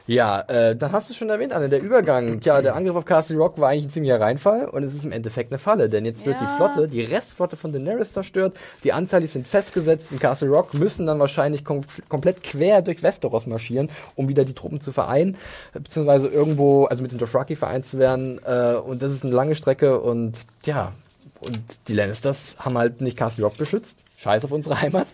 Ja, 0.06 0.40
äh, 0.48 0.74
dann 0.74 0.92
hast 0.92 1.10
du 1.10 1.12
schon 1.14 1.28
erwähnt, 1.28 1.52
Anne, 1.52 1.68
der 1.68 1.82
Übergang. 1.82 2.40
Tja, 2.40 2.62
der 2.62 2.74
Angriff 2.74 2.96
auf 2.96 3.04
Castle 3.04 3.36
Rock 3.36 3.58
war 3.58 3.68
eigentlich 3.68 3.84
ein 3.84 3.90
ziemlicher 3.90 4.18
Reinfall 4.18 4.64
und 4.64 4.82
es 4.82 4.94
ist 4.94 5.04
im 5.04 5.12
Endeffekt 5.12 5.52
eine 5.52 5.58
Falle, 5.58 5.90
denn 5.90 6.06
jetzt 6.06 6.24
wird 6.24 6.40
die. 6.40 6.46
Flotte, 6.46 6.88
die 6.88 7.02
Restflotte 7.02 7.56
von 7.56 7.72
Daenerys 7.72 8.14
zerstört, 8.14 8.56
die 8.84 8.94
Anzahl, 8.94 9.20
die 9.20 9.26
sind 9.26 9.46
festgesetzt 9.46 10.10
in 10.10 10.18
Castle 10.18 10.48
Rock, 10.48 10.72
müssen 10.72 11.06
dann 11.06 11.18
wahrscheinlich 11.18 11.62
kom 11.62 11.82
komplett 12.08 12.42
quer 12.42 12.80
durch 12.80 13.02
Westeros 13.02 13.46
marschieren, 13.46 13.90
um 14.16 14.30
wieder 14.30 14.46
die 14.46 14.54
Truppen 14.54 14.80
zu 14.80 14.92
vereinen, 14.92 15.36
beziehungsweise 15.74 16.28
irgendwo, 16.28 16.86
also 16.86 17.02
mit 17.02 17.12
dem 17.12 17.18
Dothraki 17.18 17.54
vereint 17.54 17.84
zu 17.84 17.98
werden 17.98 18.40
äh, 18.46 18.76
und 18.76 19.02
das 19.02 19.12
ist 19.12 19.26
eine 19.26 19.34
lange 19.34 19.54
Strecke 19.54 20.00
und 20.00 20.38
ja, 20.64 20.92
und 21.40 21.58
die 21.88 21.94
Lannisters 21.94 22.56
haben 22.58 22.76
halt 22.78 23.00
nicht 23.00 23.16
Castle 23.16 23.44
Rock 23.44 23.56
beschützt. 23.56 23.98
Scheiß 24.16 24.44
auf 24.44 24.50
unsere 24.50 24.80
Heimat. 24.80 25.06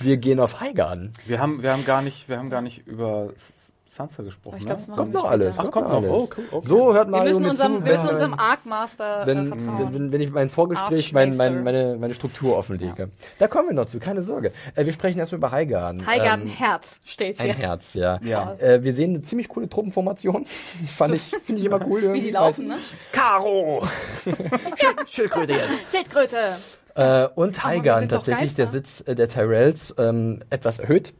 Wir 0.00 0.18
gehen 0.18 0.38
auf 0.38 0.60
Highgarden. 0.60 1.12
Wir 1.26 1.40
haben, 1.40 1.62
wir 1.62 1.72
haben 1.72 1.84
gar 1.84 2.02
nicht, 2.02 2.28
wir 2.28 2.38
haben 2.38 2.50
gar 2.50 2.60
nicht 2.60 2.86
über 2.86 3.32
Sansa 3.92 4.22
gesprochen. 4.22 4.58
Ich 4.58 4.66
glaub, 4.66 4.78
ne? 4.78 4.82
das 4.82 4.88
machen 4.88 4.98
Kommt 4.98 5.12
wir 5.12 5.14
noch 5.14 5.20
später. 5.22 5.32
alles. 5.32 5.58
Ach, 5.58 5.70
kommt 5.72 5.88
noch 5.88 5.94
alles. 5.96 6.10
Oh, 6.10 6.28
cool, 6.36 6.44
okay. 6.52 6.66
So 6.68 6.94
hört 6.94 7.08
Wir 7.08 7.10
Mario 7.10 7.26
müssen 7.26 7.42
mir 7.42 7.50
unserem, 7.50 7.78
zu, 7.78 7.84
wir 7.84 7.92
müssen 7.94 8.08
unserem 8.08 8.34
Arc-Master 8.34 9.22
äh, 9.22 9.26
wenn, 9.26 9.46
vertrauen. 9.48 9.78
wenn, 9.78 9.94
wenn, 9.94 10.12
wenn 10.12 10.20
ich 10.20 10.30
mein 10.30 10.48
Vorgespräch, 10.48 11.12
mein, 11.12 11.36
mein, 11.36 11.64
meine, 11.64 11.96
meine 11.98 12.14
Struktur 12.14 12.56
offenlege. 12.56 13.10
Da 13.40 13.48
kommen 13.48 13.68
wir 13.70 13.74
noch 13.74 13.86
zu, 13.86 13.98
keine 13.98 14.22
Sorge. 14.22 14.52
Äh, 14.76 14.86
wir 14.86 14.92
sprechen 14.92 15.18
erstmal 15.18 15.38
über 15.38 15.50
Highgarden. 15.50 16.06
Highgarden 16.06 16.46
Ähm, 16.46 16.52
Herz 16.52 17.00
steht 17.04 17.40
ein 17.40 17.46
hier. 17.46 17.54
Herz, 17.54 17.94
ja. 17.94 18.20
Ja. 18.22 18.54
Äh, 18.60 18.84
wir 18.84 18.94
sehen 18.94 19.10
eine 19.10 19.22
ziemlich 19.22 19.48
coole 19.48 19.68
Truppenformation. 19.68 20.44
Fand 20.88 21.14
ich, 21.14 21.22
finde 21.22 21.60
ich 21.60 21.66
immer 21.66 21.84
cool. 21.84 22.00
Wie 22.00 22.04
irgendwie. 22.04 22.20
die 22.26 22.30
laufen, 22.30 22.68
ne? 22.68 22.78
Karo! 23.10 23.84
Schildkröte 25.06 25.52
jetzt. 25.52 25.90
Schildkröte. 25.90 26.36
Äh, 26.94 27.28
und 27.34 27.56
wir 27.56 27.64
Highgarden 27.64 28.08
tatsächlich, 28.08 28.54
der. 28.54 28.68
Sitz 28.68 29.02
äh, 29.06 29.16
der 29.16 29.28
Tyrells, 29.28 29.94
ähm, 29.98 30.40
etwas 30.50 30.78
erhöht. 30.78 31.12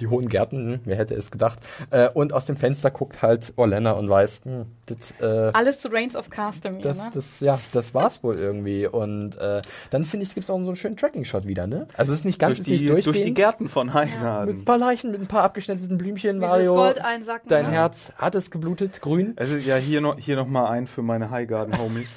Die 0.00 0.08
hohen 0.08 0.28
Gärten, 0.28 0.74
hm, 0.74 0.80
wer 0.84 0.96
hätte 0.96 1.14
es 1.14 1.30
gedacht. 1.30 1.60
Äh, 1.90 2.08
und 2.08 2.32
aus 2.32 2.46
dem 2.46 2.56
Fenster 2.56 2.90
guckt 2.90 3.22
halt 3.22 3.52
Orlena 3.56 3.92
und 3.92 4.08
weiß, 4.08 4.42
hm, 4.44 4.66
das, 4.86 5.14
äh, 5.20 5.50
Alles 5.52 5.80
zu 5.80 5.88
Reigns 5.88 6.16
of 6.16 6.30
Castamere, 6.30 6.82
das, 6.82 7.04
ne? 7.04 7.10
das, 7.14 7.40
ja, 7.40 7.58
das 7.72 7.94
war's 7.94 8.22
wohl 8.22 8.36
irgendwie. 8.36 8.86
Und 8.86 9.36
äh, 9.36 9.62
dann 9.90 10.04
finde 10.04 10.26
ich, 10.26 10.34
gibt's 10.34 10.50
auch 10.50 10.58
so 10.60 10.66
einen 10.66 10.76
schönen 10.76 10.96
Tracking-Shot 10.96 11.46
wieder, 11.46 11.66
ne? 11.66 11.86
Also 11.96 12.12
es 12.12 12.20
ist 12.20 12.24
nicht 12.24 12.38
ganz 12.38 12.58
Durch 12.58 12.68
nicht 12.68 12.82
die, 12.82 12.86
durch 12.86 13.22
die. 13.22 13.34
Gärten 13.34 13.68
von 13.68 13.86
mit 13.86 13.96
ein 13.96 14.20
Heinaden. 14.20 14.64
paar 14.64 14.78
Leichen, 14.78 15.10
mit 15.10 15.20
ein 15.20 15.26
paar 15.26 15.42
abgeschnittenen 15.42 15.98
Blümchen, 15.98 16.38
Mario. 16.38 16.74
Gold 16.74 17.00
einsacken. 17.00 17.48
Dein 17.48 17.66
ne? 17.66 17.72
Herz 17.72 18.12
hat 18.16 18.34
es 18.34 18.50
geblutet, 18.50 19.00
grün. 19.00 19.34
Also 19.36 19.56
ja, 19.56 19.76
hier 19.76 20.00
noch, 20.00 20.18
hier 20.18 20.36
noch 20.36 20.46
mal 20.46 20.68
ein 20.68 20.86
für 20.86 21.02
meine 21.02 21.30
Highgarden-Homies. 21.30 22.08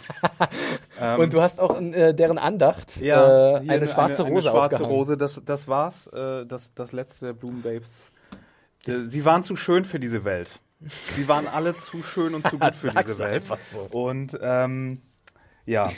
ähm, 1.01 1.19
und 1.19 1.33
du 1.33 1.41
hast 1.41 1.59
auch 1.59 1.79
äh, 1.79 2.13
deren 2.13 2.37
Andacht 2.37 2.97
ja, 2.97 3.57
äh, 3.57 3.69
eine 3.69 3.87
schwarze 3.87 4.23
eine, 4.23 4.33
Rose 4.33 4.49
eine 4.49 4.57
schwarze 4.57 4.75
aufgehangen. 4.75 4.95
Rose, 4.95 5.17
das, 5.17 5.41
das 5.45 5.67
war's. 5.67 6.07
Äh, 6.07 6.45
das, 6.45 6.73
das 6.75 6.91
letzte 6.91 7.27
der 7.27 7.33
Blumenbabes. 7.33 7.66
Äh, 8.85 9.07
Sie 9.07 9.25
waren 9.25 9.43
zu 9.43 9.55
schön 9.55 9.85
für 9.85 9.99
diese 9.99 10.23
Welt. 10.23 10.59
Sie 10.79 11.27
waren 11.27 11.47
alle 11.47 11.75
zu 11.77 12.03
schön 12.03 12.35
und 12.35 12.47
zu 12.47 12.59
gut 12.59 12.75
für 12.75 12.91
diese 12.91 13.19
Welt. 13.19 13.45
so. 13.71 13.79
Und 13.91 14.37
ähm, 14.41 14.99
ja. 15.65 15.91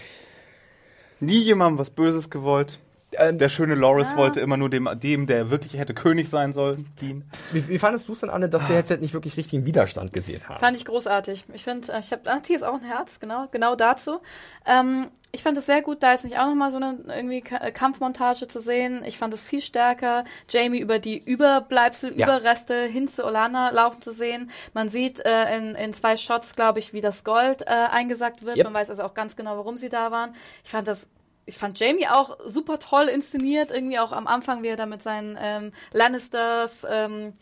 Nie 1.20 1.40
jemandem 1.40 1.80
was 1.80 1.90
Böses 1.90 2.30
gewollt. 2.30 2.80
Ähm, 3.18 3.38
Der 3.38 3.50
schöne 3.50 3.76
Loris 3.76 4.16
wollte 4.16 4.40
immer 4.40 4.58
nur 4.58 4.70
dem, 4.70 4.88
dem, 5.00 5.26
der 5.26 5.50
wirklich 5.50 5.74
hätte 5.78 5.94
König 5.94 6.30
sein 6.30 6.54
sollen, 6.54 6.88
dienen. 7.02 7.30
Wie, 7.52 7.68
wie 7.68 7.80
fandest 7.80 8.08
du 8.08 8.12
es 8.12 8.20
denn, 8.20 8.30
Anne, 8.30 8.50
dass 8.50 8.70
wir 8.70 8.76
jetzt 8.76 8.92
halt 8.92 9.02
nicht 9.02 9.14
wirklich 9.14 9.36
richtigen 9.36 9.66
Widerstand 9.66 10.14
gesehen 10.14 10.42
haben? 10.48 10.60
Fand 10.60 10.78
ich 10.78 10.86
großartig. 10.86 11.46
Ich 11.54 11.64
finde, 11.64 11.92
ich 12.00 12.12
habe, 12.12 12.22
ah, 12.30 12.40
hier 12.46 12.56
ist 12.56 12.64
auch 12.64 12.76
ein 12.76 12.84
Herz, 12.86 13.20
genau, 13.20 13.48
genau 13.52 13.76
dazu. 13.76 14.20
Ähm, 14.66 15.08
ich 15.32 15.44
fand 15.44 15.58
es 15.58 15.66
sehr 15.68 15.82
gut, 15.82 16.02
da 16.02 16.12
jetzt 16.12 16.26
nicht 16.26 16.38
auch 16.40 16.48
nochmal 16.48 16.72
so 16.72 16.78
eine 16.78 16.98
irgendwie 17.08 17.44
äh, 17.60 17.72
Kampfmontage 17.72 18.48
zu 18.48 18.60
sehen. 18.60 19.04
Ich 19.06 19.18
fand 19.18 19.34
es 19.34 19.46
viel 19.46 19.62
stärker, 19.62 20.24
Jamie 20.50 20.80
über 20.80 21.00
die 21.00 21.18
Überbleibsel, 21.18 22.18
Ja. 22.18 22.28
Überreste 22.28 22.86
hin 22.86 23.08
zu 23.08 23.26
Olana 23.26 23.70
laufen 23.72 24.02
zu 24.02 24.12
sehen. 24.12 24.52
Man 24.74 24.90
sieht 24.90 25.20
äh, 25.26 25.56
in, 25.58 25.76
in 25.76 25.94
zwei 25.94 26.18
Shots, 26.18 26.56
glaube 26.56 26.80
ich, 26.80 26.94
wie 26.94 27.02
das 27.02 27.24
Gold 27.24 27.62
äh, 27.64 27.66
eingesackt 27.70 28.44
wird. 28.46 28.58
Yep. 28.58 28.66
Man 28.66 28.74
weiß 28.76 28.90
also 28.92 29.04
auch 29.04 29.14
ganz 29.14 29.36
genau, 29.36 29.58
warum 29.58 29.78
sie 29.78 29.90
da 29.90 30.12
waren. 30.12 30.36
Ich 30.64 30.72
fand 30.72 30.88
das 30.88 31.08
ich 31.50 31.58
fand 31.58 31.80
Jamie 31.80 32.08
auch 32.08 32.38
super 32.46 32.80
toll 32.80 33.08
inszeniert, 33.08 33.72
irgendwie 33.72 34.00
auch 34.00 34.12
am 34.12 34.28
Anfang, 34.28 34.64
wie 34.64 34.68
er 34.68 34.76
da 34.76 34.86
mit 34.86 35.02
seinen 35.02 35.38
ähm, 35.40 35.74
Lannisters 35.92 36.86
ähm, 36.90 37.34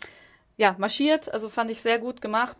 ja, 0.56 0.76
marschiert. 0.78 1.32
Also 1.32 1.50
fand 1.50 1.70
ich 1.70 1.82
sehr 1.82 2.00
gut 2.00 2.22
gemacht. 2.22 2.58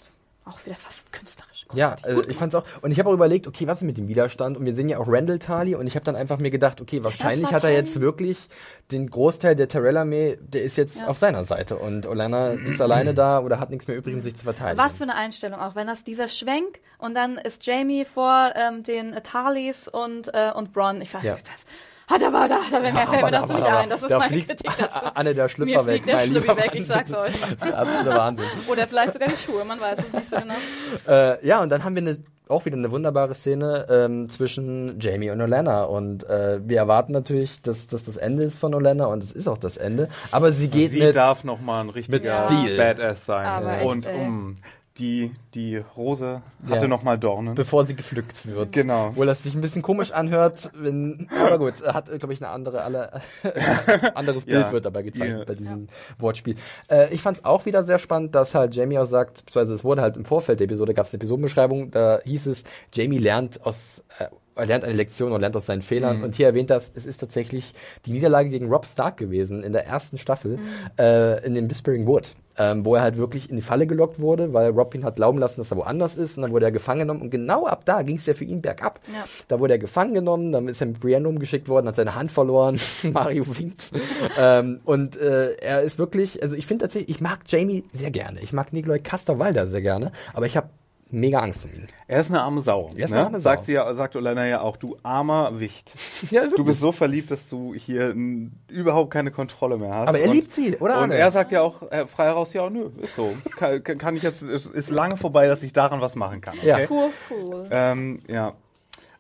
Auch 0.48 0.66
wieder 0.66 0.76
fast 0.76 1.12
künstlerisch. 1.12 1.66
Ja, 1.74 1.98
also 2.04 2.24
ich 2.28 2.38
fand's 2.38 2.56
auch. 2.56 2.64
Und 2.82 2.92
ich 2.92 3.00
habe 3.00 3.10
auch 3.10 3.14
überlegt, 3.14 3.48
okay, 3.48 3.68
was 3.68 3.80
ist 3.80 3.84
mit 3.84 3.98
dem 3.98 4.08
Widerstand? 4.08 4.56
Und 4.56 4.66
wir 4.66 4.74
sehen 4.74 4.88
ja 4.88 4.98
auch 4.98 5.08
Randall 5.08 5.40
Tali 5.40 5.76
und 5.76 5.86
ich 5.88 5.96
habe 5.96 6.06
dann 6.06 6.16
einfach 6.16 6.38
mir 6.38 6.52
gedacht, 6.52 6.80
okay, 6.80 7.04
wahrscheinlich 7.04 7.52
hat 7.52 7.64
er 7.66 7.72
jetzt 7.72 8.00
wirklich 8.00 8.48
den 8.92 9.10
Großteil 9.10 9.56
der 9.56 9.68
Tyrell-Armee, 9.68 10.38
der 10.42 10.64
ist 10.64 10.78
jetzt 10.78 11.02
Ja. 11.02 11.08
auf 11.08 11.18
seiner 11.18 11.44
Seite 11.44 11.76
und 11.76 12.08
Olana 12.08 12.56
sitzt 12.56 12.82
alleine 12.82 13.14
da 13.14 13.40
oder 13.40 13.60
hat 13.60 13.70
nichts 13.70 13.88
mehr 13.88 13.98
übrig, 13.98 14.16
um 14.16 14.22
sich 14.22 14.36
zu 14.36 14.46
verteidigen. 14.46 14.78
Was 14.82 14.98
für 14.98 15.04
eine 15.04 15.16
Einstellung 15.16 15.60
auch, 15.60 15.76
wenn 15.76 15.88
das 15.88 16.04
dieser 16.06 16.30
Schwenk 16.30 16.80
und 16.98 17.14
dann 17.14 17.38
ist 17.38 17.66
Jamie 17.66 18.06
vor 18.06 18.54
ähm, 18.56 18.84
den 18.84 19.14
Talis 19.24 19.88
und, 19.90 20.34
äh, 20.34 20.52
und 20.56 20.72
Bronn. 20.72 21.02
Ich 21.02 21.14
war 21.14 21.24
Ja. 21.24 21.34
das 21.36 21.66
hat 22.08 22.22
er 22.22 22.32
war 22.34 22.48
da, 22.48 22.60
da 22.72 22.80
mehr 22.80 22.96
fällt 22.96 23.22
mir 23.24 23.32
dazu 23.32 23.54
nicht 23.54 23.66
ein. 23.68 23.90
Das 23.90 24.02
ist 24.02 24.12
da 24.12 24.18
meine 24.20 24.30
fliegt 24.32 24.48
Kritik 24.48 24.72
dazu. 24.78 25.06
Anne 25.14 25.34
der 25.36 25.44
Mir 25.44 25.50
Schlüpfer 25.50 25.86
weg. 25.86 26.04
fliegt 26.04 26.18
der 26.18 26.26
Schlüppi 26.26 26.48
weg, 26.58 26.70
ich 26.74 26.88
sag's 26.88 27.14
euch. 27.14 27.34
Das 27.42 27.50
ist 27.52 27.64
der 27.66 27.78
absolute 27.78 28.10
Wahnsinn. 28.10 28.46
Oder 28.68 28.88
vielleicht 28.88 29.14
sogar 29.14 29.28
die 29.30 29.36
Schuhe, 29.36 29.66
man 29.66 29.80
weiß 29.80 30.00
es 30.00 30.14
nicht 30.14 30.30
so 30.30 30.36
genau. 30.38 30.54
Äh, 31.08 31.46
ja, 31.46 31.62
und 31.62 31.70
dann 31.70 31.84
haben 31.84 31.96
wir 31.96 32.02
eine, 32.02 32.18
auch 32.50 32.66
wieder 32.66 32.78
eine 32.78 32.92
wunderbare 32.92 33.36
Szene 33.36 33.86
ähm, 33.90 34.30
zwischen 34.30 35.00
Jamie 35.00 35.30
und 35.32 35.42
Olenna. 35.42 35.84
Und 35.84 36.24
äh, 36.30 36.60
wir 36.66 36.78
erwarten 36.78 37.12
natürlich, 37.12 37.62
dass 37.62 37.88
dass 37.88 38.04
das 38.04 38.16
Ende 38.18 38.44
ist 38.44 38.58
von 38.58 38.74
Olenna 38.74 39.06
und 39.08 39.22
es 39.24 39.32
ist 39.34 39.48
auch 39.48 39.58
das 39.58 39.76
Ende. 39.78 40.08
Aber 40.32 40.52
sie 40.52 40.70
geht 40.70 40.92
Sie 40.92 41.00
mit. 41.00 41.16
darf 41.16 41.44
noch 41.44 41.60
mal 41.60 41.82
ein 41.82 41.90
richtiger 41.90 42.48
Stil. 42.48 42.78
Badass 42.78 43.26
sein. 43.26 43.46
Aber 43.46 43.82
und 43.84 44.06
echt, 44.08 44.16
um, 44.16 44.56
die, 45.00 45.32
die 45.54 45.78
Rose 45.78 46.42
hatte 46.68 46.82
Ja. 46.84 46.88
noch 46.88 47.04
mal 47.04 47.18
Dornen. 47.18 47.56
bevor 47.56 47.86
sie 47.86 47.96
gepflückt 47.96 48.46
wird. 48.48 48.72
Genau. 48.72 49.08
Obwohl 49.08 49.26
das 49.26 49.44
sich 49.44 49.54
ein 49.56 49.62
bisschen 49.62 49.82
komisch 49.82 50.12
anhört, 50.12 50.72
wenn, 50.76 51.30
aber 51.40 51.58
gut, 51.60 51.82
er 51.82 51.94
hat, 51.94 52.08
glaube 52.18 52.34
ich, 52.34 52.42
eine 52.42 52.50
andere, 52.52 52.82
alle, 52.82 53.22
anderes 54.16 54.46
Bild 54.46 54.66
Ja. 54.68 54.72
wird 54.72 54.86
dabei 54.86 55.04
gezeigt 55.04 55.32
Ja. 55.40 55.44
bei 55.46 55.56
diesem 55.56 55.88
Wortspiel. 56.20 56.56
Äh, 56.90 57.14
ich 57.14 57.22
fand 57.22 57.38
es 57.38 57.46
auch 57.46 57.66
wieder 57.66 57.84
sehr 57.84 57.98
spannend, 57.98 58.36
dass 58.36 58.56
halt 58.56 58.76
Jamie 58.76 58.98
auch 58.98 59.06
sagt, 59.06 59.46
beziehungsweise 59.46 59.74
es 59.74 59.84
wurde 59.84 60.02
halt 60.02 60.18
im 60.18 60.26
Vorfeld 60.26 60.60
der 60.60 60.66
Episode, 60.66 60.94
gab 60.94 61.06
es 61.06 61.14
eine 61.14 61.18
Episodenbeschreibung, 61.20 61.92
da 61.92 62.20
hieß 62.24 62.48
es, 62.48 62.64
Jamie 62.94 63.18
lernt 63.20 63.66
aus, 63.66 64.04
äh, 64.20 64.26
er 64.56 64.66
lernt 64.66 64.84
eine 64.84 64.94
Lektion 64.96 65.32
und 65.32 65.42
lernt 65.42 65.56
aus 65.56 65.68
seinen 65.68 65.84
Fehlern. 65.84 66.18
Mhm. 66.18 66.24
Und 66.24 66.36
hier 66.36 66.48
erwähnt 66.48 66.72
das, 66.72 66.92
es 66.96 67.06
ist 67.06 67.18
tatsächlich 67.20 67.74
die 68.08 68.12
Niederlage 68.12 68.50
gegen 68.50 68.68
Rob 68.72 68.86
Stark 68.88 69.18
gewesen 69.18 69.62
in 69.62 69.72
der 69.74 69.86
ersten 69.86 70.18
Staffel 70.18 70.58
äh, 70.98 71.46
in 71.46 71.54
dem 71.54 71.70
Whispering 71.70 72.08
Wood. 72.08 72.34
Ähm, 72.60 72.86
wo 72.86 72.96
er 72.96 73.02
halt 73.02 73.18
wirklich 73.18 73.50
in 73.50 73.56
die 73.56 73.62
Falle 73.62 73.86
gelockt 73.86 74.20
wurde, 74.20 74.54
weil 74.54 74.72
Rob 74.72 74.96
ihn 74.96 75.04
hat 75.04 75.18
glauben 75.18 75.38
lassen, 75.38 75.60
dass 75.60 75.72
er 75.72 75.78
woanders 75.78 76.16
ist 76.16 76.38
und 76.38 76.44
dann 76.44 76.52
wurde 76.52 76.66
er 76.66 76.72
gefangen 76.72 77.02
genommen 77.02 77.22
und 77.22 77.30
genau 77.30 77.68
ab 77.68 77.84
da 77.86 78.02
ging 78.02 78.18
es 78.18 78.26
ja 78.26 78.34
für 78.34 78.46
ihn 78.46 78.62
bergab. 78.62 79.00
Ja. 79.14 79.24
Da 79.48 79.60
wurde 79.60 79.74
er 79.74 79.80
gefangen 79.80 80.14
genommen, 80.14 80.52
dann 80.52 80.68
ist 80.68 80.82
er 80.82 80.88
mit 80.88 81.00
Brienne 81.00 81.28
umgeschickt 81.28 81.70
worden, 81.70 81.88
hat 81.88 81.96
seine 81.96 82.16
Hand 82.16 82.32
verloren, 82.32 82.80
Mario 83.04 83.46
winkt. 83.58 83.92
ähm, 84.40 84.80
und 84.86 85.18
äh, 85.18 85.54
er 85.56 85.82
ist 85.82 86.00
wirklich, 86.00 86.42
also 86.42 86.56
ich 86.56 86.66
finde 86.66 86.86
tatsächlich, 86.86 87.10
ich 87.10 87.22
mag 87.22 87.42
Jamie 87.48 87.84
sehr 87.94 88.12
gerne, 88.12 88.42
ich 88.42 88.54
mag 88.54 88.74
Nikolai 88.74 89.00
Castor-Walder 89.00 89.68
sehr 89.68 89.82
gerne, 89.82 90.12
aber 90.34 90.46
ich 90.46 90.58
habe 90.58 90.70
mega 91.10 91.40
Angst 91.40 91.64
um 91.66 91.74
ihn. 91.74 91.88
Er 92.08 92.20
ist 92.20 92.30
eine 92.30 92.42
arme 92.42 92.62
Sau. 92.62 92.90
Er 92.96 93.06
ist 93.06 93.12
ne? 93.12 93.18
eine 93.18 93.26
arme 93.26 93.40
Sau. 93.40 93.50
Sagt, 93.50 93.66
sie 93.66 93.74
ja, 93.74 93.94
sagt 93.94 94.16
Olena 94.16 94.46
ja 94.46 94.62
auch, 94.62 94.78
du 94.78 94.98
armer 95.04 95.60
Wicht. 95.60 95.94
Ja, 96.32 96.48
Du 96.48 96.64
bist 96.66 96.80
so 96.80 96.92
verliebt, 96.92 97.32
dass 97.32 97.48
du 97.48 97.74
hier 97.74 98.10
n, 98.10 98.52
überhaupt 98.70 99.12
keine 99.12 99.32
Kontrolle 99.32 99.78
mehr 99.78 99.94
hast. 99.94 100.10
Aber 100.10 100.20
er 100.20 100.28
und, 100.30 100.36
liebt 100.36 100.52
sie, 100.52 100.76
oder? 100.78 100.96
Und 100.98 101.04
Arne? 101.04 101.16
er 101.16 101.32
sagt 101.32 101.52
ja 101.52 101.62
auch 101.62 101.84
äh, 101.92 102.08
frei 102.08 102.26
heraus, 102.26 102.54
ja, 102.54 102.70
nö, 102.70 102.90
ist 103.02 103.16
so. 103.16 103.34
Kann, 103.56 103.84
kann 103.84 104.16
ich 104.16 104.24
jetzt, 104.24 104.42
es 104.42 104.66
ist 104.66 104.90
lange 104.90 105.16
vorbei, 105.18 105.48
dass 105.48 105.64
ich 105.64 105.74
daran 105.74 106.02
was 106.02 106.16
machen 106.16 106.42
kann. 106.42 106.58
Okay? 106.58 106.68
Ja. 106.68 106.80
Fool. 107.12 107.68
Ähm, 107.72 108.22
ja. 108.28 108.54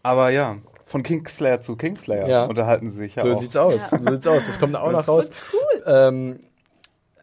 Aber 0.03 0.29
ja, 0.29 0.57
von 0.85 1.03
Kingslayer 1.03 1.61
zu 1.61 1.75
Kingslayer 1.75 2.27
Ja. 2.27 2.45
unterhalten 2.45 2.91
sie 2.91 2.97
sich 2.97 3.15
ja 3.15 3.23
So 3.23 3.33
auch. 3.33 3.39
sieht's 3.41 3.55
aus. 3.57 3.89
So 3.89 3.97
sieht's 3.97 4.27
aus. 4.27 4.45
Das 4.47 4.59
kommt 4.59 4.73
da 4.75 4.81
auch 4.81 4.91
noch 4.91 5.07
raus. 5.07 5.29
Cool. 5.53 5.83
Ähm, 5.85 6.39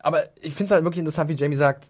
aber 0.01 0.23
ich 0.43 0.53
finde 0.55 0.65
es 0.67 0.71
halt 0.71 0.85
wirklich 0.85 0.99
interessant, 0.99 1.31
wie 1.31 1.35
Jamie 1.35 1.57
sagt, 1.57 1.85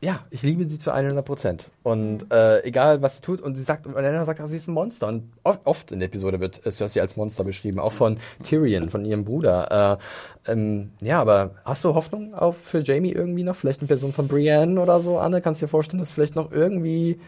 ja, 0.00 0.20
ich 0.30 0.42
liebe 0.42 0.64
sie 0.64 0.78
zu 0.78 0.92
100 0.92 1.24
Prozent. 1.24 1.70
Und 1.82 2.30
äh, 2.30 2.62
egal, 2.62 3.02
was 3.02 3.16
sie 3.16 3.22
tut, 3.22 3.40
und 3.40 3.56
sie 3.56 3.64
sagt, 3.64 3.86
und 3.86 3.96
Elena 3.96 4.24
sagt 4.24 4.40
auch, 4.40 4.46
sie 4.46 4.56
ist 4.56 4.68
ein 4.68 4.74
Monster. 4.74 5.08
Und 5.08 5.24
oft, 5.42 5.60
oft 5.64 5.90
in 5.90 5.98
der 5.98 6.08
Episode 6.08 6.38
wird 6.38 6.64
äh, 6.64 6.70
Cersei 6.70 7.00
als 7.00 7.16
Monster 7.16 7.42
beschrieben, 7.42 7.80
auch 7.80 7.92
von 7.92 8.18
Tyrion, 8.44 8.90
von 8.90 9.04
ihrem 9.04 9.24
Bruder. 9.24 9.98
Äh, 10.46 10.52
ähm, 10.52 10.92
ja, 11.00 11.20
aber 11.20 11.56
hast 11.64 11.84
du 11.84 11.94
Hoffnung 11.94 12.34
auf 12.34 12.56
für 12.56 12.78
Jamie 12.78 13.10
irgendwie 13.10 13.42
noch? 13.42 13.56
Vielleicht 13.56 13.80
eine 13.80 13.88
Person 13.88 14.12
von 14.12 14.28
Brienne 14.28 14.80
oder 14.80 15.00
so, 15.00 15.18
Anne? 15.18 15.40
Kannst 15.40 15.60
du 15.60 15.66
dir 15.66 15.70
vorstellen, 15.70 15.98
dass 15.98 16.12
vielleicht 16.12 16.36
noch 16.36 16.52
irgendwie 16.52 17.18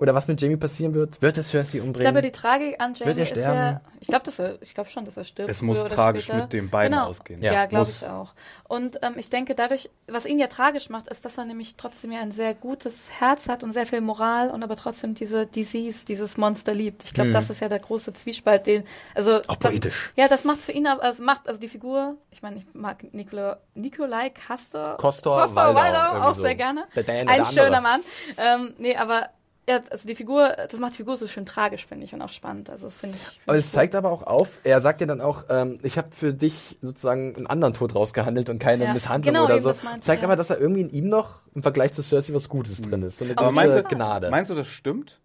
oder 0.00 0.14
was 0.14 0.26
mit 0.28 0.40
Jamie 0.40 0.56
passieren 0.56 0.94
wird? 0.94 1.20
Wird 1.22 1.38
es 1.38 1.48
Cersei 1.50 1.78
Ich 1.78 1.84
umbringen? 1.84 2.12
glaube, 2.12 2.22
die 2.22 2.32
Tragik 2.32 2.80
an 2.80 2.94
Jamie 2.94 3.06
Wird 3.08 3.18
er 3.18 3.22
ist 3.22 3.28
sterben? 3.30 3.56
ja. 3.56 3.80
Ich 4.00 4.08
glaube, 4.08 4.24
dass 4.24 4.38
er, 4.38 4.60
ich 4.62 4.72
glaube 4.74 4.88
schon, 4.88 5.04
dass 5.04 5.16
er 5.18 5.24
stirbt. 5.24 5.50
Es 5.50 5.60
muss 5.60 5.84
tragisch 5.84 6.24
später. 6.24 6.40
mit 6.42 6.52
den 6.54 6.70
beiden 6.70 6.92
genau. 6.96 7.08
ausgehen. 7.08 7.42
Ja, 7.42 7.52
Ja, 7.52 7.66
glaube 7.66 7.86
muss. 7.86 8.00
ich 8.00 8.08
auch. 8.08 8.32
Und 8.66 8.98
ähm, 9.02 9.12
ich 9.16 9.28
denke, 9.28 9.54
dadurch, 9.54 9.90
was 10.08 10.24
ihn 10.24 10.38
ja 10.38 10.46
tragisch 10.46 10.88
macht, 10.88 11.08
ist, 11.08 11.24
dass 11.26 11.36
er 11.36 11.44
nämlich 11.44 11.76
trotzdem 11.76 12.12
ja 12.12 12.20
ein 12.20 12.30
sehr 12.32 12.54
gutes 12.54 13.10
Herz 13.20 13.48
hat 13.50 13.62
und 13.62 13.72
sehr 13.72 13.84
viel 13.84 14.00
Moral 14.00 14.50
und 14.50 14.62
aber 14.64 14.76
trotzdem 14.76 15.12
diese 15.14 15.44
Disease, 15.46 16.06
dieses 16.06 16.38
Monster 16.38 16.72
liebt. 16.72 17.04
Ich 17.04 17.12
glaube, 17.12 17.30
das 17.32 17.50
ist 17.50 17.60
ja 17.60 17.68
der 17.68 17.78
große 17.80 18.14
Zwiespalt, 18.14 18.66
den, 18.66 18.84
also. 19.14 19.36
Auch 19.48 19.56
das, 19.56 19.72
poetisch. 19.72 20.12
Ja, 20.16 20.28
das 20.28 20.44
macht's 20.44 20.64
für 20.64 20.72
ihn, 20.72 20.86
aber- 20.86 21.02
also 21.02 21.22
macht 21.22 21.46
also 21.46 21.60
die 21.60 21.68
Figur. 21.68 22.16
Ich 22.30 22.40
meine, 22.40 22.56
ich 22.56 22.64
mag 22.72 23.04
Nicola, 23.12 23.58
Nikolai 23.74 24.30
Castor, 24.30 24.96
Kostor 24.96 25.42
Kostor 25.42 25.74
Waldau, 25.74 25.74
Waldau 26.14 26.28
auch 26.30 26.34
so. 26.34 26.40
sehr 26.42 26.54
gerne. 26.54 26.84
Der 26.96 27.06
ein 27.06 27.26
der 27.26 27.44
schöner 27.44 27.76
andere. 27.78 27.82
Mann. 27.82 28.00
Ähm, 28.38 28.74
nee, 28.78 28.96
aber 28.96 29.28
ja, 29.68 29.80
also 29.90 30.06
die 30.08 30.14
Figur, 30.14 30.48
das 30.70 30.78
macht 30.80 30.94
die 30.94 30.96
Figur 30.98 31.16
so 31.16 31.26
schön 31.26 31.46
tragisch, 31.46 31.86
finde 31.86 32.04
ich, 32.04 32.12
und 32.12 32.22
auch 32.22 32.28
spannend. 32.30 32.70
Also 32.70 32.86
das 32.86 32.96
finde 32.98 33.16
ich. 33.16 33.22
Find 33.22 33.38
Aber 33.46 33.58
ich 33.58 33.64
es 33.66 33.72
zeigt 33.72 33.94
aber 33.94 34.10
auch 34.10 34.22
auf, 34.24 34.58
er 34.64 34.80
sagt 34.80 35.00
ja 35.00 35.06
dann 35.06 35.20
auch, 35.20 35.44
ähm, 35.48 35.78
ich 35.82 35.96
habe 35.98 36.08
für 36.12 36.34
dich 36.34 36.78
sozusagen 36.82 37.36
einen 37.36 37.46
anderen 37.46 37.74
Tod 37.74 37.94
rausgehandelt 37.94 38.48
und 38.50 38.58
keine 38.58 38.84
Ja, 38.84 38.92
Misshandlung 38.94 39.34
genau, 39.34 39.44
oder 39.46 39.60
so. 39.60 39.68
das 39.68 39.82
meinte 39.82 40.00
Zeigt 40.06 40.22
ich, 40.22 40.24
aber, 40.24 40.32
ja. 40.32 40.36
dass 40.36 40.50
er 40.50 40.58
irgendwie 40.60 40.80
in 40.80 40.90
ihm 40.90 41.08
noch 41.08 41.42
im 41.54 41.62
Vergleich 41.62 41.92
zu 41.92 42.02
Cersei 42.02 42.34
was 42.34 42.48
Gutes 42.48 42.82
drin 42.82 43.02
ist. 43.02 43.18
So 43.18 43.24
eine 43.24 43.36
Aber 43.38 43.50
gewisse 43.50 43.66
meinst 43.68 43.76
du, 43.92 43.94
Gnade. 43.96 44.30
meinst 44.30 44.50
du, 44.50 44.54
das 44.54 44.68
stimmt? 44.68 45.20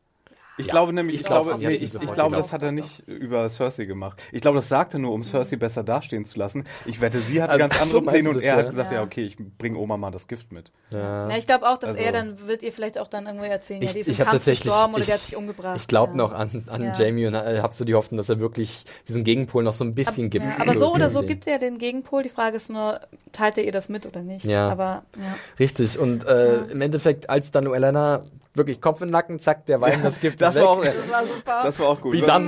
Ich 0.58 0.68
Ja. 0.68 0.72
glaube 0.72 0.94
nämlich, 0.94 1.16
ich, 1.16 1.22
Ich 1.22 1.28
glaube, 1.28 1.58
nee, 1.60 1.68
ich 1.74 1.94
ich, 1.94 2.14
glaube, 2.14 2.38
das 2.38 2.54
hat 2.54 2.64
er 2.64 2.72
nicht 2.72 3.06
über 3.08 3.50
Cersei 3.50 3.84
gemacht. 3.86 4.22
Ich 4.32 4.40
glaube, 4.42 4.56
das 4.58 4.70
sagt 4.70 4.94
er 4.94 5.00
nur, 5.00 5.12
um 5.12 5.22
Cersei 5.24 5.58
besser 5.58 5.84
dastehen 5.84 6.26
zu 6.26 6.40
lassen. 6.40 6.64
Ich 6.86 7.02
wette, 7.02 7.20
sie 7.20 7.42
hatte 7.42 7.52
Also, 7.54 7.68
ganz 7.68 7.74
andere 7.82 7.92
so, 7.92 8.02
Pläne 8.02 8.30
und 8.30 8.38
er 8.38 8.44
ja? 8.44 8.56
hat 8.58 8.70
gesagt, 8.70 8.92
ja, 8.92 8.98
Ja. 9.00 9.04
okay, 9.04 9.24
ich 9.24 9.36
bringe 9.38 9.78
Oma 9.78 9.98
mal 9.98 10.12
das 10.12 10.28
Gift 10.30 10.54
mit. 10.54 10.72
ja. 10.92 11.28
Ja, 11.30 11.38
ich 11.38 11.46
glaube 11.46 11.68
auch, 11.68 11.78
dass 11.78 11.90
Also- 11.92 12.04
er 12.04 12.12
dann 12.14 12.48
wird 12.48 12.64
ihr 12.64 12.72
vielleicht 12.72 12.98
auch 12.98 13.08
dann 13.08 13.26
irgendwie 13.26 13.48
erzählen, 13.48 13.82
ja, 13.82 13.88
Ich- 13.88 13.94
die 13.94 14.00
ist 14.00 14.08
ich 14.08 14.20
im 14.20 14.26
Kampf 14.26 14.46
gestorben 14.46 14.94
oder 14.94 15.02
ich- 15.02 15.08
die 15.08 15.14
hat 15.14 15.20
sich 15.22 15.36
umgebracht. 15.36 15.76
Ich 15.78 15.88
glaube 15.90 16.12
ja. 16.12 16.18
noch 16.18 16.32
an, 16.32 16.50
an 16.70 16.84
Ja. 16.84 16.94
Jamie 16.94 17.28
und 17.28 17.34
äh, 17.34 17.60
habe 17.62 17.74
so 17.74 17.84
die 17.84 17.94
Hoffnung, 17.96 18.18
dass 18.18 18.30
er 18.30 18.40
wirklich 18.40 18.86
diesen 19.10 19.26
Gegenpol 19.26 19.62
noch 19.64 19.74
so 19.74 19.84
ein 19.84 19.94
bisschen 19.94 20.30
gibt. 20.30 20.46
Ja, 20.46 20.54
aber 20.60 20.76
so 20.76 20.94
oder 20.94 21.10
so 21.10 21.22
gibt 21.24 21.48
er 21.48 21.60
den 21.60 21.80
Gegenpol. 21.80 22.24
Die 22.24 22.30
Frage 22.30 22.56
ist 22.56 22.70
nur, 22.70 23.02
teilt 23.34 23.58
er 23.58 23.66
ihr 23.66 23.72
das 23.74 23.90
mit 23.90 24.06
oder 24.06 24.22
nicht? 24.22 24.46
Ja. 24.46 24.70
Aber 24.70 25.04
ja. 25.18 25.36
Richtig. 25.60 26.00
Und 26.00 26.26
äh, 26.26 26.60
im 26.72 26.80
Endeffekt, 26.82 27.30
als 27.30 27.52
dann 27.52 27.66
Elena 27.66 28.24
wirklich 28.56 28.82
Kopf 28.82 29.02
in 29.02 29.08
den 29.08 29.12
Nacken, 29.14 29.40
zack, 29.40 29.66
der 29.66 29.82
Wein, 29.82 30.02
das 30.04 30.20
Gift 30.20 30.42
Das 30.42 30.56
ist 30.56 30.62
war 30.62 30.82
weg. 30.82 30.90
auch, 30.90 30.96
Das 31.02 31.10
war 31.12 31.26
super. 31.26 31.62
das 31.64 31.80
war 31.80 31.88
auch 31.90 32.02
gut. 32.02 32.14
Wie 32.14 32.22
dann, 32.22 32.48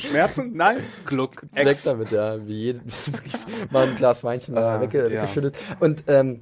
Schmerzen? 0.00 0.52
Nein. 0.54 0.78
Gluck. 1.06 1.42
Weg 1.52 1.66
Ex. 1.66 1.84
damit, 1.84 2.10
ja. 2.10 2.46
Wie 2.46 2.52
jede, 2.54 2.80
wirklich 2.84 3.32
mal 3.70 3.86
ein 3.88 3.96
Glas 3.96 4.24
Weinchen 4.24 4.56
Ah, 4.58 4.80
ja. 4.80 4.80
weggeschüttet. 4.82 5.56
Und 5.80 6.04
ähm, 6.08 6.40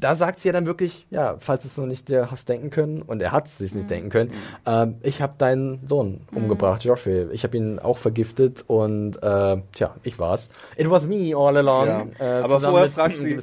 da 0.00 0.14
sagt 0.14 0.38
sie 0.38 0.48
ja 0.48 0.52
dann 0.52 0.66
wirklich, 0.66 1.06
ja, 1.10 1.36
falls 1.40 1.62
du 1.62 1.68
es 1.68 1.76
noch 1.76 1.86
nicht 1.86 2.08
dir 2.08 2.30
hast 2.30 2.48
denken 2.48 2.70
können, 2.70 3.02
und 3.02 3.20
er 3.22 3.32
hat 3.32 3.46
es 3.46 3.58
sich 3.58 3.72
Mhm. 3.72 3.78
nicht 3.78 3.90
denken 3.90 4.10
können, 4.10 4.30
ähm, 4.66 4.96
ich 5.02 5.20
habe 5.22 5.34
deinen 5.38 5.86
Sohn 5.86 6.20
umgebracht, 6.34 6.84
Joffrey. 6.84 7.28
Ich 7.32 7.44
habe 7.44 7.56
ihn 7.56 7.78
auch 7.78 7.98
vergiftet 7.98 8.64
und 8.66 9.16
äh, 9.22 9.62
tja, 9.72 9.94
ich 10.02 10.18
war's. 10.18 10.48
It 10.76 10.90
was 10.90 11.06
me 11.06 11.32
all 11.36 11.56
along. 11.56 11.86
Ja. 11.86 12.06
Äh, 12.18 12.42
Aber 12.44 12.60
vorher 12.60 12.84
mit 12.84 12.92
fragt, 12.92 13.18
sie, 13.18 13.38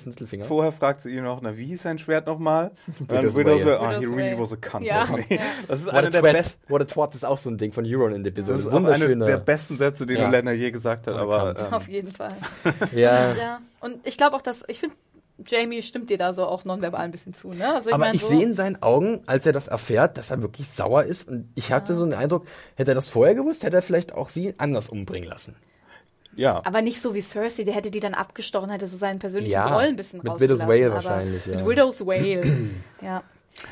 vorher 0.48 0.72
fragt 0.72 1.02
sie 1.04 1.16
ihn 1.16 1.24
noch, 1.24 1.42
na, 1.42 1.56
wie 1.58 1.66
hieß 1.66 1.82
sein 1.84 2.00
Schwert 2.00 2.28
nochmal? 2.28 2.72
Widow's. 3.08 3.36
Wail. 3.36 3.46
Ah, 3.76 3.92
he 4.00 4.02
Widow's 4.06 4.16
really 4.16 4.40
was 4.40 4.54
a 4.54 4.56
cunt. 4.58 4.86
Ja. 4.86 5.02
wasn't 5.04 5.26
he? 5.28 5.36
Ja. 5.36 5.42
Das 5.68 5.80
ist 5.80 5.86
What 5.88 5.94
einer 5.96 6.10
der 6.10 6.22
besten. 6.22 6.60
What 6.72 6.82
a 6.82 6.86
twat 6.86 7.16
ist 7.16 7.26
auch 7.26 7.38
so 7.38 7.50
ein 7.50 7.58
Ding 7.58 7.72
von 7.74 7.86
Euron 7.86 8.14
in 8.14 8.24
der 8.24 8.32
Das 8.34 8.48
Episode. 8.50 8.60
ist 8.70 8.74
auch 8.86 8.92
einer 8.92 9.26
der 9.26 9.38
besten 9.38 9.78
Sätze, 9.78 10.06
den 10.06 10.18
Ja. 10.18 10.28
Olena 10.28 10.52
je 10.52 10.72
gesagt 10.72 11.08
hat. 11.08 11.16
Aber 11.16 11.56
ähm, 11.58 11.74
Auf 11.74 11.88
jeden 11.88 12.12
Fall. 12.12 12.32
ja. 12.94 13.34
Ja. 13.36 13.60
Und 13.82 13.98
ich 14.06 14.18
glaube 14.18 14.36
auch, 14.36 14.42
dass, 14.42 14.64
ich 14.68 14.80
finde, 14.80 14.96
Jamie 15.46 15.82
stimmt 15.82 16.10
dir 16.10 16.18
da 16.18 16.34
so 16.34 16.46
auch 16.46 16.64
nonverbal 16.64 17.02
ein 17.02 17.12
bisschen 17.12 17.34
zu, 17.34 17.50
ne? 17.50 17.76
Also 17.76 17.90
ich 17.90 17.94
Aber 17.96 18.06
mein, 18.06 18.16
ich 18.16 18.22
so, 18.22 18.30
sehe 18.30 18.44
in 18.44 18.54
seinen 18.54 18.82
Augen, 18.82 19.22
als 19.26 19.46
er 19.46 19.52
das 19.52 19.68
erfährt, 19.68 20.18
dass 20.18 20.32
er 20.32 20.42
wirklich 20.42 20.70
sauer 20.70 21.04
ist. 21.04 21.28
Und 21.28 21.52
ich 21.56 21.72
hatte 21.72 21.96
so 21.96 22.06
den 22.06 22.14
Eindruck, 22.14 22.48
hätte 22.76 22.92
er 22.92 22.96
das 22.96 23.10
vorher 23.10 23.36
gewusst, 23.36 23.64
hätte 23.64 23.76
er 23.76 23.82
vielleicht 23.82 24.14
auch 24.14 24.30
sie 24.30 24.54
anders 24.58 24.88
umbringen 24.90 25.28
lassen. 25.30 25.56
ja. 26.36 26.62
Aber 26.66 26.82
nicht 26.82 27.02
so 27.02 27.14
wie 27.14 27.22
Cersei, 27.22 27.64
der 27.64 27.74
hätte 27.74 27.92
die 27.92 28.00
dann 28.00 28.14
abgestochen, 28.14 28.70
hätte 28.70 28.88
so 28.88 28.98
seinen 28.98 29.20
persönlichen 29.20 29.52
Ja, 29.52 29.68
Groll 29.68 29.84
ein 29.84 29.96
bisschen 29.98 30.22
mit 30.24 30.32
rausgelassen. 30.32 30.68
Widow's 30.70 30.86
aber 30.86 30.94
wahrscheinlich, 30.94 31.46
ja. 31.46 31.56
Mit 31.58 31.66
Widow's 31.68 32.06
Wail, 32.06 32.70
ja. 33.02 33.24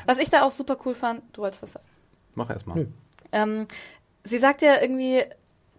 Was 0.06 0.18
ich 0.18 0.28
da 0.30 0.42
auch 0.42 0.52
super 0.52 0.76
cool 0.84 0.94
fand, 0.94 1.22
du 1.32 1.42
wolltest 1.42 1.62
was 1.62 1.72
sagen. 1.72 1.86
Mach 2.34 2.50
erstmal. 2.50 2.86
Ähm, 3.32 3.66
sie 4.24 4.38
sagt 4.38 4.60
ja 4.62 4.80
irgendwie 4.80 5.22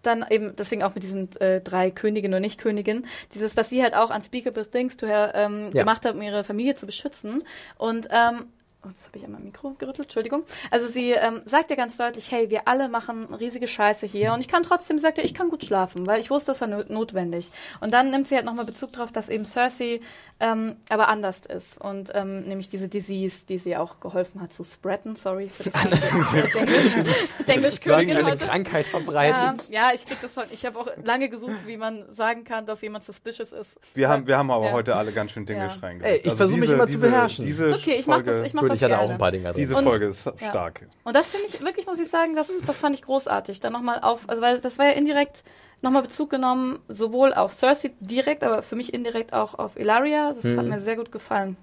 dann 0.06 0.24
eben, 0.30 0.54
deswegen 0.56 0.82
auch 0.82 0.94
mit 0.94 1.02
diesen 1.02 1.28
äh, 1.40 1.60
drei 1.60 1.90
Königinnen 1.90 2.34
und 2.36 2.42
Nicht-Königinnen, 2.42 3.06
dieses, 3.34 3.54
dass 3.54 3.68
sie 3.70 3.82
halt 3.82 3.94
auch 3.94 4.14
unspeakable 4.14 4.64
things 4.68 4.96
to 4.96 5.06
her 5.06 5.32
ähm, 5.34 5.70
Ja. 5.72 5.82
gemacht 5.82 6.04
hat, 6.04 6.14
um 6.14 6.22
ihre 6.22 6.44
Familie 6.44 6.74
zu 6.74 6.86
beschützen. 6.86 7.42
Und 7.76 8.08
ähm, 8.10 8.46
Oh, 8.86 8.88
jetzt 8.90 9.06
habe 9.08 9.18
ich 9.18 9.24
einmal 9.24 9.40
Mikro 9.40 9.70
gerüttelt, 9.78 10.06
Entschuldigung. 10.06 10.44
Also 10.70 10.86
sie 10.86 11.10
ähm, 11.10 11.42
sagt 11.44 11.70
ja 11.70 11.76
ganz 11.76 11.96
deutlich, 11.96 12.30
hey, 12.30 12.50
wir 12.50 12.68
alle 12.68 12.88
machen 12.88 13.34
riesige 13.34 13.66
Scheiße 13.66 14.06
hier 14.06 14.32
und 14.32 14.40
ich 14.40 14.46
kann 14.48 14.62
trotzdem, 14.62 14.98
sagt 15.00 15.18
er, 15.18 15.24
ich 15.24 15.34
kann 15.34 15.48
gut 15.48 15.64
schlafen, 15.64 16.06
weil 16.06 16.20
ich 16.20 16.30
wusste, 16.30 16.52
das 16.52 16.60
war 16.60 16.68
no 16.68 16.82
notwendig. 16.88 17.50
Und 17.80 17.92
dann 17.92 18.10
nimmt 18.12 18.28
sie 18.28 18.36
halt 18.36 18.44
nochmal 18.44 18.64
Bezug 18.64 18.92
darauf, 18.92 19.10
dass 19.10 19.28
eben 19.28 19.44
Cersei 19.44 20.00
ähm, 20.38 20.76
aber 20.90 21.08
anders 21.08 21.40
ist 21.46 21.80
und 21.80 22.10
ähm, 22.14 22.42
nämlich 22.42 22.68
diese 22.68 22.88
Disease, 22.88 23.46
die 23.46 23.56
sie 23.58 23.76
auch 23.76 24.00
geholfen 24.00 24.40
hat 24.42 24.52
zu 24.52 24.62
spreaden, 24.64 25.16
sorry 25.16 25.48
für 25.48 25.70
das 25.70 25.82
Englisch, 26.54 26.94
Englisch 27.46 27.80
Quasi 27.80 28.10
eine 28.12 28.24
heute. 28.24 28.44
Krankheit 28.44 28.84
Ja, 28.84 28.90
verbreitet. 28.90 29.68
ja, 29.70 29.90
ich 29.94 30.04
krieg 30.06 30.18
das 30.20 30.34
von, 30.34 30.44
ich 30.50 30.64
habe 30.66 30.78
auch 30.78 30.88
lange 31.02 31.28
gesucht, 31.28 31.56
wie 31.66 31.76
man 31.78 32.04
sagen 32.12 32.44
kann, 32.44 32.66
dass 32.66 32.82
jemand 32.82 33.04
suspicious 33.04 33.52
ist. 33.52 33.78
Wir 33.94 34.08
haben, 34.08 34.26
wir 34.26 34.36
haben 34.36 34.50
aber 34.50 34.66
Ja. 34.66 34.72
heute 34.72 34.94
alle 34.94 35.12
ganz 35.12 35.30
schön 35.32 35.46
Dinge 35.46 35.66
Ja. 35.66 35.72
reingebracht. 35.80 36.12
Ey, 36.12 36.20
ich 36.22 36.32
versuch 36.34 36.56
mich 36.58 36.70
immer 36.70 36.86
zu 36.86 36.98
beherrschen. 36.98 37.44
Diese 37.46 37.64
Ist 37.66 37.74
okay, 37.76 37.96
ich 37.98 38.06
mach 38.06 38.16
Folge, 38.16 38.30
das, 38.32 38.46
ich 38.46 38.54
mach 38.54 38.66
das 38.68 38.75
ich 38.76 38.82
hatte 38.84 38.94
gerne. 38.94 39.06
auch 39.06 39.10
ein 39.10 39.18
paar 39.18 39.30
Dinger 39.30 39.52
drin. 39.52 39.62
Diese 39.62 39.76
Und- 39.76 39.84
Folge 39.84 40.06
ist 40.06 40.24
Ja. 40.26 40.32
stark. 40.38 40.86
Und 41.04 41.14
das 41.16 41.30
finde 41.30 41.46
ich, 41.48 41.60
wirklich 41.62 41.86
muss 41.86 41.98
ich 42.00 42.08
sagen, 42.08 42.34
das, 42.36 42.52
das 42.66 42.78
fand 42.78 42.94
ich 42.94 43.02
großartig. 43.02 43.60
Dann 43.60 43.72
nochmal 43.72 44.00
auf, 44.00 44.28
also 44.28 44.42
weil 44.42 44.58
das 44.60 44.78
war 44.78 44.86
ja 44.86 44.92
indirekt 44.92 45.42
nochmal 45.82 46.02
Bezug 46.02 46.30
genommen, 46.30 46.78
sowohl 46.88 47.34
auf 47.34 47.52
Cersei 47.52 47.92
direkt, 48.00 48.42
aber 48.44 48.62
für 48.62 48.76
mich 48.76 48.94
indirekt 48.94 49.32
auch 49.32 49.58
auf 49.58 49.76
Ilaria. 49.78 50.32
Das 50.32 50.56
hat 50.56 50.64
mir 50.66 50.78
sehr 50.78 50.96
gut 50.96 51.12
gefallen. 51.12 51.56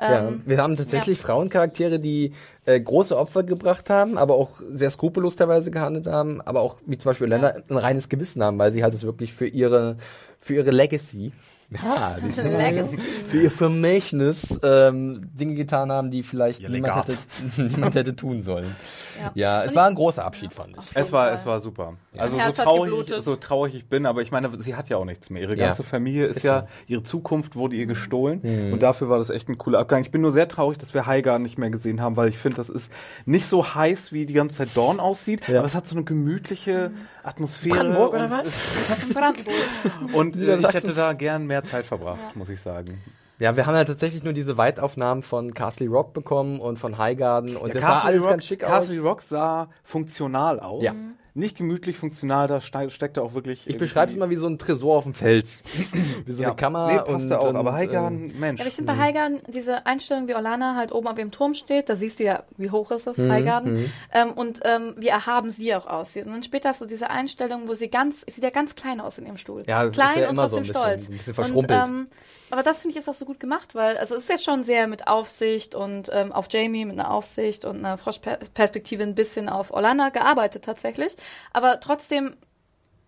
Ja, 0.00 0.28
Ähm, 0.28 0.42
wir 0.46 0.58
haben 0.58 0.74
tatsächlich 0.74 1.20
Frauencharaktere, 1.20 2.00
die 2.00 2.32
äh, 2.64 2.80
große 2.80 3.16
Opfer 3.16 3.42
gebracht 3.44 3.88
haben, 3.90 4.18
aber 4.18 4.34
auch 4.34 4.50
sehr 4.72 4.90
skrupellos 4.90 5.36
teilweise 5.36 5.70
gehandelt 5.70 6.06
haben, 6.08 6.40
aber 6.40 6.60
auch 6.60 6.76
wie 6.86 6.96
zum 6.98 7.10
Beispiel 7.10 7.28
Länder 7.28 7.62
ein 7.68 7.76
reines 7.76 8.08
Gewissen 8.08 8.42
haben, 8.42 8.58
weil 8.58 8.72
sie 8.72 8.82
halt 8.82 8.94
es 8.94 9.04
wirklich 9.04 9.32
für 9.32 9.46
ihre 9.46 9.96
für 10.42 10.54
ihre 10.54 10.70
Legacy. 10.70 11.32
Ja, 11.82 12.18
die 12.22 12.30
sind 12.32 13.00
für 13.28 13.40
ihr 13.40 13.50
Vermächtnis 13.50 14.60
ähm, 14.62 15.30
Dinge 15.32 15.54
getan 15.54 15.90
haben, 15.90 16.10
die 16.10 16.22
vielleicht 16.22 16.60
Ihr 16.60 16.68
niemand 16.68 17.08
Legat. 17.08 17.18
hätte, 17.56 17.62
niemand 17.74 17.94
hätte 17.94 18.14
tun 18.14 18.42
sollen. 18.42 18.76
Ja. 19.18 19.30
Ja, 19.34 19.62
es 19.64 19.70
Und 19.70 19.76
war 19.76 19.86
ein 19.86 19.94
großer 19.94 20.22
Abschied, 20.22 20.52
fand 20.52 20.76
ich. 20.76 20.84
Es 20.92 21.12
war, 21.12 21.32
es 21.32 21.46
war 21.46 21.60
super. 21.60 21.94
Also 22.18 22.38
so 22.38 22.62
traurig, 22.62 23.12
so 23.20 23.36
traurig 23.36 23.74
ich 23.74 23.86
bin, 23.86 24.04
aber 24.04 24.20
ich 24.20 24.30
meine, 24.30 24.50
sie 24.60 24.74
hat 24.74 24.90
ja 24.90 24.98
auch 24.98 25.06
nichts 25.06 25.30
mehr. 25.30 25.40
Ihre 25.40 25.56
Ja. 25.56 25.66
ganze 25.68 25.82
Familie 25.82 26.26
ist, 26.26 26.36
Ist 26.38 26.42
ja, 26.42 26.60
so. 26.60 26.66
ihre 26.88 27.02
Zukunft 27.04 27.56
wurde 27.56 27.74
ihr 27.76 27.86
gestohlen 27.86 28.40
Mhm. 28.42 28.74
und 28.74 28.82
dafür 28.82 29.08
war 29.08 29.16
das 29.16 29.30
echt 29.30 29.48
ein 29.48 29.56
cooler 29.56 29.78
Abgang. 29.78 30.02
Ich 30.02 30.10
bin 30.10 30.20
nur 30.20 30.30
sehr 30.32 30.48
traurig, 30.48 30.76
dass 30.76 30.92
wir 30.92 31.06
Haigar 31.06 31.38
nicht 31.38 31.56
mehr 31.56 31.70
gesehen 31.70 32.02
haben, 32.02 32.18
weil 32.18 32.28
ich 32.28 32.36
finde, 32.36 32.56
das 32.56 32.68
ist 32.68 32.92
nicht 33.24 33.46
so 33.46 33.74
heiß, 33.74 34.12
wie 34.12 34.26
die 34.26 34.34
ganze 34.34 34.56
Zeit 34.56 34.68
Dawn 34.76 35.00
aussieht, 35.00 35.40
Ja. 35.48 35.60
aber 35.60 35.66
es 35.66 35.74
hat 35.74 35.86
so 35.86 35.96
eine 35.96 36.04
gemütliche 36.04 36.90
Atmosphäre. 37.22 37.76
Brandenburg 37.76 38.14
oder 38.14 38.24
und 38.24 38.30
was? 38.30 39.12
Brandenburg. 39.14 39.54
Und 40.14 40.36
äh, 40.36 40.56
ich 40.56 40.72
hätte 40.72 40.92
da 40.92 41.12
gern 41.12 41.46
mehr 41.46 41.64
Zeit 41.64 41.86
verbracht, 41.86 42.34
muss 42.34 42.48
ich 42.48 42.60
sagen. 42.60 43.00
Ja, 43.38 43.56
wir 43.56 43.66
haben 43.66 43.74
ja 43.74 43.84
tatsächlich 43.84 44.22
nur 44.22 44.32
diese 44.32 44.56
Weitaufnahmen 44.56 45.22
von 45.22 45.52
Castle 45.54 45.88
Rock 45.88 46.12
bekommen 46.12 46.60
und 46.60 46.78
von 46.78 46.98
Highgarden 46.98 47.56
und 47.56 47.68
Ja, 47.68 47.74
das 47.74 47.82
Castle 47.82 48.00
sah 48.00 48.06
alles 48.06 48.22
Rock, 48.22 48.30
ganz 48.30 48.44
schick 48.44 48.60
Castle 48.60 49.00
aus. 49.00 49.04
Rock 49.04 49.22
sah 49.22 49.68
funktional 49.82 50.60
aus. 50.60 50.84
Ja. 50.84 50.92
Nicht 51.34 51.56
gemütlich 51.56 51.96
funktional, 51.96 52.46
da 52.46 52.60
ste 52.60 52.90
steckte 52.90 53.22
auch 53.22 53.32
wirklich. 53.32 53.66
Ich 53.66 53.78
beschreibe 53.78 54.10
es 54.10 54.18
mal 54.18 54.28
wie 54.28 54.36
so 54.36 54.46
ein 54.46 54.58
Tresor 54.58 54.98
auf 54.98 55.04
dem 55.04 55.14
Fels. 55.14 55.62
wie 56.26 56.32
so 56.32 56.42
ja. 56.42 56.48
eine 56.48 56.56
Kammer. 56.56 56.86
Nee, 56.92 56.98
passt 56.98 57.08
und, 57.24 57.28
da 57.30 57.38
auch. 57.38 57.48
und, 57.48 57.56
aber 57.56 57.72
Heigan, 57.72 58.24
ähm, 58.26 58.32
Mensch. 58.38 58.58
Ja, 58.60 58.64
aber 58.64 58.68
ich 58.68 58.74
finde 58.76 58.92
bei 58.92 58.98
Highgarden 58.98 59.40
diese 59.48 59.86
Einstellung, 59.86 60.28
wie 60.28 60.34
Orlana 60.34 60.76
halt 60.76 60.92
oben 60.92 61.08
auf 61.08 61.18
ihrem 61.18 61.30
Turm 61.30 61.54
steht, 61.54 61.88
da 61.88 61.96
siehst 61.96 62.20
du 62.20 62.24
ja, 62.24 62.42
wie 62.58 62.70
hoch 62.70 62.90
ist 62.90 63.06
das, 63.06 63.16
Mhm, 63.16 63.30
Highgarden, 63.32 63.92
ähm, 64.12 64.32
und 64.32 64.60
ähm, 64.64 64.94
wie 64.98 65.08
erhaben 65.08 65.50
sie 65.50 65.74
auch 65.74 65.86
aussieht. 65.86 66.26
Und 66.26 66.32
dann 66.32 66.42
später 66.42 66.68
hast 66.68 66.82
du 66.82 66.86
diese 66.86 67.08
Einstellung, 67.08 67.66
wo 67.66 67.72
sie 67.72 67.88
ganz, 67.88 68.20
sie 68.26 68.32
sieht 68.32 68.44
ja 68.44 68.50
ganz 68.50 68.74
klein 68.74 69.00
aus 69.00 69.16
in 69.18 69.24
ihrem 69.24 69.38
Stuhl. 69.38 69.64
Ja, 69.66 69.88
klein 69.88 70.18
ja 70.18 70.28
und 70.28 70.34
immer 70.34 70.48
so 70.48 70.56
trotzdem 70.56 70.58
ein 70.58 70.62
bisschen- 70.62 70.82
stolz. 70.82 71.08
ein 71.08 71.16
bisschen 71.16 71.34
verschrumpelt. 71.34 71.80
Und, 71.88 71.88
ähm, 71.88 72.06
aber 72.50 72.62
das 72.62 72.80
finde 72.82 72.92
ich 72.92 73.02
ist 73.02 73.08
auch 73.08 73.14
so 73.14 73.24
gut 73.24 73.40
gemacht, 73.40 73.74
weil 73.74 73.96
also 73.96 74.14
es 74.14 74.24
ist 74.24 74.28
ja 74.28 74.36
schon 74.36 74.62
sehr 74.62 74.86
mit 74.86 75.06
Aufsicht 75.06 75.74
und 75.74 76.10
ähm, 76.12 76.32
auf 76.32 76.48
Jamie 76.50 76.84
mit 76.84 76.98
einer 76.98 77.10
Aufsicht 77.10 77.64
und 77.64 77.78
einer 77.78 77.96
Froschperspektive 77.96 79.02
ein 79.02 79.14
bisschen 79.14 79.48
auf 79.48 79.70
Orlana 79.72 80.10
gearbeitet 80.10 80.64
tatsächlich. 80.64 81.14
Aber 81.52 81.80
trotzdem 81.80 82.36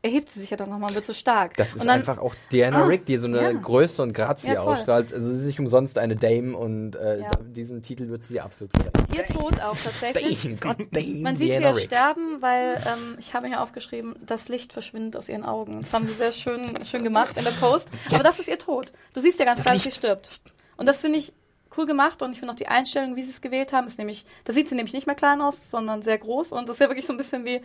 erhebt 0.03 0.29
sie 0.29 0.41
sich 0.41 0.51
ja 0.51 0.59
dann 0.59 0.69
nochmal 0.69 0.91
und 0.91 0.97
wird 0.97 1.07
so 1.07 1.15
stark. 1.15 1.57
Das 1.57 1.71
ist 1.75 1.81
und 1.81 1.87
dann, 1.87 2.01
einfach 2.01 2.19
auch 2.19 2.35
Diana 2.53 2.83
Ah, 2.83 2.87
Rick, 2.87 3.07
die 3.07 3.17
so 3.17 3.27
eine 3.27 3.41
ja. 3.41 3.53
Größe 3.53 4.03
und 4.03 4.13
Grazie 4.13 4.53
Ja, 4.53 4.61
ausstrahlt. 4.61 5.15
Also 5.15 5.31
sie 5.33 5.39
ist 5.41 5.47
nicht 5.47 5.61
umsonst 5.61 5.97
eine 5.97 6.15
Dame 6.15 6.55
und 6.59 6.95
äh, 6.95 7.21
Ja. 7.23 7.31
diesen 7.43 7.81
Titel 7.81 8.09
wird 8.11 8.27
sie 8.27 8.39
absolut 8.39 8.71
gerecht. 8.75 8.93
ihr 9.17 9.25
Tod 9.25 9.59
auch 9.63 9.75
tatsächlich. 9.83 10.43
Dame, 10.43 10.57
Gott, 10.61 10.77
Dame, 10.93 11.07
Man 11.23 11.37
sieht 11.37 11.47
sie 11.47 11.53
Diana 11.53 11.67
ja 11.69 11.73
Rick. 11.73 11.85
sterben, 11.85 12.43
weil 12.43 12.83
ähm, 12.87 13.17
ich 13.19 13.33
habe 13.33 13.49
mir 13.49 13.63
aufgeschrieben, 13.63 14.15
das 14.21 14.49
Licht 14.49 14.75
verschwindet 14.75 15.17
aus 15.17 15.31
ihren 15.31 15.45
Augen. 15.47 15.81
Das 15.81 15.95
haben 15.95 16.05
sie 16.05 16.13
sehr 16.13 16.33
schön, 16.33 16.85
schön 16.85 17.03
gemacht 17.03 17.39
in 17.39 17.45
der 17.45 17.53
Post. 17.53 17.89
Aber 18.13 18.23
das 18.23 18.39
ist 18.39 18.49
ihr 18.49 18.59
Tod. 18.59 18.93
Du 19.15 19.21
siehst 19.23 19.39
ja 19.39 19.47
ganz 19.47 19.63
klar, 19.63 19.73
dass 19.75 19.85
sie 19.85 19.91
stirbt. 19.91 20.29
Und 20.77 20.85
das 20.85 21.01
finde 21.01 21.19
ich 21.19 21.33
cool 21.79 21.87
gemacht 21.87 22.21
und 22.21 22.33
ich 22.33 22.39
finde 22.41 22.53
auch 22.53 22.59
die 22.59 22.69
Einstellung, 22.69 23.17
wie 23.17 23.23
sie 23.23 23.31
es 23.31 23.41
gewählt 23.41 23.73
haben, 23.73 23.87
ist 23.87 23.97
nämlich, 23.99 24.27
da 24.45 24.53
sieht 24.53 24.69
sie 24.69 24.75
nämlich 24.75 24.93
nicht 24.93 25.07
mehr 25.07 25.17
klein 25.17 25.41
aus, 25.41 25.71
sondern 25.71 26.03
sehr 26.03 26.19
groß 26.19 26.53
und 26.53 26.69
das 26.69 26.77
ist 26.77 26.81
ja 26.81 26.89
wirklich 26.89 27.07
so 27.07 27.15
ein 27.15 27.17
bisschen 27.17 27.45
wie, 27.47 27.63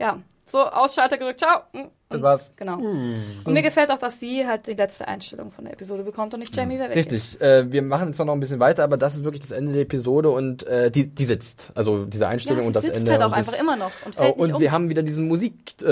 ja, 0.00 0.18
so 0.50 0.58
Ausschalter 0.58 1.16
gedrückt, 1.18 1.40
ciao. 1.40 1.60
Und, 1.72 1.90
Das 2.10 2.22
war's. 2.22 2.52
Genau. 2.56 2.78
Und 2.78 3.52
mir 3.52 3.62
gefällt 3.62 3.90
auch, 3.92 3.98
dass 3.98 4.18
sie 4.18 4.44
halt 4.44 4.66
die 4.66 4.72
letzte 4.72 5.06
Einstellung 5.06 5.52
von 5.52 5.64
der 5.64 5.74
Episode 5.74 6.02
bekommt 6.02 6.34
und 6.34 6.40
nicht 6.40 6.56
Jamie, 6.56 6.76
wer 6.78 6.90
weggeht. 6.90 7.12
Richtig. 7.12 7.40
Äh, 7.40 7.70
wir 7.70 7.82
machen 7.82 8.12
zwar 8.12 8.26
noch 8.26 8.32
ein 8.32 8.40
bisschen 8.40 8.58
weiter, 8.58 8.82
aber 8.82 8.96
das 8.96 9.14
ist 9.14 9.22
wirklich 9.22 9.42
das 9.42 9.52
Ende 9.52 9.72
der 9.72 9.82
Episode 9.82 10.28
und 10.30 10.66
äh, 10.66 10.90
die, 10.90 11.06
die 11.06 11.24
sitzt. 11.24 11.70
Also 11.76 12.04
diese 12.06 12.24
Ja, 12.24 12.30
Einstellung 12.30 12.62
sie 12.62 12.66
und 12.66 12.74
das 12.76 12.84
sitzt 12.84 12.98
Ende. 12.98 13.12
halt 13.12 13.22
auch 13.22 13.26
und 13.28 13.34
einfach 13.34 13.60
immer 13.60 13.76
noch 13.76 13.92
und 14.04 14.14
Oh, 14.18 14.22
fällt 14.22 14.36
nicht 14.38 14.44
und 14.48 14.54
um. 14.54 14.60
wir 14.60 14.72
haben 14.72 14.88
wieder 14.88 15.02
diesen 15.04 15.28
Musikeinsatz, 15.28 15.82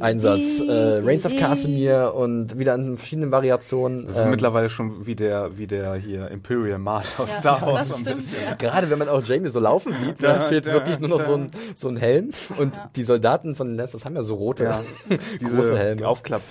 äh, 0.00 0.02
Einsatz, 0.02 0.40
Di, 0.58 0.66
äh, 0.68 0.98
Reigns 1.04 1.26
of 1.26 1.36
Casimir 1.36 2.14
und 2.16 2.58
wieder 2.58 2.74
in 2.74 2.96
verschiedenen 2.96 3.30
Variationen. 3.30 4.06
Das 4.08 4.16
ist 4.16 4.22
Ähm, 4.22 4.30
mittlerweile 4.30 4.70
schon 4.70 5.06
wie 5.06 5.14
der, 5.14 5.56
wie 5.56 5.68
der 5.68 5.94
hier 5.94 6.28
Imperial 6.32 6.78
March 6.80 7.16
aus 7.18 7.28
Ja, 7.28 7.40
Star 7.40 7.62
Wars. 7.66 7.78
das 7.80 7.88
so 7.90 7.94
ein 7.94 8.00
stimmt, 8.02 8.16
bisschen. 8.22 8.38
ja. 8.44 8.54
Gerade 8.56 8.90
wenn 8.90 8.98
man 8.98 9.08
auch 9.08 9.22
Jamie 9.22 9.48
so 9.50 9.60
laufen 9.60 9.92
sieht, 9.92 10.16
da 10.20 10.34
fehlt 10.40 10.66
da, 10.66 10.72
wirklich 10.72 10.98
nur 10.98 11.08
noch 11.10 11.18
da. 11.18 11.26
so 11.26 11.34
ein, 11.34 11.46
so 11.76 11.88
ein 11.88 11.96
Helm. 11.96 12.30
Und 12.58 12.74
die 12.96 13.04
Soldaten 13.04 13.54
von 13.54 13.68
den 13.68 13.76
Lannisters 14.00 14.04
haben 14.04 14.16
ja 14.16 14.22
so 14.22 14.34
rote, 14.34 14.64
Ja. 14.64 14.82
große 15.08 15.38
Diese 15.40 15.78
Helme. 15.78 16.08
Aufklapp. 16.08 16.42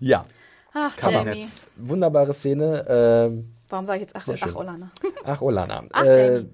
Ja, 0.00 0.24
Ach, 0.72 0.96
Kabinett. 0.96 1.36
Jamie. 1.36 1.48
Wunderbare 1.76 2.34
Szene. 2.34 2.84
Ähm, 2.88 3.54
Warum 3.68 3.86
sage 3.86 3.98
ich 3.98 4.02
jetzt 4.02 4.16
ach, 4.16 4.28
ach 4.28 4.54
Olana? 4.56 4.90
Ach, 5.24 5.40
Olana. 5.40 5.84
Ach, 5.92 6.04
äh, 6.04 6.44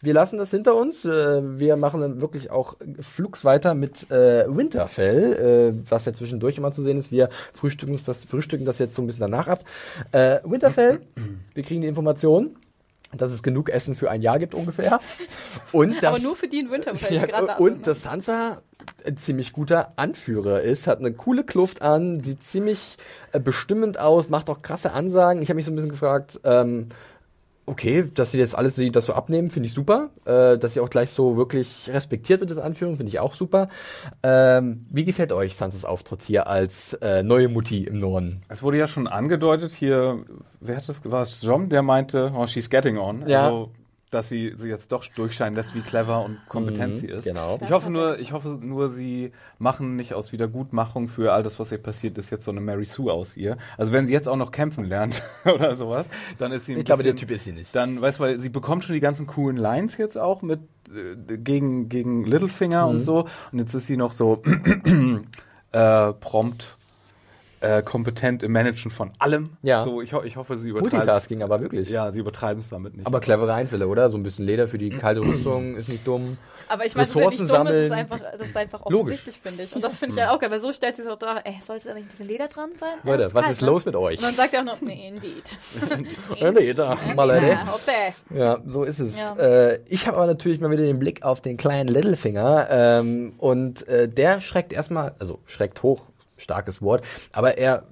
wir 0.00 0.14
lassen 0.14 0.36
das 0.36 0.50
hinter 0.50 0.74
uns. 0.76 1.04
Äh, 1.04 1.58
wir 1.60 1.76
machen 1.76 2.00
dann 2.00 2.20
wirklich 2.20 2.50
auch 2.50 2.76
flugs 3.00 3.44
weiter 3.44 3.74
mit 3.74 4.10
äh, 4.10 4.44
Winterfell, 4.48 5.72
äh, 5.74 5.90
was 5.90 6.04
ja 6.06 6.12
zwischendurch 6.12 6.58
immer 6.58 6.72
zu 6.72 6.82
sehen 6.82 6.98
ist. 6.98 7.10
Wir 7.12 7.30
frühstücken 7.54 7.98
das, 8.04 8.24
frühstücken 8.24 8.64
das 8.64 8.78
jetzt 8.78 8.94
so 8.94 9.02
ein 9.02 9.06
bisschen 9.06 9.22
danach 9.22 9.48
ab. 9.48 9.64
Äh, 10.12 10.38
Winterfell, 10.44 11.00
wir 11.54 11.62
kriegen 11.62 11.80
die 11.80 11.88
Information, 11.88 12.56
dass 13.16 13.32
es 13.32 13.42
genug 13.42 13.70
Essen 13.70 13.94
für 13.94 14.10
ein 14.10 14.22
Jahr 14.22 14.38
gibt 14.38 14.54
ungefähr. 14.54 15.00
Und 15.72 16.02
das, 16.02 16.04
Aber 16.14 16.18
nur 16.22 16.36
für 16.36 16.48
die 16.48 16.60
in 16.60 16.70
Winterfell, 16.70 17.16
ja, 17.16 17.26
da 17.26 17.56
und 17.56 17.66
sind. 17.66 17.78
ne? 17.78 17.82
dass 17.84 18.02
Sansa 18.02 18.62
ein 19.06 19.16
ziemlich 19.16 19.52
guter 19.52 19.92
Anführer 19.96 20.60
ist, 20.60 20.86
hat 20.86 20.98
eine 20.98 21.12
coole 21.12 21.44
Kluft 21.44 21.82
an, 21.82 22.20
sieht 22.20 22.42
ziemlich 22.42 22.96
äh, 23.32 23.40
bestimmend 23.40 23.98
aus, 23.98 24.28
macht 24.28 24.50
auch 24.50 24.62
krasse 24.62 24.92
Ansagen. 24.92 25.42
Ich 25.42 25.48
habe 25.48 25.56
mich 25.56 25.64
so 25.64 25.70
ein 25.72 25.76
bisschen 25.76 25.90
gefragt, 25.90 26.40
ähm, 26.44 26.88
okay, 27.68 28.04
dass 28.14 28.32
sie 28.32 28.38
jetzt 28.38 28.56
alles 28.56 28.76
sie 28.76 28.90
das 28.90 29.06
so 29.06 29.12
abnehmen, 29.12 29.50
finde 29.50 29.66
ich 29.66 29.74
super. 29.74 30.10
Äh, 30.24 30.58
dass 30.58 30.74
sie 30.74 30.80
auch 30.80 30.90
gleich 30.90 31.10
so 31.10 31.36
wirklich 31.36 31.90
respektiert 31.92 32.40
wird, 32.40 32.50
das 32.50 32.58
Anführung, 32.58 32.96
finde 32.96 33.10
ich 33.10 33.20
auch 33.20 33.34
super. 33.34 33.68
Ähm, 34.22 34.86
wie 34.90 35.04
gefällt 35.04 35.32
euch 35.32 35.56
Sansas 35.56 35.84
Auftritt 35.84 36.22
hier 36.22 36.46
als 36.46 36.94
äh, 36.94 37.22
neue 37.22 37.48
Mutti 37.48 37.84
im 37.84 37.98
Norden? 37.98 38.40
Es 38.48 38.62
wurde 38.62 38.78
ja 38.78 38.86
schon 38.86 39.06
angedeutet 39.06 39.72
hier, 39.72 40.24
wer 40.60 40.76
hat 40.76 40.88
das, 40.88 41.02
war 41.04 41.22
es 41.22 41.40
John, 41.42 41.68
der 41.68 41.82
meinte, 41.82 42.32
oh, 42.34 42.46
she's 42.46 42.70
getting 42.70 42.98
on. 42.98 43.28
Ja. 43.28 43.44
Also, 43.44 43.72
dass 44.10 44.28
sie 44.28 44.54
sie 44.56 44.68
jetzt 44.68 44.90
doch 44.92 45.04
durchscheinen 45.06 45.54
lässt, 45.54 45.74
wie 45.74 45.80
clever 45.80 46.24
und 46.24 46.38
kompetent 46.48 46.94
Mhm, 46.94 46.98
sie 46.98 47.06
ist. 47.08 47.24
genau. 47.24 47.58
Ich 47.62 47.70
hoffe 47.70 47.90
nur, 47.90 48.18
ich 48.18 48.32
hoffe 48.32 48.48
nur, 48.48 48.88
sie 48.90 49.32
machen 49.58 49.96
nicht 49.96 50.14
aus 50.14 50.32
Wiedergutmachung 50.32 51.08
für 51.08 51.32
all 51.32 51.42
das, 51.42 51.58
was 51.58 51.70
ihr 51.72 51.78
passiert 51.78 52.16
ist, 52.18 52.30
jetzt 52.30 52.44
so 52.44 52.50
eine 52.50 52.60
Mary 52.60 52.84
Sue 52.84 53.12
aus 53.12 53.36
ihr. 53.36 53.56
Also 53.76 53.92
wenn 53.92 54.06
sie 54.06 54.12
jetzt 54.12 54.28
auch 54.28 54.36
noch 54.36 54.50
kämpfen 54.52 54.84
lernt 54.84 55.22
oder 55.44 55.76
sowas, 55.76 56.08
dann 56.38 56.52
ist 56.52 56.66
sie 56.66 56.72
ein 56.74 56.78
Ich 56.78 56.84
glaube, 56.84 57.02
der 57.02 57.12
bisschen- 57.12 57.28
Typ 57.28 57.36
ist 57.36 57.44
sie 57.44 57.52
nicht. 57.52 57.74
Dann, 57.76 58.00
weißt 58.00 58.18
du, 58.18 58.22
weil 58.22 58.40
sie 58.40 58.48
bekommt 58.48 58.84
schon 58.84 58.94
die 58.94 59.00
ganzen 59.00 59.26
coolen 59.26 59.56
Lines 59.56 59.96
jetzt 59.98 60.16
auch 60.16 60.42
mit 60.42 60.60
äh, 60.88 61.36
gegen, 61.36 61.88
gegen 61.88 62.24
Littlefinger 62.24 62.84
Mhm. 62.86 62.90
und 62.90 63.00
so. 63.00 63.26
Und 63.52 63.58
jetzt 63.58 63.74
ist 63.74 63.86
sie 63.86 63.96
noch 63.98 64.12
so 64.12 64.42
äh, 65.72 66.12
prompt 66.14 66.76
äh, 67.60 67.82
kompetent 67.82 68.42
im 68.42 68.52
Managen 68.52 68.90
von 68.90 69.10
allem. 69.18 69.50
Ja. 69.62 69.82
So, 69.84 70.00
ich, 70.02 70.12
ho 70.12 70.22
ich 70.22 70.36
hoffe, 70.36 70.56
sie 70.58 70.70
übertreiben 70.70 70.98
Multitasking, 70.98 71.42
aber 71.42 71.60
wirklich. 71.60 71.88
Ja, 71.90 72.12
sie 72.12 72.20
übertreiben 72.20 72.60
es 72.60 72.68
damit 72.68 72.96
nicht. 72.96 73.06
Aber 73.06 73.20
clevere 73.20 73.54
Einfälle, 73.54 73.88
oder? 73.88 74.10
So 74.10 74.16
ein 74.16 74.22
bisschen 74.22 74.44
Leder 74.44 74.68
für 74.68 74.78
die 74.78 74.90
kalte 74.90 75.20
Rüstung 75.20 75.76
ist 75.76 75.88
nicht 75.88 76.06
dumm. 76.06 76.38
Aber 76.70 76.84
ich 76.84 76.94
meine, 76.94 77.06
das 77.06 77.16
ist 77.16 77.22
ja 77.22 77.28
nicht 77.28 77.52
dumm, 77.52 77.66
es 77.66 77.86
ist 77.86 77.92
einfach, 77.92 78.20
das 78.38 78.48
ist 78.48 78.56
einfach 78.56 78.80
Logisch. 78.84 78.98
offensichtlich, 78.98 79.40
finde 79.42 79.62
ich. 79.64 79.74
Und 79.74 79.82
das 79.82 79.98
finde 79.98 80.14
ich 80.14 80.20
ja 80.20 80.34
auch 80.34 80.38
geil, 80.38 80.50
weil 80.50 80.60
so 80.60 80.72
stellt 80.72 80.96
sie 80.96 81.02
sich 81.02 81.10
auch 81.10 81.18
da, 81.18 81.38
ey, 81.38 81.56
sollte 81.62 81.88
da 81.88 81.94
nicht 81.94 82.04
ein 82.04 82.08
bisschen 82.08 82.26
Leder 82.26 82.48
dran 82.48 82.70
sein? 82.78 82.90
Ja, 83.04 83.10
Leute, 83.12 83.22
ist 83.24 83.34
was 83.34 83.44
kalt, 83.44 83.52
ist 83.54 83.62
ne? 83.62 83.68
los 83.68 83.86
mit 83.86 83.96
euch? 83.96 84.18
Und 84.18 84.24
dann 84.24 84.34
sagt 84.34 84.52
er 84.52 84.60
auch 84.60 84.64
noch, 84.64 84.80
nee, 84.80 85.08
indeed. 85.08 85.44
Ja, 86.38 86.50
Leder, 86.50 86.98
mal. 87.16 87.28
Ja, 87.28 87.74
okay. 87.74 88.14
Ja, 88.30 88.58
so 88.66 88.84
ist 88.84 89.00
es. 89.00 89.16
Ja. 89.18 89.34
Äh, 89.36 89.80
ich 89.86 90.06
habe 90.06 90.16
aber 90.16 90.26
natürlich 90.26 90.60
mal 90.60 90.70
wieder 90.70 90.84
den 90.84 90.98
Blick 90.98 91.22
auf 91.22 91.40
den 91.40 91.56
kleinen 91.56 91.88
Littlefinger 91.88 92.68
ähm, 92.70 93.34
und 93.38 93.86
äh, 93.88 94.08
der 94.08 94.40
schreckt 94.40 94.72
erstmal, 94.72 95.14
also 95.18 95.40
schreckt 95.46 95.82
hoch, 95.82 96.02
starkes 96.38 96.80
Wort, 96.82 97.04
aber 97.32 97.58
er 97.58 97.82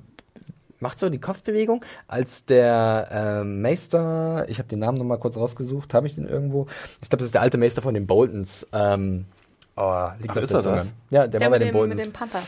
macht 0.80 0.98
so 0.98 1.08
die 1.08 1.18
Kopfbewegung, 1.20 1.84
als 2.08 2.44
der 2.44 3.08
ähm, 3.10 3.62
Meister, 3.62 4.46
ich 4.48 4.58
habe 4.58 4.68
den 4.68 4.78
Namen 4.80 4.98
nochmal 4.98 5.18
kurz 5.18 5.36
rausgesucht, 5.36 5.94
habe 5.94 6.06
ich 6.06 6.14
den 6.16 6.28
irgendwo? 6.28 6.66
Ich 7.02 7.08
glaube, 7.08 7.18
das 7.18 7.26
ist 7.26 7.34
der 7.34 7.40
alte 7.42 7.58
Meister 7.58 7.80
von 7.82 7.94
den 7.94 8.06
Boltons. 8.06 8.66
Ähm, 8.72 9.24
oh, 9.76 10.08
liegt 10.20 10.30
Ach, 10.30 10.36
ist 10.36 10.50
der 10.52 10.60
er 10.60 10.74
das? 10.74 10.86
Ja, 11.10 11.26
der, 11.26 11.28
Der 11.28 11.40
war 11.40 11.50
bei 11.50 11.58
mit 11.58 11.68
den 11.68 11.74
dem, 11.74 11.88
mit 11.88 11.96
Boltons. 11.98 12.02
dem 12.02 12.12
Panther. 12.12 12.42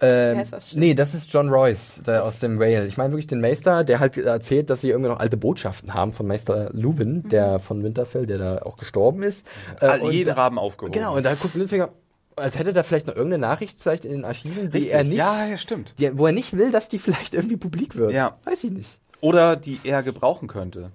Ähm, 0.00 0.36
Wie 0.36 0.40
heißt 0.40 0.52
das? 0.52 0.72
nee, 0.74 0.94
das 0.94 1.12
ist 1.12 1.30
John 1.32 1.48
Royce 1.48 2.02
der 2.06 2.22
aus 2.24 2.38
dem 2.38 2.56
Rail. 2.58 2.86
Ich 2.86 2.96
meine 2.96 3.10
wirklich 3.10 3.26
den 3.26 3.40
Meister, 3.40 3.82
der 3.82 3.98
halt 3.98 4.16
erzählt, 4.16 4.70
dass 4.70 4.80
sie 4.80 4.90
irgendwie 4.90 5.10
noch 5.10 5.18
alte 5.18 5.36
Botschaften 5.36 5.92
haben 5.92 6.12
von 6.12 6.26
Meister 6.26 6.70
Luwin, 6.72 7.22
Mhm. 7.24 7.28
der 7.30 7.58
von 7.58 7.82
Winterfell, 7.82 8.24
der 8.26 8.38
da 8.38 8.58
auch 8.62 8.76
gestorben 8.76 9.24
ist. 9.24 9.44
Äh, 9.80 9.86
All- 9.86 10.10
jeden 10.12 10.32
Raben 10.32 10.56
aufgehoben. 10.58 10.92
Genau, 10.92 11.16
und 11.16 11.24
da 11.26 11.34
guckt 11.34 11.54
Littlefinger, 11.54 11.88
als 12.38 12.58
hätte 12.58 12.74
er 12.74 12.84
vielleicht 12.84 13.06
noch 13.06 13.14
irgendeine 13.16 13.40
Nachricht 13.46 13.82
vielleicht 13.82 14.04
in 14.04 14.12
den 14.12 14.24
Archiven, 14.24 14.70
die 14.70 14.76
Richtig. 14.78 14.92
er 14.94 15.04
nicht, 15.04 15.16
Ja, 15.18 15.46
ja, 15.46 15.56
stimmt. 15.56 15.94
die, 15.98 16.16
wo 16.18 16.26
er 16.26 16.32
nicht 16.32 16.56
will, 16.56 16.70
dass 16.70 16.88
die 16.88 16.98
vielleicht 16.98 17.34
irgendwie 17.34 17.56
publik 17.56 17.96
wird. 17.96 18.12
Ja. 18.12 18.38
Weiß 18.44 18.64
ich 18.64 18.70
nicht. 18.70 18.98
Oder 19.20 19.56
die 19.56 19.80
er 19.84 20.02
gebrauchen 20.02 20.48
könnte. 20.48 20.90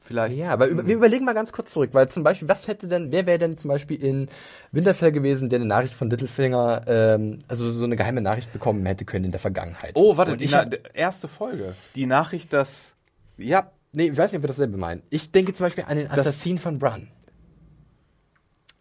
Vielleicht. 0.00 0.36
Ja, 0.36 0.50
aber 0.50 0.68
über, 0.68 0.86
wir 0.86 0.94
überlegen 0.94 1.24
mal 1.24 1.32
ganz 1.34 1.50
kurz 1.52 1.72
zurück, 1.72 1.90
weil 1.92 2.08
zum 2.08 2.22
Beispiel, 2.22 2.48
was 2.48 2.68
hätte 2.68 2.86
denn, 2.86 3.10
wer 3.10 3.26
wäre 3.26 3.38
denn 3.38 3.56
zum 3.58 3.68
Beispiel 3.68 4.00
in 4.02 4.28
Winterfell 4.70 5.10
gewesen, 5.10 5.48
der 5.48 5.58
eine 5.58 5.66
Nachricht 5.66 5.94
von 5.94 6.08
Littlefinger, 6.08 6.84
ähm, 6.86 7.40
also 7.48 7.72
so 7.72 7.82
eine 7.84 7.96
geheime 7.96 8.20
Nachricht 8.20 8.52
bekommen 8.52 8.86
hätte 8.86 9.04
können 9.04 9.24
in 9.24 9.30
der 9.32 9.40
Vergangenheit? 9.40 9.92
Oh, 9.94 10.16
warte, 10.16 10.32
Und 10.32 10.40
die 10.40 10.48
hab- 10.48 10.72
erste 10.94 11.26
Folge. 11.26 11.74
Die 11.96 12.06
Nachricht, 12.06 12.52
dass. 12.52 12.94
Ja, 13.36 13.70
Nee, 13.92 14.08
ich 14.08 14.16
weiß 14.18 14.30
nicht, 14.30 14.38
ob 14.40 14.42
wir 14.42 14.48
dasselbe 14.48 14.76
meinen. 14.76 15.02
Ich 15.08 15.30
denke 15.30 15.54
zum 15.54 15.64
Beispiel 15.64 15.84
an 15.88 15.96
den 15.96 16.10
Assassin 16.10 16.58
von 16.58 16.78
Bran. 16.78 17.08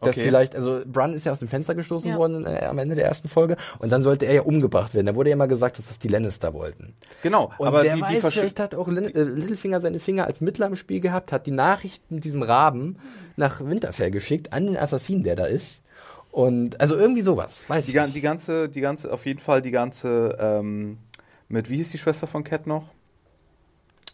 Dass 0.06 0.16
Okay. 0.16 0.26
vielleicht, 0.26 0.56
also 0.56 0.82
Bran 0.86 1.14
ist 1.14 1.26
ja 1.26 1.32
aus 1.32 1.40
dem 1.40 1.48
Fenster 1.48 1.76
gestoßen 1.76 2.12
Ja. 2.12 2.18
worden 2.18 2.46
äh, 2.46 2.66
am 2.66 2.78
Ende 2.78 2.96
der 2.96 3.06
ersten 3.06 3.28
Folge 3.28 3.58
und 3.80 3.92
dann 3.92 4.02
sollte 4.02 4.26
er 4.26 4.34
ja 4.34 4.42
umgebracht 4.44 4.94
werden. 4.94 5.06
Da 5.08 5.16
wurde 5.16 5.30
ja 5.30 5.34
immer 5.36 5.48
gesagt, 5.48 5.78
dass 5.78 5.88
das 5.88 6.00
die 6.00 6.08
Lannister 6.08 6.54
wollten. 6.54 6.94
Genau, 7.24 7.52
Und 7.58 7.68
aber 7.68 7.84
wer 7.84 7.94
die, 7.96 8.02
die 8.02 8.16
weiß, 8.16 8.24
Versch- 8.26 8.32
vielleicht 8.40 8.60
hat 8.60 8.76
auch 8.76 8.88
Lin 8.88 9.14
äh, 9.14 9.24
Littlefinger 9.24 9.82
seine 9.82 10.00
Finger 10.00 10.26
als 10.28 10.42
Mittler 10.42 10.68
im 10.68 10.76
Spiel 10.76 11.00
gehabt, 11.02 11.32
hat 11.32 11.46
die 11.48 11.52
Nachrichten 11.52 12.16
mit 12.16 12.24
diesem 12.24 12.44
Raben 12.44 12.98
nach 13.36 13.60
Winterfell 13.66 14.12
geschickt 14.12 14.54
an 14.54 14.68
den 14.68 14.78
Assassinen, 14.78 15.24
der 15.24 15.36
da 15.36 15.46
ist. 15.46 15.82
Und 16.32 16.82
also 16.82 16.96
irgendwie 16.98 17.22
sowas, 17.22 17.70
weiß 17.70 17.86
die, 17.86 17.92
ich 17.92 18.02
nicht. 18.02 18.16
die 18.16 18.22
ganze, 18.22 18.68
die 18.70 18.82
ganze, 18.82 19.12
auf 19.14 19.26
jeden 19.26 19.40
Fall 19.40 19.62
die 19.62 19.72
ganze, 19.72 20.38
ähm, 20.40 20.98
mit, 21.48 21.70
wie 21.70 21.78
hieß 21.78 21.92
die 21.92 21.98
Schwester 21.98 22.28
von 22.28 22.44
Cat 22.44 22.68
noch? 22.68 22.84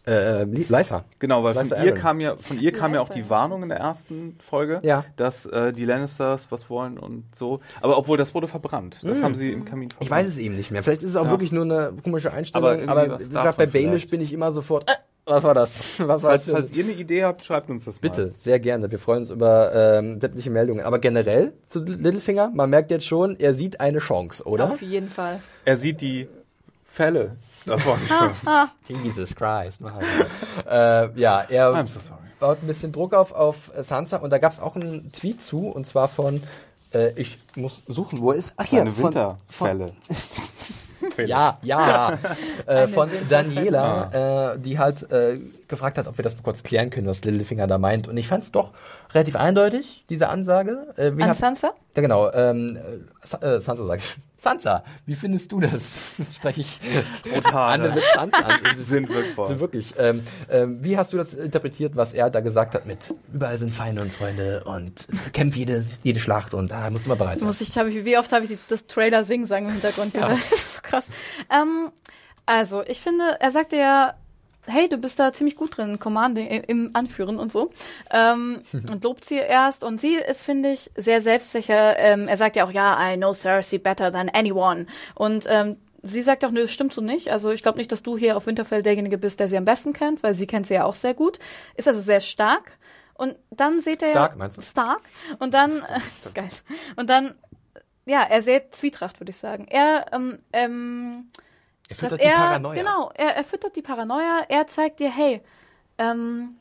Äh, 0.04 0.42
äh, 0.42 0.44
Lysa. 0.44 1.04
Genau, 1.20 1.44
weil 1.44 1.54
von 1.54 1.62
Lysa 1.64 1.82
ihr 1.84 1.94
kam 1.94 2.18
ja, 2.20 2.36
von 2.36 2.58
ihr 2.58 2.72
kam 2.72 2.92
ja 2.94 3.00
auch 3.00 3.08
die. 3.08 3.30
Warnung 3.30 3.62
in 3.62 3.68
der 3.68 3.78
ersten 3.78 4.36
Folge, 4.42 4.80
Ja. 4.82 5.04
dass 5.16 5.46
äh, 5.46 5.72
die 5.72 5.84
Lannisters 5.84 6.50
was 6.50 6.68
wollen 6.68 6.98
und 6.98 7.24
so. 7.36 7.60
Aber 7.80 7.96
obwohl 7.98 8.16
das 8.18 8.34
wurde 8.34 8.48
verbrannt. 8.48 8.98
Das 9.02 9.22
haben 9.22 9.36
sie 9.36 9.52
im 9.52 9.64
Kamin 9.64 9.90
verbrannt. 9.90 10.04
Ich 10.04 10.10
weiß 10.10 10.26
es 10.26 10.38
eben 10.38 10.56
nicht 10.56 10.70
mehr. 10.72 10.82
Vielleicht 10.82 11.02
ist 11.04 11.10
es 11.10 11.16
auch 11.16 11.26
Ja. 11.26 11.30
wirklich 11.30 11.52
nur 11.52 11.64
eine 11.64 11.92
komische 12.02 12.32
Einstellung. 12.32 12.88
Aber 12.88 13.02
Aber, 13.02 13.14
wie 13.20 13.24
gesagt, 13.24 13.56
bei 13.56 13.66
Baelish 13.66 14.08
bin 14.08 14.20
ich 14.20 14.32
immer 14.32 14.50
sofort. 14.50 14.90
Äh, 14.90 14.94
was 15.24 15.44
war 15.44 15.54
das? 15.54 16.00
Was 16.00 16.24
war 16.24 16.30
Falls, 16.30 16.46
das 16.46 16.52
falls 16.52 16.72
ihr 16.72 16.82
eine 16.82 16.94
Idee 16.94 17.22
habt, 17.22 17.44
schreibt 17.44 17.70
uns 17.70 17.84
das 17.84 17.94
mal. 17.96 18.00
Bitte, 18.08 18.32
sehr 18.34 18.58
gerne. 18.58 18.90
Wir 18.90 18.98
freuen 18.98 19.20
uns 19.20 19.30
über 19.30 19.72
ähm, 19.72 20.20
sämtliche 20.20 20.50
Meldungen. 20.50 20.84
Aber 20.84 20.98
generell 20.98 21.52
zu 21.64 21.78
Littlefinger, 21.78 22.50
man 22.52 22.68
merkt 22.70 22.90
jetzt 22.90 23.06
schon, 23.06 23.38
er 23.38 23.54
sieht 23.54 23.78
eine 23.78 23.98
Chance, 23.98 24.42
oder? 24.44 24.64
Auf 24.64 24.82
jeden 24.82 25.08
Fall. 25.08 25.38
Er 25.64 25.76
sieht 25.76 26.00
die 26.00 26.26
Fälle 26.84 27.36
davon 27.64 27.98
schon. 28.06 29.02
Jesus 29.04 29.34
Christ. 29.34 29.80
Mann. 29.80 29.94
äh, 30.68 31.10
ja, 31.18 31.42
er 31.42 31.70
I'm 31.72 31.86
so 31.86 32.00
sorry. 32.00 32.20
baut 32.40 32.62
ein 32.62 32.66
bisschen 32.66 32.92
Druck 32.92 33.14
auf, 33.14 33.32
auf 33.32 33.72
Sansa 33.80 34.18
und 34.18 34.30
da 34.30 34.38
gab 34.38 34.52
es 34.52 34.60
auch 34.60 34.76
einen 34.76 35.12
Tweet 35.12 35.42
zu 35.42 35.68
und 35.68 35.86
zwar 35.86 36.08
von, 36.08 36.42
äh, 36.92 37.12
ich 37.16 37.38
muss 37.56 37.82
suchen, 37.86 38.20
wo 38.20 38.32
ist. 38.32 38.54
Ach 38.56 38.64
hier, 38.64 38.80
Seine 38.80 38.92
von, 38.92 39.04
Winterfälle. 39.04 39.92
Felix. 41.10 41.30
Ja, 41.30 41.58
ja. 41.62 42.18
äh, 42.66 42.86
von. 42.86 43.08
Daniela, 43.28 44.52
äh, 44.54 44.58
die 44.58 44.78
halt 44.78 45.10
äh, 45.10 45.38
gefragt 45.68 45.98
hat, 45.98 46.06
ob 46.06 46.18
wir 46.18 46.22
das 46.22 46.36
mal 46.36 46.42
kurz 46.42 46.62
klären 46.62 46.90
können, 46.90 47.06
was 47.06 47.24
Littlefinger 47.24 47.66
da 47.66 47.78
meint. 47.78 48.08
Und 48.08 48.16
ich 48.16 48.28
fand 48.28 48.44
es 48.44 48.52
doch 48.52 48.70
relativ 49.14 49.36
eindeutig, 49.36 50.04
diese 50.08 50.28
Ansage. 50.28 50.92
Äh, 50.96 51.16
wie 51.16 51.22
An 51.22 51.30
hab- 51.30 51.36
Sansa? 51.36 51.72
ja, 51.96 52.02
genau. 52.02 52.30
Ähm, 52.32 52.76
äh, 52.76 52.80
Sa- 53.26 53.38
äh, 53.38 53.60
Sansa 53.60 53.84
sag 53.86 53.98
ich. 53.98 54.16
Sansa, 54.42 54.82
wie 55.06 55.14
findest 55.14 55.52
du 55.52 55.60
das? 55.60 56.14
Spreche 56.34 56.62
ich 56.62 56.80
Brutal. 57.32 57.74
Anne 57.74 57.90
mit 57.90 58.02
Sansa 58.12 58.38
an. 58.38 58.58
Sind 58.78 59.08
wirklich 59.08 59.36
Sind 59.46 59.60
wirklich. 59.60 59.94
Ähm, 59.98 60.22
ähm, 60.50 60.82
wie 60.82 60.96
hast 60.98 61.12
du 61.12 61.16
das 61.16 61.34
interpretiert, 61.34 61.94
was 61.94 62.12
er 62.12 62.28
da 62.28 62.40
gesagt 62.40 62.74
hat 62.74 62.84
mit 62.86 63.14
überall 63.32 63.56
sind 63.58 63.70
Feinde 63.72 64.02
und 64.02 64.12
Freunde 64.12 64.64
und 64.64 65.06
kämpft 65.32 65.56
jede, 65.56 65.84
jede 66.02 66.18
Schlacht 66.18 66.54
und 66.54 66.72
da 66.72 66.90
muss 66.90 67.06
man 67.06 67.18
bereit 67.18 67.38
sein. 67.38 67.46
Muss 67.46 67.60
ich, 67.60 67.78
hab 67.78 67.86
ich, 67.86 68.04
wie 68.04 68.18
oft 68.18 68.32
habe 68.32 68.44
ich 68.44 68.58
das 68.68 68.86
Trailer 68.88 69.22
singen 69.22 69.46
sagen 69.46 69.66
im 69.66 69.72
Hintergrund 69.72 70.12
gehört? 70.12 70.32
Das 70.32 70.50
ist 70.52 70.82
krass. 70.82 71.08
Ähm, 71.48 71.90
also, 72.44 72.82
ich 72.84 73.00
finde, 73.00 73.36
er 73.38 73.52
sagte 73.52 73.76
ja, 73.76 74.14
hey, 74.66 74.88
du 74.88 74.96
bist 74.96 75.18
da 75.18 75.32
ziemlich 75.32 75.56
gut 75.56 75.76
drin, 75.76 75.98
Commanding, 75.98 76.46
äh, 76.46 76.62
im 76.68 76.90
Anführen 76.94 77.38
und 77.38 77.50
so. 77.50 77.70
Ähm, 78.10 78.62
und 78.90 79.04
lobt 79.04 79.24
sie 79.24 79.36
erst. 79.36 79.84
Und 79.84 80.00
sie 80.00 80.14
ist, 80.14 80.42
finde 80.42 80.72
ich, 80.72 80.90
sehr 80.96 81.20
selbstsicher. 81.20 81.98
Ähm, 81.98 82.28
er 82.28 82.36
sagt 82.36 82.56
ja 82.56 82.64
auch, 82.64 82.70
ja, 82.70 83.12
I 83.12 83.16
know 83.16 83.32
Cersei 83.32 83.78
better 83.78 84.12
than 84.12 84.28
anyone. 84.28 84.86
Und 85.14 85.46
ähm, 85.48 85.76
sie 86.02 86.22
sagt 86.22 86.44
auch, 86.44 86.50
nö, 86.50 86.62
das 86.62 86.72
stimmt 86.72 86.92
so 86.92 87.00
nicht. 87.00 87.32
Also 87.32 87.50
ich 87.50 87.62
glaube 87.62 87.78
nicht, 87.78 87.92
dass 87.92 88.02
du 88.02 88.16
hier 88.16 88.36
auf 88.36 88.46
Winterfell 88.46 88.82
derjenige 88.82 89.18
bist, 89.18 89.40
der 89.40 89.48
sie 89.48 89.56
am 89.56 89.64
besten 89.64 89.92
kennt, 89.92 90.22
weil 90.22 90.34
sie 90.34 90.46
kennt 90.46 90.66
sie 90.66 90.74
ja 90.74 90.84
auch 90.84 90.94
sehr 90.94 91.14
gut. 91.14 91.38
Ist 91.76 91.88
also 91.88 92.00
sehr 92.00 92.20
stark. 92.20 92.72
Und 93.14 93.36
dann 93.50 93.80
seht 93.80 94.02
er 94.02 94.08
Stark, 94.08 94.36
meinst 94.36 94.58
du? 94.58 94.62
Stark. 94.62 95.02
Und 95.38 95.54
dann, 95.54 95.70
äh, 95.70 96.00
geil. 96.34 96.50
Und 96.96 97.08
dann, 97.10 97.34
ja, 98.04 98.22
er 98.22 98.42
sät 98.42 98.74
Zwietracht, 98.74 99.20
würde 99.20 99.30
ich 99.30 99.36
sagen. 99.36 99.66
Er, 99.68 100.06
ähm, 100.12 100.38
ähm, 100.52 101.28
Er 101.92 101.96
füttert 101.96 102.20
die 102.20 102.24
er, 102.24 102.34
Paranoia. 102.36 102.74
genau, 102.74 103.10
er, 103.14 103.36
er 103.36 103.44
füttert 103.44 103.76
die 103.76 103.82
Paranoia. 103.82 104.42
Er 104.48 104.66
zeigt 104.66 105.00
dir, 105.00 105.10
hey, 105.10 105.40
ähm, 105.98 106.56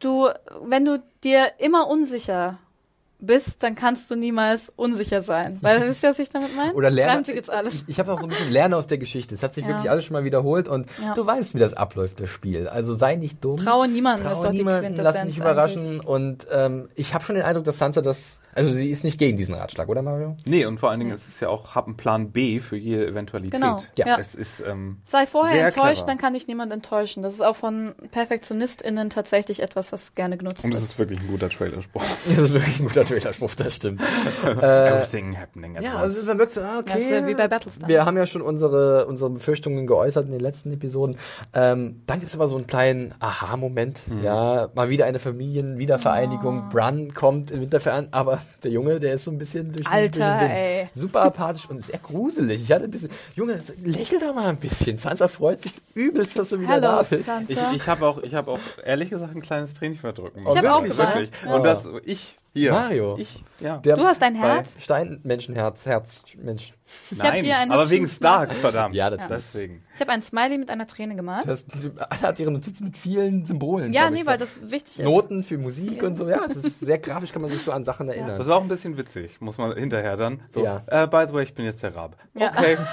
du, 0.00 0.28
wenn 0.64 0.84
du 0.84 1.02
dir 1.24 1.52
immer 1.58 1.88
unsicher 1.88 2.58
bist, 3.20 3.64
dann 3.64 3.74
kannst 3.74 4.12
du 4.12 4.14
niemals 4.14 4.72
unsicher 4.76 5.22
sein. 5.22 5.58
Weil, 5.60 5.80
wisst 5.88 6.04
ihr, 6.04 6.10
was 6.10 6.20
ich 6.20 6.30
damit 6.30 6.54
meine? 6.54 6.72
Oder 6.74 6.88
Das 6.88 6.94
lerne. 6.94 7.12
reimt 7.14 7.26
sich 7.26 7.34
jetzt 7.34 7.50
alles. 7.50 7.74
Ich, 7.74 7.88
ich 7.88 7.98
habe 7.98 8.12
auch 8.12 8.18
so 8.20 8.26
ein 8.26 8.30
bisschen 8.30 8.52
Lernen 8.52 8.74
aus 8.74 8.86
der 8.86 8.98
Geschichte. 8.98 9.34
Es 9.34 9.42
hat 9.42 9.54
sich 9.54 9.64
Ja. 9.64 9.70
wirklich 9.70 9.90
alles 9.90 10.04
schon 10.04 10.14
mal 10.14 10.22
wiederholt 10.22 10.68
und 10.68 10.86
Ja. 11.02 11.14
du 11.14 11.26
weißt, 11.26 11.52
wie 11.54 11.58
das 11.58 11.74
abläuft, 11.74 12.20
das 12.20 12.30
Spiel. 12.30 12.68
Also 12.68 12.94
sei 12.94 13.16
nicht 13.16 13.44
dumm. 13.44 13.56
Traue 13.56 13.88
niemandem, 13.88 14.30
ist 14.30 14.40
Traue 14.40 14.50
die 14.52 14.58
niemanden, 14.58 14.94
lass 15.02 15.20
dich 15.24 15.38
überraschen. 15.38 15.98
Und 15.98 16.46
ähm, 16.52 16.88
ich 16.94 17.12
habe 17.12 17.24
schon 17.24 17.34
den 17.34 17.44
Eindruck, 17.44 17.64
dass 17.64 17.78
Sansa 17.78 18.02
das. 18.02 18.40
Also 18.58 18.72
sie 18.72 18.90
ist 18.90 19.04
nicht 19.04 19.18
gegen 19.18 19.36
diesen 19.36 19.54
Ratschlag, 19.54 19.88
oder 19.88 20.02
Mario? 20.02 20.36
Nee, 20.44 20.66
und 20.66 20.78
vor 20.80 20.90
allen 20.90 21.00
Dingen 21.00 21.12
ist 21.14 21.26
es 21.28 21.40
ja 21.40 21.48
auch, 21.48 21.74
hab 21.74 21.86
einen 21.86 21.96
Plan 21.96 22.30
B 22.32 22.60
für 22.60 22.76
jede 22.76 23.06
Eventualität. 23.06 23.52
Genau, 23.54 23.82
Ja. 23.96 24.06
ja. 24.06 24.18
Es 24.18 24.34
ist, 24.34 24.62
ähm, 24.66 24.98
Sei 25.04 25.26
vorher 25.26 25.52
Sehr 25.52 25.64
enttäuscht, 25.66 25.92
clever. 25.98 26.06
dann 26.06 26.18
kann 26.18 26.34
dich 26.34 26.46
niemand 26.48 26.72
enttäuschen. 26.72 27.22
Das 27.22 27.34
ist 27.34 27.40
auch 27.40 27.56
von 27.56 27.94
PerfektionistInnen 28.10 29.10
tatsächlich 29.10 29.62
etwas, 29.62 29.92
was 29.92 30.14
gerne 30.14 30.36
genutzt 30.36 30.64
und 30.64 30.74
es 30.74 30.80
wird. 30.80 30.90
ist 30.90 30.98
wirklich 30.98 31.20
ein 31.20 31.28
guter 31.28 31.48
Trailerspruch. 31.48 32.02
Das 32.28 32.38
ist 32.38 32.52
wirklich 32.52 32.80
ein 32.80 32.86
guter 32.88 33.04
Trailerspruch, 33.04 33.54
das 33.54 33.74
stimmt. 33.76 34.00
Everything 34.44 35.38
happening 35.38 35.76
at 35.76 35.82
Ja, 35.84 35.94
once. 35.94 36.16
also 36.16 36.26
man 36.28 36.38
wirkt 36.38 36.52
so, 36.52 36.60
ah, 36.60 36.78
okay. 36.80 36.92
Das 36.94 36.98
ist 37.02 37.10
ja 37.10 37.26
wie 37.26 37.34
bei 37.34 37.48
Battlestar. 37.48 37.88
Wir 37.88 38.04
haben 38.04 38.16
ja 38.16 38.26
schon 38.26 38.42
unsere, 38.42 39.06
unsere 39.06 39.30
Befürchtungen 39.30 39.86
geäußert 39.86 40.26
in 40.26 40.32
den 40.32 40.40
letzten 40.40 40.72
Episoden. 40.72 41.16
Ähm, 41.54 42.02
dann 42.06 42.18
gibt 42.18 42.28
es 42.28 42.34
aber 42.34 42.48
so 42.48 42.56
einen 42.56 42.66
kleinen 42.66 43.14
Aha-Moment. 43.20 44.00
Ja, 44.22 44.68
mal 44.74 44.88
wieder 44.90 45.04
eine 45.06 45.18
Familienwiedervereinigung. 45.18 46.64
Oh. 46.66 46.72
Bran 46.72 47.14
kommt 47.14 47.50
in 47.50 47.60
Winterfell 47.60 47.92
an, 47.92 48.08
aber 48.10 48.40
der 48.62 48.70
Junge, 48.70 48.98
der 49.00 49.14
ist 49.14 49.24
so 49.24 49.30
ein 49.30 49.38
bisschen 49.38 49.70
durch, 49.72 49.84
den- 49.84 49.92
Alter, 49.92 50.28
durch 50.38 50.40
den 50.40 50.48
Wind. 50.50 50.60
ey. 50.60 50.88
Super 50.94 51.22
apathisch 51.22 51.68
und 51.70 51.84
sehr 51.84 51.98
gruselig. 51.98 52.62
Ich 52.62 52.72
hatte 52.72 52.84
ein 52.84 52.90
bisschen, 52.90 53.10
Junge, 53.34 53.58
lächel 53.84 54.18
doch 54.18 54.34
mal 54.34 54.48
ein 54.48 54.56
bisschen. 54.56 54.96
Sansa 54.96 55.28
freut 55.28 55.60
sich 55.60 55.72
übelst, 55.94 56.38
dass 56.38 56.48
du 56.50 56.60
wieder 56.60 56.80
da 56.80 56.92
Hallo, 56.98 57.06
bist. 57.08 57.24
Sansa. 57.24 57.70
Ich, 57.72 57.76
ich 57.82 57.88
habe 57.88 58.06
auch, 58.06 58.22
ich 58.22 58.34
habe 58.34 58.50
auch 58.50 58.60
ehrlich 58.84 59.10
gesagt 59.10 59.34
ein 59.34 59.42
kleines 59.42 59.74
Tränchen 59.74 60.00
verdrücken. 60.00 60.40
Ich 60.40 60.46
hab 60.56 60.64
auch 60.66 60.82
wirklich, 60.82 60.96
geweint. 60.96 61.14
wirklich. 61.14 61.30
Ja. 61.44 61.54
Und 61.54 61.62
das, 61.64 61.84
ich 62.04 62.36
hier, 62.58 62.72
Mario. 62.72 63.16
ich, 63.18 63.44
ja. 63.60 63.78
Der 63.78 63.96
Du 63.96 64.04
hast 64.04 64.22
ein 64.22 64.34
Herz? 64.34 64.74
Steinmenschenherz, 64.78 65.86
Herz, 65.86 66.22
Mensch. 66.36 66.74
Ich 67.10 67.18
hab 67.20 67.32
Nein, 67.32 67.44
hier 67.44 67.56
ein 67.58 67.70
aber 67.70 67.88
wegen 67.90 68.08
Stark, 68.08 68.54
verdammt. 68.54 68.94
Ja, 68.94 69.10
natürlich. 69.10 69.28
Deswegen. 69.36 69.82
Ich 69.94 70.00
habe 70.00 70.12
ein 70.12 70.22
Smiley 70.22 70.58
mit 70.58 70.70
einer 70.70 70.86
Träne 70.86 71.16
gemalt. 71.16 71.48
Das, 71.48 71.64
Anna 72.10 72.22
hat 72.28 72.38
ihre 72.38 72.50
Notizen 72.50 72.84
mit 72.84 72.96
vielen 72.98 73.44
Symbolen. 73.44 73.92
ja, 73.92 74.08
nee, 74.10 74.20
ich, 74.20 74.26
weil 74.26 74.38
das 74.38 74.58
wichtig 74.70 74.98
ist. 75.00 75.04
Noten 75.04 75.42
für 75.42 75.58
Musik 75.58 76.02
und 76.02 76.14
so. 76.14 76.28
Ja, 76.28 76.44
es 76.46 76.56
ist 76.56 76.80
sehr 76.80 76.98
grafisch, 76.98 77.32
kann 77.32 77.42
man 77.42 77.50
sich 77.50 77.62
so 77.62 77.72
an 77.72 77.84
Sachen 77.84 78.08
erinnern. 78.08 78.38
Das 78.38 78.46
war 78.46 78.56
auch 78.56 78.62
ein 78.62 78.68
bisschen 78.68 78.96
witzig, 78.96 79.40
muss 79.40 79.58
man 79.58 79.76
hinterher 79.76 80.16
dann. 80.16 80.40
So, 80.52 80.64
Ja. 80.64 80.82
äh, 80.86 81.06
by 81.06 81.24
the 81.28 81.32
way, 81.34 81.42
ich 81.44 81.54
bin 81.54 81.64
jetzt 81.64 81.82
der 81.82 81.94
Rab. 81.94 82.16
Ja. 82.34 82.50
Okay. 82.56 82.76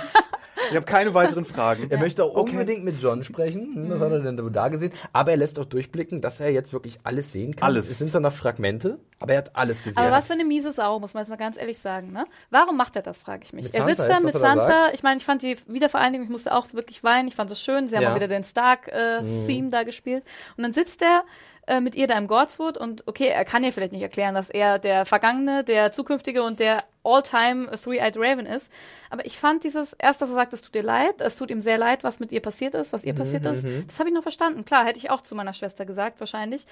ich 0.69 0.75
habe 0.75 0.85
keine 0.85 1.13
weiteren 1.13 1.45
Fragen. 1.45 1.87
Er 1.89 1.99
möchte 1.99 2.23
auch 2.23 2.35
Okay. 2.35 2.51
unbedingt 2.51 2.83
mit 2.83 3.01
John 3.01 3.23
sprechen. 3.23 3.75
Hm, 3.75 3.89
Das 3.89 3.99
hat 3.99 4.11
er 4.11 4.19
denn 4.19 4.53
da 4.53 4.67
gesehen. 4.67 4.91
Aber 5.13 5.31
er 5.31 5.37
lässt 5.37 5.59
auch 5.59 5.65
durchblicken, 5.65 6.21
dass 6.21 6.39
er 6.39 6.49
jetzt 6.51 6.73
wirklich 6.73 6.99
alles 7.03 7.31
sehen 7.31 7.55
kann. 7.55 7.67
Alles. 7.67 7.89
Es 7.89 7.97
sind 7.99 8.11
zwar 8.11 8.21
noch 8.21 8.33
Fragmente, 8.33 8.99
aber 9.19 9.33
er 9.33 9.37
hat 9.39 9.55
alles 9.55 9.83
gesehen. 9.83 9.97
Aber 9.97 10.11
was 10.11 10.27
für 10.27 10.33
eine 10.33 10.45
miese 10.45 10.71
Sau, 10.71 10.99
muss 10.99 11.13
man 11.13 11.21
jetzt 11.21 11.29
mal 11.29 11.35
ganz 11.37 11.57
ehrlich 11.57 11.79
sagen. 11.79 12.11
Ne? 12.11 12.25
Warum 12.49 12.77
macht 12.77 12.95
er 12.95 13.01
das, 13.01 13.19
frage 13.19 13.43
ich 13.43 13.53
mich. 13.53 13.65
Mit 13.65 13.73
er 13.75 13.83
Sansa 13.85 13.95
sitzt 14.03 14.09
da 14.09 14.19
mit 14.19 14.33
was 14.33 14.41
da 14.41 14.47
Sansa. 14.55 14.81
Ich 14.93 15.03
meine, 15.03 15.17
ich 15.17 15.25
fand 15.25 15.41
die 15.41 15.57
Wiedervereinigung, 15.67 16.25
ich 16.25 16.31
musste 16.31 16.53
auch 16.53 16.67
wirklich 16.73 17.03
weinen. 17.03 17.27
Ich 17.27 17.35
fand 17.35 17.49
es 17.51 17.61
schön. 17.61 17.87
Sie 17.87 17.95
haben 17.95 18.03
Ja. 18.03 18.09
Mhm. 18.09 18.13
auch 18.15 18.19
wieder 18.19 18.27
den 18.27 18.43
Stark-Theme 18.43 19.69
da 19.69 19.83
gespielt. 19.83 20.23
Und 20.57 20.63
dann 20.63 20.73
sitzt 20.73 21.01
er 21.01 21.23
äh, 21.67 21.79
mit 21.81 21.95
ihr 21.95 22.07
da 22.07 22.17
im 22.17 22.27
Godswood 22.27 22.77
und 22.77 23.07
okay, 23.07 23.27
er 23.27 23.45
kann 23.45 23.63
ihr 23.63 23.73
vielleicht 23.73 23.91
nicht 23.91 24.01
erklären, 24.01 24.35
dass 24.35 24.49
er 24.49 24.79
der 24.79 25.05
Vergangene, 25.05 25.63
der 25.63 25.91
Zukünftige 25.91 26.43
und 26.43 26.59
der 26.59 26.83
All-Time 27.03 27.69
Three-Eyed 27.71 28.17
Raven 28.17 28.45
ist. 28.45 28.71
Aber 29.09 29.25
ich 29.25 29.37
fand 29.37 29.63
dieses, 29.63 29.93
erst, 29.93 30.21
dass 30.21 30.29
er 30.29 30.35
sagt, 30.35 30.53
es 30.53 30.61
tut 30.61 30.75
ihr 30.75 30.83
leid, 30.83 31.21
es 31.21 31.35
tut 31.35 31.51
ihm 31.51 31.61
sehr 31.61 31.77
leid, 31.77 32.03
was 32.03 32.19
mit 32.19 32.31
ihr 32.31 32.41
passiert 32.41 32.73
ist, 32.73 32.93
was 32.93 33.03
ihr 33.03 33.13
Mhm, 33.13 33.17
passiert 33.17 33.45
ist. 33.45 33.65
Das 33.87 33.99
habe 33.99 34.09
ich 34.09 34.15
noch 34.15 34.23
verstanden. 34.23 34.65
Klar, 34.65 34.85
hätte 34.85 34.99
ich 34.99 35.09
auch 35.09 35.21
zu 35.21 35.35
meiner 35.35 35.53
Schwester 35.53 35.85
gesagt, 35.85 36.19
wahrscheinlich. 36.19 36.65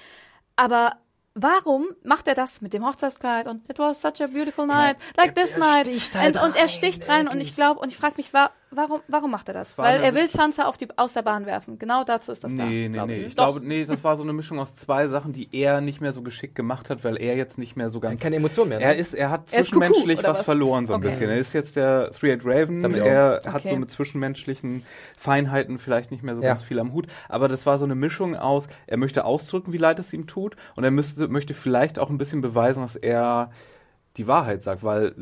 Aber 0.56 0.92
warum 1.34 1.86
macht 2.04 2.28
er 2.28 2.34
das 2.34 2.60
mit 2.60 2.72
dem 2.72 2.86
Hochzeitskleid 2.86 3.46
und 3.48 3.68
it 3.68 3.78
was 3.78 4.00
such 4.00 4.20
a 4.20 4.26
beautiful 4.28 4.66
night, 4.66 4.96
like 5.16 5.34
this 5.34 5.52
er 5.54 5.58
night. 5.58 5.88
halt 6.14 6.36
und, 6.36 6.42
und 6.42 6.56
er 6.56 6.68
sticht 6.68 7.08
rein 7.08 7.22
und 7.26 7.34
wirklich. 7.34 7.48
ich 7.50 7.54
glaube 7.56 7.80
und 7.80 7.88
ich 7.88 7.96
frage 7.96 8.14
mich, 8.16 8.32
wa 8.32 8.50
warum, 8.74 9.00
warum 9.08 9.30
macht 9.30 9.48
er 9.48 9.54
das? 9.54 9.76
Weil 9.78 10.00
er 10.02 10.14
will 10.14 10.28
Sansa 10.28 10.64
auf 10.66 10.76
die, 10.76 10.88
aus 10.96 11.12
der 11.14 11.22
Bahn 11.22 11.46
werfen. 11.46 11.78
Genau 11.78 12.04
dazu 12.04 12.32
ist 12.32 12.44
das 12.44 12.54
da. 12.54 12.64
Nee, 12.64 12.88
nee, 12.88 12.94
glaub 12.94 13.06
nee. 13.08 13.14
ich. 13.14 13.26
Ich 13.26 13.36
glaube, 13.36 13.60
nee, 13.60 13.84
das 13.84 14.04
war 14.04 14.16
so 14.16 14.22
eine 14.22 14.32
Mischung 14.32 14.58
aus 14.58 14.74
zwei 14.74 15.08
Sachen, 15.08 15.32
die 15.32 15.48
er 15.52 15.80
nicht 15.80 16.00
mehr 16.00 16.12
so 16.12 16.22
geschickt 16.22 16.54
gemacht 16.54 16.90
hat, 16.90 17.04
weil 17.04 17.16
er 17.16 17.36
jetzt 17.36 17.58
nicht 17.58 17.76
mehr 17.76 17.90
so 17.90 18.00
ganz. 18.00 18.20
Keine 18.22 18.36
Emotion 18.36 18.68
mehr, 18.68 18.78
ne? 18.78 18.84
Er 18.84 18.96
ist, 18.96 19.14
er 19.14 19.30
hat 19.30 19.52
Er 19.52 19.60
ist 19.60 19.70
Kuckuck, 19.72 19.86
zwischenmenschlich 19.88 20.18
oder 20.20 20.28
was, 20.30 20.38
was? 20.40 20.44
verloren, 20.44 20.86
so 20.86 20.94
ein 20.94 21.00
Okay. 21.00 21.10
bisschen. 21.10 21.30
Er 21.30 21.38
ist 21.38 21.52
jetzt 21.52 21.76
der 21.76 22.10
Three-Eyed 22.12 22.42
Raven. 22.44 22.82
Damit 22.82 23.00
auch. 23.02 23.06
Er 23.06 23.40
hat 23.46 23.56
Okay. 23.64 23.70
so 23.74 23.76
mit 23.76 23.90
zwischenmenschlichen 23.90 24.84
Feinheiten 25.16 25.78
vielleicht 25.78 26.10
nicht 26.10 26.22
mehr 26.22 26.36
so 26.36 26.42
Ja. 26.42 26.48
ganz 26.48 26.62
viel 26.62 26.78
am 26.78 26.92
Hut. 26.92 27.06
Aber 27.28 27.48
das 27.48 27.66
war 27.66 27.78
so 27.78 27.84
eine 27.84 27.94
Mischung 27.94 28.36
aus, 28.36 28.68
er 28.86 28.96
möchte 28.96 29.24
ausdrücken, 29.24 29.72
wie 29.72 29.78
leid 29.78 29.98
es 29.98 30.12
ihm 30.12 30.26
tut. 30.26 30.56
Und 30.76 30.84
er 30.84 30.90
müsste, 30.90 31.28
möchte 31.28 31.54
vielleicht 31.54 31.98
auch 31.98 32.10
ein 32.10 32.18
bisschen 32.18 32.40
beweisen, 32.40 32.82
dass 32.82 32.96
er 32.96 33.50
die 34.16 34.26
Wahrheit 34.26 34.62
sagt, 34.62 34.82
weil 34.84 35.14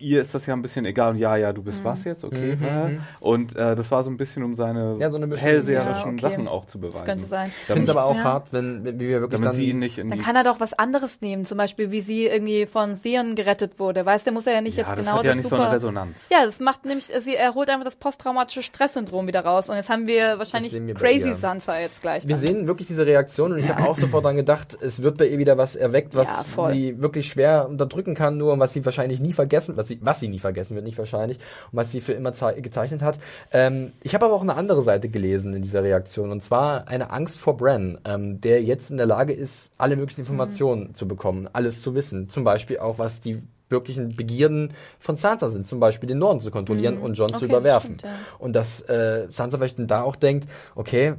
ihr 0.00 0.20
ist 0.20 0.34
das 0.34 0.46
ja 0.46 0.54
ein 0.54 0.62
bisschen 0.62 0.84
egal. 0.84 1.10
Und 1.12 1.18
ja, 1.18 1.36
ja, 1.36 1.52
du 1.52 1.60
Mhm. 1.60 1.64
bist 1.66 1.84
was 1.84 2.04
jetzt, 2.04 2.24
okay. 2.24 2.56
ja. 2.60 2.90
Und 3.20 3.54
äh, 3.56 3.76
das 3.76 3.90
war 3.90 4.02
so 4.02 4.10
ein 4.10 4.16
bisschen, 4.16 4.42
um 4.42 4.54
seine 4.54 4.96
Ja, 4.98 5.10
so 5.10 5.18
hellseherischen 5.20 6.18
Ja, 6.18 6.28
okay. 6.28 6.36
Sachen 6.36 6.48
auch 6.48 6.66
zu 6.66 6.78
beweisen. 6.80 6.98
Das 6.98 7.04
könnte 7.06 7.24
sein. 7.24 7.50
Ich 7.60 7.66
finde 7.66 7.82
es 7.82 7.90
aber 7.90 8.04
auch 8.04 8.16
Ja. 8.16 8.24
hart, 8.24 8.52
wenn, 8.52 8.84
wenn 8.84 8.98
wir 8.98 9.20
wirklich 9.20 9.40
Damit 9.40 9.48
dann... 9.48 9.56
sie 9.56 9.70
ihn 9.70 9.78
nicht 9.78 9.98
in 9.98 10.08
Dann 10.10 10.20
kann 10.20 10.36
er 10.36 10.44
doch 10.44 10.58
was 10.60 10.72
anderes 10.72 11.20
nehmen, 11.20 11.44
zum 11.44 11.58
Beispiel 11.58 11.90
wie 11.90 12.00
sie 12.00 12.26
irgendwie 12.26 12.66
von 12.66 13.00
Theon 13.00 13.34
gerettet 13.34 13.78
wurde. 13.78 14.04
Weißt 14.06 14.26
du, 14.26 14.32
muss 14.32 14.46
er 14.46 14.54
ja 14.54 14.60
nicht 14.60 14.76
ja, 14.76 14.84
jetzt 14.84 14.92
das 14.92 14.98
genau 15.06 15.18
hat 15.18 15.24
ja 15.24 15.30
das 15.30 15.36
nicht 15.36 15.48
so 15.48 15.56
super. 15.56 15.66
eine 15.66 15.74
Resonanz. 15.76 16.28
ja, 16.30 16.44
das 16.44 16.60
macht 16.60 16.84
nämlich, 16.86 17.10
sie 17.20 17.34
er 17.36 17.54
holt 17.54 17.68
einfach 17.68 17.84
das 17.84 17.96
posttraumatische 17.96 18.62
Stresssyndrom 18.62 19.26
wieder 19.26 19.44
raus. 19.44 19.68
Und 19.68 19.76
jetzt 19.76 19.90
haben 19.90 20.06
wir 20.06 20.38
wahrscheinlich 20.38 20.72
wir 20.72 20.94
Crazy. 20.94 21.34
Sansa 21.34 21.78
jetzt 21.78 22.00
gleich. 22.00 22.26
Wir 22.26 22.36
dann. 22.36 22.44
sehen 22.46 22.66
wirklich 22.66 22.88
diese 22.88 23.04
Reaktion 23.06 23.52
und 23.52 23.58
ich 23.58 23.68
habe 23.68 23.88
auch 23.88 23.96
sofort 23.96 24.24
dran 24.24 24.36
gedacht, 24.36 24.76
es 24.80 25.02
wird 25.02 25.18
bei 25.18 25.26
ihr 25.26 25.38
wieder 25.38 25.58
was 25.58 25.76
erweckt, 25.76 26.14
was 26.14 26.28
sie 26.72 27.00
wirklich 27.00 27.28
schwer 27.28 27.68
unterdrücken 27.68 28.14
kann, 28.14 28.36
nur 28.36 28.52
und 28.52 28.60
was 28.60 28.72
sie 28.72 28.84
wahrscheinlich 28.84 29.20
nie 29.20 29.32
vergessen, 29.32 29.76
was 29.76 29.89
sie, 29.90 29.98
was 30.02 30.18
sie 30.20 30.28
nie 30.28 30.38
vergessen 30.38 30.74
wird, 30.74 30.84
nicht 30.86 30.96
wahrscheinlich, 30.98 31.36
und 31.38 31.76
was 31.76 31.90
sie 31.90 32.00
für 32.00 32.14
immer 32.14 32.32
zei- 32.32 32.60
gezeichnet 32.60 33.02
hat. 33.02 33.18
Ähm, 33.52 33.92
ich 34.02 34.14
habe 34.14 34.24
aber 34.26 34.34
auch 34.34 34.42
eine 34.42 34.54
andere 34.56 34.82
Seite 34.82 35.08
gelesen 35.10 35.52
in 35.54 35.62
dieser 35.62 35.82
Reaktion 35.82 36.30
und 36.30 36.42
zwar 36.42 36.88
eine 36.88 37.10
Angst 37.10 37.38
vor 37.38 37.56
Bran, 37.56 37.98
ähm, 38.04 38.40
der 38.40 38.62
jetzt 38.62 38.90
in 38.90 38.96
der 38.96 39.06
Lage 39.06 39.32
ist, 39.34 39.72
alle 39.76 39.96
möglichen 39.96 40.22
Informationen 40.22 40.88
Mhm. 40.88 40.94
zu 40.94 41.06
bekommen, 41.06 41.48
alles 41.52 41.82
zu 41.82 41.94
wissen, 41.94 42.28
zum 42.30 42.44
Beispiel 42.44 42.78
auch 42.78 42.98
was 42.98 43.20
die 43.20 43.42
wirklichen 43.68 44.16
Begierden 44.16 44.72
von 44.98 45.16
Sansa 45.16 45.48
sind, 45.50 45.66
zum 45.66 45.78
Beispiel 45.78 46.08
den 46.08 46.18
Norden 46.18 46.40
zu 46.40 46.50
kontrollieren 46.50 46.98
und 46.98 47.14
John 47.14 47.28
zu 47.28 47.34
Mhm. 47.34 47.36
Okay, 47.36 47.46
das 47.46 47.48
überwerfen. 47.60 47.86
stimmt, 47.98 48.02
ja. 48.02 48.10
Und 48.38 48.56
dass 48.56 48.80
äh, 48.82 49.28
Sansa 49.30 49.58
vielleicht 49.58 49.76
da 49.78 50.02
auch 50.02 50.16
denkt, 50.16 50.48
okay, 50.74 51.14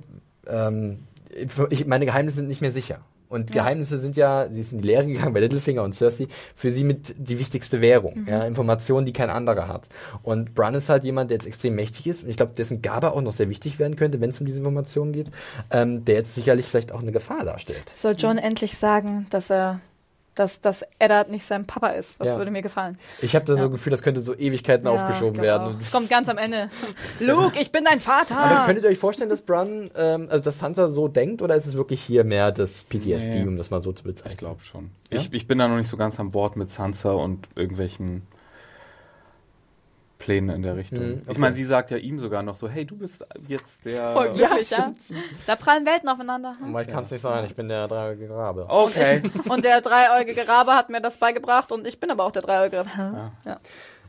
ähm, 0.48 1.00
ich, 1.70 1.86
meine 1.86 2.06
Geheimnisse 2.06 2.38
sind 2.38 2.48
nicht 2.50 2.60
mehr 2.60 2.74
sicher. 2.74 3.00
Und 3.32 3.54
Geheimnisse 3.54 3.98
sind 3.98 4.18
ja, 4.18 4.50
sie 4.50 4.60
ist 4.60 4.74
in 4.74 4.82
die 4.82 4.88
Lehre 4.90 5.08
gegangen 5.08 5.34
bei 5.34 5.40
Littlefinger 5.40 5.84
und 5.84 5.94
Cersei, 5.94 6.28
für 6.54 6.70
sie 6.70 6.84
mit 6.84 7.16
die 7.18 7.40
wichtigste 7.40 7.80
Währung. 7.80 8.26
Ja, 8.28 8.44
Informationen, 8.44 9.06
die 9.06 9.14
kein 9.14 9.30
anderer 9.30 9.70
hat. 9.70 9.88
Und 10.22 10.54
Bran 10.54 10.76
ist 10.76 10.90
halt 10.90 11.06
jemand, 11.06 11.30
der 11.30 11.38
jetzt 11.38 11.48
extrem 11.48 11.76
mächtig 11.76 12.08
ist 12.08 12.24
und 12.24 12.30
ich 12.30 12.36
glaube, 12.36 12.52
dessen 12.58 12.82
Gabe 12.82 13.14
auch 13.14 13.22
noch 13.22 13.32
sehr 13.32 13.50
wichtig 13.50 13.80
werden 13.80 13.96
könnte, 13.96 14.20
wenn 14.20 14.32
es 14.32 14.40
um 14.42 14.46
diese 14.46 14.58
Informationen 14.58 15.14
geht, 15.14 15.32
ähm, 15.72 16.04
der 16.04 16.16
jetzt 16.16 16.36
sicherlich 16.36 16.66
vielleicht 16.66 16.92
auch 16.92 17.02
eine 17.02 17.14
Gefahr 17.14 17.46
darstellt. 17.46 17.94
Soll 17.96 18.16
John 18.18 18.38
endlich 18.38 18.78
sagen, 18.78 19.28
dass 19.30 19.50
er, 19.50 19.80
dass, 20.36 20.62
dass 20.62 20.84
Eddard 21.00 21.30
nicht 21.30 21.46
sein 21.46 21.66
Papa 21.66 21.90
ist? 21.90 22.20
Das 22.22 22.30
Ja. 22.30 22.38
würde 22.38 22.52
mir 22.52 22.62
gefallen. 22.62 22.98
Ich 23.22 23.36
habe 23.36 23.46
da 23.46 23.56
so 23.58 23.64
ein 23.66 23.72
Gefühl, 23.72 23.92
das 23.92 24.02
könnte 24.02 24.22
so 24.22 24.34
Ewigkeiten 24.36 24.86
Ja, 24.86 24.92
aufgeschoben 24.94 25.34
glaub 25.34 25.44
werden. 25.46 25.78
Es 25.82 25.92
kommt 25.92 26.10
ganz 26.10 26.30
am 26.30 26.38
Ende. 26.38 26.70
Luke, 27.20 27.60
ich 27.60 27.72
bin 27.72 27.84
dein 27.84 28.00
Vater. 28.00 28.38
Aber 28.38 28.66
könntet 28.66 28.86
ihr 28.86 28.90
euch 28.90 28.98
vorstellen, 29.00 29.30
dass 29.30 29.42
Bran, 29.42 29.90
ähm, 29.96 30.28
also 30.32 30.44
dass 30.44 30.60
Sansa 30.60 30.90
so 30.90 31.08
denkt, 31.08 31.42
oder 31.42 31.56
ist 31.56 31.66
es 31.66 31.76
wirklich 31.76 32.02
hier 32.02 32.24
mehr 32.24 32.52
das 32.52 32.86
PTSD, 32.86 33.42
Nee. 33.44 33.48
um 33.48 33.58
das 33.58 33.70
mal 33.72 33.82
so 33.82 33.92
zu 33.92 34.04
bezeichnen? 34.04 34.32
Ich 34.32 34.38
glaube 34.38 34.62
schon. 34.64 34.92
Ja? 35.12 35.20
Ich, 35.20 35.34
ich 35.34 35.48
bin 35.48 35.58
da 35.58 35.68
noch 35.68 35.78
nicht 35.78 35.90
so 35.90 35.98
ganz 35.98 36.20
an 36.20 36.32
Bord 36.32 36.56
mit 36.56 36.72
Sansa 36.72 37.12
und 37.12 37.48
irgendwelchen 37.56 38.22
Plänen 40.22 40.56
in 40.56 40.62
der 40.62 40.76
Richtung. 40.78 41.00
Mhm, 41.00 41.14
okay. 41.22 41.32
Ich 41.32 41.38
meine, 41.38 41.56
sie 41.56 41.66
sagt 41.66 41.92
ja 41.92 41.98
ihm 41.98 42.20
sogar 42.20 42.44
noch 42.44 42.56
so, 42.56 42.70
hey, 42.70 42.86
du 42.86 42.96
bist 42.96 43.26
jetzt 43.48 43.84
der... 43.86 44.14
Voll 44.14 44.32
glücklich, 44.32 44.70
Ja, 44.70 44.78
ja. 45.10 45.16
Da 45.48 45.56
prallen 45.56 45.86
Welten 45.86 46.08
aufeinander. 46.10 46.56
Hm? 46.60 46.70
Aber 46.70 46.82
ich 46.82 46.88
kann 46.88 47.04
es 47.04 47.12
nicht 47.12 47.22
sein, 47.22 47.46
ich 47.46 47.56
bin 47.56 47.68
der 47.70 47.88
dreieugige 47.88 48.34
Rabe. 48.34 48.66
Okay. 48.70 49.22
Und 49.50 49.66
der 49.66 49.82
dreieugige 49.82 50.48
Rabe 50.48 50.74
hat 50.76 50.90
mir 50.90 51.02
das 51.02 51.18
beigebracht 51.18 51.72
und 51.72 51.86
ich 51.88 52.00
bin 52.00 52.10
aber 52.12 52.24
auch 52.26 52.32
der 52.32 52.42
dreieugige 52.44 52.86
Rabe. 52.86 53.32
Ja. 53.46 53.60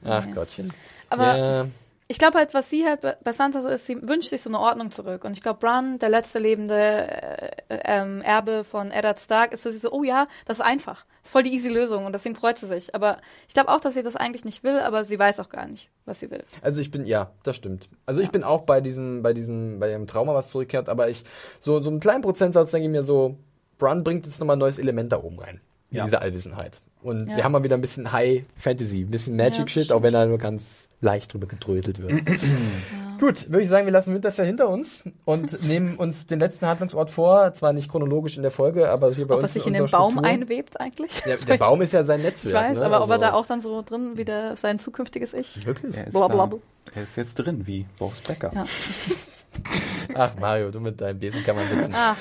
Ach 0.05 0.26
Gottchen. 0.34 0.72
Aber 1.10 1.36
ja, 1.36 1.66
ich 2.09 2.18
glaube 2.18 2.36
halt, 2.39 2.52
was 2.52 2.68
sie 2.68 2.84
halt 2.84 3.01
bei- 3.01 3.16
bei 3.22 3.32
Santa 3.32 3.62
so 3.62 3.68
ist, 3.68 3.86
sie 3.86 3.97
wünscht 4.06 4.30
sich 4.30 4.43
so 4.43 4.51
eine 4.51 4.60
Ordnung 4.60 4.90
zurück. 4.90 5.24
Und 5.24 5.32
ich 5.32 5.43
glaube, 5.43 5.60
Bran, 5.60 5.98
der 5.98 6.10
letzte 6.10 6.39
lebende 6.40 6.74
äh, 6.76 7.47
äh, 7.68 7.80
ähm, 7.84 8.20
Erbe 8.20 8.64
von 8.64 8.90
Eddard 8.90 9.18
Stark, 9.20 9.52
ist 9.52 9.62
für 9.62 9.70
sie 9.70 9.78
so, 9.78 9.90
oh 9.93 10.02
ja, 10.02 10.26
das 10.44 10.59
ist 10.59 10.64
einfach. 10.64 11.05
Das 11.22 11.28
ist 11.28 11.32
voll 11.32 11.44
die 11.44 11.55
easy 11.55 11.68
Lösung 11.70 12.05
und 12.05 12.12
deswegen 12.12 12.34
freut 12.34 12.59
sie 12.59 12.66
sich. 12.66 12.94
Aber 12.94 13.18
ich 13.48 13.55
glaube 13.55 13.70
auch, 13.70 13.80
dass 13.80 13.94
sie 13.94 14.02
das 14.02 14.16
eigentlich 14.16 14.44
nicht 14.44 14.62
will, 14.64 14.80
aber 14.80 15.05
sie 15.05 15.18
weiß 15.18 15.40
auch 15.40 15.48
gar 15.48 15.66
nicht, 15.66 15.89
was 16.05 16.20
sie 16.20 16.31
will. 16.31 16.43
also 16.62 16.81
ich 16.81 16.91
bin, 16.91 17.07
ja, 17.07 17.31
das 17.43 17.57
stimmt. 17.57 17.89
Also 18.07 18.20
ich 18.20 18.31
bin 18.31 18.43
auch 18.45 18.62
bei 18.62 18.81
diesem, 18.81 19.23
bei 19.23 19.33
diesem, 19.33 19.79
bei 19.79 19.89
dem 19.89 20.07
Trauma, 20.07 20.35
was 20.35 20.51
zurückkehrt, 20.51 20.89
aber 20.89 21.09
ich, 21.09 21.24
so, 21.61 21.81
so 21.81 21.91
einen 21.91 22.01
kleinen 22.01 22.23
Prozentsatz 22.23 22.70
denke 22.70 22.87
ich 22.87 22.93
mir 22.93 23.03
so, 23.03 23.37
Bran 23.79 24.05
bringt 24.05 24.27
jetzt 24.27 24.39
nochmal 24.41 24.57
ein 24.57 24.61
neues 24.61 24.79
Element 24.79 25.12
da 25.12 25.23
oben 25.23 25.39
rein. 25.39 25.61
In 25.91 25.99
Ja. 25.99 26.05
diese 26.05 26.20
Allwissenheit. 26.20 26.81
Und 27.03 27.29
Ja. 27.29 27.37
wir 27.37 27.45
haben 27.45 27.53
mal 27.53 27.62
wieder 27.65 27.77
ein 27.77 27.81
bisschen 27.81 28.12
High 28.12 28.45
Fantasy, 28.57 29.01
ein 29.03 29.11
bisschen 29.11 29.37
Magic 29.37 29.59
Ja, 29.61 29.69
Shit, 29.69 29.93
auch 29.93 30.03
wenn 30.03 30.15
er 30.15 30.27
nur 30.27 30.39
ganz 30.39 30.89
leicht 31.01 31.33
drüber 31.33 31.47
gedröselt 31.49 32.01
wird. 32.01 32.12
Gut, 33.20 33.51
würde 33.51 33.62
ich 33.62 33.69
sagen, 33.69 33.87
wir 33.87 33.93
lassen 33.93 34.15
Winterfell 34.15 34.47
hinter 34.47 34.69
uns 34.69 35.05
und 35.24 35.62
nehmen 35.66 35.97
uns 35.97 36.27
den 36.27 36.39
letzten 36.41 36.66
Handlungsort 36.66 37.11
vor, 37.11 37.53
zwar 37.55 37.73
nicht 37.73 37.91
chronologisch 37.91 38.37
in 38.37 38.43
der 38.43 38.51
Folge, 38.53 38.89
aber 38.89 39.12
hier 39.12 39.27
bei 39.27 39.35
Ob 39.35 39.41
er 39.41 39.45
uns 39.45 39.53
sich 39.53 39.66
in 39.66 39.74
in 39.74 39.83
den 39.83 39.91
Baum 39.91 40.12
Struktur. 40.12 40.31
einwebt 40.31 40.81
eigentlich. 40.81 41.20
Der, 41.23 41.37
der 41.39 41.57
Baum 41.59 41.83
ist 41.83 41.93
ja 41.93 42.05
sein 42.05 42.20
ich 42.20 42.27
Netzwerk. 42.27 42.70
weiß, 42.70 42.79
ne? 42.79 42.87
aber 42.87 43.03
ob 43.03 43.09
er 43.11 43.15
Also- 43.15 43.24
da 43.27 43.33
auch 43.35 43.47
dann 43.47 43.61
so 43.61 43.83
drin 43.83 44.16
wieder 44.16 44.57
sein 44.57 44.79
zukünftiges 44.79 45.35
Ich. 45.35 45.65
Wirklich? 45.66 45.97
Er 45.97 46.07
ist, 46.07 46.12
Blablabla. 46.12 46.59
er 46.95 47.03
ist 47.03 47.16
jetzt 47.16 47.35
drin, 47.35 47.66
wie 47.66 47.87
Boris 47.99 48.20
Becker. 48.23 48.53
Ja. 48.55 48.65
Ach, 50.15 50.33
Mario, 50.39 50.70
du 50.70 50.81
mit 50.81 51.01
deinen 51.01 51.19
Besenkammerwitzen. 51.19 51.95
Ah. 51.95 52.15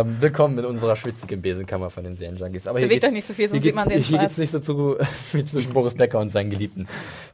Ähm, 0.00 0.16
willkommen 0.20 0.58
in 0.58 0.64
unserer 0.64 0.96
schwitzigen 0.96 1.40
Besenkammer 1.40 1.88
von 1.90 2.04
den 2.04 2.14
Serienjunkies. 2.14 2.66
Aber 2.66 2.78
hier 2.78 2.88
Bewegt 2.88 3.02
geht's- 3.02 3.10
euch 3.10 3.14
nicht 3.14 3.26
so 3.26 3.34
viel, 3.34 3.48
sonst 3.48 3.62
hier 3.62 3.70
sieht 3.70 3.74
man 3.76 3.88
geht's- 3.88 4.06
den 4.06 4.08
Hier 4.08 4.18
geht's 4.18 4.32
Schweiß. 4.34 4.38
nicht 4.38 4.50
so 4.50 4.58
zu 4.58 4.96
wie 5.32 5.44
zwischen 5.44 5.72
Boris 5.72 5.94
Becker 5.94 6.18
und 6.18 6.30
seinen 6.30 6.50
Geliebten. 6.50 6.86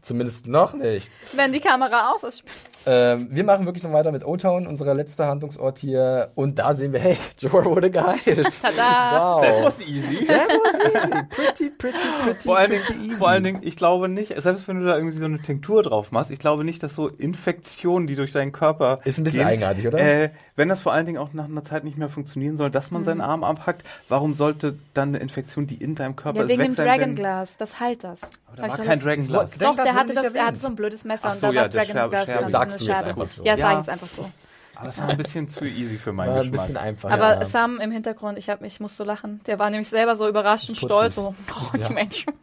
Zumindest 0.02 0.47
noch 0.47 0.74
nicht. 0.74 1.10
Wenn 1.32 1.52
die 1.52 1.60
Kamera 1.60 2.12
aus 2.12 2.23
ist. 2.23 2.44
Ähm, 2.86 3.28
wir 3.31 3.43
machen 3.43 3.66
wirklich 3.66 3.82
noch 3.82 3.93
weiter 3.93 4.12
mit 4.12 4.24
O-Town, 4.24 4.66
unser 4.68 4.94
letzter 4.94 5.27
Handlungsort 5.27 5.78
hier. 5.78 6.31
Und 6.36 6.59
da 6.60 6.74
sehen 6.74 6.93
wir, 6.93 7.01
hey, 7.01 7.16
Jorah 7.39 7.64
wurde 7.64 7.90
geheilt. 7.90 8.47
Tada! 8.62 9.40
That 9.40 9.55
Wow. 9.56 9.64
was 9.64 9.81
easy. 9.81 10.24
That 10.27 10.48
was 10.48 10.94
easy. 10.94 11.23
Pretty, 11.31 11.70
pretty, 11.70 11.98
pretty, 12.24 12.40
Vor 12.44 12.56
allen, 12.59 12.70
pretty 12.70 12.93
Dingen, 12.93 13.05
easy. 13.06 13.16
vor 13.16 13.28
allen 13.28 13.44
Dingen, 13.44 13.60
ich 13.62 13.77
glaube 13.77 14.09
nicht, 14.09 14.40
selbst 14.40 14.68
wenn 14.68 14.78
du 14.81 14.86
da 14.86 14.97
irgendwie 14.97 15.16
so 15.16 15.24
eine 15.24 15.40
Tinktur 15.43 15.82
drauf 15.82 16.12
machst, 16.12 16.31
ich 16.31 16.39
glaube 16.39 16.62
nicht, 16.64 16.82
dass 16.82 16.94
so 16.94 17.09
Infektionen, 17.09 18.06
die 18.06 18.14
durch 18.14 18.31
deinen 18.32 18.52
Körper. 18.52 19.01
Ist 19.05 19.18
ein 19.18 19.24
bisschen 19.24 19.35
gehen, 19.38 19.46
eigenartig, 19.46 19.86
oder? 19.86 19.98
Äh, 19.98 20.30
wenn 20.56 20.68
das 20.68 20.80
vor 20.80 20.92
allen 20.92 21.06
Dingen 21.06 21.18
auch 21.18 21.32
nach 21.32 21.44
einer 21.46 21.64
Zeit 21.64 21.84
nicht 21.84 21.96
mehr 21.98 22.08
funktionieren 22.08 22.56
soll, 22.56 22.70
dass 22.70 22.90
man 22.90 23.04
seinen 23.04 23.20
Arm 23.20 23.44
abhackt, 23.44 23.82
warum 24.08 24.34
sollte 24.34 24.78
dann 24.94 25.10
eine 25.10 25.18
Infektion, 25.18 25.66
die 25.66 25.76
in 25.76 25.94
deinem 25.94 26.16
Körper 26.16 26.38
Ja, 26.38 26.42
ist, 26.44 26.48
wegen 26.48 26.60
weg 26.60 26.66
dem 26.68 26.74
sein? 26.74 26.86
Dragonglass, 26.86 27.56
das 27.56 27.80
heilt 27.80 28.04
das. 28.04 28.22
Aber 28.22 28.56
da 28.56 28.62
ich 28.66 28.70
war 28.72 28.78
doch 28.78 28.84
kein. 28.84 28.98
Das- 29.28 29.58
Doch, 29.58 29.74
der 29.76 29.94
hatte, 29.94 30.14
das, 30.14 30.34
er 30.34 30.46
hatte 30.46 30.58
so 30.58 30.66
ein 30.66 30.76
blödes 30.76 31.04
Messer 31.04 31.28
Ach 31.28 31.34
und 31.34 31.40
so, 31.40 31.46
da 31.48 31.52
ja, 31.52 31.60
war 31.62 31.68
der 31.68 31.84
Dragon 31.84 32.10
Glass 32.10 32.28
Scherbe- 32.28 32.40
dran. 32.42 32.50
Sagst 32.50 32.74
eine 32.76 32.84
du 32.84 32.92
jetzt 32.92 33.04
einfach 33.04 33.28
so. 33.28 33.44
Ja, 33.44 33.56
sag 33.56 33.72
ich 33.72 33.78
jetzt 33.78 33.90
einfach 33.90 34.06
so. 34.08 34.30
Aber 34.77 34.86
das 34.86 34.98
war 34.98 35.09
ein 35.09 35.16
bisschen 35.16 35.48
zu 35.48 35.65
easy 35.65 35.97
für 35.98 36.12
meinen 36.12 36.28
War 36.28 36.36
ein 36.36 36.43
Geschmack. 36.43 36.61
bisschen 36.61 36.77
einfach. 36.77 37.11
Aber 37.11 37.35
ja. 37.39 37.44
Sam 37.44 37.81
im 37.81 37.90
Hintergrund, 37.90 38.39
ich, 38.39 38.48
hab, 38.51 38.62
ich 38.62 38.78
musste 38.78 39.05
lachen. 39.05 39.40
Der 39.47 39.59
war 39.59 39.70
nämlich 39.70 39.89
selber 39.89 40.16
so 40.16 40.28
überrascht 40.28 40.69
und 40.69 40.77
stolz. 40.77 41.15
So, 41.15 41.35
oh, 41.51 41.77
Ja. 41.77 41.89
die 41.89 41.94
Menschen. 41.94 42.32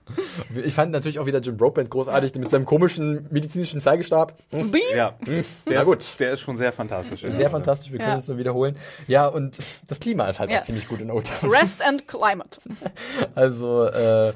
Ich 0.63 0.75
fand 0.75 0.91
natürlich 0.91 1.17
auch 1.17 1.25
wieder 1.25 1.39
Jim 1.39 1.57
Broadbent 1.57 1.89
großartig 1.89 2.35
mit 2.35 2.51
seinem 2.51 2.65
komischen 2.65 3.25
medizinischen 3.31 3.81
Zeigestab. 3.81 4.37
Hm. 4.51 4.71
Ja, 4.95 5.15
Na 5.25 5.41
der, 5.71 5.85
gut. 5.85 5.99
Ist, 6.01 6.19
der 6.19 6.33
ist 6.33 6.41
schon 6.41 6.55
sehr 6.57 6.71
fantastisch. 6.71 7.21
Sehr 7.21 7.49
fantastisch, 7.49 7.91
wir 7.91 7.97
können 7.97 8.11
Ja. 8.11 8.17
es 8.17 8.27
nur 8.27 8.37
wiederholen. 8.37 8.75
Ja, 9.07 9.25
und 9.25 9.57
das 9.87 9.99
Klima 9.99 10.27
ist 10.27 10.39
halt 10.39 10.51
Ja. 10.51 10.59
auch 10.59 10.63
ziemlich 10.63 10.87
gut 10.87 11.01
in 11.01 11.09
O-Town. 11.09 11.49
Rest 11.49 11.81
and 11.83 12.07
Climate. 12.07 12.59
Also, 13.35 13.85
äh, 13.85 14.33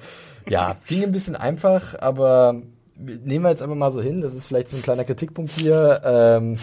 ja, 0.50 0.76
ging 0.88 1.04
ein 1.04 1.12
bisschen 1.12 1.36
einfach, 1.36 1.94
aber 2.00 2.62
nehmen 3.00 3.44
wir 3.46 3.50
jetzt 3.50 3.62
einfach 3.62 3.76
mal 3.76 3.92
so 3.92 4.02
hin. 4.02 4.22
Das 4.22 4.34
ist 4.34 4.48
vielleicht 4.48 4.70
so 4.70 4.76
ein 4.76 4.82
kleiner 4.82 5.04
Kritikpunkt 5.04 5.52
hier. 5.52 6.02
Ähm, 6.04 6.58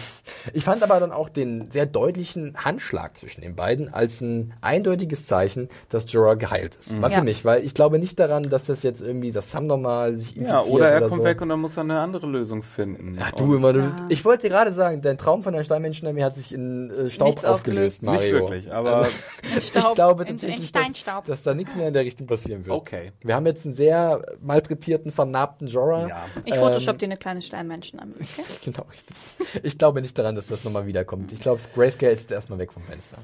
ich 0.53 0.63
fand 0.63 0.83
aber 0.83 0.99
dann 0.99 1.11
auch 1.11 1.29
den 1.29 1.71
sehr 1.71 1.85
deutlichen 1.85 2.55
Handschlag 2.57 3.15
zwischen 3.15 3.41
den 3.41 3.55
beiden 3.55 3.93
als 3.93 4.21
ein 4.21 4.53
eindeutiges 4.61 5.25
Zeichen, 5.25 5.69
dass 5.89 6.11
Jorah 6.11 6.33
geheilt 6.35 6.75
ist. 6.75 7.01
War 7.01 7.09
Ja. 7.09 7.19
für 7.19 7.23
mich, 7.23 7.45
weil 7.45 7.63
ich 7.63 7.73
glaube 7.73 7.99
nicht 7.99 8.19
daran, 8.19 8.43
dass 8.43 8.65
das 8.65 8.83
jetzt 8.83 9.01
irgendwie, 9.01 9.31
dass 9.31 9.51
Sam 9.51 9.67
nochmal 9.67 10.15
sich 10.15 10.35
infiziert 10.35 10.65
Ja, 10.65 10.71
oder 10.71 10.89
er 10.89 10.97
oder 10.97 11.09
kommt 11.09 11.21
so. 11.21 11.25
weg 11.25 11.41
und 11.41 11.49
dann 11.49 11.59
muss 11.61 11.77
er 11.77 11.81
eine 11.83 11.99
andere 11.99 12.27
Lösung 12.27 12.63
finden. 12.63 13.17
Ach 13.21 13.31
du 13.31 13.55
immer, 13.55 13.73
du, 13.73 13.79
Ja. 13.79 14.05
ich 14.09 14.25
wollte 14.25 14.43
dir 14.43 14.49
gerade 14.49 14.73
sagen, 14.73 15.01
dein 15.01 15.17
Traum 15.17 15.41
von 15.43 15.53
der 15.53 15.63
Steinmenschenarmee 15.63 16.23
hat 16.23 16.35
sich 16.35 16.53
in 16.53 16.89
äh, 16.89 17.09
Staub 17.09 17.27
Nichts 17.29 17.45
aufgelöst, 17.45 17.99
aufgelöst. 17.99 18.03
Mario. 18.03 18.39
Nicht 18.41 18.49
wirklich, 18.51 18.73
aber 18.73 18.95
Also, 18.97 19.15
In 19.55 19.61
Staub. 19.61 19.83
ich 19.89 19.95
glaube 19.95 20.23
in, 20.23 20.29
in 20.29 20.37
tatsächlich, 20.37 20.71
dass, 20.71 21.23
dass 21.25 21.43
da 21.43 21.53
nichts 21.53 21.75
mehr 21.75 21.87
in 21.87 21.93
der 21.93 22.03
Richtung 22.03 22.27
passieren 22.27 22.65
wird. 22.65 22.75
okay. 22.75 23.11
Wir 23.21 23.35
haben 23.35 23.45
jetzt 23.45 23.65
einen 23.65 23.73
sehr 23.73 24.21
malträtierten, 24.41 25.11
vernarbten 25.11 25.67
Jorah. 25.67 26.07
Ja. 26.07 26.24
Ich 26.45 26.55
photoshop 26.55 26.93
Ähm, 26.95 26.97
dir 26.99 27.05
eine 27.05 27.17
kleine 27.17 27.41
Steinmenschen 27.41 27.99
an. 27.99 28.13
Okay? 28.19 28.43
Genau, 28.65 28.85
richtig. 28.91 29.15
Ich 29.63 29.77
glaube 29.77 30.01
nicht 30.01 30.17
daran, 30.17 30.35
dass 30.35 30.47
das 30.47 30.63
nochmal 30.63 30.85
wiederkommt. 30.87 31.31
Ich 31.31 31.39
glaube, 31.39 31.59
Grayscale 31.75 32.11
ist 32.13 32.31
erstmal 32.31 32.59
weg 32.59 32.73
vom 32.73 32.83
Fenster. 32.83 33.17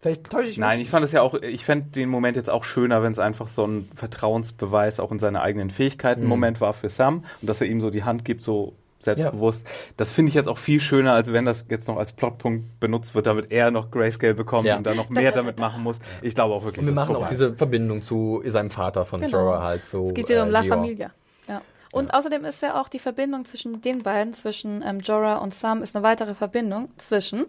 Vielleicht 0.00 0.28
täusche 0.30 0.48
ich 0.50 0.58
Nein, 0.58 0.78
mich. 0.78 0.86
ich 0.86 0.90
fand 0.90 1.04
es 1.06 1.12
ja 1.12 1.22
auch, 1.22 1.32
ich 1.34 1.64
fände 1.64 1.86
den 1.90 2.10
Moment 2.10 2.36
jetzt 2.36 2.50
auch 2.50 2.64
schöner, 2.64 3.02
wenn 3.02 3.12
es 3.12 3.18
einfach 3.18 3.48
so 3.48 3.66
ein 3.66 3.88
Vertrauensbeweis 3.94 5.00
auch 5.00 5.10
in 5.12 5.18
seine 5.18 5.40
eigenen 5.40 5.70
Fähigkeiten 5.70 6.22
Mhm. 6.22 6.28
Moment 6.28 6.60
war 6.60 6.74
für 6.74 6.90
Sam 6.90 7.24
und 7.40 7.48
dass 7.48 7.60
er 7.60 7.66
ihm 7.68 7.80
so 7.80 7.88
die 7.90 8.04
Hand 8.04 8.24
gibt, 8.24 8.42
so 8.42 8.74
selbstbewusst. 9.00 9.66
Das 9.98 10.10
finde 10.10 10.28
ich 10.30 10.34
jetzt 10.34 10.46
auch 10.48 10.56
viel 10.56 10.80
schöner, 10.80 11.12
als 11.12 11.30
wenn 11.32 11.44
das 11.44 11.66
jetzt 11.68 11.88
noch 11.88 11.98
als 11.98 12.12
Plotpunkt 12.14 12.80
benutzt 12.80 13.14
wird, 13.14 13.26
damit 13.26 13.50
er 13.52 13.70
noch 13.70 13.90
Grayscale 13.90 14.32
bekommt 14.34 14.66
Ja. 14.66 14.78
und 14.78 14.84
dann 14.86 14.96
noch 14.96 15.10
mehr 15.10 15.30
damit 15.32 15.58
machen 15.58 15.82
muss. 15.82 15.98
Ich 16.22 16.34
glaube 16.34 16.54
auch 16.54 16.64
wirklich, 16.64 16.80
Und 16.80 16.86
wir 16.86 16.94
machen 16.94 17.10
auch 17.10 17.20
vorbei. 17.20 17.28
diese 17.30 17.54
Verbindung 17.54 18.00
zu 18.02 18.42
seinem 18.46 18.70
Vater 18.70 19.04
von 19.04 19.20
Genau. 19.20 19.38
Jorah 19.38 19.62
halt 19.62 19.86
so. 19.86 20.06
Es 20.06 20.14
geht 20.14 20.28
hier 20.28 20.42
um 20.42 20.48
äh, 20.48 20.52
La 20.52 20.62
Georg. 20.62 21.10
Familia. 21.94 22.12
Ja. 22.12 22.14
Und 22.14 22.14
außerdem 22.14 22.44
ist 22.44 22.62
ja 22.62 22.80
auch 22.80 22.88
die 22.88 22.98
Verbindung 22.98 23.44
zwischen 23.44 23.80
den 23.80 24.02
beiden, 24.02 24.32
zwischen 24.32 24.82
ähm, 24.82 25.00
Jorah 25.00 25.36
und 25.36 25.54
Sam, 25.54 25.82
ist 25.82 25.94
eine 25.94 26.02
weitere 26.02 26.34
Verbindung 26.34 26.90
zwischen, 26.96 27.46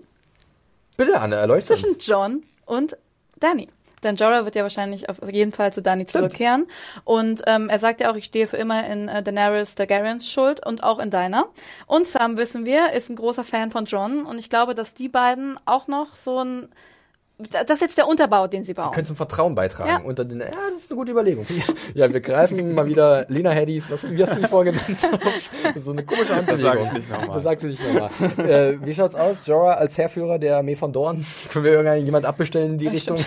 Bitte, 0.98 1.20
Anne, 1.20 1.36
erleuchte 1.36 1.74
zwischen 1.74 1.96
uns. 1.96 2.08
John 2.08 2.44
und 2.66 2.98
Danny. 3.40 3.68
Denn 4.04 4.18
Jorah 4.18 4.46
wird 4.46 4.56
ja 4.56 4.62
wahrscheinlich 4.62 5.10
auf 5.10 5.18
jeden 5.32 5.52
Fall 5.52 5.74
zu 5.74 5.82
Dani 5.82 6.06
zurückkehren. 6.06 6.68
Und 7.06 7.42
ähm, 7.48 7.70
er 7.70 7.80
sagt 7.80 8.02
ja 8.02 8.12
auch, 8.12 8.16
ich 8.16 8.26
stehe 8.26 8.46
für 8.46 8.58
immer 8.58 8.86
in 8.88 9.08
äh, 9.08 9.24
Daenerys 9.24 9.74
Targaryens 9.74 10.32
Schuld 10.32 10.64
und 10.64 10.84
auch 10.84 11.00
in 11.00 11.10
deiner. 11.10 11.48
Und 11.88 12.08
Sam, 12.08 12.38
wissen 12.38 12.66
wir, 12.66 12.94
ist 12.94 13.10
ein 13.10 13.16
großer 13.16 13.44
Fan 13.44 13.72
von 13.72 13.86
John. 13.86 14.26
Und 14.26 14.38
ich 14.38 14.52
glaube, 14.52 14.76
dass 14.76 14.94
die 14.94 15.10
beiden 15.10 15.58
auch 15.66 15.88
noch 15.88 16.14
so 16.14 16.40
ein 16.40 16.70
das 17.38 17.70
ist 17.70 17.82
jetzt 17.82 17.98
der 17.98 18.08
Unterbau, 18.08 18.48
den 18.48 18.64
sie 18.64 18.74
bauen. 18.74 18.92
Können 18.92 19.06
zum 19.06 19.16
Vertrauen 19.18 19.56
beitragen. 19.56 19.90
Ja. 19.90 19.98
Unter 20.00 20.24
den, 20.24 20.40
ja, 20.40 20.48
das 20.70 20.80
ist 20.84 20.92
eine 20.92 20.98
gute 20.98 21.12
Überlegung. 21.12 21.46
Ja, 21.94 22.12
wir 22.12 22.20
greifen 22.20 22.74
mal 22.76 22.86
wieder 22.88 23.26
Lena 23.30 23.52
Headies, 23.52 23.90
was, 23.90 24.10
wie 24.10 24.22
hast 24.22 24.36
du 24.38 24.42
die 24.42 24.48
vorgenannt? 24.48 24.84
so 25.80 25.92
eine 25.92 26.04
komische 26.04 26.36
Handbewegung. 26.36 26.64
sag 26.64 26.84
ich 26.84 26.92
nicht 26.94 27.10
nochmal. 27.10 27.36
Das 27.36 27.44
sagst 27.44 27.64
du 27.64 27.68
nicht 27.68 27.82
nochmal. 27.94 28.50
äh, 28.50 28.78
wie 28.86 28.94
schaut's 28.94 29.16
aus? 29.16 29.42
Jorah 29.46 29.74
als 29.76 29.98
Herrführer 29.98 30.40
der 30.40 30.58
Armee 30.58 30.76
von 30.76 30.92
Dorn? 30.92 31.26
Können 31.52 31.64
wir 31.66 31.72
irgendjemand 31.74 32.26
abbestellen 32.26 32.72
in 32.74 32.78
die 32.78 32.88
Richtung? 32.88 33.18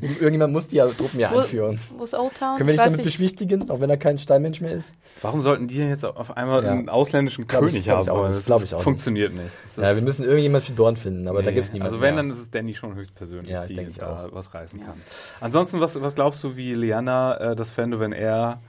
Irgendjemand 0.00 0.52
muss 0.52 0.68
die 0.68 0.76
ja 0.76 0.86
Truppen 0.86 1.20
ja 1.20 1.30
anführen. 1.30 1.78
wo 1.96 2.04
ist 2.04 2.14
Old 2.14 2.34
Town? 2.34 2.56
Können 2.58 2.68
wir 2.68 2.74
Ich 2.74 2.80
nicht 2.80 2.86
weiß 2.86 2.92
damit 2.92 3.04
beschwichtigen, 3.04 3.70
auch 3.70 3.80
wenn 3.80 3.90
er 3.90 3.96
kein 3.96 4.18
Steinmensch 4.18 4.60
mehr 4.60 4.72
ist? 4.72 4.94
Warum 5.22 5.40
sollten 5.42 5.68
die 5.68 5.78
jetzt 5.78 6.04
auf 6.04 6.36
einmal 6.36 6.64
Ja. 6.64 6.72
einen 6.72 6.88
ausländischen 6.88 7.46
Glaub 7.46 7.62
ich- 7.64 7.70
König 7.70 7.84
glaub 7.84 7.96
haben? 7.98 8.04
ich 8.04 8.10
auch 8.10 8.26
nicht. 8.28 8.36
Das 8.38 8.44
Glaub 8.44 8.64
ich 8.64 8.74
auch 8.74 8.82
funktioniert 8.82 9.32
nicht. 9.32 9.46
Das 9.76 9.84
Ja, 9.84 9.94
wir 9.94 10.02
müssen 10.02 10.24
irgendjemand 10.24 10.64
für 10.64 10.72
Dorn 10.72 10.96
finden, 10.96 11.28
aber 11.28 11.42
da 11.42 11.50
Nee. 11.50 11.54
gibt's 11.56 11.72
niemanden. 11.72 11.94
Also 11.94 12.02
wenn, 12.02 12.14
mehr. 12.14 12.22
dann 12.24 12.32
ist 12.32 12.38
es 12.40 12.50
Danny 12.50 12.74
schon 12.74 12.94
höchstpersönlich, 12.94 13.41
Ja, 13.46 13.62
ich 13.62 13.68
die 13.68 13.74
denke 13.74 13.90
ich 13.92 13.98
da 13.98 14.26
auch. 14.26 14.32
was 14.32 14.52
reißen 14.52 14.82
kann. 14.84 15.00
Ansonsten, 15.40 15.80
was, 15.80 16.00
was 16.00 16.14
glaubst 16.14 16.42
du, 16.44 16.56
wie 16.56 16.70
Liana 16.72 17.52
äh, 17.52 17.56
das 17.56 17.70
fände, 17.70 18.00
wenn 18.00 18.12
er... 18.12 18.60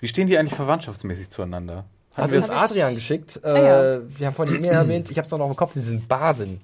Wie 0.00 0.08
stehen 0.08 0.26
die 0.26 0.36
eigentlich 0.36 0.54
verwandtschaftsmäßig 0.54 1.30
zueinander? 1.30 1.84
Hast 2.16 2.32
du 2.32 2.38
ich- 2.38 2.50
Adrian 2.50 2.94
geschickt? 2.94 3.40
Äh, 3.42 3.64
ja. 3.98 4.00
Wir 4.08 4.26
haben 4.26 4.34
vorhin 4.34 4.54
die 4.54 4.60
E-Mail 4.60 4.74
erwähnt, 4.78 5.10
ich 5.10 5.16
habe 5.18 5.26
es 5.26 5.30
noch 5.32 5.48
im 5.48 5.56
Kopf, 5.56 5.72
sie 5.72 5.80
sind 5.80 6.06
Basen. 6.08 6.60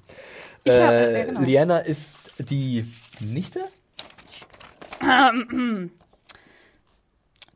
Ich 0.64 0.72
hab- 0.78 0.90
äh, 0.90 1.18
ja, 1.20 1.24
genau. 1.27 1.40
Liana 1.40 1.78
ist 1.78 2.35
die 2.39 2.85
Nichte? 3.20 3.60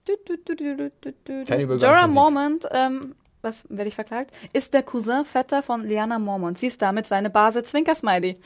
Du, 0.06 0.12
du, 0.26 0.36
du, 0.44 0.54
du, 0.56 0.76
du, 0.76 0.90
du, 1.00 1.12
du. 1.24 1.44
Keine 1.44 1.62
Übergangsmusik. 1.62 1.82
Jorah 1.82 2.06
Mormont, 2.06 2.66
ähm, 2.72 3.14
was 3.42 3.64
werde 3.68 3.88
ich 3.88 3.94
verklagt, 3.94 4.30
ist 4.52 4.74
der 4.74 4.82
Cousin 4.82 5.24
Vetter 5.24 5.62
von 5.62 5.84
Liana 5.84 6.18
Mormont. 6.18 6.58
Sie 6.58 6.66
ist 6.66 6.80
damit 6.82 7.06
seine 7.06 7.30
Base 7.30 7.62
Zwinker-Smiley. 7.62 8.36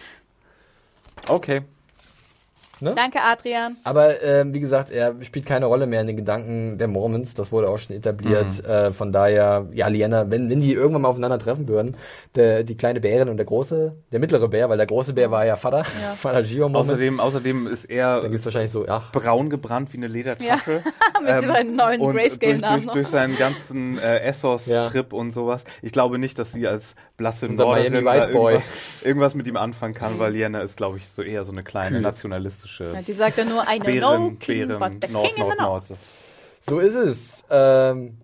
Okay. 1.26 1.60
Ne? 2.80 2.94
Danke, 2.94 3.20
Adrian. 3.20 3.76
Aber 3.84 4.22
ähm, 4.22 4.55
wie 4.55 4.60
gesagt, 4.60 4.90
er 4.90 5.14
spielt 5.22 5.46
keine 5.46 5.66
Rolle 5.66 5.86
mehr 5.86 6.00
in 6.00 6.06
den 6.06 6.16
Gedanken 6.16 6.78
der 6.78 6.88
Mormons, 6.88 7.34
das 7.34 7.50
wurde 7.52 7.68
auch 7.68 7.78
schon 7.78 7.96
etabliert. 7.96 8.46
Mhm. 8.62 8.70
Äh, 8.70 8.92
von 8.92 9.12
daher, 9.12 9.66
ja, 9.72 9.88
Liana, 9.88 10.30
wenn, 10.30 10.48
wenn 10.50 10.60
die 10.60 10.72
irgendwann 10.74 11.02
mal 11.02 11.09
aufeinander 11.09 11.38
treffen 11.38 11.68
würden, 11.68 11.96
der, 12.34 12.62
die 12.62 12.76
kleine 12.76 13.00
Bärin 13.00 13.28
und 13.28 13.36
der 13.36 13.46
große, 13.46 13.94
der 14.12 14.20
mittlere 14.20 14.48
Bär, 14.48 14.68
weil 14.68 14.76
der 14.76 14.86
große 14.86 15.12
Bär 15.14 15.30
war 15.30 15.44
ja 15.44 15.56
Vater, 15.56 15.78
Ja. 16.02 16.12
Vater 16.16 16.42
Gio 16.42 16.68
Mormont. 16.68 16.90
Außerdem, 16.90 17.20
außerdem 17.20 17.66
ist 17.66 17.84
er 17.86 18.20
Dann 18.20 18.30
gibt's 18.30 18.44
wahrscheinlich 18.44 18.72
so, 18.72 18.86
ach, 18.88 19.12
braun 19.12 19.50
gebrannt 19.50 19.92
wie 19.92 19.96
eine 19.98 20.06
Ledertasche. 20.09 20.82
Mit 21.20 21.28
seinem 21.46 21.76
neuen 21.76 22.00
Ähm, 22.00 22.06
und 22.06 22.14
Grayscale-Namen 22.14 22.82
durch, 22.84 22.84
durch, 22.84 22.94
durch 22.94 23.09
seinen 23.09 23.36
ganzen 23.36 23.98
äh, 23.98 24.20
Essos-Trip 24.20 25.12
und 25.12 25.32
sowas. 25.32 25.64
Ich 25.82 25.92
glaube 25.92 26.18
nicht, 26.18 26.38
dass 26.38 26.52
sie 26.52 26.66
als 26.68 26.94
blasse 27.16 27.46
Norderin 27.46 28.05
da 28.05 28.28
irgendwas, 28.28 29.02
irgendwas 29.05 29.34
mit 29.34 29.46
ihm 29.48 29.56
anfangen 29.56 29.94
kann, 29.94 30.18
weil 30.18 30.32
Liana 30.32 30.60
ist, 30.60 30.76
glaube 30.76 30.98
ich, 30.98 31.09
so 31.09 31.22
eher 31.22 31.44
so 31.44 31.50
eine 31.52 31.64
kleine 31.64 31.96
Kühl. 31.96 32.00
nationalistische 32.00 32.67
Ja, 32.78 33.02
die 33.02 33.12
sagt 33.12 33.38
ja 33.38 33.44
nur, 33.44 33.62
know 33.62 33.78
Bären, 33.80 34.00
no 34.00 34.30
king, 34.38 34.68
Bären, 34.68 34.78
but 34.78 35.08
the 35.08 35.12
Nord, 35.12 35.26
king 35.26 35.36
in 35.36 35.50
the 35.50 35.56
Nord, 35.56 35.58
north. 35.58 35.90
Nord. 35.90 35.98
So 36.68 36.78
ist 36.80 36.94
es. 36.94 37.44
Ähm, 37.50 38.18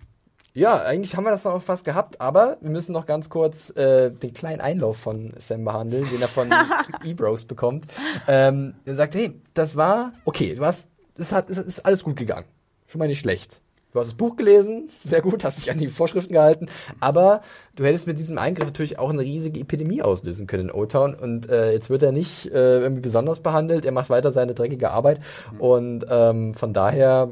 ja, 0.57 0.81
eigentlich 0.83 1.17
haben 1.17 1.25
wir 1.25 1.31
das 1.31 1.43
noch 1.45 1.61
fast 1.61 1.85
gehabt, 1.85 2.21
aber 2.21 2.59
wir 2.61 2.71
müssen 2.71 2.93
noch 2.93 3.07
ganz 3.07 3.29
kurz 3.29 3.71
äh, 3.71 4.11
den 4.11 4.33
kleinen 4.35 4.61
Einlauf 4.61 4.97
von 4.99 5.33
Sam 5.37 5.65
behandeln, 5.65 6.09
den 6.09 6.23
er 6.23 6.29
von 6.29 6.49
Ebros 7.05 7.45
bekommt. 7.45 7.87
Ähm, 8.29 8.75
er 8.85 8.95
sagt, 8.95 9.15
hey, 9.15 9.41
das 9.55 9.75
war 9.75 10.13
okay, 10.25 10.55
du 10.55 10.65
hast, 10.65 10.89
es 11.19 11.33
hat, 11.33 11.51
es 11.51 11.59
ist 11.59 11.85
alles 11.85 12.05
gut 12.05 12.17
gegangen, 12.17 12.47
schon 12.87 13.01
mal 13.01 13.09
nicht 13.09 13.19
schlecht. 13.19 13.61
Du 13.95 14.01
hast 14.01 14.09
das 14.09 14.15
Buch 14.15 14.35
gelesen, 14.35 14.89
sehr 15.05 15.21
gut, 15.21 15.45
hast 15.45 15.59
dich 15.59 15.71
an 15.71 15.79
die 15.79 15.87
Vorschriften 15.87 16.33
gehalten, 16.33 16.67
aber 16.99 17.43
du 17.77 17.85
hättest 17.85 18.09
mit 18.09 18.19
diesem 18.19 18.39
Eingriff 18.39 18.67
natürlich 18.67 18.99
auch 18.99 19.11
eine 19.11 19.23
riesige 19.23 19.61
Epidemie 19.61 20.03
auslösen 20.03 20.49
können 20.49 20.71
in 20.71 20.75
O-Town 20.75 21.15
und 21.15 21.49
äh, 21.49 21.71
jetzt 21.71 21.91
wird 21.91 22.03
er 22.03 22.11
nicht 22.11 22.47
äh, 22.47 22.81
irgendwie 22.81 23.03
besonders 23.03 23.39
behandelt, 23.39 23.85
er 23.85 23.93
macht 23.93 24.11
weiter 24.11 24.33
seine 24.33 24.53
dreckige 24.53 24.91
Arbeit 24.91 25.21
und 25.61 26.05
ähm, 26.11 26.55
von 26.55 26.73
daher 26.73 27.31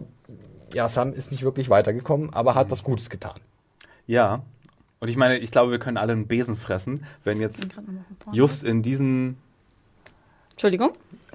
ja, 0.73 0.89
Sam 0.89 1.13
ist 1.13 1.33
nicht 1.33 1.43
wirklich 1.43 1.69
weitergekommen, 1.69 2.33
aber 2.33 2.55
hat 2.55 2.71
was 2.71 2.85
Gutes 2.85 3.11
getan. 3.11 3.41
Ja. 4.07 4.43
Und 5.01 5.09
ich 5.09 5.17
meine, 5.17 5.39
ich 5.39 5.51
glaube, 5.51 5.73
wir 5.73 5.81
können 5.81 5.97
alle 5.97 6.13
einen 6.13 6.29
Besen 6.29 6.57
fressen, 6.57 7.05
wenn 7.25 7.41
jetzt 7.41 7.67
just 8.31 8.63
in 8.63 8.83
diesen, 8.83 9.37
Entschuldigung? 10.53 10.93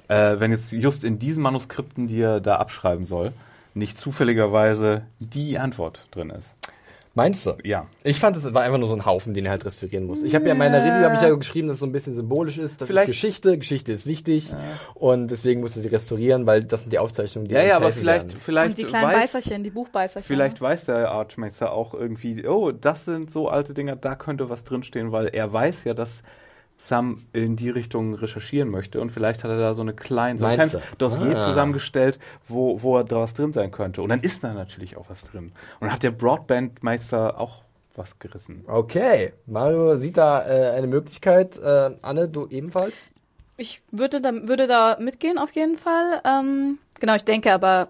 äh, 0.08 0.40
wenn 0.40 0.52
jetzt 0.52 0.72
just 0.72 1.04
in 1.04 1.18
diesen 1.18 1.42
Manuskripten, 1.42 2.06
die 2.06 2.22
er 2.22 2.40
da 2.40 2.56
abschreiben 2.56 3.04
soll, 3.04 3.34
nicht 3.78 3.98
zufälligerweise 3.98 5.02
die 5.18 5.58
Antwort 5.58 6.00
drin 6.10 6.30
ist. 6.30 6.54
Meinst 7.14 7.44
du? 7.46 7.54
Ja. 7.64 7.86
Ich 8.04 8.20
fand, 8.20 8.36
es 8.36 8.54
war 8.54 8.62
einfach 8.62 8.78
nur 8.78 8.86
so 8.86 8.94
ein 8.94 9.04
Haufen, 9.04 9.34
den 9.34 9.44
er 9.46 9.50
halt 9.50 9.64
restaurieren 9.64 10.04
muss. 10.06 10.22
Ich 10.22 10.36
habe 10.36 10.44
ja 10.46 10.52
in 10.52 10.58
meiner 10.58 10.78
Review 10.78 11.04
habe 11.04 11.16
ich 11.16 11.22
ja 11.22 11.34
geschrieben, 11.34 11.66
dass 11.66 11.74
es 11.76 11.80
so 11.80 11.86
ein 11.86 11.90
bisschen 11.90 12.14
symbolisch 12.14 12.58
ist. 12.58 12.80
Das 12.80 12.86
Vielleicht- 12.86 13.08
ist 13.08 13.16
Geschichte, 13.16 13.58
Geschichte 13.58 13.92
ist 13.92 14.06
wichtig 14.06 14.52
und 14.94 15.28
deswegen 15.28 15.60
musste 15.60 15.80
sie 15.80 15.88
restaurieren, 15.88 16.46
weil 16.46 16.62
das 16.62 16.82
sind 16.82 16.92
die 16.92 16.98
Aufzeichnungen, 17.00 17.48
die 17.48 17.54
Ja, 17.56 17.60
uns 17.62 17.68
ja, 17.70 17.76
aber 17.76 17.90
vielleicht, 17.90 18.28
werden. 18.28 18.40
vielleicht 18.40 18.70
Und 18.70 18.78
die 18.78 18.84
kleinen 18.84 19.06
weiß, 19.08 19.32
Beißerchen, 19.32 19.64
die 19.64 19.70
Buchbeißerchen. 19.70 20.22
Vielleicht 20.28 20.60
weiß 20.60 20.84
der 20.84 21.10
Archmeister 21.10 21.72
auch 21.72 21.92
irgendwie, 21.92 22.46
oh, 22.46 22.70
das 22.70 23.06
sind 23.06 23.32
so 23.32 23.48
alte 23.48 23.74
Dinger, 23.74 23.96
da 23.96 24.14
könnte 24.14 24.48
was 24.48 24.62
drinstehen, 24.62 25.10
weil 25.10 25.26
er 25.26 25.52
weiß 25.52 25.84
ja, 25.84 25.94
dass 25.94 26.22
Sam 26.80 27.26
in 27.32 27.56
die 27.56 27.70
Richtung 27.70 28.14
recherchieren 28.14 28.70
möchte 28.70 29.00
und 29.00 29.10
vielleicht 29.10 29.42
hat 29.42 29.50
er 29.50 29.58
da 29.58 29.74
so 29.74 29.82
eine 29.82 29.94
kleine, 29.94 30.38
so 30.38 30.46
ein 30.46 30.54
kleines? 30.54 30.78
Dossier 30.96 31.36
Ah. 31.36 31.46
zusammengestellt, 31.48 32.20
wo, 32.46 32.80
wo 32.82 33.02
da 33.02 33.16
was 33.16 33.34
drin 33.34 33.52
sein 33.52 33.72
könnte. 33.72 34.00
Und 34.00 34.10
dann 34.10 34.20
ist 34.20 34.44
da 34.44 34.54
natürlich 34.54 34.96
auch 34.96 35.10
was 35.10 35.24
drin. 35.24 35.46
Und 35.46 35.52
dann 35.80 35.92
hat 35.92 36.04
der 36.04 36.12
Broadband-Meister 36.12 37.38
auch 37.38 37.62
was 37.96 38.18
gerissen. 38.20 38.64
Okay, 38.68 39.32
Mario 39.46 39.96
sieht 39.96 40.16
da 40.16 40.46
äh, 40.46 40.70
eine 40.70 40.86
Möglichkeit. 40.86 41.58
Äh, 41.58 41.96
Anne, 42.02 42.28
du 42.28 42.46
ebenfalls? 42.48 42.94
Ich 43.56 43.82
würde 43.90 44.20
da, 44.20 44.32
würde 44.46 44.68
da 44.68 44.98
mitgehen 45.00 45.36
auf 45.36 45.50
jeden 45.52 45.78
Fall. 45.78 46.22
Ähm, 46.24 46.78
genau, 47.00 47.16
ich 47.16 47.24
denke 47.24 47.52
aber, 47.52 47.88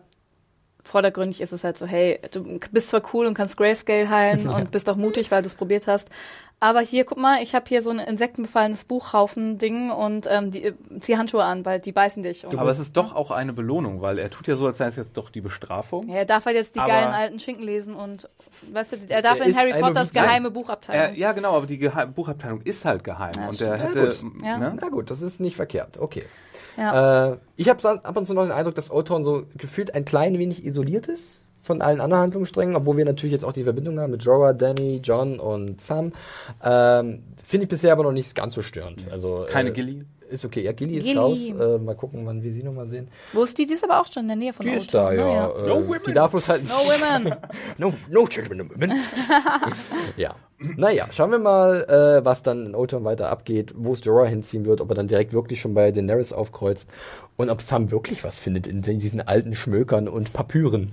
vordergründig 0.82 1.42
ist 1.42 1.52
es 1.52 1.62
halt 1.62 1.76
so, 1.76 1.84
hey, 1.84 2.18
du 2.32 2.58
bist 2.72 2.88
zwar 2.88 3.02
cool 3.12 3.26
und 3.26 3.34
kannst 3.34 3.58
Grayscale 3.58 4.08
heilen 4.08 4.48
und 4.48 4.70
bist 4.70 4.88
auch 4.88 4.96
mutig, 4.96 5.30
weil 5.30 5.42
du 5.42 5.48
es 5.48 5.54
probiert 5.54 5.86
hast. 5.86 6.08
Aber 6.60 6.80
hier, 6.80 7.04
guck 7.04 7.18
mal, 7.18 7.40
ich 7.40 7.54
habe 7.54 7.66
hier 7.68 7.82
so 7.82 7.90
ein 7.90 8.00
insektenbefallenes 8.00 8.84
Buchhaufen-Ding 8.84 9.90
und 9.92 10.26
ähm, 10.28 10.50
die, 10.50 10.74
zieh 10.98 11.16
Handschuhe 11.16 11.44
an, 11.44 11.64
weil 11.64 11.78
die 11.78 11.92
beißen 11.92 12.22
dich. 12.24 12.44
Und 12.44 12.58
Aber 12.58 12.70
es 12.70 12.80
ist 12.80 12.96
doch 12.96 13.14
auch 13.14 13.30
eine 13.30 13.52
Belohnung, 13.52 14.00
weil 14.00 14.18
er 14.18 14.28
tut 14.28 14.48
ja 14.48 14.56
so, 14.56 14.66
als 14.66 14.78
sei 14.78 14.86
es 14.86 14.96
jetzt 14.96 15.16
doch 15.16 15.30
die 15.30 15.40
Bestrafung. 15.40 16.08
ja, 16.08 16.16
er 16.16 16.24
darf 16.24 16.46
halt 16.46 16.56
jetzt 16.56 16.74
die 16.74 16.80
Aber- 16.80 16.88
geilen 16.90 17.12
alten 17.12 17.38
Schinken 17.38 17.64
lesen 17.64 17.94
und, 17.94 18.28
weißt 18.72 18.92
du, 18.92 18.96
er 19.08 19.22
darf 19.22 19.38
Er 19.38 19.46
in 19.46 19.56
Harry 19.56 19.80
Potters 19.80 20.12
geheime 20.12 20.48
Er, 20.48 20.50
Buchabteilung. 20.50 21.16
ja, 21.16 21.30
genau, 21.32 21.56
aber 21.56 21.66
die 21.66 21.78
Geheim 21.78 22.12
Buchabteilung 22.12 22.60
ist 22.62 22.84
halt 22.84 23.04
geheim. 23.04 23.30
Ja, 23.36 23.48
und 23.48 23.60
er 23.60 23.78
hätte. 23.78 24.16
Ja. 24.42 24.58
Ne? 24.58 24.76
Na 24.80 24.88
gut, 24.88 25.10
das 25.12 25.22
ist 25.22 25.38
nicht 25.38 25.54
verkehrt. 25.54 25.98
Okay. 25.98 26.24
Ja. 26.76 27.32
Äh, 27.32 27.38
ich 27.56 27.68
habe 27.68 27.88
ab 28.02 28.16
und 28.16 28.24
zu 28.24 28.34
noch 28.34 28.42
den 28.42 28.52
Eindruck, 28.52 28.74
dass 28.74 28.90
O-Town 28.90 29.22
so 29.22 29.44
gefühlt 29.56 29.94
ein 29.94 30.04
klein 30.04 30.38
wenig 30.38 30.64
isoliert 30.64 31.06
ist 31.08 31.44
von 31.68 31.82
allen 31.82 32.00
anderen 32.00 32.22
Handlungssträngen, 32.24 32.74
obwohl 32.74 32.96
wir 32.96 33.04
natürlich 33.04 33.32
jetzt 33.32 33.44
auch 33.44 33.52
die 33.52 33.62
Verbindung 33.62 34.00
haben 34.00 34.10
mit 34.10 34.24
Jorah, 34.24 34.54
Danny, 34.54 35.00
John 35.04 35.38
und 35.38 35.80
Sam. 35.80 36.12
Ähm, 36.64 37.22
Finde 37.44 37.64
ich 37.64 37.68
bisher 37.68 37.92
aber 37.92 38.02
noch 38.02 38.12
nicht 38.12 38.34
ganz 38.34 38.54
so 38.54 38.62
störend. 38.62 39.06
Also, 39.12 39.46
Keine 39.48 39.68
äh, 39.68 39.72
Gilly. 39.72 40.04
Ist 40.30 40.44
okay. 40.44 40.62
Ja, 40.62 40.72
Gilly 40.72 40.98
ist 40.98 41.04
Gilly. 41.04 41.18
raus. 41.18 41.38
Äh, 41.38 41.78
mal 41.78 41.94
gucken, 41.94 42.26
wann 42.26 42.42
wir 42.42 42.52
sie 42.52 42.62
nochmal 42.62 42.88
sehen. 42.88 43.08
Wo 43.32 43.44
ist 43.44 43.56
die? 43.56 43.66
Die 43.66 43.74
ist 43.74 43.84
aber 43.84 44.00
auch 44.00 44.06
schon 44.12 44.22
in 44.24 44.28
der 44.28 44.36
Nähe 44.36 44.52
von 44.52 44.64
Die 44.64 44.72
Old 44.72 44.80
ist 44.80 44.94
da, 44.94 45.10
ne? 45.10 45.16
ja. 45.16 45.48
Äh, 45.50 46.00
die 46.06 46.12
darf 46.12 46.30
bloß 46.30 46.48
halt 46.48 46.64
No 46.64 46.74
women. 46.74 47.34
No, 47.78 47.94
no 48.10 48.26
children 48.26 48.60
of 48.62 48.70
women. 48.70 48.92
ja. 50.16 50.34
Naja, 50.76 51.06
schauen 51.12 51.30
wir 51.30 51.38
mal, 51.38 51.84
äh, 51.84 52.24
was 52.24 52.42
dann 52.42 52.66
in 52.66 52.74
Oldtown 52.74 53.04
weiter 53.04 53.30
abgeht, 53.30 53.72
wo 53.76 53.92
es 53.92 54.04
Jorah 54.04 54.26
hinziehen 54.26 54.66
wird, 54.66 54.80
ob 54.80 54.90
er 54.90 54.96
dann 54.96 55.06
direkt 55.06 55.32
wirklich 55.32 55.60
schon 55.60 55.72
bei 55.72 55.92
Daenerys 55.92 56.32
aufkreuzt 56.32 56.88
und 57.38 57.48
ob 57.50 57.62
Sam 57.62 57.90
wirklich 57.90 58.22
was 58.24 58.36
findet 58.36 58.66
in 58.66 58.82
diesen 58.82 59.20
alten 59.26 59.54
Schmökern 59.54 60.08
und 60.08 60.32
Papyren. 60.34 60.90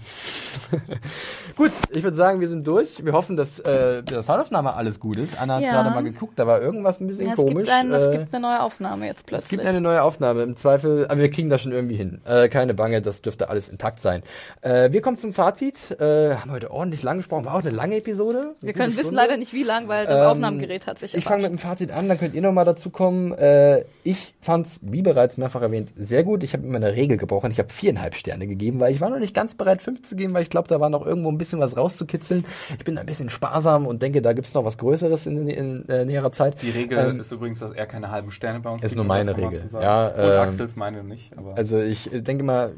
gut, 1.58 1.72
ich 1.92 2.04
würde 2.04 2.16
sagen, 2.16 2.40
wir 2.40 2.48
sind 2.48 2.66
durch. 2.68 3.04
Wir 3.04 3.14
hoffen, 3.14 3.36
dass 3.36 3.60
äh, 3.60 4.04
der 4.04 4.22
Soundaufnahme 4.22 4.74
alles 4.76 5.00
gut 5.00 5.18
ist. 5.18 5.40
Anna 5.42 5.56
hat 5.56 5.64
Ja. 5.64 5.72
gerade 5.72 5.90
mal 5.90 6.04
geguckt, 6.04 6.38
da 6.38 6.46
war 6.46 6.62
irgendwas 6.62 7.00
ein 7.02 7.08
bisschen 7.08 7.26
Ja, 7.26 7.32
es, 7.34 7.38
komisch. 7.38 7.56
gibt 7.66 7.72
ein, 7.72 7.92
es 7.92 8.08
Äh, 8.08 8.12
gibt 8.20 8.34
eine 8.34 8.42
neue 8.42 8.62
Aufnahme 8.62 9.08
jetzt 9.08 9.18
es 9.20 9.24
plötzlich. 9.24 9.50
gibt 9.50 9.66
eine 9.66 9.82
neue 9.82 10.04
Aufnahme. 10.04 10.44
Im 10.44 10.56
Zweifel, 10.56 11.08
aber 11.08 11.20
wir 11.20 11.32
kriegen 11.32 11.50
das 11.50 11.62
schon 11.64 11.72
irgendwie 11.72 11.96
hin. 11.96 12.22
Äh, 12.26 12.48
keine 12.50 12.74
Bange, 12.76 13.02
das 13.02 13.22
dürfte 13.24 13.50
alles 13.50 13.68
intakt 13.68 14.00
sein. 14.00 14.22
Äh, 14.62 14.92
wir 14.92 15.02
kommen 15.02 15.18
zum 15.18 15.34
Fazit. 15.34 16.00
Äh, 16.00 16.36
haben 16.36 16.52
heute 16.52 16.70
ordentlich 16.72 17.02
lang 17.02 17.18
gesprochen. 17.18 17.46
War 17.46 17.56
auch 17.56 17.62
eine 17.62 17.72
lange 17.72 17.96
Episode. 17.98 18.56
wir 18.62 18.74
können 18.74 18.96
wissen 18.96 19.16
leider 19.16 19.38
nicht, 19.38 19.54
wie 19.54 19.64
lang, 19.64 19.88
weil 19.88 20.06
das 20.06 20.22
Ähm, 20.22 20.28
Aufnahmegerät 20.28 20.86
hat 20.86 21.00
sich 21.00 21.16
Ich 21.16 21.24
fange 21.24 21.42
mit 21.42 21.52
dem 21.52 21.58
Fazit 21.58 21.92
an, 21.92 22.08
dann 22.08 22.20
könnt 22.20 22.36
ihr 22.36 22.42
nochmal 22.44 22.66
dazu 22.66 22.92
kommen. 22.92 23.32
Äh, 23.34 23.86
ich 24.04 24.36
fand's, 24.42 24.80
wie 24.84 25.02
bereits 25.02 25.38
mehrfach 25.38 25.64
erwähnt, 25.64 25.90
sehr 25.96 26.24
gut. 26.24 26.35
Ich 26.44 26.54
habe 26.54 26.66
immer 26.66 26.78
eine 26.78 26.94
Regel 26.94 27.18
gebrochen. 27.18 27.52
Ich 27.52 27.60
habe 27.60 27.70
viereinhalb 27.70 28.16
Sterne 28.16 28.48
gegeben, 28.48 28.80
weil 28.80 28.92
ich 28.94 29.02
war 29.02 29.10
noch 29.10 29.20
nicht 29.20 29.34
ganz 29.34 29.56
bereit, 29.56 29.82
fünf 29.82 30.02
zu 30.04 30.16
geben, 30.16 30.34
weil 30.34 30.42
ich 30.44 30.50
glaube, 30.50 30.68
da 30.68 30.80
war 30.80 30.90
noch 30.90 31.06
irgendwo 31.06 31.30
ein 31.30 31.38
bisschen 31.38 31.60
was 31.60 31.78
rauszukitzeln. 31.78 32.46
Ich 32.78 32.84
bin 32.86 32.98
ein 32.98 33.06
bisschen 33.06 33.30
sparsam 33.30 33.88
und 33.88 34.02
denke, 34.02 34.22
da 34.22 34.34
gibt's 34.34 34.54
noch 34.54 34.66
was 34.66 34.78
Größeres 34.78 35.26
in, 35.28 35.48
in, 35.48 35.88
äh, 35.90 36.06
näherer 36.06 36.32
Zeit. 36.32 36.62
Die 36.62 36.70
Regel 36.70 36.98
Ähm, 36.98 37.20
ist 37.20 37.32
übrigens, 37.32 37.60
dass 37.60 37.72
er 37.72 37.86
keine 37.86 38.12
halben 38.12 38.32
Sterne 38.32 38.60
bei 38.60 38.70
uns 38.70 38.84
ist 38.84 38.92
gibt, 38.92 38.96
nur 38.96 39.04
um 39.04 39.08
meine 39.08 39.36
Regel. 39.36 39.64
Ja, 39.74 40.08
Und 40.08 40.20
ähm, 40.20 40.40
Axels 40.40 40.76
meine 40.76 41.04
nicht. 41.04 41.32
Aber 41.38 41.56
Also 41.58 41.80
ich 41.80 42.12
äh, 42.14 42.22
denke 42.22 42.44
mal, 42.44 42.74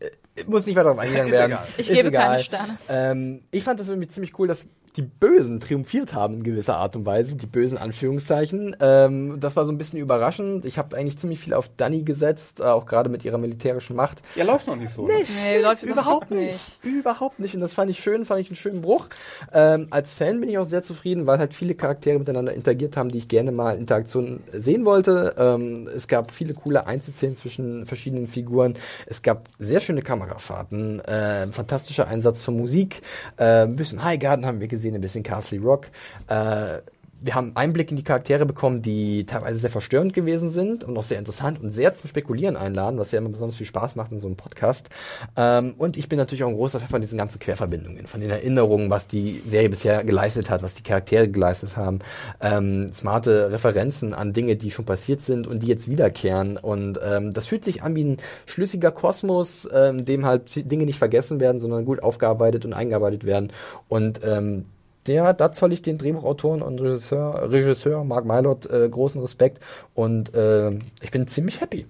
äh, 0.00 0.44
muss 0.46 0.66
nicht 0.66 0.76
weiter 0.76 0.84
darauf 0.84 0.98
eingegangen 1.00 1.28
Ist 1.32 1.38
werden. 1.38 1.52
egal. 1.52 1.64
Ich 1.76 1.90
Ist 1.90 1.96
gebe 1.96 2.08
egal. 2.08 2.26
keine 2.26 2.38
Sterne. 2.38 2.78
Ähm, 2.88 3.40
ich 3.50 3.62
fand 3.64 3.80
das 3.80 3.88
irgendwie 3.88 4.08
ziemlich 4.08 4.38
cool, 4.38 4.48
dass 4.48 4.66
die 4.96 5.02
Bösen 5.02 5.58
triumphiert 5.60 6.12
haben 6.12 6.34
in 6.34 6.42
gewisser 6.42 6.76
Art 6.76 6.96
und 6.96 7.06
Weise, 7.06 7.34
die 7.36 7.46
bösen 7.46 7.78
Anführungszeichen. 7.78 8.76
Ähm, 8.80 9.40
das 9.40 9.56
war 9.56 9.64
so 9.64 9.72
ein 9.72 9.78
bisschen 9.78 9.98
überraschend. 9.98 10.66
Ich 10.66 10.76
habe 10.76 10.96
eigentlich 10.96 11.16
ziemlich 11.16 11.40
viel 11.40 11.54
auf 11.54 11.70
Dani 11.76 12.02
gesetzt, 12.02 12.60
äh, 12.60 12.64
auch 12.64 12.84
gerade 12.84 13.08
mit 13.08 13.24
ihrer 13.24 13.38
militärischen 13.38 13.96
Macht. 13.96 14.20
er 14.36 14.44
läuft 14.44 14.66
noch 14.66 14.76
nicht 14.76 14.92
so. 14.92 15.06
ne? 15.06 15.14
Nee, 15.44 15.62
läuft 15.62 15.82
überhaupt 15.82 16.30
nicht. 16.30 16.78
Überhaupt 16.82 17.38
nicht. 17.38 17.54
Und 17.54 17.60
das 17.60 17.72
fand 17.72 17.90
ich 17.90 18.00
schön, 18.00 18.26
fand 18.26 18.40
ich 18.42 18.48
einen 18.48 18.56
schönen 18.56 18.82
Bruch. 18.82 19.06
Ähm, 19.52 19.86
als 19.90 20.14
Fan 20.14 20.40
bin 20.40 20.50
ich 20.50 20.58
auch 20.58 20.66
sehr 20.66 20.82
zufrieden, 20.82 21.26
weil 21.26 21.38
halt 21.38 21.54
viele 21.54 21.74
Charaktere 21.74 22.18
miteinander 22.18 22.52
interagiert 22.52 22.96
haben, 22.98 23.08
die 23.08 23.18
ich 23.18 23.28
gerne 23.28 23.50
mal 23.50 23.78
Interaktionen 23.78 24.42
sehen 24.52 24.84
wollte. 24.84 25.34
Ähm, 25.38 25.88
es 25.94 26.06
gab 26.06 26.32
viele 26.32 26.52
coole 26.52 26.86
Einzelszenen 26.86 27.36
zwischen 27.36 27.86
verschiedenen 27.86 28.26
Figuren. 28.26 28.74
Es 29.06 29.22
gab 29.22 29.48
sehr 29.58 29.80
schöne 29.80 30.02
Kamerafahrten, 30.02 31.00
äh, 31.00 31.46
fantastischer 31.46 32.06
Einsatz 32.08 32.42
von 32.42 32.56
Musik. 32.58 33.00
Äh, 33.38 33.62
ein 33.62 33.76
bisschen 33.76 34.04
Highgarden 34.04 34.44
haben 34.44 34.60
wir 34.60 34.68
gesehen, 34.68 34.81
ein 34.90 35.00
bisschen 35.00 35.22
Castle 35.22 35.60
Rock. 35.60 35.86
Äh, 36.28 36.78
wir 37.22 37.34
haben 37.34 37.52
Einblick 37.54 37.90
in 37.90 37.96
die 37.96 38.02
Charaktere 38.02 38.46
bekommen, 38.46 38.82
die 38.82 39.24
teilweise 39.26 39.58
sehr 39.58 39.70
verstörend 39.70 40.12
gewesen 40.12 40.50
sind 40.50 40.84
und 40.84 40.96
auch 40.96 41.02
sehr 41.02 41.18
interessant 41.18 41.60
und 41.60 41.70
sehr 41.70 41.94
zum 41.94 42.08
Spekulieren 42.08 42.56
einladen, 42.56 42.98
was 42.98 43.12
ja 43.12 43.18
immer 43.18 43.28
besonders 43.28 43.56
viel 43.56 43.66
Spaß 43.66 43.94
macht 43.96 44.10
in 44.12 44.20
so 44.20 44.26
einem 44.26 44.36
Podcast. 44.36 44.90
Ähm, 45.36 45.74
und 45.78 45.96
ich 45.96 46.08
bin 46.08 46.18
natürlich 46.18 46.42
auch 46.42 46.48
ein 46.48 46.56
großer 46.56 46.80
Fan 46.80 46.88
von 46.88 47.00
diesen 47.00 47.18
ganzen 47.18 47.38
Querverbindungen, 47.38 48.06
von 48.06 48.20
den 48.20 48.30
Erinnerungen, 48.30 48.90
was 48.90 49.06
die 49.06 49.42
Serie 49.46 49.68
bisher 49.68 50.02
geleistet 50.04 50.50
hat, 50.50 50.62
was 50.62 50.74
die 50.74 50.82
Charaktere 50.82 51.28
geleistet 51.28 51.76
haben. 51.76 52.00
Ähm, 52.40 52.88
smarte 52.92 53.52
Referenzen 53.52 54.14
an 54.14 54.32
Dinge, 54.32 54.56
die 54.56 54.70
schon 54.70 54.84
passiert 54.84 55.22
sind 55.22 55.46
und 55.46 55.62
die 55.62 55.68
jetzt 55.68 55.88
wiederkehren. 55.88 56.56
Und 56.56 56.98
ähm, 57.04 57.32
das 57.32 57.46
fühlt 57.46 57.64
sich 57.64 57.82
an 57.82 57.94
wie 57.94 58.04
ein 58.04 58.16
schlüssiger 58.46 58.90
Kosmos, 58.90 59.68
ähm, 59.72 60.00
in 60.00 60.04
dem 60.04 60.26
halt 60.26 60.70
Dinge 60.70 60.86
nicht 60.86 60.98
vergessen 60.98 61.38
werden, 61.38 61.60
sondern 61.60 61.84
gut 61.84 62.02
aufgearbeitet 62.02 62.64
und 62.64 62.72
eingearbeitet 62.72 63.24
werden. 63.24 63.52
Und 63.88 64.20
ähm, 64.24 64.64
der, 65.06 65.32
da 65.32 65.52
zoll 65.52 65.72
ich 65.72 65.82
den 65.82 65.98
Drehbuchautoren 65.98 66.62
und 66.62 66.80
Regisseur, 66.80 67.50
Regisseur 67.50 68.04
Mark 68.04 68.24
Mylott 68.24 68.66
äh, 68.66 68.88
großen 68.88 69.20
Respekt 69.20 69.62
und 69.94 70.34
äh, 70.34 70.70
ich 71.00 71.10
bin 71.10 71.26
ziemlich 71.26 71.60
happy. 71.60 71.86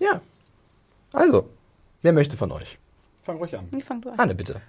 Ja. 0.00 0.20
Also, 1.12 1.48
wer 2.02 2.12
möchte 2.12 2.36
von 2.36 2.52
euch? 2.52 2.78
Fang 3.22 3.38
ruhig 3.38 3.56
an. 3.56 3.66
Ich 3.76 3.84
fang 3.84 4.00
du 4.00 4.10
an. 4.10 4.18
Anne, 4.18 4.34
bitte. 4.34 4.60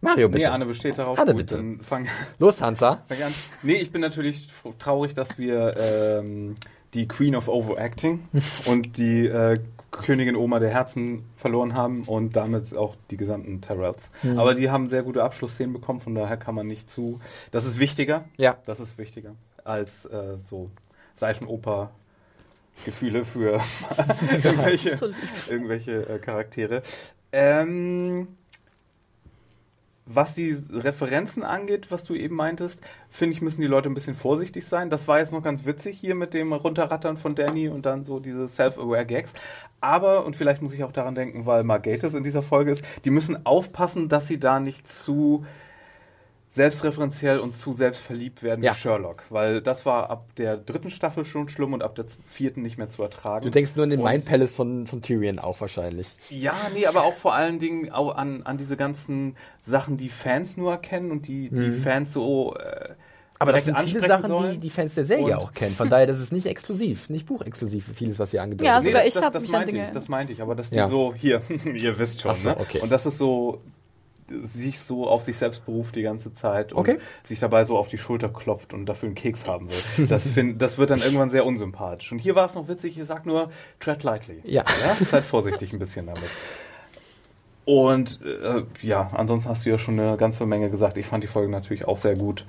Mario, 0.00 0.28
bitte. 0.28 0.38
Nee, 0.38 0.46
Anne 0.46 0.66
besteht 0.66 0.98
darauf. 0.98 1.18
Anne, 1.18 1.32
Gut, 1.32 1.38
bitte. 1.38 1.56
Dann 1.56 1.80
fang, 1.80 2.06
Los, 2.38 2.62
Hansa. 2.62 3.02
fang 3.08 3.22
an. 3.22 3.34
Nee, 3.62 3.76
ich 3.76 3.90
bin 3.90 4.00
natürlich 4.00 4.48
traurig, 4.78 5.14
dass 5.14 5.38
wir 5.38 5.76
ähm, 5.76 6.54
die 6.94 7.08
Queen 7.08 7.34
of 7.34 7.48
Overacting 7.48 8.28
und 8.66 8.96
die 8.96 9.26
äh, 9.26 9.58
Königin 9.90 10.36
Oma 10.36 10.58
der 10.58 10.70
Herzen 10.70 11.24
verloren 11.36 11.74
haben 11.74 12.02
und 12.04 12.36
damit 12.36 12.76
auch 12.76 12.94
die 13.10 13.16
gesamten 13.16 13.60
Tyrells. 13.60 14.10
Hm. 14.22 14.38
Aber 14.38 14.54
die 14.54 14.70
haben 14.70 14.88
sehr 14.88 15.02
gute 15.02 15.22
Abschlussszenen 15.22 15.72
bekommen, 15.72 16.00
von 16.00 16.14
daher 16.14 16.36
kann 16.36 16.54
man 16.54 16.66
nicht 16.66 16.90
zu. 16.90 17.20
Das 17.50 17.64
ist 17.64 17.78
wichtiger. 17.78 18.24
Ja. 18.36 18.58
Das 18.66 18.80
ist 18.80 18.98
wichtiger 18.98 19.34
als 19.64 20.06
äh, 20.06 20.38
so 20.40 20.70
Seifenoper. 21.14 21.90
Gefühle 22.84 23.24
für 23.24 23.54
irgendwelche, 24.44 24.90
irgendwelche 25.50 26.08
äh, 26.08 26.18
Charaktere. 26.20 26.82
Ähm, 27.32 28.37
was 30.10 30.34
die 30.34 30.56
Referenzen 30.72 31.42
angeht, 31.42 31.90
was 31.90 32.04
du 32.04 32.14
eben 32.14 32.34
meintest, 32.34 32.80
finde 33.10 33.34
ich, 33.34 33.42
müssen 33.42 33.60
die 33.60 33.66
Leute 33.66 33.90
ein 33.90 33.94
bisschen 33.94 34.14
vorsichtig 34.14 34.66
sein. 34.66 34.88
Das 34.88 35.06
war 35.06 35.18
jetzt 35.18 35.32
noch 35.32 35.42
ganz 35.42 35.66
witzig 35.66 35.98
hier 35.98 36.14
mit 36.14 36.32
dem 36.32 36.52
Runterrattern 36.52 37.18
von 37.18 37.34
Danny 37.34 37.68
und 37.68 37.84
dann 37.84 38.04
so 38.04 38.18
diese 38.18 38.48
Self-Aware 38.48 39.04
Gags. 39.04 39.34
Aber, 39.80 40.24
und 40.24 40.34
vielleicht 40.34 40.62
muss 40.62 40.72
ich 40.72 40.82
auch 40.82 40.92
daran 40.92 41.14
denken, 41.14 41.44
weil 41.44 41.62
Margates 41.62 42.14
in 42.14 42.24
dieser 42.24 42.42
Folge 42.42 42.70
ist, 42.70 42.82
die 43.04 43.10
müssen 43.10 43.44
aufpassen, 43.44 44.08
dass 44.08 44.26
sie 44.26 44.38
da 44.40 44.60
nicht 44.60 44.88
zu 44.90 45.44
selbstreferenziell 46.50 47.38
und 47.40 47.56
zu 47.56 47.72
selbstverliebt 47.72 48.42
werden 48.42 48.62
Ja. 48.64 48.72
wie 48.72 48.76
Sherlock. 48.76 49.24
Weil 49.30 49.60
das 49.62 49.86
war 49.86 50.10
ab 50.10 50.26
der 50.36 50.56
dritten 50.56 50.90
Staffel 50.90 51.24
schon 51.24 51.48
schlimm 51.48 51.72
und 51.72 51.82
ab 51.82 51.94
der 51.94 52.06
vierten 52.28 52.62
nicht 52.62 52.78
mehr 52.78 52.88
zu 52.88 53.02
ertragen. 53.02 53.44
Du 53.44 53.50
denkst 53.50 53.76
nur 53.76 53.84
an 53.84 53.90
den 53.90 54.00
Und- 54.00 54.10
Mind 54.10 54.24
Palace 54.24 54.54
von, 54.56 54.86
von 54.86 55.02
Tyrion 55.02 55.38
auch 55.38 55.60
wahrscheinlich. 55.60 56.08
ja, 56.30 56.54
nee, 56.74 56.86
aber 56.86 57.04
auch 57.04 57.14
vor 57.14 57.34
allen 57.34 57.58
Dingen 57.58 57.90
auch 57.92 58.14
an, 58.16 58.42
an 58.44 58.58
diese 58.58 58.76
ganzen 58.76 59.36
Sachen, 59.60 59.96
die 59.96 60.08
Fans 60.08 60.56
nur 60.56 60.72
erkennen 60.72 61.10
und 61.10 61.28
die, 61.28 61.50
die 61.50 61.72
Fans 61.72 62.12
so. 62.12 62.54
Äh, 62.56 62.94
Aber 63.38 63.52
das 63.52 63.66
sind 63.66 63.78
viele 63.78 64.04
Sachen, 64.06 64.22
die 64.22 64.28
sollen. 64.28 64.60
die 64.60 64.70
Fans 64.70 64.94
der 64.94 65.04
Serie 65.04 65.26
Und- 65.26 65.34
auch 65.44 65.52
kennen. 65.52 65.74
Von 65.74 65.88
daher, 65.90 66.06
das 66.06 66.18
ist 66.20 66.32
nicht 66.32 66.46
exklusiv, 66.46 67.08
nicht 67.08 67.26
buchexklusiv, 67.26 67.90
vieles, 67.94 68.18
was 68.18 68.32
ihr 68.34 68.42
angedeutet 68.42 68.66
Ja, 68.66 68.74
habt. 68.76 68.84
sogar 68.84 69.00
das, 69.00 69.08
ich 69.08 69.14
das, 69.14 69.22
hab 69.22 69.32
das 69.32 69.42
mich 69.42 69.50
an 69.54 69.58
meinte 69.60 69.72
Dinge- 69.72 69.84
ich, 69.86 69.92
das 69.92 70.08
meinte 70.08 70.32
ich, 70.32 70.42
aber 70.42 70.54
dass 70.54 70.70
die 70.70 70.76
Ja. 70.76 70.88
so, 70.88 71.14
hier, 71.14 71.42
ihr 71.64 71.98
wisst 71.98 72.22
schon, 72.22 72.34
so, 72.34 72.48
ne? 72.50 72.56
okay. 72.58 72.80
Und 72.80 72.90
das 72.90 73.06
ist 73.06 73.18
so, 73.18 73.60
sich 74.44 74.80
so 74.80 75.06
auf 75.08 75.22
sich 75.22 75.36
selbst 75.36 75.64
beruft 75.64 75.96
die 75.96 76.02
ganze 76.02 76.32
Zeit 76.34 76.72
und 76.72 76.80
Okay. 76.80 76.98
sich 77.24 77.38
dabei 77.38 77.64
so 77.64 77.76
auf 77.76 77.88
die 77.88 77.98
Schulter 77.98 78.28
klopft 78.28 78.72
und 78.74 78.86
dafür 78.86 79.06
einen 79.08 79.14
Keks 79.14 79.46
haben 79.46 79.68
will. 79.70 80.06
Das, 80.06 80.26
find, 80.26 80.60
das 80.60 80.78
wird 80.78 80.90
dann 80.90 81.00
irgendwann 81.00 81.30
sehr 81.30 81.44
unsympathisch. 81.46 82.12
Und 82.12 82.18
hier 82.18 82.34
war 82.34 82.46
es 82.46 82.54
noch 82.54 82.68
witzig, 82.68 82.98
ich 82.98 83.06
sag 83.06 83.26
nur, 83.26 83.50
tread 83.80 84.02
lightly. 84.02 84.40
Ja. 84.44 84.64
ja? 84.82 84.94
Seid 85.04 85.24
vorsichtig 85.24 85.72
ein 85.72 85.78
bisschen 85.78 86.06
damit. 86.06 86.30
Und 87.64 88.20
äh, 88.24 88.62
ja, 88.80 89.10
ansonsten 89.12 89.50
hast 89.50 89.66
du 89.66 89.70
ja 89.70 89.78
schon 89.78 90.00
eine 90.00 90.16
ganze 90.16 90.46
Menge 90.46 90.70
gesagt. 90.70 90.96
Ich 90.96 91.06
fand 91.06 91.22
die 91.22 91.28
Folge 91.28 91.50
natürlich 91.50 91.86
auch 91.86 91.98
sehr 91.98 92.16
gut. 92.16 92.44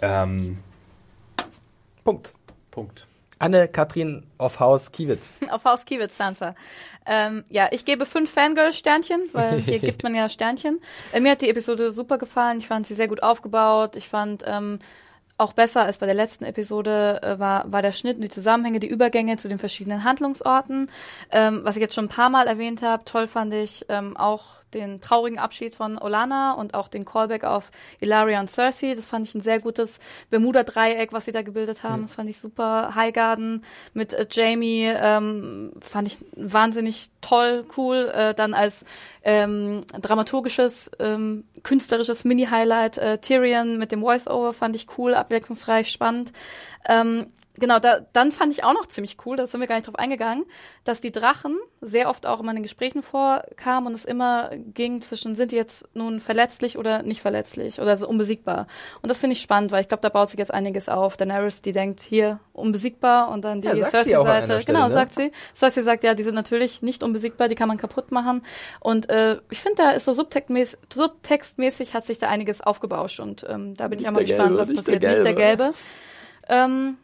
Ähm, 0.00 0.58
Punkt. 2.04 2.32
Punkt. 2.70 3.06
Anne 3.42 3.66
Katrin 3.66 4.22
of 4.38 4.60
Haus 4.60 4.92
Kiewitz. 4.92 5.32
Auf 5.50 5.64
Haus 5.64 5.84
Kiewitz, 5.84 6.16
Sansa. 6.16 6.54
Ähm, 7.04 7.44
ja, 7.50 7.68
ich 7.72 7.84
gebe 7.84 8.06
fünf 8.06 8.32
Fangirl-Sternchen, 8.32 9.20
weil 9.32 9.58
hier 9.58 9.78
gibt 9.80 10.04
man 10.04 10.14
ja 10.14 10.28
Sternchen. 10.28 10.80
Äh, 11.12 11.20
mir 11.20 11.32
hat 11.32 11.42
die 11.42 11.50
Episode 11.50 11.90
super 11.90 12.18
gefallen. 12.18 12.58
Ich 12.58 12.68
fand 12.68 12.86
sie 12.86 12.94
sehr 12.94 13.08
gut 13.08 13.22
aufgebaut. 13.22 13.96
Ich 13.96 14.08
fand 14.08 14.44
ähm, 14.46 14.78
auch 15.38 15.54
besser 15.54 15.82
als 15.82 15.98
bei 15.98 16.06
der 16.06 16.14
letzten 16.14 16.44
Episode 16.44 17.20
äh, 17.22 17.38
war, 17.40 17.70
war 17.72 17.82
der 17.82 17.90
Schnitt 17.90 18.16
und 18.16 18.22
die 18.22 18.28
Zusammenhänge, 18.28 18.78
die 18.78 18.86
Übergänge 18.86 19.36
zu 19.36 19.48
den 19.48 19.58
verschiedenen 19.58 20.04
Handlungsorten. 20.04 20.88
Ähm, 21.32 21.62
was 21.64 21.76
ich 21.76 21.82
jetzt 21.82 21.96
schon 21.96 22.04
ein 22.04 22.08
paar 22.08 22.30
Mal 22.30 22.46
erwähnt 22.46 22.82
habe, 22.82 23.04
toll 23.04 23.26
fand 23.26 23.52
ich 23.54 23.84
ähm, 23.88 24.16
auch 24.16 24.61
den 24.74 25.00
traurigen 25.00 25.38
Abschied 25.38 25.74
von 25.74 25.98
Olana 25.98 26.52
und 26.52 26.74
auch 26.74 26.88
den 26.88 27.04
Callback 27.04 27.44
auf 27.44 27.70
Ilaria 28.00 28.40
und 28.40 28.50
Cersei. 28.50 28.94
Das 28.94 29.06
fand 29.06 29.26
ich 29.26 29.34
ein 29.34 29.40
sehr 29.40 29.60
gutes 29.60 30.00
Bermuda-Dreieck, 30.30 31.12
was 31.12 31.24
sie 31.24 31.32
da 31.32 31.42
gebildet 31.42 31.82
haben. 31.82 32.02
Das 32.02 32.14
fand 32.14 32.30
ich 32.30 32.38
super. 32.38 32.94
Highgarden 32.94 33.64
mit 33.94 34.14
äh, 34.14 34.26
Jamie 34.30 34.86
ähm, 34.86 35.72
fand 35.80 36.08
ich 36.08 36.18
wahnsinnig 36.36 37.10
toll, 37.20 37.64
cool. 37.76 38.10
Äh, 38.14 38.34
dann 38.34 38.54
als 38.54 38.84
ähm, 39.22 39.82
dramaturgisches, 40.00 40.90
ähm, 40.98 41.44
künstlerisches 41.62 42.24
Mini-Highlight 42.24 42.98
äh, 42.98 43.18
Tyrion 43.18 43.78
mit 43.78 43.92
dem 43.92 44.00
Voice-Over 44.00 44.52
fand 44.52 44.76
ich 44.76 44.86
cool, 44.98 45.14
abwechslungsreich, 45.14 45.88
spannend. 45.88 46.32
Ähm, 46.86 47.28
Genau, 47.58 47.78
da, 47.78 48.00
dann 48.14 48.32
fand 48.32 48.52
ich 48.52 48.64
auch 48.64 48.72
noch 48.72 48.86
ziemlich 48.86 49.18
cool, 49.26 49.36
da 49.36 49.46
sind 49.46 49.60
wir 49.60 49.66
gar 49.66 49.74
nicht 49.76 49.86
drauf 49.86 49.98
eingegangen, 49.98 50.46
dass 50.84 51.02
die 51.02 51.12
Drachen 51.12 51.58
sehr 51.82 52.08
oft 52.08 52.24
auch 52.24 52.40
immer 52.40 52.50
in 52.52 52.56
den 52.56 52.62
Gesprächen 52.62 53.02
vorkamen 53.02 53.88
und 53.88 53.94
es 53.94 54.06
immer 54.06 54.50
ging 54.56 55.02
zwischen, 55.02 55.34
sind 55.34 55.52
die 55.52 55.56
jetzt 55.56 55.86
nun 55.94 56.20
verletzlich 56.20 56.78
oder 56.78 57.02
nicht 57.02 57.20
verletzlich 57.20 57.78
oder 57.78 57.98
so 57.98 58.08
unbesiegbar. 58.08 58.66
Und 59.02 59.10
das 59.10 59.18
finde 59.18 59.32
ich 59.34 59.42
spannend, 59.42 59.70
weil 59.70 59.82
ich 59.82 59.88
glaube, 59.88 60.00
da 60.00 60.08
baut 60.08 60.30
sich 60.30 60.38
jetzt 60.38 60.52
einiges 60.52 60.88
auf. 60.88 61.18
Daenerys, 61.18 61.60
die 61.60 61.72
denkt, 61.72 62.00
hier, 62.00 62.40
unbesiegbar 62.54 63.30
und 63.30 63.44
dann 63.44 63.60
die 63.60 63.68
Ja, 63.68 63.86
Cersei-Seite. 63.86 64.62
Genau, 64.64 64.84
ne? 64.84 64.90
sagt 64.90 65.12
sie. 65.12 65.30
Cersei 65.54 65.82
sagt, 65.82 66.04
ja, 66.04 66.14
die 66.14 66.22
sind 66.22 66.34
natürlich 66.34 66.80
nicht 66.80 67.02
unbesiegbar, 67.02 67.48
die 67.48 67.54
kann 67.54 67.68
man 67.68 67.76
kaputt 67.76 68.12
machen. 68.12 68.42
Und 68.80 69.10
äh, 69.10 69.38
ich 69.50 69.60
finde, 69.60 69.82
da 69.82 69.90
ist 69.90 70.06
so 70.06 70.12
subtextmäßig, 70.12 70.78
subtextmäßig 70.92 71.92
hat 71.92 72.06
sich 72.06 72.18
da 72.18 72.28
einiges 72.28 72.62
aufgebauscht 72.62 73.20
und 73.20 73.44
ähm, 73.46 73.74
da 73.74 73.88
bin 73.88 73.98
ich 73.98 74.04
Nicht 74.04 74.08
auch 74.08 74.14
mal 74.14 74.20
gespannt, 74.20 74.48
Gelbe, 74.48 74.58
was 74.58 74.68
nicht 74.68 74.88
der 74.88 74.92
passiert. 74.94 75.12
Nicht 75.12 75.24
der 75.24 75.34
Gelbe. 75.34 75.62
Gelbe. 75.64 75.74
Ähm, 76.48 76.98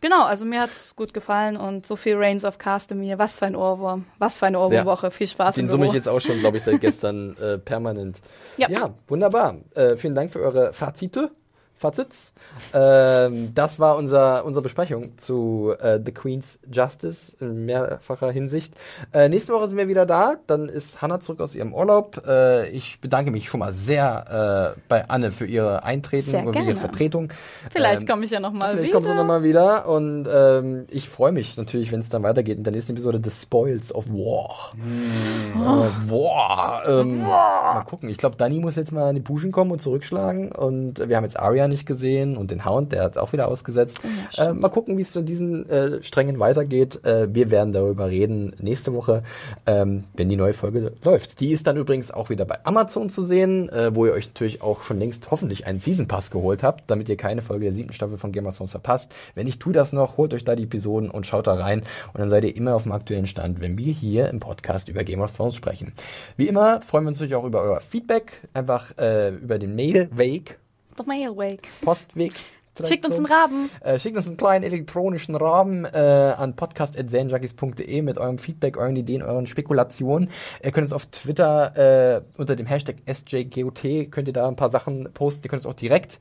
genau, 0.00 0.24
also 0.24 0.44
mir 0.44 0.60
hat's 0.60 0.94
gut 0.96 1.14
gefallen 1.14 1.56
und 1.56 1.86
so 1.86 1.96
viel 1.96 2.16
Reigns 2.16 2.44
of 2.44 2.58
Castamere. 2.58 3.18
Was 3.18 3.36
für 3.36 3.46
ein 3.46 3.56
Ohrwurm. 3.56 4.06
Was 4.18 4.38
für 4.38 4.46
eine 4.46 4.58
Ohrwurmwoche. 4.58 5.10
Viel 5.10 5.28
Spaß 5.28 5.54
Den 5.56 5.68
summe 5.68 5.86
ich 5.86 5.92
jetzt 5.92 6.08
auch 6.08 6.20
schon, 6.20 6.38
glaube 6.38 6.56
ich, 6.56 6.62
seit 6.62 6.80
gestern 6.80 7.36
äh, 7.38 7.58
permanent. 7.58 8.20
Ja. 8.56 8.68
ja 8.68 8.94
wunderbar. 9.08 9.56
Äh, 9.74 9.96
vielen 9.96 10.14
Dank 10.14 10.32
für 10.32 10.40
eure 10.40 10.72
Fazite. 10.72 11.30
Fazit. 11.80 12.08
Ähm, 12.74 13.54
das 13.54 13.80
war 13.80 13.96
unser, 13.96 14.44
unsere 14.44 14.62
Besprechung 14.62 15.16
zu 15.16 15.72
äh, 15.80 15.98
The 16.04 16.12
Queen's 16.12 16.58
Justice 16.70 17.34
in 17.40 17.64
mehrfacher 17.64 18.30
Hinsicht. 18.30 18.74
Äh, 19.14 19.30
nächste 19.30 19.54
Woche 19.54 19.66
sind 19.66 19.78
wir 19.78 19.88
wieder 19.88 20.04
da. 20.04 20.34
Dann 20.46 20.68
ist 20.68 21.00
Hannah 21.00 21.20
zurück 21.20 21.40
aus 21.40 21.54
ihrem 21.54 21.72
Urlaub. 21.72 22.22
Äh, 22.26 22.68
ich 22.68 23.00
bedanke 23.00 23.30
mich 23.30 23.48
schon 23.48 23.60
mal 23.60 23.72
sehr 23.72 24.74
äh, 24.76 24.80
bei 24.90 25.08
Anne 25.08 25.30
für 25.30 25.46
ihre 25.46 25.82
Eintreten 25.82 26.32
Sehr 26.32 26.40
und 26.46 26.52
für 26.52 26.58
ihre 26.58 26.66
gerne. 26.66 26.80
Vertretung. 26.80 27.32
Vielleicht 27.70 28.02
Ähm, 28.02 28.08
komme 28.08 28.24
ich 28.26 28.30
ja 28.30 28.40
noch 28.40 28.52
mal 28.52 28.72
Vielleicht 28.72 28.84
wieder. 28.88 28.92
kommst 28.96 29.08
du 29.10 29.14
nochmal 29.14 29.42
wieder 29.42 29.88
und 29.88 30.28
ähm, 30.30 30.84
ich 30.90 31.08
freue 31.08 31.32
mich 31.32 31.56
natürlich, 31.56 31.92
wenn 31.92 32.00
es 32.00 32.10
dann 32.10 32.22
weitergeht 32.22 32.58
in 32.58 32.64
der 32.64 32.74
nächsten 32.74 32.92
Episode 32.92 33.22
The 33.24 33.30
Spoils 33.30 33.94
of 33.94 34.06
War. 34.10 34.72
Äh, 35.54 36.10
War. 36.10 36.82
Ähm, 36.86 37.22
Mal 37.22 37.84
gucken. 37.84 38.10
Ich 38.10 38.18
glaube, 38.18 38.36
Dani 38.36 38.58
muss 38.60 38.76
jetzt 38.76 38.92
mal 38.92 39.08
in 39.08 39.14
die 39.16 39.22
Puschen 39.22 39.50
kommen 39.50 39.70
und 39.70 39.80
zurückschlagen 39.80 40.52
und 40.52 41.08
wir 41.08 41.16
haben 41.16 41.24
jetzt 41.24 41.38
Arya 41.40 41.69
nicht 41.70 41.86
gesehen 41.86 42.36
und 42.36 42.50
den 42.50 42.64
Hound, 42.64 42.92
der 42.92 43.02
hat 43.02 43.16
auch 43.16 43.32
wieder 43.32 43.48
ausgesetzt. 43.48 44.00
äh, 44.38 44.52
mal 44.52 44.68
gucken, 44.68 44.98
wie 44.98 45.02
es 45.02 45.16
in 45.16 45.24
diesen 45.24 45.68
äh, 45.68 46.02
Strängen 46.02 46.38
weitergeht. 46.38 47.04
Äh, 47.04 47.34
wir 47.34 47.50
werden 47.50 47.72
darüber 47.72 48.10
reden 48.10 48.54
nächste 48.60 48.92
Woche, 48.92 49.22
ähm, 49.66 50.04
wenn 50.14 50.28
die 50.28 50.36
neue 50.36 50.52
Folge 50.52 50.92
läuft. 51.02 51.40
Die 51.40 51.52
ist 51.52 51.66
dann 51.66 51.76
übrigens 51.76 52.10
auch 52.10 52.30
wieder 52.30 52.44
bei 52.44 52.64
Amazon 52.64 53.08
zu 53.08 53.22
sehen, 53.22 53.68
äh, 53.70 53.94
wo 53.94 54.06
ihr 54.06 54.12
euch 54.12 54.28
natürlich 54.28 54.62
auch 54.62 54.82
schon 54.82 54.98
längst 54.98 55.30
hoffentlich 55.30 55.66
einen 55.66 55.80
Season 55.80 56.06
Pass 56.06 56.30
geholt 56.30 56.62
habt, 56.62 56.90
damit 56.90 57.08
ihr 57.08 57.16
keine 57.16 57.42
Folge 57.42 57.64
der 57.64 57.72
siebten 57.72 57.92
Staffel 57.92 58.18
von 58.18 58.32
Game 58.32 58.46
of 58.46 58.56
Thrones 58.56 58.72
verpasst. 58.72 59.12
Wenn 59.34 59.46
nicht, 59.46 59.60
tu 59.60 59.72
das 59.72 59.92
noch, 59.92 60.16
holt 60.16 60.34
euch 60.34 60.44
da 60.44 60.56
die 60.56 60.64
Episoden 60.64 61.10
und 61.10 61.26
schaut 61.26 61.46
da 61.46 61.54
rein 61.54 61.82
und 62.12 62.20
dann 62.20 62.30
seid 62.30 62.44
ihr 62.44 62.56
immer 62.56 62.74
auf 62.74 62.82
dem 62.82 62.92
aktuellen 62.92 63.26
Stand, 63.26 63.60
wenn 63.60 63.78
wir 63.78 63.92
hier 63.92 64.28
im 64.28 64.40
Podcast 64.40 64.88
über 64.88 65.04
Game 65.04 65.20
of 65.20 65.34
Thrones 65.36 65.54
sprechen. 65.54 65.92
Wie 66.36 66.48
immer 66.48 66.80
freuen 66.82 67.04
wir 67.04 67.08
uns 67.08 67.18
natürlich 67.18 67.36
auch 67.36 67.44
über 67.44 67.62
euer 67.62 67.80
Feedback, 67.80 68.48
einfach 68.52 68.96
äh, 68.98 69.30
über 69.30 69.58
den 69.58 69.74
Mailweg, 69.74 70.58
Doch 71.00 71.06
mal 71.06 71.16
hier, 71.16 71.34
Wake. 71.34 71.66
Postweg. 71.80 72.34
Schickt 72.86 73.06
uns 73.06 73.16
einen 73.16 73.24
Raben. 73.24 73.70
Äh, 73.80 73.98
schickt 73.98 74.18
uns 74.18 74.26
einen 74.26 74.36
kleinen 74.36 74.64
elektronischen 74.64 75.34
Rahmen 75.34 75.86
äh, 75.86 76.34
an 76.36 76.56
podcast.zanjunkies.de 76.56 78.02
mit 78.02 78.18
eurem 78.18 78.36
Feedback, 78.36 78.76
euren 78.76 78.96
Ideen, 78.96 79.22
euren 79.22 79.46
Spekulationen. 79.46 80.28
Ihr 80.62 80.72
könnt 80.72 80.84
uns 80.84 80.92
auf 80.92 81.06
Twitter 81.06 82.16
äh, 82.16 82.22
unter 82.36 82.54
dem 82.54 82.66
Hashtag 82.66 82.96
SJGOT 83.10 84.10
könnt 84.10 84.28
ihr 84.28 84.34
da 84.34 84.46
ein 84.46 84.56
paar 84.56 84.68
Sachen 84.68 85.10
posten. 85.14 85.44
Ihr 85.44 85.48
könnt 85.48 85.64
uns 85.64 85.66
auch 85.66 85.78
direkt 85.78 86.18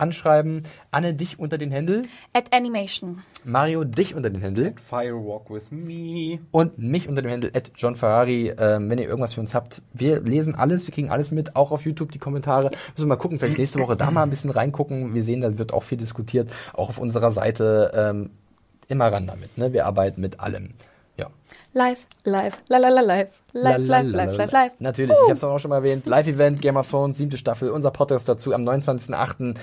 anschreiben. 0.00 0.62
Anne, 0.90 1.14
dich 1.14 1.38
unter 1.38 1.58
den 1.58 1.70
Händel. 1.70 2.02
At 2.32 2.52
Animation. 2.52 3.22
Mario, 3.44 3.84
dich 3.84 4.14
unter 4.14 4.30
den 4.30 4.40
Händel. 4.40 4.74
Firewalk 4.88 5.50
with 5.50 5.70
me. 5.70 6.40
Und 6.50 6.78
mich 6.78 7.08
unter 7.08 7.22
dem 7.22 7.30
Händel 7.30 7.52
at 7.54 7.72
John 7.76 7.94
Ferrari. 7.94 8.52
Ähm, 8.58 8.90
wenn 8.90 8.98
ihr 8.98 9.06
irgendwas 9.06 9.34
für 9.34 9.40
uns 9.40 9.54
habt, 9.54 9.82
wir 9.92 10.20
lesen 10.20 10.54
alles, 10.54 10.86
wir 10.86 10.94
kriegen 10.94 11.10
alles 11.10 11.30
mit, 11.30 11.56
auch 11.56 11.70
auf 11.70 11.84
YouTube 11.84 12.12
die 12.12 12.18
Kommentare. 12.18 12.70
Müssen 12.70 13.04
wir 13.04 13.06
mal 13.06 13.16
gucken, 13.16 13.38
vielleicht 13.38 13.58
nächste 13.58 13.78
Woche 13.78 13.96
da 13.96 14.10
mal 14.10 14.22
ein 14.22 14.30
bisschen 14.30 14.50
reingucken. 14.50 15.14
Wir 15.14 15.22
sehen, 15.22 15.40
da 15.40 15.58
wird 15.58 15.72
auch 15.72 15.82
viel 15.82 15.98
diskutiert, 15.98 16.50
auch 16.72 16.88
auf 16.88 16.98
unserer 16.98 17.30
Seite. 17.30 17.92
Ähm, 17.94 18.30
immer 18.88 19.12
ran 19.12 19.26
damit, 19.26 19.56
ne? 19.56 19.72
Wir 19.72 19.86
arbeiten 19.86 20.20
mit 20.20 20.40
allem. 20.40 20.70
Ja. 21.16 21.28
Live, 21.72 22.06
live, 22.24 22.58
la 22.68 22.78
la 22.78 22.88
la 22.88 23.00
live. 23.00 23.28
Live, 23.52 23.86
live, 23.86 24.12
live, 24.12 24.36
live, 24.36 24.52
live. 24.52 24.72
Natürlich, 24.78 25.16
ich 25.16 25.22
habe 25.24 25.32
es 25.34 25.44
auch 25.44 25.58
schon 25.58 25.68
mal 25.68 25.76
erwähnt. 25.76 26.06
Live-Event, 26.06 26.62
Game 26.62 26.76
of 26.76 26.88
Thrones, 26.88 27.18
siebte 27.18 27.36
Staffel, 27.36 27.70
unser 27.70 27.90
Podcast 27.90 28.28
dazu 28.28 28.54
am 28.54 28.62
29.08. 28.62 29.56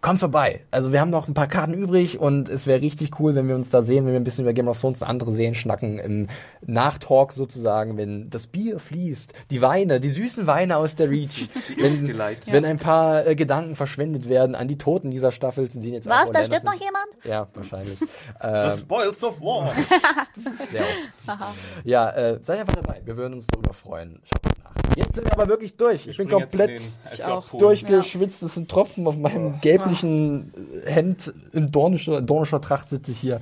Kommt 0.00 0.20
vorbei. 0.20 0.64
Also 0.70 0.92
wir 0.92 1.00
haben 1.00 1.10
noch 1.10 1.26
ein 1.26 1.34
paar 1.34 1.48
Karten 1.48 1.74
übrig 1.74 2.20
und 2.20 2.48
es 2.48 2.66
wäre 2.66 2.80
richtig 2.80 3.18
cool, 3.18 3.34
wenn 3.34 3.48
wir 3.48 3.56
uns 3.56 3.70
da 3.70 3.82
sehen, 3.82 4.06
wenn 4.06 4.12
wir 4.12 4.20
ein 4.20 4.24
bisschen 4.24 4.44
über 4.44 4.52
Game 4.52 4.68
of 4.68 4.80
Thrones 4.80 5.02
und 5.02 5.08
andere 5.08 5.32
Serien 5.32 5.54
schnacken, 5.56 5.98
im 5.98 6.28
Nachtalk 6.64 7.32
sozusagen, 7.32 7.96
wenn 7.96 8.30
das 8.30 8.46
Bier 8.46 8.78
fließt, 8.78 9.32
die 9.50 9.60
Weine, 9.60 9.98
die 9.98 10.10
süßen 10.10 10.46
Weine 10.46 10.76
aus 10.76 10.94
der 10.94 11.10
Reach, 11.10 11.48
wenn, 11.78 12.06
wenn 12.46 12.64
ein 12.64 12.78
paar 12.78 13.26
äh, 13.26 13.34
Gedanken 13.34 13.74
verschwendet 13.74 14.28
werden 14.28 14.54
an 14.54 14.68
die 14.68 14.78
Toten 14.78 15.10
dieser 15.10 15.32
Staffel, 15.32 15.68
zu 15.68 15.80
denen 15.80 15.94
jetzt 15.94 16.06
Was? 16.06 16.30
Da 16.30 16.44
stirbt 16.44 16.64
noch 16.64 16.74
jemand? 16.74 17.06
Ja, 17.24 17.48
wahrscheinlich. 17.54 17.98
The 17.98 18.06
ähm, 18.42 18.78
Spoils 18.78 19.24
of 19.24 19.40
War. 19.40 19.72
sehr 20.70 20.82
oft. 20.82 21.38
Ja, 21.84 22.10
äh, 22.10 22.40
seid 22.44 22.60
einfach 22.60 22.76
dabei. 22.76 23.00
Wir 23.04 23.16
würden 23.16 23.34
uns 23.34 23.46
darüber 23.48 23.72
freuen. 23.72 24.20
Schaut 24.24 24.58
mal. 24.62 24.67
Jetzt 24.96 25.14
sind 25.14 25.24
wir 25.24 25.32
aber 25.32 25.48
wirklich 25.48 25.76
durch. 25.76 26.06
Ich 26.06 26.16
bin 26.16 26.28
Springen 26.28 26.40
jetzt 26.40 26.54
in 26.54 26.58
komplett 26.58 26.82
Ich 27.12 27.58
durchgeschwitzt. 27.58 28.42
Es 28.42 28.54
sind 28.54 28.70
Tropfen 28.70 29.06
auf 29.06 29.16
meinem 29.16 29.60
gelblichen 29.60 30.52
Hemd. 30.84 31.32
In 31.52 31.70
dornischer, 31.70 32.20
dornischer 32.22 32.60
Tracht 32.60 32.88
sitze 32.90 33.12
ich 33.12 33.18
hier. 33.18 33.40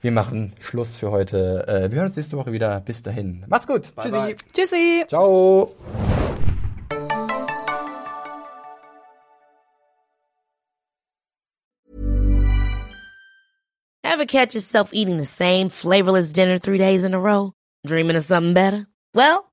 Wir 0.00 0.12
machen 0.12 0.52
Schluss 0.60 0.96
für 0.96 1.10
heute. 1.10 1.66
Äh, 1.66 1.90
wir 1.90 1.96
hören 1.96 2.08
uns 2.08 2.16
nächste 2.16 2.36
Woche 2.36 2.52
wieder. 2.52 2.80
Bis 2.80 3.02
dahin. 3.02 3.44
Macht's 3.48 3.66
gut. 3.66 3.90
Tschüssi. 3.96 4.10
bye. 4.10 4.36
Tschüssi. 4.52 5.04
Ciao. 5.08 5.74
Ever 14.02 14.26
catch 14.26 14.54
yourself 14.54 14.90
eating 14.92 15.16
the 15.16 15.24
same 15.24 15.70
flavorless 15.70 16.32
dinner 16.32 16.58
three 16.58 16.78
days 16.78 17.04
in 17.04 17.14
a 17.14 17.18
row? 17.18 17.52
Dreaming 17.84 18.16
of 18.16 18.24
something 18.24 18.54
better? 18.54 18.86
Well, 19.12 19.52